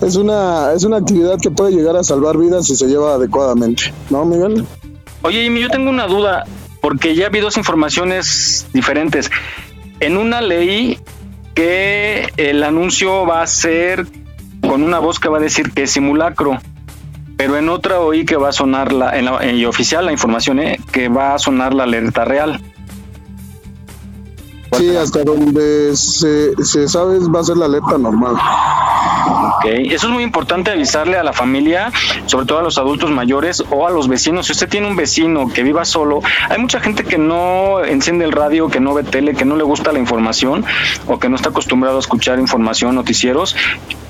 es, 0.01 0.17
una, 0.17 0.73
es 0.73 0.85
una 0.85 0.99
actividad 0.99 1.39
que 1.41 1.51
puede 1.51 1.73
llegar 1.73 1.97
a 1.97 2.05
salvar 2.05 2.37
vidas 2.37 2.67
si 2.67 2.77
se 2.77 2.87
lleva 2.87 3.15
adecuadamente, 3.15 3.93
¿no, 4.11 4.25
Miguel? 4.25 4.67
Oye, 5.23 5.43
Jimmy, 5.45 5.61
yo 5.61 5.71
tengo 5.71 5.89
una 5.89 6.07
duda, 6.07 6.45
porque 6.85 7.15
ya 7.15 7.31
vi 7.31 7.41
dos 7.41 7.57
informaciones 7.57 8.67
diferentes. 8.75 9.31
En 10.01 10.19
una 10.19 10.43
leí 10.43 10.99
que 11.55 12.29
el 12.37 12.63
anuncio 12.63 13.25
va 13.25 13.41
a 13.41 13.47
ser 13.47 14.05
con 14.61 14.83
una 14.83 14.99
voz 14.99 15.19
que 15.19 15.31
va 15.31 15.39
a 15.39 15.41
decir 15.41 15.73
que 15.73 15.85
es 15.85 15.93
simulacro, 15.93 16.61
pero 17.39 17.57
en 17.57 17.71
otra 17.71 18.01
oí 18.01 18.27
que 18.27 18.37
va 18.37 18.51
a 18.51 18.53
sonar 18.53 18.93
la, 18.93 19.17
en 19.17 19.25
la 19.25 19.67
oficial 19.67 20.05
la 20.05 20.13
información, 20.13 20.59
¿eh? 20.59 20.79
que 20.93 21.09
va 21.09 21.35
a 21.35 21.39
sonar 21.39 21.73
la 21.73 21.85
alerta 21.85 22.27
real. 22.27 22.61
Sí, 24.77 24.97
hasta 24.97 25.23
donde 25.23 25.97
se, 25.97 26.55
se 26.65 26.89
sabe 26.89 27.19
va 27.35 27.41
a 27.41 27.45
ser 27.45 27.57
la 27.57 27.67
alerta 27.67 27.99
normal. 27.99 28.37
Ok, 29.57 29.67
eso 29.67 30.07
es 30.09 30.13
muy 30.13 30.23
importante 30.23 30.71
avisarle 30.71 31.17
a 31.17 31.23
la 31.23 31.33
familia, 31.33 31.91
sobre 32.27 32.47
todo 32.47 32.59
a 32.59 32.63
los 32.63 32.79
adultos 32.79 33.11
mayores 33.11 33.65
o 33.71 33.87
a 33.87 33.91
los 33.91 34.09
vecinos. 34.09 34.47
Si 34.47 34.53
usted 34.53 34.69
tiene 34.69 34.87
un 34.87 34.97
vecino 34.97 35.49
que 35.53 35.63
viva 35.63 35.85
solo, 35.85 36.21
hay 36.49 36.59
mucha 36.59 36.81
gente 36.81 37.05
que 37.05 37.19
no 37.19 37.85
enciende 37.85 38.25
el 38.25 38.33
radio, 38.33 38.69
que 38.69 38.81
no 38.81 38.95
ve 38.95 39.03
tele, 39.05 39.35
que 39.35 39.45
no 39.45 39.57
le 39.57 39.65
gusta 39.65 39.93
la 39.93 39.99
información 39.99 40.65
o 41.07 41.19
que 41.19 41.29
no 41.29 41.37
está 41.37 41.51
acostumbrado 41.51 41.97
a 41.97 42.01
escuchar 42.01 42.39
información, 42.39 42.95
noticieros. 42.95 43.57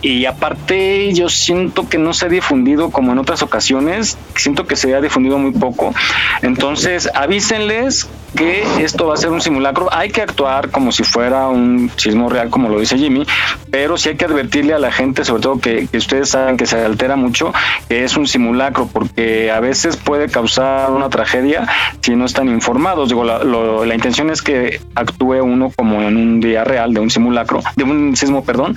Y 0.02 0.26
aparte, 0.26 1.12
yo 1.14 1.28
siento 1.28 1.88
que 1.88 1.98
no 1.98 2.12
se 2.12 2.26
ha 2.26 2.28
difundido 2.28 2.90
como 2.90 3.12
en 3.12 3.18
otras 3.18 3.42
ocasiones, 3.42 4.18
siento 4.36 4.66
que 4.66 4.76
se 4.76 4.94
ha 4.94 5.00
difundido 5.00 5.38
muy 5.38 5.52
poco. 5.52 5.94
Entonces, 6.42 7.08
avísenles 7.14 8.08
que 8.36 8.64
esto 8.82 9.06
va 9.06 9.14
a 9.14 9.16
ser 9.16 9.30
un 9.30 9.40
simulacro. 9.40 9.88
Hay 9.92 10.10
que 10.10 10.22
actuar 10.22 10.53
como 10.70 10.93
si 10.93 11.05
fuera 11.05 11.48
un 11.48 11.90
sismo 11.97 12.28
real, 12.28 12.51
como 12.51 12.68
lo 12.68 12.78
dice 12.81 12.97
Jimmy, 12.98 13.26
pero 13.70 13.97
sí 13.97 14.10
hay 14.10 14.16
que 14.16 14.24
advertirle 14.24 14.74
a 14.74 14.78
la 14.78 14.93
gente, 14.93 15.24
sobre 15.24 15.43
todo 15.43 15.59
que, 15.60 15.86
que 15.90 15.98
ustedes 15.98 16.31
saben 16.31 16.56
que 16.56 16.66
se 16.66 16.78
altera 16.85 17.16
mucho, 17.16 17.52
que 17.89 18.05
es 18.05 18.16
un 18.16 18.26
simulacro, 18.26 18.89
porque 18.93 19.51
a 19.51 19.60
veces 19.60 19.97
puede 19.97 20.28
causar 20.28 20.90
una 20.90 21.09
tragedia 21.10 21.66
si 22.01 22.14
no 22.16 22.24
están 22.24 22.48
informados. 22.48 23.09
Digo, 23.09 23.24
la, 23.24 23.43
lo- 23.44 23.85
la 23.85 23.94
intención 23.94 24.31
es 24.31 24.43
que 24.43 24.81
actúe 24.94 25.43
uno 25.43 25.70
como 25.74 26.02
en 26.02 26.16
un 26.16 26.40
día 26.40 26.64
real 26.64 26.94
de 26.94 27.01
un 27.01 27.10
simulacro, 27.10 27.60
de 27.76 27.85
un 27.85 28.16
sismo, 28.16 28.44
perdón, 28.44 28.74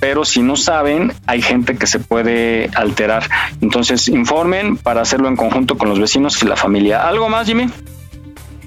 pero 0.00 0.24
si 0.24 0.42
no 0.42 0.56
saben, 0.56 1.12
hay 1.26 1.42
gente 1.42 1.76
que 1.76 1.86
se 1.86 1.98
puede 2.00 2.70
alterar. 2.74 3.24
Entonces, 3.60 4.08
informen 4.08 4.76
para 4.76 5.02
hacerlo 5.02 5.28
en 5.28 5.36
conjunto 5.36 5.76
con 5.76 5.88
los 5.88 6.00
vecinos 6.00 6.42
y 6.42 6.46
la 6.46 6.56
familia. 6.56 7.06
¿Algo 7.06 7.28
más, 7.28 7.46
Jimmy? 7.46 7.66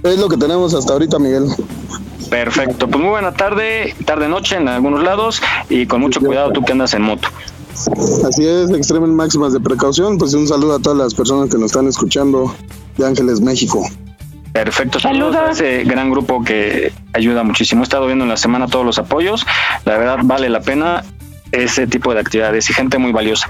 Es 0.06 0.20
lo 0.20 0.30
que 0.30 0.38
tenemos 0.38 0.76
hasta 0.76 0.94
ahorita, 0.94 1.18
Miguel. 1.18 1.48
Perfecto, 2.30 2.88
pues 2.88 3.02
muy 3.02 3.10
buena 3.10 3.34
tarde, 3.34 3.96
tarde 4.06 4.30
noche 4.30 4.56
en 4.56 4.68
algunos 4.68 5.04
lados 5.04 5.42
y 5.68 5.88
con 5.88 6.00
mucho 6.00 6.20
cuidado 6.20 6.52
tú 6.52 6.64
que 6.64 6.74
andas 6.74 6.94
en 6.94 7.02
moto. 7.02 7.28
Así 8.28 8.46
es, 8.46 8.70
extremen 8.70 9.16
máximas 9.16 9.52
de 9.54 9.60
precaución. 9.60 10.20
Pues 10.20 10.36
un 10.36 10.48
saludo 10.48 10.76
a 10.76 10.80
todas 10.80 10.98
las 10.98 11.16
personas 11.16 11.50
que 11.50 11.58
nos 11.58 11.72
están 11.72 11.88
escuchando 11.88 12.56
de 12.98 13.06
Ángeles, 13.08 13.42
México. 13.42 13.84
Perfecto, 14.54 15.00
saludos 15.00 15.36
a 15.36 15.52
ese 15.52 15.84
gran 15.86 16.12
grupo 16.12 16.44
que 16.44 16.94
ayuda 17.14 17.44
muchísimo. 17.44 17.82
He 17.82 17.84
estado 17.84 18.06
viendo 18.06 18.26
en 18.26 18.30
la 18.30 18.38
semana 18.38 18.68
todos 18.68 18.86
los 18.86 19.00
apoyos. 19.00 19.44
La 19.86 19.98
verdad 19.98 20.20
vale 20.24 20.50
la 20.50 20.62
pena 20.62 21.04
ese 21.52 21.88
tipo 21.88 22.14
de 22.14 22.20
actividades 22.20 22.70
y 22.70 22.74
gente 22.74 23.00
muy 23.00 23.12
valiosa. 23.12 23.50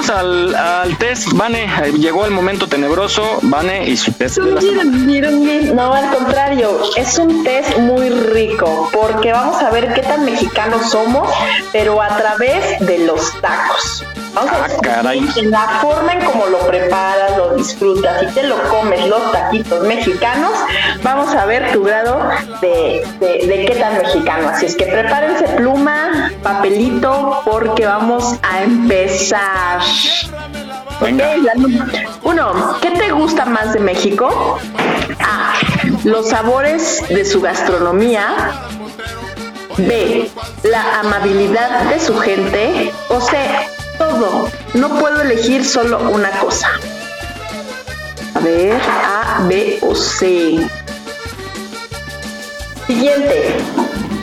Vamos 0.00 0.10
al, 0.10 0.54
al 0.54 0.98
test. 0.98 1.32
Vane, 1.34 1.68
llegó 1.98 2.24
el 2.24 2.30
momento 2.30 2.66
tenebroso. 2.66 3.38
Vane 3.42 3.88
y 3.88 3.96
su 3.96 4.12
test 4.12 4.38
de 4.38 4.52
la 4.52 4.60
semana. 4.60 5.30
No, 5.74 5.92
al 5.92 6.14
contrario, 6.14 6.80
es 6.96 7.18
un 7.18 7.44
test 7.44 7.78
muy 7.78 8.08
rico 8.08 8.88
porque 8.92 9.32
vamos 9.32 9.62
a 9.62 9.70
ver 9.70 9.92
qué 9.94 10.02
tan 10.02 10.24
mexicanos 10.24 10.90
somos, 10.90 11.28
pero 11.72 12.00
a 12.00 12.16
través 12.16 12.80
de 12.80 12.98
los 12.98 13.40
tacos. 13.40 14.04
Vamos 14.34 14.52
a 14.52 14.58
ver 14.68 14.76
caray. 14.82 15.28
en 15.36 15.50
la 15.50 15.66
forma 15.82 16.12
en 16.12 16.24
cómo 16.24 16.46
lo 16.46 16.58
preparas, 16.60 17.36
lo 17.36 17.54
disfrutas 17.56 18.22
y 18.22 18.26
te 18.28 18.44
lo 18.44 18.56
comes 18.68 19.06
los 19.08 19.32
taquitos 19.32 19.82
mexicanos, 19.86 20.52
vamos 21.02 21.34
a 21.34 21.44
ver 21.46 21.72
tu 21.72 21.82
grado 21.82 22.28
de, 22.60 23.04
de- 23.18 23.46
de 23.46 23.64
qué 23.66 23.74
tan 23.80 23.98
mexicano. 23.98 24.48
Así 24.50 24.66
es 24.66 24.76
que 24.76 24.86
prepárense 24.86 25.44
pluma, 25.56 26.30
papelito, 26.42 27.40
porque 27.44 27.86
vamos 27.86 28.36
a 28.42 28.62
empezar. 28.62 29.80
Num- 31.00 31.90
Uno, 32.22 32.76
¿qué 32.80 32.90
te 32.90 33.10
gusta 33.10 33.44
más 33.46 33.72
de 33.72 33.80
México? 33.80 34.58
A. 35.20 35.54
Los 36.04 36.28
sabores 36.28 37.02
de 37.08 37.24
su 37.24 37.40
gastronomía. 37.40 38.26
B. 39.78 40.30
La 40.64 41.00
amabilidad 41.00 41.84
de 41.84 41.98
su 41.98 42.18
gente. 42.18 42.92
O 43.08 43.20
C. 43.20 43.36
Todo. 44.00 44.48
No 44.72 44.88
puedo 44.98 45.20
elegir 45.20 45.62
solo 45.62 45.98
una 46.08 46.30
cosa. 46.30 46.70
A 48.34 48.40
ver, 48.40 48.80
A, 48.80 49.44
B 49.46 49.78
o 49.82 49.94
C. 49.94 50.58
Siguiente. 52.86 53.56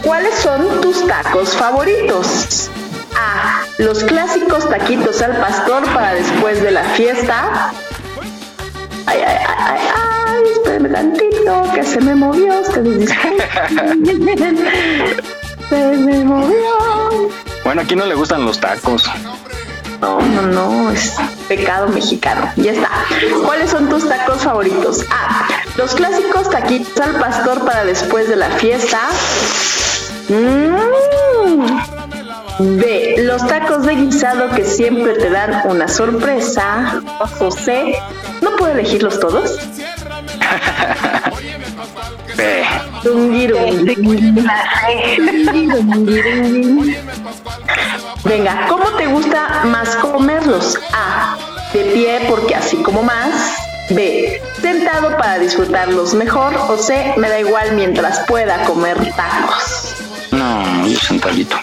¿Cuáles 0.03 0.33
son 0.39 0.81
tus 0.81 1.05
tacos 1.05 1.55
favoritos? 1.55 2.71
A. 3.15 3.65
Los 3.77 4.03
clásicos 4.03 4.67
taquitos 4.67 5.21
al 5.21 5.37
pastor 5.37 5.83
para 5.93 6.15
después 6.15 6.63
de 6.63 6.71
la 6.71 6.83
fiesta. 6.83 7.71
Ay, 9.05 9.19
ay, 9.27 9.37
ay, 9.47 9.55
ay, 9.59 9.79
ay, 9.95 10.43
espérame 10.53 10.91
tantito, 10.91 11.71
que 11.75 11.83
se 11.83 12.01
me 12.01 12.15
movió. 12.15 12.63
Se 15.69 15.75
me 15.97 16.23
movió. 16.23 17.29
Bueno, 17.63 17.81
aquí 17.81 17.95
no 17.95 18.05
le 18.07 18.15
gustan 18.15 18.43
los 18.43 18.59
tacos. 18.59 19.03
No, 20.01 20.21
no, 20.21 20.41
no, 20.43 20.91
es 20.91 21.15
pecado 21.47 21.87
mexicano. 21.87 22.51
Ya 22.55 22.71
está. 22.71 22.89
¿Cuáles 23.45 23.71
son 23.71 23.89
tus 23.89 24.07
tacos 24.07 24.43
favoritos? 24.43 25.03
A. 25.09 25.47
Los 25.75 25.95
clásicos 25.95 26.49
taquitos 26.49 26.99
al 26.99 27.19
pastor 27.19 27.65
para 27.65 27.83
después 27.83 28.29
de 28.29 28.35
la 28.35 28.49
fiesta. 28.51 28.99
Mm. 30.29 30.77
B. 32.59 33.15
Los 33.19 33.45
tacos 33.47 33.85
de 33.85 33.95
guisado 33.95 34.49
que 34.55 34.65
siempre 34.65 35.13
te 35.13 35.29
dan 35.29 35.61
una 35.65 35.87
sorpresa. 35.87 37.01
O 37.39 37.51
C. 37.51 37.95
¿No 38.41 38.55
puedo 38.55 38.73
elegirlos 38.73 39.19
todos? 39.19 39.57
B. 42.37 42.63
Venga, 48.27 48.65
¿cómo 48.67 48.89
te 48.97 49.07
gusta 49.07 49.63
más 49.65 49.95
comerlos? 49.95 50.77
A. 50.93 51.37
De 51.73 51.85
pie 51.85 52.25
porque 52.27 52.55
así 52.55 52.75
como 52.77 53.01
más. 53.01 53.55
B. 53.89 54.41
Sentado 54.61 55.15
para 55.15 55.39
disfrutarlos 55.39 56.13
mejor. 56.13 56.53
O 56.67 56.77
C. 56.77 57.13
Me 57.15 57.29
da 57.29 57.39
igual 57.39 57.71
mientras 57.73 58.19
pueda 58.27 58.65
comer 58.65 58.97
tacos. 59.15 59.95
No, 60.31 60.85
yo 60.85 60.99
sentadito. 60.99 61.55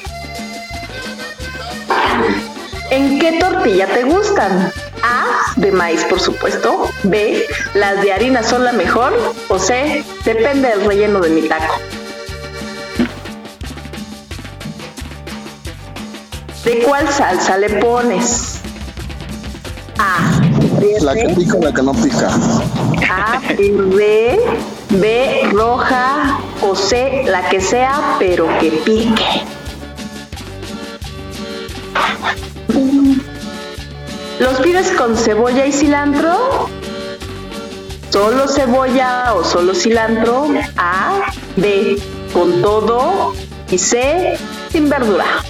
¿En 2.90 3.18
qué 3.18 3.32
tortilla 3.32 3.86
te 3.86 4.04
gustan? 4.04 4.72
A. 5.02 5.52
De 5.56 5.70
maíz, 5.70 6.02
por 6.04 6.18
supuesto. 6.18 6.90
B. 7.02 7.44
Las 7.74 8.00
de 8.00 8.12
harina 8.14 8.42
son 8.42 8.64
la 8.64 8.72
mejor. 8.72 9.12
O 9.48 9.58
C. 9.58 10.02
Depende 10.24 10.68
del 10.68 10.86
relleno 10.86 11.20
de 11.20 11.28
mi 11.28 11.42
taco. 11.42 11.78
¿De 16.64 16.78
cuál 16.78 17.06
salsa 17.10 17.58
le 17.58 17.68
pones? 17.68 18.58
A. 19.98 20.40
La 21.02 21.14
que 21.14 21.28
pica, 21.34 21.58
la 21.60 21.74
que 21.74 21.82
no 21.82 21.92
pica. 21.92 22.30
A. 23.10 23.38
Verde. 23.58 24.40
B. 24.88 25.48
Roja. 25.52 26.38
O 26.62 26.74
C. 26.74 27.24
La 27.26 27.46
que 27.50 27.60
sea, 27.60 28.16
pero 28.18 28.46
que 28.58 28.70
pique. 28.70 29.42
¿Los 34.40 34.60
pides 34.60 34.90
con 34.92 35.18
cebolla 35.18 35.66
y 35.66 35.72
cilantro? 35.72 36.70
¿Solo 38.08 38.48
cebolla 38.48 39.34
o 39.34 39.44
solo 39.44 39.74
cilantro? 39.74 40.48
A. 40.78 41.26
B. 41.56 42.00
Con 42.32 42.62
todo. 42.62 43.34
Y 43.70 43.76
C. 43.76 44.38
Sin 44.70 44.88
verdura. 44.88 45.43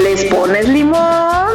¿Les 0.00 0.24
pones 0.24 0.66
limón? 0.66 1.52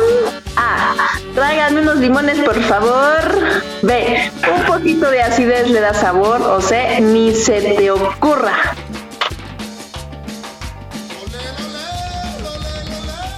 A. 0.56 0.94
Tráiganme 1.34 1.82
unos 1.82 1.98
limones, 1.98 2.38
por 2.42 2.62
favor. 2.62 3.40
B. 3.82 4.32
Un 4.56 4.66
poquito 4.66 5.10
de 5.10 5.24
acidez 5.24 5.68
le 5.68 5.80
da 5.80 5.96
sabor. 5.96 6.44
O 6.44 6.62
C. 6.62 7.02
Ni 7.02 7.34
se 7.34 7.60
te 7.60 7.90
ocurra. 7.90 8.76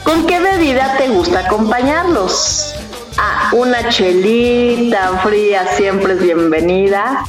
¿Con 0.04 0.28
qué 0.28 0.42
bebida 0.42 0.98
te 0.98 1.08
gusta 1.08 1.40
acompañarlos? 1.40 2.76
A. 3.18 3.52
Una 3.54 3.88
chelita 3.88 5.22
fría 5.24 5.66
siempre 5.78 6.14
es 6.16 6.22
bienvenida. 6.22 7.24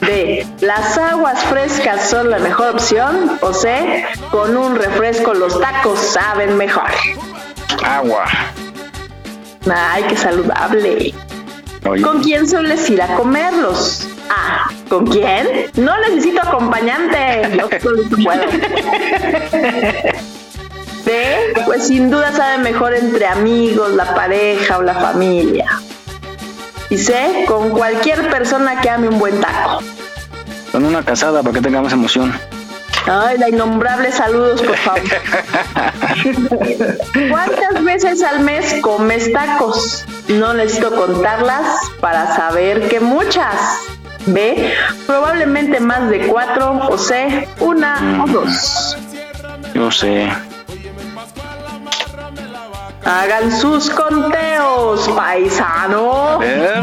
B. 0.00 0.46
Las 0.60 0.96
aguas 0.98 1.42
frescas 1.44 2.08
son 2.08 2.30
la 2.30 2.38
mejor 2.38 2.70
opción. 2.70 3.38
O 3.40 3.52
C. 3.52 4.06
Con 4.30 4.56
un 4.56 4.76
refresco 4.76 5.34
los 5.34 5.60
tacos 5.60 5.98
saben 5.98 6.56
mejor. 6.56 6.90
Agua. 7.84 8.24
Ay, 9.72 10.04
qué 10.08 10.16
saludable. 10.16 11.14
Oye. 11.86 12.02
¿Con 12.02 12.22
quién 12.22 12.48
sueles 12.48 12.88
ir 12.90 13.02
a 13.02 13.14
comerlos? 13.14 14.08
A. 14.30 14.70
¿Con 14.88 15.06
quién? 15.06 15.70
No 15.74 15.98
necesito 15.98 16.40
acompañante. 16.40 17.56
Yo 17.56 17.68
puedo. 17.68 18.42
B. 21.04 21.52
Pues 21.64 21.86
sin 21.86 22.10
duda 22.10 22.32
sabe 22.32 22.58
mejor 22.58 22.94
entre 22.94 23.26
amigos, 23.26 23.94
la 23.94 24.14
pareja 24.14 24.78
o 24.78 24.82
la 24.82 24.94
familia. 24.94 25.80
Y 26.90 26.98
C. 26.98 27.44
Con 27.46 27.70
cualquier 27.70 28.28
persona 28.30 28.80
que 28.80 28.90
ame 28.90 29.08
un 29.08 29.18
buen 29.18 29.40
taco. 29.40 29.82
Con 30.72 30.84
una 30.84 31.04
casada 31.04 31.42
para 31.42 31.54
que 31.54 31.60
tenga 31.60 31.80
más 31.80 31.92
emoción. 31.92 32.32
Ay, 33.06 33.38
la 33.38 33.48
innombrable 33.48 34.12
saludos, 34.12 34.62
por 34.62 34.76
favor. 34.76 35.00
¿Cuántas 37.30 37.84
veces 37.84 38.22
al 38.22 38.40
mes 38.40 38.76
comes 38.82 39.32
tacos? 39.32 40.04
No 40.28 40.52
necesito 40.52 40.94
contarlas 40.94 41.78
para 42.00 42.36
saber 42.36 42.88
que 42.88 43.00
muchas. 43.00 43.54
B. 44.26 44.74
Probablemente 45.06 45.80
más 45.80 46.10
de 46.10 46.26
cuatro. 46.26 46.78
O 46.88 46.98
C. 46.98 47.48
Una 47.60 48.22
o 48.22 48.28
dos. 48.28 48.96
Yo 49.74 49.90
sé. 49.90 50.28
Hagan 53.04 53.50
sus 53.52 53.90
conteos, 53.90 55.08
paisano. 55.08 56.38
ver. 56.38 56.82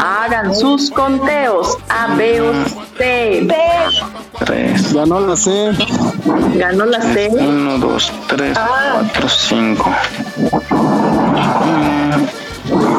Hagan 0.00 0.54
sus 0.54 0.90
conteos. 0.90 1.76
A, 1.88 2.14
B 2.14 2.40
o 2.40 2.52
C. 2.96 3.40
B. 3.44 3.54
Tres. 4.44 4.92
Ganó 4.92 5.20
la 5.20 5.36
C. 5.36 5.70
Ganó 6.54 6.86
la 6.86 7.00
C. 7.00 7.28
Uno, 7.30 7.78
dos, 7.78 8.10
tres, 8.28 8.56
Ah. 8.58 8.92
cuatro, 8.94 9.28
cinco. 9.28 9.90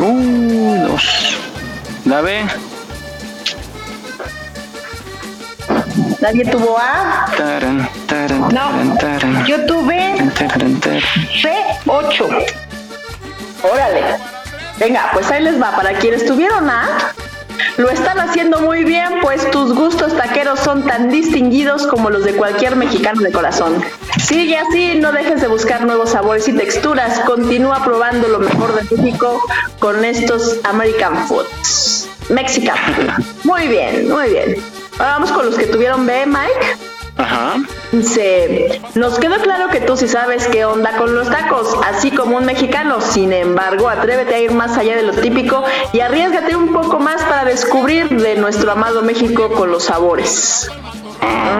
Uy, 0.01 0.77
dos. 0.87 1.37
La 2.05 2.21
B. 2.21 2.43
¿Nadie 6.23 6.45
tuvo 6.45 6.77
A? 6.77 7.25
Taran, 7.35 7.89
taran, 8.07 8.39
No, 8.53 8.97
taran, 8.97 9.45
yo 9.45 9.65
tuve 9.65 10.15
Taran, 10.39 10.79
taran. 10.79 11.01
C8. 11.41 12.45
Órale. 13.61 14.01
Venga, 14.79 15.09
pues 15.11 15.29
ahí 15.29 15.43
les 15.43 15.61
va. 15.61 15.75
Para 15.75 15.91
quienes 15.95 16.25
tuvieron 16.25 16.69
A, 16.69 17.13
lo 17.75 17.89
están 17.89 18.21
haciendo 18.21 18.61
muy 18.61 18.85
bien, 18.85 19.19
pues 19.21 19.51
tus 19.51 19.75
gustos 19.75 20.15
taqueros 20.15 20.61
son 20.61 20.83
tan 20.87 21.09
distinguidos 21.09 21.85
como 21.87 22.09
los 22.09 22.23
de 22.23 22.31
cualquier 22.35 22.77
mexicano 22.77 23.19
de 23.19 23.33
corazón. 23.33 23.83
Sigue 24.25 24.57
así, 24.57 24.99
no 25.01 25.11
dejes 25.11 25.41
de 25.41 25.47
buscar 25.47 25.85
nuevos 25.85 26.11
sabores 26.11 26.47
y 26.47 26.53
texturas. 26.53 27.19
Continúa 27.25 27.83
probando 27.83 28.29
lo 28.29 28.39
mejor 28.39 28.73
de 28.75 28.95
México 28.95 29.41
con 29.77 30.05
estos 30.05 30.61
American 30.63 31.27
Foods. 31.27 32.07
Mexican. 32.29 32.77
Muy 33.43 33.67
bien, 33.67 34.09
muy 34.09 34.29
bien. 34.29 34.72
Ahora 34.99 35.13
vamos 35.13 35.31
con 35.31 35.45
los 35.45 35.55
que 35.55 35.65
tuvieron 35.65 36.05
B, 36.05 36.25
Mike. 36.25 36.77
Ajá. 37.17 37.55
Dice, 37.91 38.81
nos 38.95 39.19
quedó 39.19 39.37
claro 39.37 39.69
que 39.69 39.79
tú 39.79 39.95
sí 39.95 40.07
sabes 40.07 40.47
qué 40.47 40.65
onda 40.65 40.97
con 40.97 41.13
los 41.13 41.29
tacos, 41.29 41.75
así 41.85 42.09
como 42.09 42.37
un 42.37 42.45
mexicano. 42.45 43.01
Sin 43.01 43.33
embargo, 43.33 43.89
atrévete 43.89 44.35
a 44.35 44.39
ir 44.39 44.51
más 44.51 44.77
allá 44.77 44.95
de 44.95 45.03
lo 45.03 45.13
típico 45.13 45.63
y 45.93 45.99
arriesgate 45.99 46.55
un 46.55 46.73
poco 46.73 46.99
más 46.99 47.21
para 47.23 47.45
descubrir 47.45 48.09
de 48.09 48.35
nuestro 48.35 48.71
amado 48.71 49.03
México 49.03 49.51
con 49.51 49.71
los 49.71 49.83
sabores. 49.83 50.69
Ah, 51.21 51.59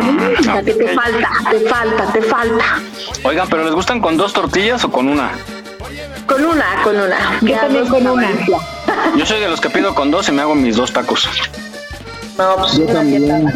que 0.65 0.73
te 0.73 0.87
falta, 0.89 1.29
te 1.49 1.59
falta, 1.61 2.11
te 2.11 2.21
falta. 2.21 2.65
Oigan, 3.23 3.47
¿pero 3.47 3.63
les 3.63 3.73
gustan 3.73 4.01
con 4.01 4.17
dos 4.17 4.33
tortillas 4.33 4.83
o 4.83 4.91
con 4.91 5.07
una? 5.07 5.31
Con 6.25 6.43
una, 6.43 6.65
con 6.83 6.95
una. 6.99 7.39
Yo 7.41 7.55
también 7.57 7.87
con 7.87 8.07
una. 8.07 8.29
Yo 9.15 9.25
soy 9.25 9.39
de 9.39 9.49
los 9.49 9.61
que 9.61 9.69
pido 9.69 9.93
con 9.93 10.09
dos 10.09 10.27
y 10.29 10.31
me 10.31 10.41
hago 10.41 10.55
mis 10.55 10.75
dos 10.75 10.91
tacos. 10.91 11.29
No, 12.37 12.55
pues 12.57 12.77
Yo 12.77 12.85
también. 12.85 13.47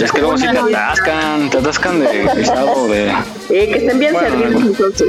Es 0.00 0.12
que 0.12 0.20
luego 0.20 0.36
sí 0.36 0.46
te 0.50 0.58
atascan, 0.58 1.48
te 1.50 1.58
atascan 1.58 2.00
de 2.00 2.06
pesado, 2.34 2.88
de... 2.88 3.08
Eh, 3.50 3.68
que 3.70 3.78
estén 3.78 3.98
bien 3.98 4.12
Bueno, 4.12 4.28
servidos. 4.40 4.62
entonces. 4.62 5.08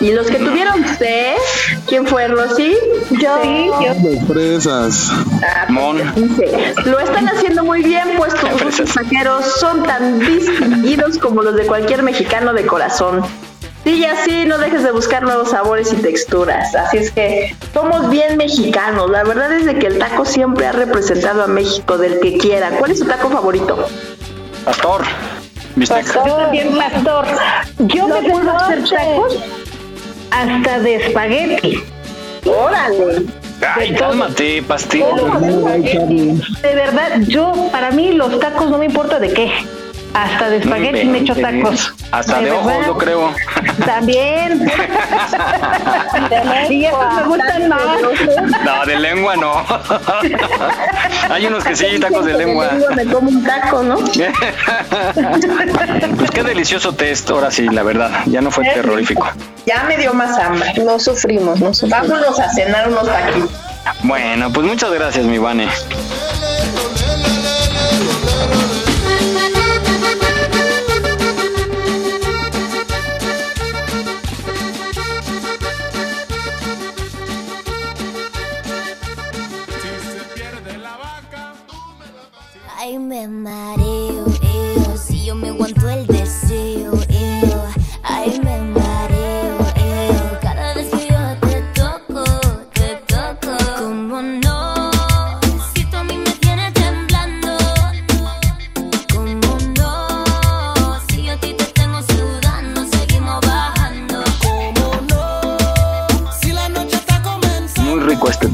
Y 0.00 0.12
los 0.12 0.26
que 0.26 0.38
tuvieron 0.38 0.84
C, 0.98 1.34
¿quién 1.86 2.06
fue, 2.06 2.28
Rosy? 2.28 2.76
Yo. 3.22 3.80
Las 3.80 4.26
fresas. 4.28 5.10
Mon. 5.68 5.96
Dice, 6.14 6.74
lo 6.84 6.98
están 7.00 7.26
haciendo 7.28 7.64
muy 7.64 7.82
bien, 7.82 8.10
pues 8.18 8.34
tus 8.34 8.62
gustos 8.62 8.92
taqueros 8.94 9.44
son 9.58 9.82
tan 9.84 10.18
distinguidos 10.18 11.16
como 11.18 11.42
los 11.42 11.54
de 11.56 11.64
cualquier 11.66 12.02
mexicano 12.02 12.52
de 12.52 12.66
corazón. 12.66 13.22
Sí, 13.86 14.00
y 14.00 14.04
así 14.04 14.44
no 14.46 14.58
dejes 14.58 14.82
de 14.82 14.90
buscar 14.90 15.22
nuevos 15.22 15.50
sabores 15.50 15.92
y 15.92 15.96
texturas. 15.98 16.74
Así 16.74 16.96
es 16.96 17.12
que 17.12 17.54
somos 17.72 18.10
bien 18.10 18.36
mexicanos. 18.36 19.08
La 19.08 19.22
verdad 19.22 19.52
es 19.52 19.64
de 19.64 19.78
que 19.78 19.86
el 19.86 20.00
taco 20.00 20.24
siempre 20.24 20.66
ha 20.66 20.72
representado 20.72 21.44
a 21.44 21.46
México 21.46 21.96
del 21.96 22.18
que 22.18 22.36
quiera. 22.36 22.70
¿Cuál 22.70 22.90
es 22.90 22.98
tu 22.98 23.06
taco 23.06 23.30
favorito? 23.30 23.86
Pastor. 24.64 25.04
Bistec. 25.76 26.04
Yo 26.14 26.34
también, 26.34 26.76
pastor. 26.76 27.26
Yo 27.78 28.08
me 28.08 28.28
puedo 28.28 28.50
hacer 28.56 28.82
tacos 28.88 29.38
hasta 30.32 30.80
de 30.80 30.94
espagueti. 30.96 31.84
Órale. 32.44 33.24
Ay, 33.72 33.94
cálmate, 33.94 34.64
pastel. 34.64 35.04
De 36.60 36.74
verdad, 36.74 37.20
yo, 37.20 37.68
para 37.70 37.92
mí, 37.92 38.10
los 38.14 38.40
tacos 38.40 38.68
no 38.68 38.78
me 38.78 38.86
importa 38.86 39.20
de 39.20 39.32
qué. 39.32 39.52
Hasta 40.16 40.48
de 40.48 40.56
espagueti 40.56 41.04
me 41.04 41.18
echo 41.18 41.34
tacos. 41.34 41.92
Hasta 42.10 42.40
de 42.40 42.50
ojos, 42.50 42.66
verdad. 42.66 42.86
yo 42.86 42.96
creo. 42.96 43.34
También. 43.84 44.66
y 46.70 46.78
me 46.78 46.90
gustan 47.26 47.68
más. 47.68 47.80
No, 48.64 48.86
de 48.86 48.98
lengua 48.98 49.36
no. 49.36 49.62
Hay 51.30 51.46
unos 51.46 51.64
que 51.64 51.76
sí, 51.76 51.98
tacos 52.00 52.24
de 52.24 52.32
lengua. 52.32 52.70
Me 52.94 53.04
como 53.04 53.28
un 53.28 53.44
taco, 53.44 53.82
¿no? 53.82 53.98
Pues 56.16 56.30
qué 56.30 56.42
delicioso 56.42 56.94
test, 56.94 57.28
ahora 57.28 57.50
sí, 57.50 57.68
la 57.68 57.82
verdad. 57.82 58.10
Ya 58.26 58.40
no 58.40 58.50
fue 58.50 58.64
terrorífico. 58.64 59.28
Ya 59.66 59.84
me 59.84 59.98
dio 59.98 60.14
más 60.14 60.38
hambre. 60.38 60.72
No 60.82 60.98
sufrimos, 60.98 61.60
no 61.60 61.74
sufrimos. 61.74 62.08
Vámonos 62.08 62.40
a 62.40 62.48
cenar 62.54 62.88
unos 62.88 63.06
taquitos. 63.06 63.50
Bueno, 64.02 64.50
pues 64.50 64.66
muchas 64.66 64.90
gracias, 64.92 65.26
mi 65.26 65.36
Vane. 65.38 65.68
Ay, 83.26 83.32
me 83.32 83.85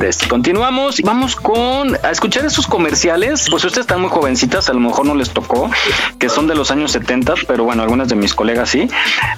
Rico 0.02 0.10
este. 0.10 0.28
Continuamos. 0.28 1.00
Vamos 1.04 1.36
con 1.36 1.94
a 2.02 2.10
escuchar 2.10 2.44
esos 2.44 2.66
comerciales. 2.66 3.46
Pues 3.50 3.64
ustedes 3.64 3.84
están 3.84 4.00
muy 4.00 4.10
jovencitas, 4.10 4.68
a 4.68 4.72
lo 4.72 4.80
mejor 4.80 5.06
no 5.06 5.14
les 5.14 5.30
tocó, 5.30 5.70
que 6.18 6.28
son 6.28 6.46
de 6.46 6.54
los 6.54 6.70
años 6.70 6.92
70, 6.92 7.34
pero 7.46 7.64
bueno, 7.64 7.82
algunas 7.82 8.08
de 8.08 8.16
mis 8.16 8.34
colegas 8.34 8.70
sí. 8.70 8.88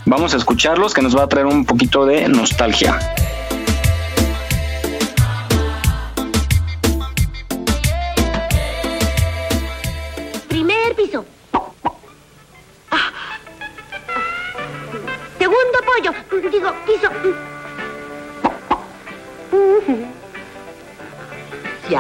Vamos 0.07 0.35
a 0.35 0.37
escucharlos, 0.37 0.95
que 0.95 1.03
nos 1.03 1.17
va 1.17 1.25
a 1.25 1.29
traer 1.29 1.47
un 1.47 1.65
poquito 1.65 2.07
de 2.07 2.29
nostalgia. 2.29 2.99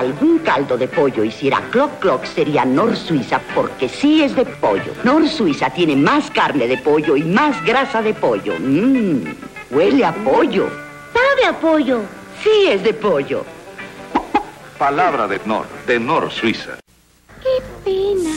Algún 0.05 0.39
caldo 0.41 0.77
de 0.77 0.87
pollo 0.87 1.25
hiciera 1.25 1.61
cloc 1.71 1.99
cloc 1.99 2.25
sería 2.25 2.65
Nor 2.65 2.97
Suiza 2.97 3.41
porque 3.55 3.89
sí 3.89 4.23
es 4.23 4.37
de 4.37 4.45
pollo. 4.45 4.93
Nor 5.03 5.29
Suiza 5.29 5.71
tiene 5.71 5.97
más 5.97 6.31
carne 6.31 6.69
de 6.69 6.79
pollo 6.79 7.17
y 7.17 7.23
más 7.23 7.63
grasa 7.65 8.03
de 8.03 8.15
pollo. 8.15 8.55
Mmm, 8.59 9.25
huele 9.71 10.05
a 10.05 10.13
pollo. 10.13 10.69
Sabe 11.13 11.47
a 11.47 11.59
pollo. 11.59 12.03
Sí 12.43 12.67
es 12.69 12.83
de 12.83 12.93
pollo. 12.93 13.45
Palabra 14.79 15.27
de 15.27 15.41
Nor, 15.47 15.67
de 15.87 15.99
Nor 15.99 16.31
Suiza. 16.31 16.79
Qué 17.43 17.63
pena. 17.85 18.35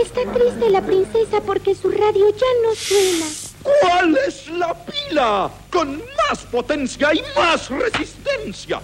Está 0.00 0.20
triste 0.32 0.70
la 0.70 0.82
princesa 0.82 1.40
porque 1.40 1.74
su 1.74 1.90
radio 1.90 2.28
ya 2.30 2.46
no 2.62 2.74
suena. 2.74 3.26
¿Cuál 3.62 4.16
es 4.26 4.48
la 4.48 4.74
pila? 4.74 5.50
Con 5.70 5.98
más 5.98 6.44
potencia 6.44 7.12
y 7.12 7.22
más 7.34 7.70
resistencia. 7.70 8.80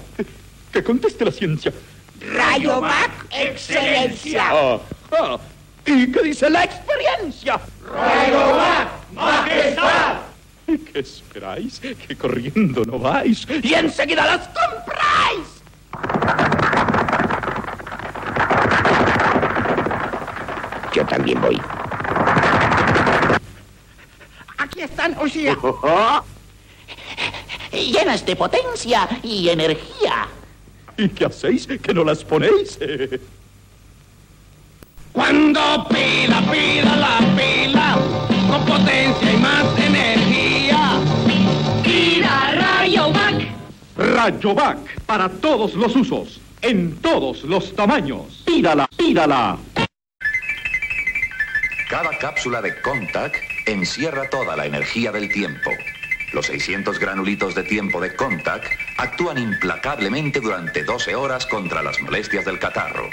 Que 0.73 0.83
conteste 0.83 1.25
la 1.25 1.31
ciencia. 1.31 1.73
Rayovac 2.21 3.11
Excelencia. 3.31 4.49
Ah, 4.51 4.79
ah. 5.13 5.39
¿Y 5.85 6.11
qué 6.11 6.23
dice 6.23 6.49
la 6.49 6.65
experiencia? 6.65 7.61
Rayovac 7.85 8.89
Majestad. 9.13 10.17
¿Qué 10.67 11.01
esperáis? 11.01 11.81
Que 11.81 12.17
corriendo 12.17 12.85
no 12.85 12.99
vais 12.99 13.47
y 13.63 13.75
enseguida 13.75 14.25
las 14.25 14.49
compráis. 14.49 15.63
Yo 20.95 21.05
también 21.07 21.41
voy. 21.41 21.61
Aquí 24.59 24.81
están, 24.81 25.17
Oshia. 25.19 25.57
Llenas 27.73 28.25
de 28.25 28.37
potencia 28.37 29.09
y 29.23 29.49
energía. 29.49 30.29
¿Y 30.97 31.09
qué 31.09 31.25
hacéis? 31.25 31.67
¿Que 31.67 31.95
no 31.95 32.05
las 32.05 32.25
ponéis? 32.25 32.79
Cuando 35.13 35.87
pila, 35.89 36.43
pila 36.51 36.97
la 36.97 37.19
pila, 37.37 37.99
con 38.49 38.65
potencia 38.65 39.33
y 39.33 39.37
más 39.37 39.79
energía. 39.79 41.01
Tira 41.83 42.53
Rayovac. 42.53 43.47
Rayovac 43.97 44.79
para 45.05 45.29
todos 45.29 45.75
los 45.75 45.95
usos, 45.95 46.41
en 46.63 46.97
todos 47.01 47.45
los 47.45 47.75
tamaños. 47.77 48.43
Pídala, 48.47 48.89
pídala. 48.97 49.59
Cada 51.91 52.17
cápsula 52.19 52.63
de 52.63 52.81
Contact 52.81 53.37
encierra 53.67 54.29
toda 54.31 54.57
la 54.57 54.65
energía 54.65 55.13
del 55.13 55.31
tiempo. 55.31 55.71
Los 56.33 56.47
600 56.47 56.99
granulitos 56.99 57.55
de 57.55 57.63
tiempo 57.63 58.01
de 58.01 58.17
Contact 58.17 58.65
actúan 58.97 59.37
implacablemente 59.37 60.41
durante 60.41 60.83
12 60.83 61.15
horas 61.15 61.47
contra 61.47 61.83
las 61.83 62.01
molestias 62.01 62.47
del 62.47 62.59
catarro. 62.59 63.09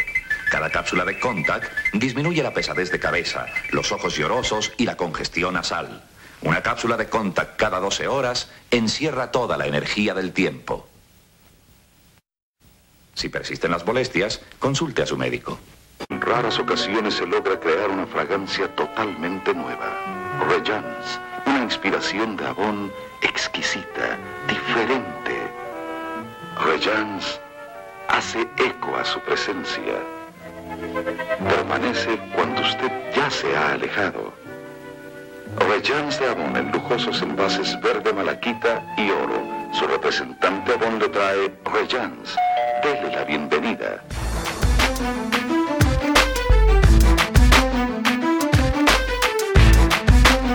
Cada 0.50 0.70
cápsula 0.70 1.04
de 1.04 1.20
Contact 1.20 1.70
disminuye 1.94 2.42
la 2.42 2.54
pesadez 2.54 2.90
de 2.92 3.00
cabeza, 3.00 3.46
los 3.72 3.92
ojos 3.92 4.16
llorosos 4.16 4.72
y 4.78 4.86
la 4.86 4.96
congestión 4.96 5.56
nasal. 5.56 6.02
Una 6.42 6.64
cápsula 6.64 6.96
de 6.96 7.10
Contact 7.10 7.58
cada 7.58 7.80
12 7.80 8.08
horas 8.08 8.50
encierra 8.72 9.32
toda 9.32 9.58
la 9.58 9.68
energía 9.68 10.14
del 10.14 10.32
tiempo. 10.32 10.88
Si 13.14 13.28
persisten 13.28 13.72
las 13.72 13.86
molestias, 13.86 14.42
consulte 14.60 15.02
a 15.02 15.06
su 15.06 15.18
médico. 15.18 15.60
En 16.08 16.22
raras 16.22 16.58
ocasiones 16.58 17.16
se 17.16 17.26
logra 17.26 17.60
crear 17.60 17.90
una 17.90 18.08
fragancia 18.08 18.74
totalmente 18.76 19.54
nueva. 19.54 20.40
Rejans, 20.48 21.20
una 21.46 21.64
inspiración 21.64 22.38
de 22.38 22.46
Avon 22.46 22.90
exquisita, 23.22 24.18
diferente. 24.48 25.36
Rejans 26.66 27.40
hace 28.08 28.42
eco 28.58 28.96
a 28.96 29.06
su 29.06 29.20
presencia. 29.22 29.96
Permanece 31.50 32.20
cuando 32.36 32.62
usted 32.62 32.92
ya 33.16 33.30
se 33.30 33.56
ha 33.56 33.74
alejado. 33.74 34.34
Rejans 35.68 36.20
de 36.20 36.28
Avon 36.28 36.56
en 36.56 36.72
lujosos 36.72 37.22
envases 37.22 37.80
verde 37.82 38.14
malaquita 38.14 38.84
y 38.98 39.10
oro. 39.10 39.44
Su 39.74 39.88
representante 39.88 40.74
Avon 40.74 41.00
trae 41.12 41.52
Rejans. 41.66 42.36
Dele 42.84 43.16
la 43.16 43.24
bienvenida. 43.24 44.04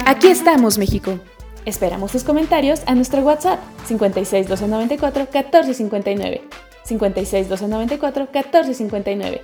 Aquí 0.07 0.29
estamos, 0.29 0.77
México. 0.79 1.19
Esperamos 1.65 2.13
tus 2.13 2.25
comentarios 2.25 2.83
a 2.87 2.95
nuestro 2.95 3.23
WhatsApp 3.23 3.59
56 3.87 4.49
294 4.49 5.23
1459. 5.23 6.43
56 6.85 7.49
294 7.49 8.29
1459. 8.33 9.43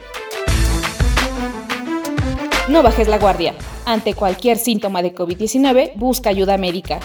No 2.69 2.83
bajes 2.83 3.09
la 3.09 3.19
guardia. 3.19 3.55
Ante 3.87 4.13
cualquier 4.15 4.59
síntoma 4.59 5.03
de 5.03 5.15
COVID-19, 5.15 5.93
busca 5.97 6.29
ayuda 6.29 6.59
médica. 6.59 7.01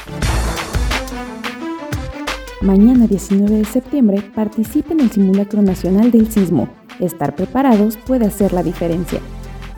Mañana 2.62 3.08
19 3.08 3.58
de 3.58 3.66
septiembre 3.66 4.22
participa 4.22 4.94
en 4.94 5.00
el 5.00 5.12
simulacro 5.12 5.62
nacional 5.62 6.12
del 6.12 6.30
sismo. 6.32 6.68
Estar 7.00 7.36
preparados 7.36 7.98
puede 7.98 8.26
hacer 8.26 8.52
la 8.52 8.64
diferencia. 8.64 9.20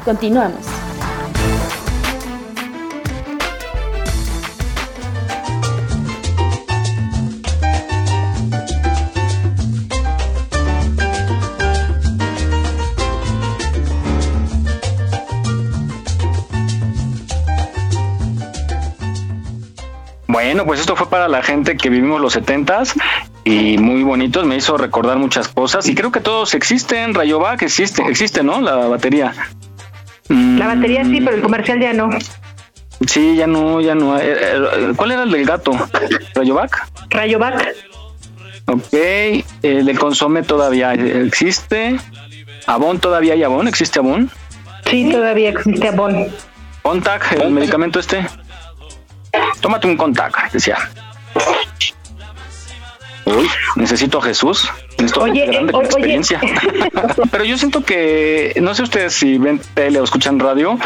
Continuamos. 0.03 0.86
Bueno, 20.57 20.69
pues 20.69 20.79
esto 20.79 20.95
fue 20.95 21.07
para 21.07 21.27
la 21.27 21.43
gente 21.43 21.77
que 21.77 21.87
vivimos 21.87 22.19
los 22.19 22.33
setentas 22.33 22.95
y 23.43 23.77
muy 23.77 24.01
bonitos, 24.01 24.43
me 24.43 24.55
hizo 24.55 24.75
recordar 24.75 25.17
muchas 25.17 25.49
cosas 25.49 25.87
y 25.87 25.93
creo 25.93 26.11
que 26.11 26.19
todos 26.19 26.55
existen, 26.55 27.13
Rayovac 27.13 27.61
existe, 27.61 28.01
existe, 28.09 28.41
¿no? 28.41 28.59
La 28.59 28.75
batería. 28.87 29.35
La 30.29 30.65
batería 30.65 31.05
sí, 31.05 31.21
pero 31.21 31.35
el 31.35 31.43
comercial 31.43 31.79
ya 31.79 31.93
no. 31.93 32.09
Sí, 33.05 33.35
ya 33.35 33.45
no, 33.45 33.81
ya 33.81 33.93
no. 33.93 34.17
Eh, 34.17 34.23
eh, 34.25 34.93
¿Cuál 34.95 35.11
era 35.11 35.21
el 35.21 35.31
del 35.31 35.45
gato? 35.45 35.73
¿Rayovac? 36.33 36.87
Rayovac. 37.11 37.75
Ok, 38.65 38.93
el 39.61 39.85
del 39.85 39.99
consome 39.99 40.41
todavía 40.41 40.95
existe. 40.95 41.99
Avon 42.65 42.97
todavía 42.97 43.33
hay 43.33 43.43
Avon, 43.43 43.67
¿existe 43.67 43.99
Avon? 43.99 44.31
Sí, 44.89 45.07
todavía 45.11 45.49
existe 45.49 45.89
Avon. 45.89 46.25
Contact, 46.81 47.33
el 47.33 47.51
medicamento 47.51 47.99
este. 47.99 48.25
Tómate 49.61 49.87
un 49.87 49.97
contact, 49.97 50.51
decía. 50.53 50.77
Uy, 53.25 53.45
necesito 53.75 54.19
a 54.19 54.21
Jesús. 54.21 54.69
Necesito 54.97 55.21
Oye, 55.21 55.45
grande 55.47 55.71
eh, 55.71 55.73
con 55.73 55.81
oye. 55.81 55.85
experiencia. 55.87 56.39
Pero 57.31 57.43
yo 57.43 57.57
siento 57.57 57.83
que, 57.83 58.53
no 58.61 58.73
sé 58.73 58.83
ustedes 58.83 59.13
si 59.13 59.37
ven 59.37 59.59
tele 59.73 59.99
o 59.99 60.03
escuchan 60.05 60.39
radio, 60.39 60.79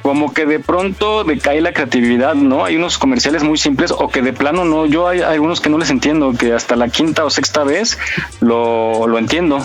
como 0.00 0.32
que 0.32 0.46
de 0.46 0.58
pronto 0.58 1.22
decae 1.24 1.60
la 1.60 1.72
creatividad, 1.74 2.34
¿no? 2.34 2.64
Hay 2.64 2.76
unos 2.76 2.96
comerciales 2.96 3.42
muy 3.42 3.58
simples 3.58 3.90
o 3.90 4.08
que 4.08 4.22
de 4.22 4.32
plano 4.32 4.64
no. 4.64 4.86
Yo 4.86 5.06
hay 5.06 5.20
algunos 5.20 5.60
que 5.60 5.68
no 5.68 5.76
les 5.76 5.90
entiendo, 5.90 6.32
que 6.32 6.54
hasta 6.54 6.76
la 6.76 6.88
quinta 6.88 7.26
o 7.26 7.30
sexta 7.30 7.62
vez 7.62 7.98
lo, 8.40 9.06
lo 9.06 9.18
entiendo. 9.18 9.64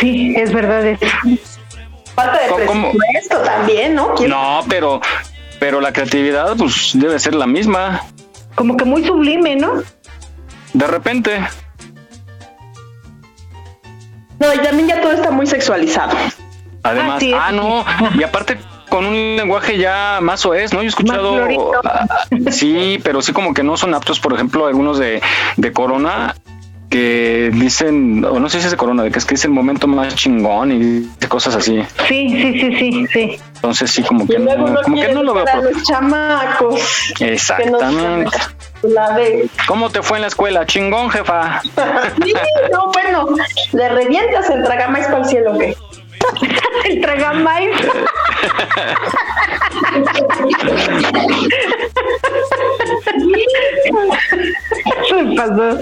Sí, 0.00 0.34
es 0.36 0.52
verdad. 0.54 0.96
Falta 2.14 2.40
de 2.40 2.64
¿Cómo? 2.66 2.92
presupuesto 2.92 3.38
también, 3.42 3.94
¿no? 3.94 4.14
¿Quién- 4.14 4.30
No, 4.30 4.64
pero, 4.68 5.00
pero 5.62 5.80
la 5.80 5.92
creatividad, 5.92 6.56
pues 6.56 6.90
debe 6.92 7.20
ser 7.20 7.36
la 7.36 7.46
misma. 7.46 8.02
Como 8.56 8.76
que 8.76 8.84
muy 8.84 9.04
sublime, 9.04 9.54
¿no? 9.54 9.74
De 10.72 10.86
repente. 10.88 11.38
No, 14.40 14.52
y 14.52 14.58
también 14.58 14.88
ya 14.88 15.00
todo 15.00 15.12
está 15.12 15.30
muy 15.30 15.46
sexualizado. 15.46 16.16
Además, 16.82 17.22
es. 17.22 17.32
ah, 17.32 17.52
no, 17.52 17.84
y 18.18 18.24
aparte 18.24 18.58
con 18.88 19.06
un 19.06 19.36
lenguaje 19.36 19.78
ya 19.78 20.18
más 20.20 20.40
soez, 20.40 20.72
¿no? 20.72 20.80
Yo 20.80 20.86
he 20.86 20.88
escuchado, 20.88 21.36
ah, 21.84 22.08
sí, 22.50 22.98
pero 23.04 23.22
sí 23.22 23.32
como 23.32 23.54
que 23.54 23.62
no 23.62 23.76
son 23.76 23.94
aptos, 23.94 24.18
por 24.18 24.34
ejemplo, 24.34 24.66
algunos 24.66 24.98
de, 24.98 25.22
de 25.58 25.72
Corona 25.72 26.34
que 26.92 27.50
dicen, 27.54 28.22
o 28.22 28.38
no 28.38 28.50
sé 28.50 28.60
si 28.60 28.66
es 28.66 28.70
de 28.70 28.76
Corona, 28.76 29.02
de 29.02 29.10
que 29.10 29.18
es 29.18 29.24
que 29.24 29.34
es 29.34 29.44
el 29.46 29.50
momento 29.50 29.86
más 29.86 30.14
chingón 30.14 30.70
y 30.72 31.26
cosas 31.26 31.56
así. 31.56 31.82
Sí, 32.06 32.28
sí, 32.28 32.52
sí, 32.60 32.76
sí, 32.78 33.06
sí. 33.10 33.40
Entonces 33.54 33.90
sí, 33.90 34.02
como 34.02 34.26
que 34.26 34.38
no, 34.38 34.54
no 34.54 34.82
como 34.82 35.00
que 35.00 35.08
no 35.14 35.22
lo 35.22 35.32
veo. 35.32 35.46
para 35.46 35.62
los 35.62 35.82
chamacos. 35.84 37.14
Exactamente. 37.18 38.36
La 38.82 39.14
de... 39.14 39.48
¿Cómo 39.66 39.88
te 39.88 40.02
fue 40.02 40.18
en 40.18 40.22
la 40.22 40.28
escuela? 40.28 40.66
Chingón, 40.66 41.08
jefa. 41.08 41.62
Sí, 42.22 42.34
no, 42.70 42.92
bueno, 42.92 43.26
le 43.72 43.88
revientas 43.88 44.50
el 44.50 44.62
tragamais 44.62 45.06
para 45.06 45.20
el 45.20 45.24
cielo, 45.24 45.58
¿qué? 45.58 45.74
el 46.90 47.00
tragamais. 47.00 47.70
Se 55.08 55.24
pasó. 55.36 55.78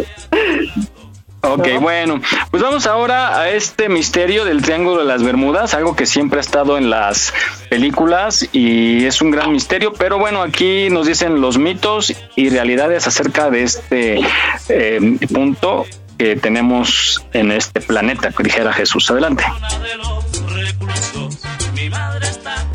Ok, 1.42 1.68
bueno, 1.80 2.20
pues 2.50 2.62
vamos 2.62 2.86
ahora 2.86 3.40
a 3.40 3.48
este 3.48 3.88
misterio 3.88 4.44
del 4.44 4.60
Triángulo 4.60 4.98
de 4.98 5.06
las 5.06 5.22
Bermudas, 5.22 5.72
algo 5.72 5.96
que 5.96 6.04
siempre 6.04 6.38
ha 6.38 6.42
estado 6.42 6.76
en 6.76 6.90
las 6.90 7.32
películas 7.70 8.46
y 8.52 9.06
es 9.06 9.22
un 9.22 9.30
gran 9.30 9.50
misterio, 9.50 9.94
pero 9.94 10.18
bueno, 10.18 10.42
aquí 10.42 10.90
nos 10.90 11.06
dicen 11.06 11.40
los 11.40 11.56
mitos 11.56 12.12
y 12.36 12.50
realidades 12.50 13.06
acerca 13.06 13.48
de 13.48 13.62
este 13.62 14.20
eh, 14.68 15.18
punto 15.32 15.86
que 16.18 16.36
tenemos 16.36 17.24
en 17.32 17.52
este 17.52 17.80
planeta, 17.80 18.32
que 18.32 18.42
dijera 18.42 18.74
Jesús. 18.74 19.10
Adelante. 19.10 19.44
Mi 21.74 21.88
madre 21.88 22.28
está 22.28 22.66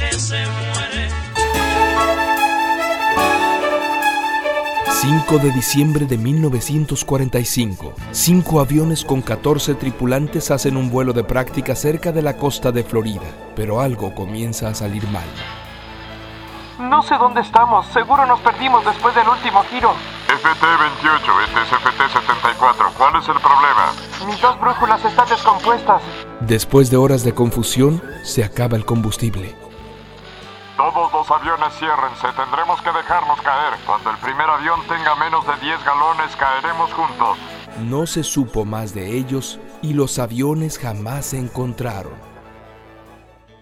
5 5.05 5.37
de 5.37 5.51
diciembre 5.51 6.05
de 6.07 6.17
1945. 6.17 7.93
Cinco 8.09 8.59
aviones 8.59 9.05
con 9.05 9.21
14 9.21 9.75
tripulantes 9.75 10.49
hacen 10.49 10.75
un 10.77 10.89
vuelo 10.89 11.13
de 11.13 11.23
práctica 11.23 11.75
cerca 11.75 12.11
de 12.11 12.23
la 12.23 12.37
costa 12.37 12.71
de 12.71 12.83
Florida, 12.83 13.27
pero 13.55 13.81
algo 13.81 14.15
comienza 14.15 14.67
a 14.67 14.73
salir 14.73 15.07
mal. 15.09 15.27
No 16.79 17.03
sé 17.03 17.13
dónde 17.19 17.41
estamos. 17.41 17.85
Seguro 17.93 18.25
nos 18.25 18.39
perdimos 18.39 18.83
después 18.83 19.13
del 19.13 19.27
último 19.29 19.63
giro. 19.69 19.93
FT-28, 20.27 21.43
este 21.45 21.61
es 21.61 21.69
FT-74. 21.69 22.93
¿Cuál 22.97 23.21
es 23.21 23.27
el 23.27 23.39
problema? 23.39 23.93
Mis 24.25 24.41
dos 24.41 24.59
brújulas 24.59 25.05
están 25.05 25.29
descompuestas. 25.29 26.01
Después 26.39 26.89
de 26.89 26.97
horas 26.97 27.23
de 27.23 27.35
confusión, 27.35 28.01
se 28.23 28.43
acaba 28.43 28.75
el 28.75 28.85
combustible. 28.85 29.55
Todos 30.77 31.13
los 31.13 31.31
aviones 31.31 31.73
ciérrense. 31.79 32.27
Tendremos 32.35 32.81
que 32.81 32.91
dejarnos 32.91 33.41
caer. 33.41 33.73
Cuando 33.85 34.09
el 34.11 34.17
primer 34.17 34.49
avión 34.49 34.81
tenga 34.87 35.15
menos 35.15 35.47
de 35.47 35.55
10 35.65 35.85
galones, 35.85 36.35
caeremos 36.35 36.91
juntos. 36.93 37.37
No 37.79 38.05
se 38.05 38.23
supo 38.23 38.65
más 38.65 38.93
de 38.93 39.17
ellos 39.17 39.57
y 39.81 39.93
los 39.93 40.19
aviones 40.19 40.77
jamás 40.77 41.27
se 41.27 41.39
encontraron. 41.39 42.24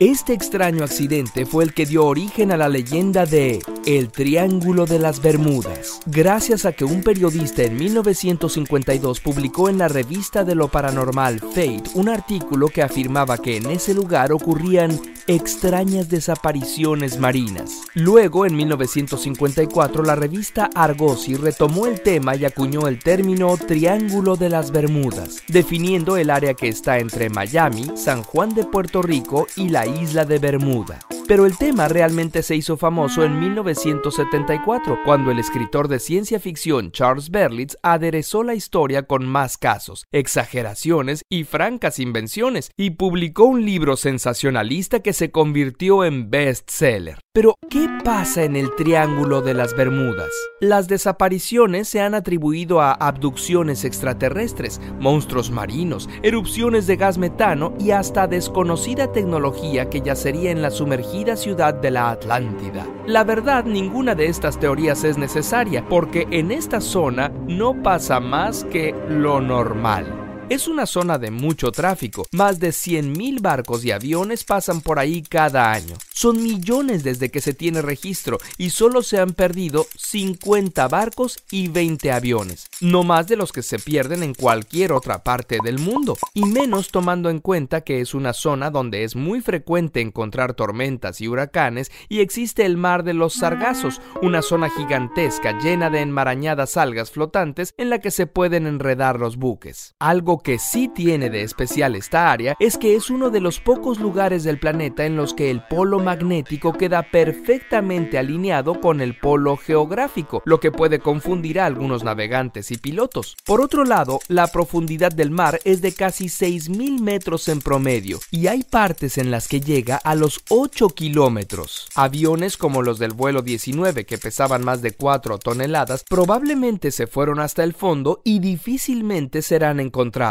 Este 0.06 0.34
extraño 0.34 0.84
accidente 0.84 1.46
fue 1.46 1.64
el 1.64 1.74
que 1.74 1.86
dio 1.86 2.06
origen 2.06 2.52
a 2.52 2.58
la 2.58 2.68
leyenda 2.68 3.26
de 3.26 3.62
el 3.86 4.10
Triángulo 4.10 4.86
de 4.86 5.00
las 5.00 5.22
Bermudas, 5.22 6.02
gracias 6.06 6.66
a 6.66 6.74
que 6.74 6.84
un 6.84 7.04
periodista 7.04 7.64
en 7.64 7.78
1952 7.78 9.22
publicó 9.22 9.70
en 9.70 9.78
la 9.78 9.88
revista 9.88 10.44
de 10.44 10.56
lo 10.56 10.68
paranormal 10.68 11.40
Fate 11.40 11.84
un 11.94 12.10
artículo 12.10 12.68
que 12.68 12.82
afirmaba 12.82 13.38
que 13.38 13.56
en 13.56 13.68
ese 13.68 13.94
lugar 13.94 14.34
ocurrían 14.34 15.00
extrañas 15.28 16.10
desapariciones 16.10 17.18
marinas. 17.18 17.82
Luego, 17.94 18.46
en 18.46 18.56
1954, 18.58 20.04
la 20.04 20.16
revista 20.16 20.70
Argosy 20.76 21.36
retomó 21.36 21.88
el 21.88 22.02
tema 22.02 22.36
y 22.36 22.44
acuñó 22.44 22.88
el 22.88 23.00
término 23.00 23.56
Triángulo 23.56 24.36
de 24.36 24.50
las 24.50 24.72
Bermudas, 24.72 25.44
definiendo 25.48 26.18
el 26.18 26.30
área 26.30 26.54
que 26.56 26.68
está 26.68 27.00
entre 27.00 27.30
Miami, 27.30 27.92
San 27.96 28.22
Juan 28.22 28.54
de 28.54 28.66
Puerto 28.66 29.02
Rico 29.02 29.48
y 29.56 29.70
la 29.70 29.86
isla 30.02 30.26
de 30.26 30.40
Bermuda. 30.40 31.00
Pero 31.28 31.46
el 31.46 31.58
tema 31.58 31.88
realmente 31.88 32.44
se 32.44 32.56
hizo 32.56 32.76
famoso 32.76 33.24
en 33.24 33.40
1974, 33.40 35.00
cuando 35.06 35.32
el 35.32 35.40
escritor 35.40 35.88
de 35.88 36.00
ciencia 36.00 36.40
ficción 36.40 36.92
Charles 36.92 37.30
Berlitz 37.30 37.78
aderezó 37.82 38.44
la 38.44 38.56
historia 38.56 39.04
con 39.04 39.26
más 39.26 39.58
casos, 39.58 40.06
exageraciones 40.12 41.24
y 41.30 41.46
francas 41.46 42.00
invenciones, 42.00 42.72
y 42.78 42.92
publicó 42.92 43.46
un 43.46 43.66
libro 43.66 43.96
sensacionalista 43.96 45.00
que 45.00 45.14
se 45.14 45.32
convirtió 45.32 46.04
en 46.04 46.30
bestseller. 46.30 47.20
Pero, 47.34 47.56
¿qué 47.70 47.88
pasa 48.04 48.44
en 48.44 48.56
el 48.56 48.76
Triángulo 48.76 49.42
de 49.42 49.54
las 49.54 49.76
Bermudas? 49.76 50.30
Las 50.60 50.88
desapariciones 50.88 51.88
se 51.88 52.00
han 52.00 52.14
atribuido 52.14 52.82
a 52.82 52.92
abducciones 52.92 53.86
extraterrestres, 53.86 54.80
monstruos 55.00 55.50
marinos, 55.50 56.10
erupciones 56.22 56.86
de 56.86 56.96
gas 56.98 57.18
metano 57.18 57.74
y 57.80 57.92
hasta 57.92 58.28
desconocida 58.28 59.12
tecnología 59.12 59.83
que 59.90 60.02
yacería 60.02 60.52
en 60.52 60.62
la 60.62 60.72
sumergida 60.72 61.36
ciudad 61.36 61.74
de 61.74 61.92
la 61.92 62.10
Atlántida. 62.10 62.86
La 63.06 63.24
verdad, 63.24 63.66
ninguna 63.66 64.16
de 64.16 64.28
estas 64.28 64.60
teorías 64.60 65.04
es 65.04 65.18
necesaria, 65.18 65.86
porque 65.88 66.28
en 66.32 66.52
esta 66.52 66.82
zona 66.82 67.32
no 67.48 67.82
pasa 67.82 68.20
más 68.20 68.64
que 68.66 68.96
lo 69.10 69.42
normal. 69.42 70.33
Es 70.54 70.68
una 70.68 70.86
zona 70.86 71.18
de 71.18 71.32
mucho 71.32 71.72
tráfico. 71.72 72.28
Más 72.32 72.60
de 72.60 72.70
100.000 72.70 73.42
barcos 73.42 73.84
y 73.84 73.90
aviones 73.90 74.44
pasan 74.44 74.82
por 74.82 75.00
ahí 75.00 75.24
cada 75.24 75.72
año. 75.72 75.96
Son 76.14 76.44
millones 76.44 77.04
desde 77.04 77.32
que 77.32 77.42
se 77.42 77.56
tiene 77.56 77.82
registro 77.82 78.38
y 78.60 78.70
solo 78.70 79.02
se 79.02 79.18
han 79.18 79.34
perdido 79.34 79.88
50 79.98 80.88
barcos 80.90 81.40
y 81.50 81.70
20 81.70 82.12
aviones. 82.12 82.68
No 82.82 83.02
más 83.02 83.26
de 83.26 83.36
los 83.36 83.52
que 83.52 83.64
se 83.64 83.80
pierden 83.80 84.22
en 84.22 84.36
cualquier 84.36 84.92
otra 84.92 85.24
parte 85.24 85.58
del 85.64 85.80
mundo. 85.80 86.20
Y 86.36 86.46
menos 86.46 86.90
tomando 86.90 87.32
en 87.32 87.40
cuenta 87.40 87.82
que 87.82 88.00
es 88.00 88.14
una 88.14 88.34
zona 88.34 88.70
donde 88.70 89.06
es 89.06 89.16
muy 89.16 89.42
frecuente 89.42 90.02
encontrar 90.02 90.54
tormentas 90.54 91.20
y 91.20 91.28
huracanes 91.28 91.92
y 92.10 92.20
existe 92.20 92.64
el 92.64 92.78
mar 92.78 93.04
de 93.04 93.16
los 93.16 93.34
sargazos, 93.34 94.02
una 94.22 94.44
zona 94.44 94.70
gigantesca 94.70 95.58
llena 95.58 95.90
de 95.90 96.02
enmarañadas 96.02 96.78
algas 96.78 97.10
flotantes 97.10 97.74
en 97.78 97.90
la 97.90 97.98
que 97.98 98.12
se 98.12 98.28
pueden 98.28 98.68
enredar 98.68 99.20
los 99.20 99.38
buques. 99.38 99.96
Algo 99.98 100.43
que 100.44 100.60
sí 100.60 100.90
tiene 100.94 101.30
de 101.30 101.42
especial 101.42 101.96
esta 101.96 102.32
área 102.32 102.56
es 102.60 102.78
que 102.78 102.96
es 102.96 103.10
uno 103.10 103.30
de 103.30 103.40
los 103.40 103.60
pocos 103.60 104.00
lugares 104.00 104.44
del 104.44 104.60
planeta 104.60 105.06
en 105.06 105.16
los 105.16 105.34
que 105.34 105.50
el 105.50 105.64
polo 105.64 106.00
magnético 106.00 106.74
queda 106.74 107.04
perfectamente 107.04 108.18
alineado 108.18 108.80
con 108.80 109.02
el 109.02 109.18
polo 109.18 109.58
geográfico, 109.58 110.44
lo 110.46 110.60
que 110.60 110.72
puede 110.72 111.00
confundir 111.00 111.60
a 111.60 111.66
algunos 111.66 112.04
navegantes 112.04 112.72
y 112.72 112.78
pilotos. 112.78 113.36
Por 113.46 113.62
otro 113.62 113.86
lado, 113.86 114.20
la 114.28 114.48
profundidad 114.48 115.12
del 115.12 115.32
mar 115.32 115.60
es 115.64 115.82
de 115.82 115.94
casi 115.94 116.26
6.000 116.26 117.00
metros 117.00 117.48
en 117.48 117.62
promedio 117.62 118.20
y 118.30 118.48
hay 118.48 118.64
partes 118.64 119.18
en 119.18 119.32
las 119.32 119.48
que 119.48 119.62
llega 119.62 119.96
a 119.96 120.16
los 120.16 120.42
8 120.50 120.90
kilómetros. 120.90 121.88
Aviones 121.96 122.58
como 122.58 122.82
los 122.82 123.00
del 123.00 123.14
vuelo 123.14 123.42
19 123.42 124.06
que 124.06 124.18
pesaban 124.18 124.64
más 124.64 124.82
de 124.82 124.92
4 124.92 125.38
toneladas 125.38 126.04
probablemente 126.10 126.92
se 126.92 127.08
fueron 127.08 127.40
hasta 127.40 127.64
el 127.64 127.74
fondo 127.74 128.22
y 128.26 128.40
difícilmente 128.40 129.42
serán 129.42 129.80
encontrados. 129.80 130.23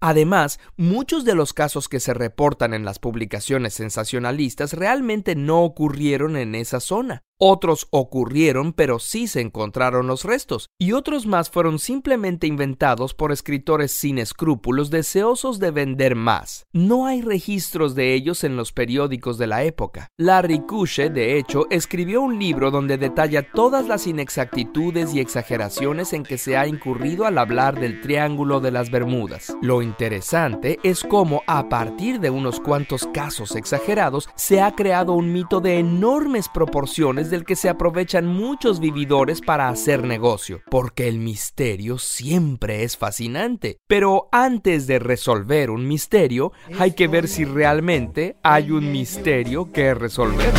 Además, 0.00 0.60
muchos 0.76 1.24
de 1.24 1.34
los 1.34 1.52
casos 1.52 1.88
que 1.88 2.00
se 2.00 2.14
reportan 2.14 2.74
en 2.74 2.84
las 2.84 2.98
publicaciones 2.98 3.74
sensacionalistas 3.74 4.72
realmente 4.74 5.34
no 5.34 5.62
ocurrieron 5.62 6.36
en 6.36 6.54
esa 6.54 6.80
zona. 6.80 7.22
Otros 7.38 7.86
ocurrieron 7.90 8.72
pero 8.72 8.98
sí 8.98 9.28
se 9.28 9.40
encontraron 9.40 10.06
los 10.06 10.24
restos, 10.24 10.70
y 10.78 10.92
otros 10.92 11.26
más 11.26 11.50
fueron 11.50 11.78
simplemente 11.78 12.46
inventados 12.46 13.14
por 13.14 13.32
escritores 13.32 13.92
sin 13.92 14.18
escrúpulos 14.18 14.90
deseosos 14.90 15.58
de 15.58 15.70
vender 15.70 16.14
más. 16.14 16.66
No 16.72 17.06
hay 17.06 17.22
registros 17.22 17.94
de 17.94 18.14
ellos 18.14 18.44
en 18.44 18.56
los 18.56 18.72
periódicos 18.72 19.38
de 19.38 19.46
la 19.46 19.64
época. 19.64 20.08
Larry 20.16 20.62
de 21.10 21.38
hecho, 21.38 21.66
escribió 21.70 22.20
un 22.20 22.38
libro 22.38 22.70
donde 22.70 22.98
detalla 22.98 23.42
todas 23.52 23.86
las 23.86 24.06
inexactitudes 24.06 25.14
y 25.14 25.20
exageraciones 25.20 26.12
en 26.12 26.24
que 26.24 26.38
se 26.38 26.56
ha 26.56 26.66
incurrido 26.66 27.26
al 27.26 27.38
hablar 27.38 27.78
del 27.78 28.00
Triángulo 28.00 28.60
de 28.60 28.70
las 28.70 28.90
Bermudas. 28.90 29.56
Lo 29.62 29.82
interesante 29.82 30.78
es 30.82 31.04
cómo, 31.04 31.42
a 31.46 31.68
partir 31.68 32.20
de 32.20 32.30
unos 32.30 32.60
cuantos 32.60 33.08
casos 33.12 33.56
exagerados, 33.56 34.28
se 34.36 34.60
ha 34.60 34.72
creado 34.72 35.14
un 35.14 35.32
mito 35.32 35.60
de 35.60 35.78
enormes 35.78 36.48
proporciones 36.48 37.27
del 37.30 37.44
que 37.44 37.56
se 37.56 37.68
aprovechan 37.68 38.26
muchos 38.26 38.80
vividores 38.80 39.40
para 39.40 39.68
hacer 39.68 40.04
negocio, 40.04 40.60
porque 40.70 41.08
el 41.08 41.18
misterio 41.18 41.98
siempre 41.98 42.84
es 42.84 42.96
fascinante. 42.96 43.78
Pero 43.86 44.28
antes 44.32 44.86
de 44.86 44.98
resolver 44.98 45.70
un 45.70 45.86
misterio, 45.86 46.52
hay 46.78 46.92
que 46.92 47.08
ver 47.08 47.28
si 47.28 47.44
realmente 47.44 48.36
hay 48.42 48.70
un 48.70 48.92
misterio 48.92 49.72
que 49.72 49.94
resolver. 49.94 50.52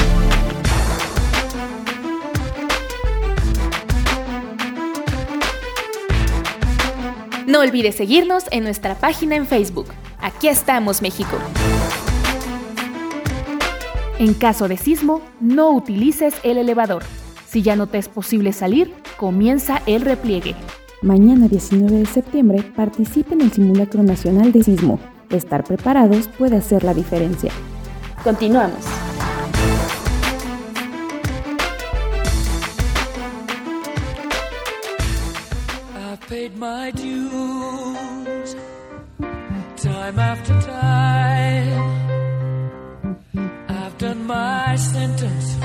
No 7.50 7.62
olvides 7.62 7.96
seguirnos 7.96 8.44
en 8.52 8.64
nuestra 8.64 8.94
página 8.94 9.36
en 9.36 9.48
Facebook. 9.48 9.88
Aquí 10.22 10.48
estamos, 10.48 11.02
México. 11.02 11.36
En 14.20 14.34
caso 14.34 14.68
de 14.68 14.76
sismo, 14.76 15.22
no 15.40 15.72
utilices 15.72 16.36
el 16.44 16.58
elevador. 16.58 17.04
Si 17.48 17.62
ya 17.62 17.78
no 17.78 17.88
te 17.88 17.98
es 18.00 18.10
posible 18.10 18.52
salir, 18.52 18.94
comienza 19.16 19.82
el 19.86 20.02
repliegue. 20.02 20.56
Mañana 21.02 21.48
19 21.48 22.00
de 22.00 22.06
septiembre 22.06 22.62
participe 22.76 23.34
en 23.34 23.40
el 23.40 23.54
Simulacro 23.54 24.04
Nacional 24.04 24.52
de 24.52 24.62
Sismo. 24.62 25.00
Estar 25.30 25.64
preparados 25.64 26.28
puede 26.38 26.58
hacer 26.58 26.84
la 26.84 26.94
diferencia. 26.94 27.50
Continuamos. 28.22 28.84
I've 35.96 36.20
paid 36.28 36.58
my 36.58 36.92
dues 36.92 38.58
time 39.82 40.20
after 40.20 40.59
my 44.30 44.76
sentence, 44.76 45.56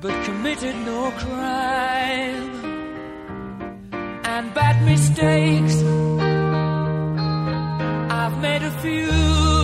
but 0.00 0.14
committed 0.24 0.76
no 0.86 1.10
crime. 1.22 2.50
And 4.32 4.54
bad 4.54 4.76
mistakes, 4.84 5.82
I've 8.20 8.36
made 8.40 8.62
a 8.62 8.70
few. 8.82 9.57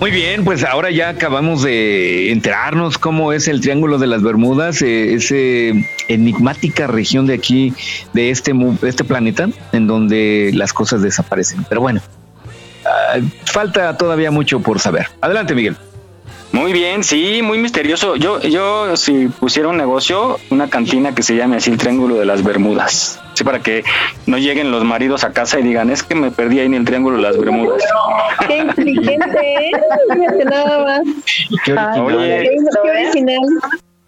Muy 0.00 0.12
bien, 0.12 0.44
pues 0.44 0.62
ahora 0.62 0.92
ya 0.92 1.08
acabamos 1.08 1.62
de 1.62 2.30
enterarnos 2.30 2.98
cómo 2.98 3.32
es 3.32 3.48
el 3.48 3.60
Triángulo 3.60 3.98
de 3.98 4.06
las 4.06 4.22
Bermudas, 4.22 4.80
eh, 4.80 5.14
esa 5.14 5.34
enigmática 6.06 6.86
región 6.86 7.26
de 7.26 7.34
aquí, 7.34 7.74
de 8.12 8.30
este, 8.30 8.52
este 8.82 9.02
planeta, 9.02 9.48
en 9.72 9.88
donde 9.88 10.52
las 10.54 10.72
cosas 10.72 11.02
desaparecen. 11.02 11.66
Pero 11.68 11.80
bueno, 11.80 12.00
ah, 12.86 13.18
falta 13.44 13.96
todavía 13.96 14.30
mucho 14.30 14.60
por 14.60 14.78
saber. 14.78 15.08
Adelante, 15.20 15.56
Miguel. 15.56 15.76
Muy 16.52 16.72
bien, 16.72 17.02
sí, 17.02 17.40
muy 17.42 17.58
misterioso. 17.58 18.14
Yo, 18.14 18.40
yo 18.40 18.96
si 18.96 19.26
pusiera 19.26 19.68
un 19.68 19.76
negocio, 19.76 20.38
una 20.50 20.70
cantina 20.70 21.12
que 21.12 21.24
se 21.24 21.34
llame 21.34 21.56
así 21.56 21.70
el 21.70 21.76
Triángulo 21.76 22.14
de 22.14 22.24
las 22.24 22.44
Bermudas. 22.44 23.20
Sí, 23.38 23.44
para 23.44 23.60
que 23.60 23.84
no 24.26 24.36
lleguen 24.36 24.72
los 24.72 24.82
maridos 24.82 25.22
a 25.22 25.32
casa 25.32 25.60
y 25.60 25.62
digan, 25.62 25.90
es 25.90 26.02
que 26.02 26.16
me 26.16 26.32
perdí 26.32 26.58
ahí 26.58 26.66
en 26.66 26.74
el 26.74 26.84
Triángulo 26.84 27.18
de 27.18 27.22
las 27.22 27.38
Bermudas. 27.38 27.80
Qué 28.48 28.58
inteligente, 28.58 29.38
¿eh? 29.40 29.70
Nada 30.44 30.84
más. 30.84 31.02
Qué 31.64 31.72
Ay, 31.78 32.00
original. 32.00 32.42
qué, 32.42 32.58
qué 32.82 32.90
original. 32.90 33.40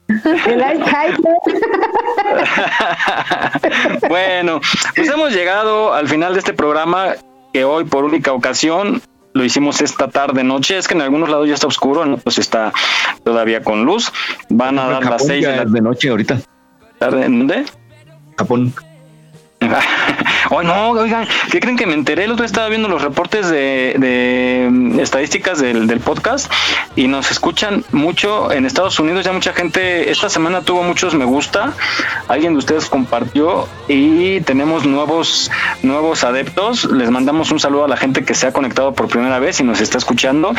Bueno, 4.09 4.61
pues 4.97 5.09
hemos 5.09 5.33
llegado 5.33 5.95
al 5.95 6.09
final 6.09 6.33
de 6.33 6.41
este 6.41 6.53
programa 6.53 7.15
que 7.53 7.63
hoy 7.65 7.85
por 7.85 8.05
única 8.05 8.33
ocasión 8.33 9.01
lo 9.33 9.45
hicimos 9.45 9.81
esta 9.81 10.09
tarde 10.09 10.43
noche. 10.43 10.77
Es 10.77 10.89
que 10.89 10.95
en 10.95 11.03
algunos 11.03 11.29
lados 11.29 11.47
ya 11.47 11.55
está 11.55 11.69
oscuro, 11.69 12.03
en 12.03 12.15
otros 12.15 12.37
está 12.39 12.73
todavía 13.25 13.63
con 13.63 13.85
luz. 13.85 14.13
Van 14.49 14.77
a 14.81 14.89
dar 14.89 15.05
las 15.05 15.25
seis 15.25 15.45
ya 15.45 15.51
de 15.51 15.57
la 15.59 15.63
es 15.63 15.73
de 15.73 15.81
noche 15.81 16.09
ahorita. 16.09 16.41
tarde. 16.99 17.27
¿En 17.27 17.39
dónde? 17.47 17.65
Japón. 18.37 18.75
Oh, 20.53 20.63
no, 20.63 20.91
oigan, 20.91 21.29
¿qué 21.51 21.61
creen 21.61 21.77
que 21.77 21.87
me 21.87 21.95
enteré? 21.95 22.25
El 22.25 22.33
otro 22.33 22.43
día 22.43 22.47
estaba 22.47 22.69
viendo 22.69 22.89
los 22.89 23.03
reportes 23.03 23.49
de, 23.49 23.95
de, 23.99 24.69
mm, 24.69 24.99
estadísticas 24.99 25.61
del, 25.61 25.87
del 25.87 26.01
podcast 26.01 26.51
y 26.97 27.07
nos 27.07 27.31
escuchan 27.31 27.85
mucho 27.93 28.51
en 28.51 28.67
Estados 28.67 28.99
Unidos. 28.99 29.25
Ya 29.25 29.33
mucha 29.33 29.53
gente, 29.53 30.11
esta 30.11 30.29
semana 30.29 30.63
tuvo 30.63 30.83
muchos 30.83 31.15
me 31.15 31.25
gusta. 31.25 31.73
Alguien 32.27 32.55
de 32.55 32.59
ustedes 32.59 32.87
compartió 32.87 33.69
y 33.87 34.41
tenemos 34.41 34.87
nuevos, 34.87 35.51
nuevos 35.83 36.25
adeptos. 36.25 36.85
Les 36.87 37.11
mandamos 37.11 37.53
un 37.53 37.61
saludo 37.61 37.85
a 37.85 37.89
la 37.89 37.97
gente 37.97 38.25
que 38.25 38.35
se 38.35 38.49
ha 38.49 38.53
conectado 38.53 38.93
por 38.95 39.09
primera 39.09 39.39
vez 39.39 39.61
y 39.61 39.65
nos 39.65 39.81
está 39.81 39.99
escuchando. 39.99 40.53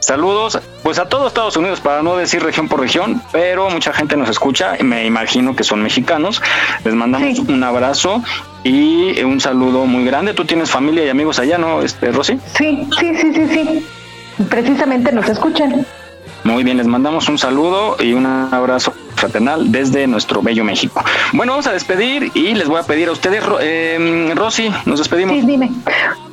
Saludos, 0.00 0.60
pues 0.82 0.98
a 0.98 1.08
todo 1.08 1.26
Estados 1.26 1.56
Unidos, 1.56 1.80
para 1.80 2.02
no 2.02 2.16
decir 2.16 2.42
región 2.42 2.68
por 2.68 2.80
región, 2.80 3.22
pero 3.32 3.70
mucha 3.70 3.92
gente 3.94 4.16
nos 4.16 4.28
escucha. 4.28 4.76
y 4.78 4.84
Me 4.84 5.06
imagino 5.06 5.56
que 5.56 5.64
son 5.64 5.82
mexicanos. 5.82 6.42
Les 6.84 6.94
mandamos 6.94 7.38
un 7.38 7.62
abrazo 7.62 8.22
y 8.64 9.22
un 9.22 9.40
saludo 9.40 9.86
muy 9.86 10.04
grande. 10.04 10.34
Tú 10.34 10.44
tienes 10.44 10.70
familia 10.70 11.04
y 11.04 11.08
amigos 11.08 11.38
allá, 11.38 11.58
¿no, 11.58 11.82
este, 11.82 12.10
Rosy? 12.12 12.38
Sí, 12.56 12.86
sí, 12.98 13.14
sí, 13.16 13.32
sí, 13.34 13.46
sí. 13.48 13.86
Precisamente 14.48 15.12
nos 15.12 15.28
escuchan. 15.28 15.86
Muy 16.44 16.64
bien, 16.64 16.76
les 16.76 16.86
mandamos 16.86 17.28
un 17.28 17.36
saludo 17.36 17.96
y 17.98 18.12
un 18.12 18.24
abrazo 18.24 18.92
fraternal 19.16 19.72
desde 19.72 20.06
nuestro 20.06 20.40
bello 20.40 20.64
México. 20.64 21.02
Bueno, 21.32 21.52
vamos 21.52 21.66
a 21.66 21.72
despedir 21.72 22.30
y 22.34 22.54
les 22.54 22.68
voy 22.68 22.80
a 22.80 22.84
pedir 22.84 23.08
a 23.08 23.12
ustedes, 23.12 23.42
eh, 23.60 24.32
Rosy, 24.34 24.72
nos 24.86 25.00
despedimos. 25.00 25.36
Sí, 25.36 25.42
dime. 25.44 25.70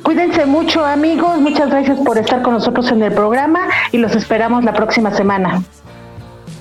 Cuídense 0.02 0.46
mucho, 0.46 0.84
amigos. 0.84 1.38
Muchas 1.40 1.68
gracias 1.68 1.98
por 1.98 2.16
estar 2.18 2.42
con 2.42 2.54
nosotros 2.54 2.90
en 2.92 3.02
el 3.02 3.12
programa 3.12 3.68
y 3.92 3.98
los 3.98 4.14
esperamos 4.14 4.64
la 4.64 4.72
próxima 4.72 5.12
semana. 5.12 5.62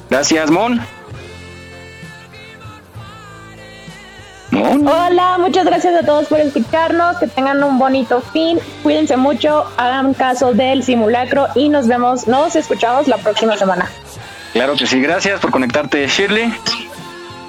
Gracias, 0.09 0.49
Mon. 0.49 0.81
Hola, 4.57 5.37
muchas 5.37 5.65
gracias 5.65 6.01
a 6.01 6.05
todos 6.05 6.27
por 6.27 6.39
escucharnos, 6.39 7.17
que 7.17 7.27
tengan 7.27 7.61
un 7.61 7.77
bonito 7.77 8.21
fin, 8.21 8.57
cuídense 8.83 9.17
mucho, 9.17 9.65
hagan 9.75 10.13
caso 10.13 10.53
del 10.53 10.81
simulacro 10.81 11.47
y 11.55 11.67
nos 11.67 11.87
vemos, 11.87 12.25
nos 12.27 12.55
escuchamos 12.55 13.09
la 13.09 13.17
próxima 13.17 13.57
semana. 13.57 13.89
Claro 14.53 14.75
que 14.75 14.87
sí, 14.87 15.01
gracias 15.01 15.41
por 15.41 15.51
conectarte, 15.51 16.07
Shirley. 16.07 16.53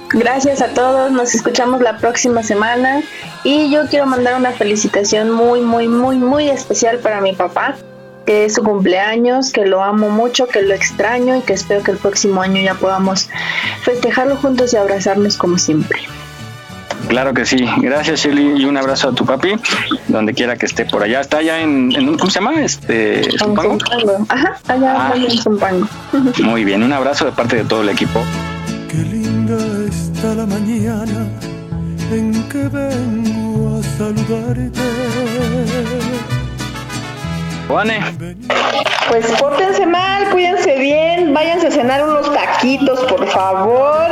Gracias 0.09 0.61
a 0.61 0.73
todos, 0.73 1.09
nos 1.11 1.33
escuchamos 1.33 1.81
la 1.81 1.97
próxima 1.97 2.43
semana 2.43 3.01
y 3.45 3.71
yo 3.71 3.87
quiero 3.87 4.05
mandar 4.05 4.35
una 4.35 4.51
felicitación 4.51 5.31
muy, 5.31 5.61
muy, 5.61 5.87
muy, 5.87 6.17
muy 6.17 6.49
especial 6.49 6.99
para 6.99 7.21
mi 7.21 7.31
papá, 7.31 7.75
que 8.25 8.45
es 8.45 8.55
su 8.55 8.63
cumpleaños, 8.63 9.53
que 9.53 9.65
lo 9.65 9.81
amo 9.81 10.09
mucho, 10.09 10.47
que 10.47 10.61
lo 10.61 10.73
extraño 10.73 11.37
y 11.37 11.41
que 11.41 11.53
espero 11.53 11.83
que 11.83 11.91
el 11.91 11.97
próximo 11.97 12.41
año 12.41 12.61
ya 12.61 12.73
podamos 12.73 13.29
festejarlo 13.83 14.35
juntos 14.35 14.73
y 14.73 14.77
abrazarnos 14.77 15.37
como 15.37 15.57
siempre. 15.57 15.99
Claro 17.07 17.33
que 17.33 17.45
sí, 17.45 17.65
gracias 17.77 18.21
Shirley 18.21 18.61
y 18.61 18.65
un 18.65 18.75
abrazo 18.77 19.09
a 19.09 19.13
tu 19.13 19.25
papi, 19.25 19.53
donde 20.09 20.33
quiera 20.33 20.57
que 20.57 20.65
esté 20.65 20.83
por 20.85 21.03
allá. 21.03 21.21
Está 21.21 21.37
allá 21.37 21.61
en, 21.61 21.91
en 21.95 22.09
un- 22.09 22.17
¿cómo 22.17 22.29
se 22.29 22.39
llama? 22.39 22.61
Este. 22.61 23.21
Zumpango. 23.39 23.77
Ajá, 24.27 24.57
allá 24.67 25.09
Ah. 25.09 25.13
en 25.15 25.31
Zumpango. 25.37 25.87
Muy 26.43 26.65
bien, 26.65 26.83
un 26.83 26.91
abrazo 26.91 27.25
de 27.25 27.31
parte 27.31 27.55
de 27.57 27.63
todo 27.63 27.81
el 27.81 27.89
equipo. 27.89 28.21
Qué 28.89 28.97
linda 28.97 29.57
está 29.87 30.35
la 30.35 30.45
mañana 30.45 31.27
en 32.11 32.43
que 32.49 32.67
vengo 32.67 33.79
a 33.79 33.83
saludarte. 33.97 34.81
Juane. 37.67 37.99
Pues 39.09 39.31
pórtense 39.39 39.85
mal, 39.85 40.29
cuídense 40.31 40.77
bien, 40.79 41.33
váyanse 41.33 41.67
a 41.67 41.71
cenar 41.71 42.03
unos 42.03 42.33
taquitos, 42.33 42.99
por 43.05 43.25
favor, 43.27 44.07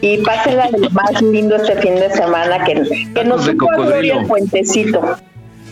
y 0.00 0.18
pásenla 0.18 0.68
lo 0.70 0.90
más 0.90 1.20
lindo 1.22 1.56
este 1.56 1.76
fin 1.76 1.94
de 1.96 2.10
semana, 2.10 2.64
que, 2.64 3.08
que 3.14 3.24
nos 3.24 3.46
de 3.46 3.56
cocodrilo. 3.56 4.20
el 4.20 4.26
puentecito. 4.26 5.16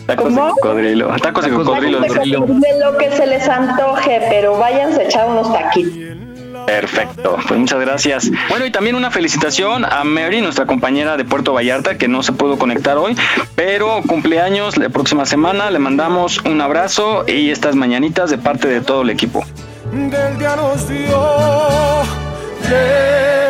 Tacos 0.05 0.25
¿Cómo? 0.25 0.45
de 0.45 0.51
cocodrilo. 0.51 1.15
Tacos 1.21 1.45
de 1.45 1.51
cocodrilo. 1.51 1.99
De, 2.01 2.09
de 2.09 2.79
lo 2.79 2.97
que 2.97 3.11
se 3.11 3.25
les 3.25 3.47
antoje, 3.47 4.21
pero 4.29 4.57
váyanse 4.57 5.01
a 5.01 5.05
echar 5.05 5.27
unos 5.27 5.51
taquitos. 5.51 5.93
Perfecto, 6.65 7.37
pues 7.47 7.59
muchas 7.59 7.79
gracias. 7.79 8.31
Bueno, 8.49 8.65
y 8.65 8.71
también 8.71 8.95
una 8.95 9.11
felicitación 9.11 9.85
a 9.85 10.03
Mary, 10.03 10.41
nuestra 10.41 10.65
compañera 10.65 11.15
de 11.17 11.25
Puerto 11.25 11.53
Vallarta, 11.53 11.97
que 11.97 12.07
no 12.07 12.23
se 12.23 12.33
pudo 12.33 12.57
conectar 12.57 12.97
hoy, 12.97 13.15
pero 13.55 14.01
cumpleaños 14.07 14.77
la 14.77 14.89
próxima 14.89 15.25
semana. 15.25 15.69
Le 15.71 15.79
mandamos 15.79 16.39
un 16.39 16.61
abrazo 16.61 17.25
y 17.27 17.51
estas 17.51 17.75
mañanitas 17.75 18.29
de 18.29 18.37
parte 18.37 18.67
de 18.67 18.81
todo 18.81 19.03
el 19.03 19.09
equipo. 19.09 19.43
Del 19.91 20.37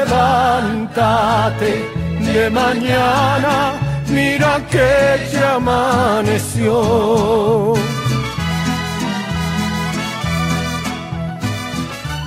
levántate 0.06 1.72
de 2.20 2.50
mañana, 2.50 3.74
mira 4.10 4.60
que 4.70 5.30
ya 5.32 5.56
amaneció. 5.56 6.76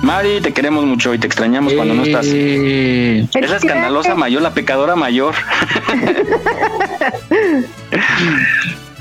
Mari, 0.09 0.41
te 0.41 0.51
queremos 0.53 0.85
mucho 0.85 1.13
y 1.13 1.19
te 1.19 1.27
extrañamos 1.27 1.71
cuando 1.73 1.93
no 1.93 2.01
estás. 2.03 2.25
Es 2.25 3.29
la 3.47 3.57
escandalosa 3.57 4.15
mayor, 4.15 4.41
la 4.41 4.55
pecadora 4.55 4.95
mayor. 4.95 5.35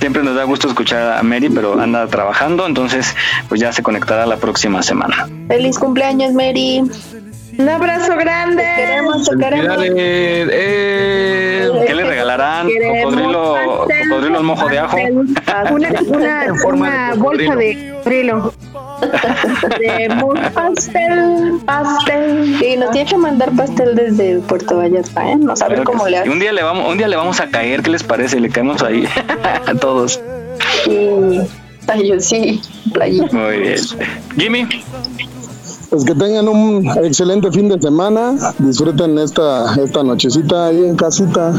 Siempre 0.00 0.22
nos 0.22 0.36
da 0.36 0.44
gusto 0.44 0.68
escuchar 0.68 1.16
a 1.16 1.22
Mary, 1.22 1.48
pero 1.48 1.80
anda 1.80 2.06
trabajando, 2.08 2.66
entonces 2.66 3.16
pues 3.48 3.58
ya 3.58 3.72
se 3.72 3.82
conectará 3.82 4.26
la 4.26 4.36
próxima 4.36 4.82
semana. 4.82 5.26
Feliz 5.48 5.78
cumpleaños, 5.78 6.34
Mary. 6.34 6.82
Un 7.56 7.68
abrazo 7.70 8.14
grande. 8.14 8.62
Te 8.62 8.82
queremos, 8.82 9.30
te 9.30 9.36
queremos. 9.38 9.78
Eh, 9.80 11.70
¿Qué 11.86 11.94
le 11.94 12.04
regalarán? 12.04 12.68
¿Cocodrilo, 13.02 13.54
pastel, 13.54 14.08
cocodrilo 14.10 14.40
en 14.40 14.44
mojo 14.44 14.68
de 14.68 14.78
ajo? 14.78 14.96
Una, 15.70 15.94
una, 16.10 16.52
una 16.66 17.14
bolsa 17.14 17.56
de 17.56 17.94
cocodrilo. 17.96 18.52
Queremos 19.78 20.38
pastel, 20.52 21.60
pastel. 21.64 22.62
Y 22.62 22.76
nos 22.76 22.90
tiene 22.90 23.08
que 23.08 23.16
mandar 23.16 23.50
pastel 23.52 23.94
desde 23.94 24.38
Puerto 24.40 24.76
Vallarta, 24.78 25.30
¿eh? 25.30 25.36
No 25.36 25.56
saber 25.56 25.78
Claro 25.78 25.90
cómo 25.92 26.04
sí. 26.04 26.10
le 26.12 26.18
hace. 26.18 26.30
Un 26.30 26.38
día 26.38 26.52
le 26.52 26.62
vamos, 26.62 26.88
un 26.90 26.98
día 26.98 27.08
le 27.08 27.16
vamos 27.16 27.40
a 27.40 27.48
caer, 27.48 27.82
¿qué 27.82 27.90
les 27.90 28.02
parece? 28.02 28.40
Le 28.40 28.48
caemos 28.50 28.82
ahí 28.82 29.04
a 29.66 29.74
todos. 29.74 30.20
Sí. 30.84 31.40
Ay, 31.86 32.08
yo 32.08 32.20
sí, 32.20 32.60
playita. 32.92 33.34
Muy 33.34 33.58
bien. 33.58 33.78
Jimmy. 34.36 34.68
Pues 35.90 36.04
que 36.04 36.14
tengan 36.14 36.48
un 36.48 36.86
excelente 37.02 37.50
fin 37.50 37.68
de 37.70 37.80
semana, 37.80 38.34
disfruten 38.58 39.18
esta, 39.18 39.74
esta 39.76 40.02
nochecita 40.02 40.66
ahí 40.66 40.84
en 40.84 40.96
casita, 40.96 41.52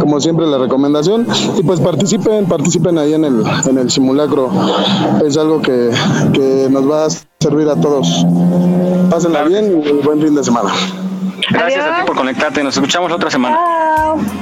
como 0.00 0.20
siempre 0.20 0.44
la 0.46 0.58
recomendación, 0.58 1.24
y 1.56 1.62
pues 1.62 1.78
participen, 1.78 2.46
participen 2.46 2.98
ahí 2.98 3.14
en 3.14 3.24
el, 3.24 3.44
en 3.68 3.78
el 3.78 3.88
simulacro, 3.88 4.50
es 5.24 5.36
algo 5.36 5.62
que, 5.62 5.90
que 6.32 6.66
nos 6.68 6.90
va 6.90 7.06
a 7.06 7.08
servir 7.38 7.68
a 7.68 7.76
todos. 7.76 8.26
Pásenla 9.08 9.44
bien 9.44 9.82
y 9.84 10.04
buen 10.04 10.20
fin 10.20 10.34
de 10.34 10.42
semana. 10.42 10.70
Gracias 11.50 11.84
a 11.84 12.00
ti 12.00 12.06
por 12.06 12.16
conectarte, 12.16 12.64
nos 12.64 12.74
escuchamos 12.76 13.08
la 13.08 13.16
otra 13.16 13.30
semana. 13.30 13.56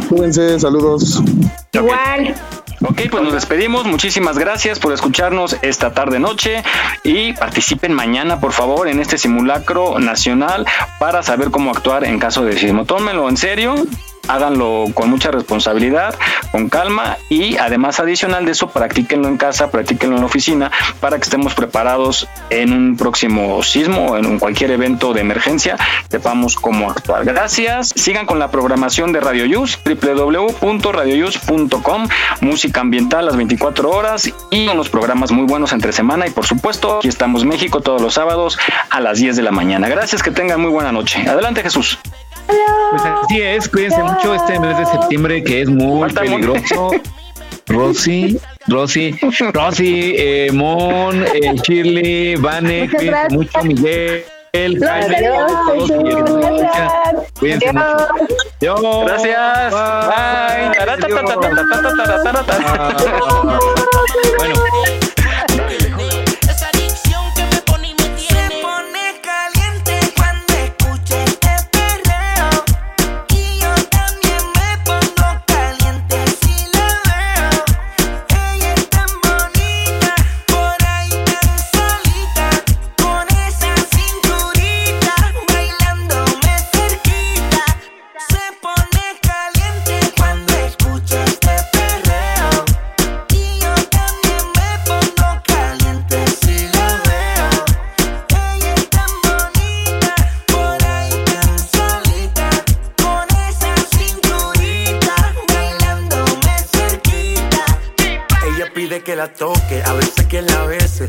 Cuídense, 0.09 0.59
saludos. 0.59 1.23
Igual. 1.73 2.35
Ok, 2.87 3.01
pues 3.11 3.23
nos 3.23 3.33
despedimos. 3.33 3.87
Muchísimas 3.87 4.39
gracias 4.39 4.79
por 4.79 4.93
escucharnos 4.93 5.57
esta 5.63 5.95
tarde 5.95 6.19
noche 6.19 6.63
y 7.03 7.33
participen 7.33 7.95
mañana, 7.95 8.41
por 8.41 8.53
favor, 8.53 8.89
en 8.89 9.01
este 9.01 9.17
simulacro 9.17 9.99
nacional 9.99 10.67
para 10.99 11.23
saber 11.23 11.51
cómo 11.51 11.71
actuar 11.71 12.05
en 12.05 12.19
caso 12.19 12.45
de 12.45 12.59
sismo. 12.59 12.85
Tómenlo 12.85 13.27
en 13.31 13.39
serio. 13.39 13.75
Háganlo 14.29 14.87
con 14.95 15.11
mucha 15.11 15.31
responsabilidad, 15.31 16.15
con 16.53 16.69
calma 16.69 17.17
y 17.29 17.57
además 17.57 18.01
adicional 18.01 18.45
de 18.45 18.53
eso, 18.53 18.69
practíquenlo 18.69 19.29
en 19.29 19.37
casa, 19.37 19.71
practíquenlo 19.71 20.17
en 20.17 20.23
la 20.23 20.27
oficina 20.27 20.71
para 21.01 21.19
que 21.19 21.25
estemos 21.25 21.55
preparados 21.55 22.29
en 22.51 22.73
un 22.73 22.97
próximo 22.97 23.63
sismo 23.63 24.07
o 24.07 24.17
en 24.17 24.39
cualquier 24.39 24.71
evento 24.71 25.13
de 25.13 25.21
emergencia, 25.21 25.77
sepamos 26.09 26.57
cómo 26.57 26.91
actuar. 26.91 27.25
Gracias. 27.25 27.93
Sigan 27.95 28.27
con 28.27 28.39
la 28.39 28.51
programación 28.51 29.13
de 29.13 29.21
Radio 29.21 29.47
Yus, 29.47 29.79
www.radioyus.com, 29.85 32.09
música 32.41 32.81
ambiental 32.81 33.27
las 33.27 33.37
24 33.37 33.91
horas 33.91 34.33
y 34.51 34.69
unos 34.69 34.89
programas 34.89 35.33
muy 35.33 35.47
buenos 35.47 35.73
entre 35.73 35.93
semana 35.93 36.27
y 36.27 36.31
por 36.31 36.47
supuesto, 36.47 36.99
aquí 36.99 37.09
estamos 37.09 37.45
México 37.45 37.81
todos 37.81 38.01
los 38.01 38.15
sábados 38.15 38.59
a 38.91 39.01
las 39.01 39.19
10 39.19 39.37
de 39.37 39.43
la 39.43 39.51
mañana. 39.51 39.89
Gracias, 39.89 40.23
que 40.23 40.31
tengan 40.31 40.61
muy 40.61 40.71
buena 40.71 40.93
noche. 40.93 41.29
Adelante, 41.29 41.63
Jesús. 41.63 41.99
Pues 42.47 43.03
así 43.05 43.41
es, 43.41 43.69
cuídense 43.69 44.03
mucho 44.03 44.35
este 44.35 44.59
mes 44.61 44.79
de 44.79 44.87
septiembre 44.87 45.43
que 45.43 45.63
es 45.63 45.69
muy 45.69 46.13
peligroso. 46.13 46.91
Rosy, 47.67 48.39
Rosy, 48.67 49.19
Rosy, 49.53 50.15
eh, 50.17 50.51
Mon, 50.53 51.25
eh, 51.25 51.55
Shirley, 51.63 52.37
Vane, 52.37 52.91
cuídense 52.91 53.29
mucho, 53.31 53.65
Miguel. 53.65 54.25
Jaime, 54.55 55.17
cuídense 57.41 57.73
mucho. 57.73 59.05
Gracias. 59.05 59.75
Que 109.15 109.19
la 109.19 109.33
toque, 109.33 109.81
a 109.85 109.93
veces 109.93 110.27
que 110.27 110.43
la 110.43 110.67
bese. 110.67 111.09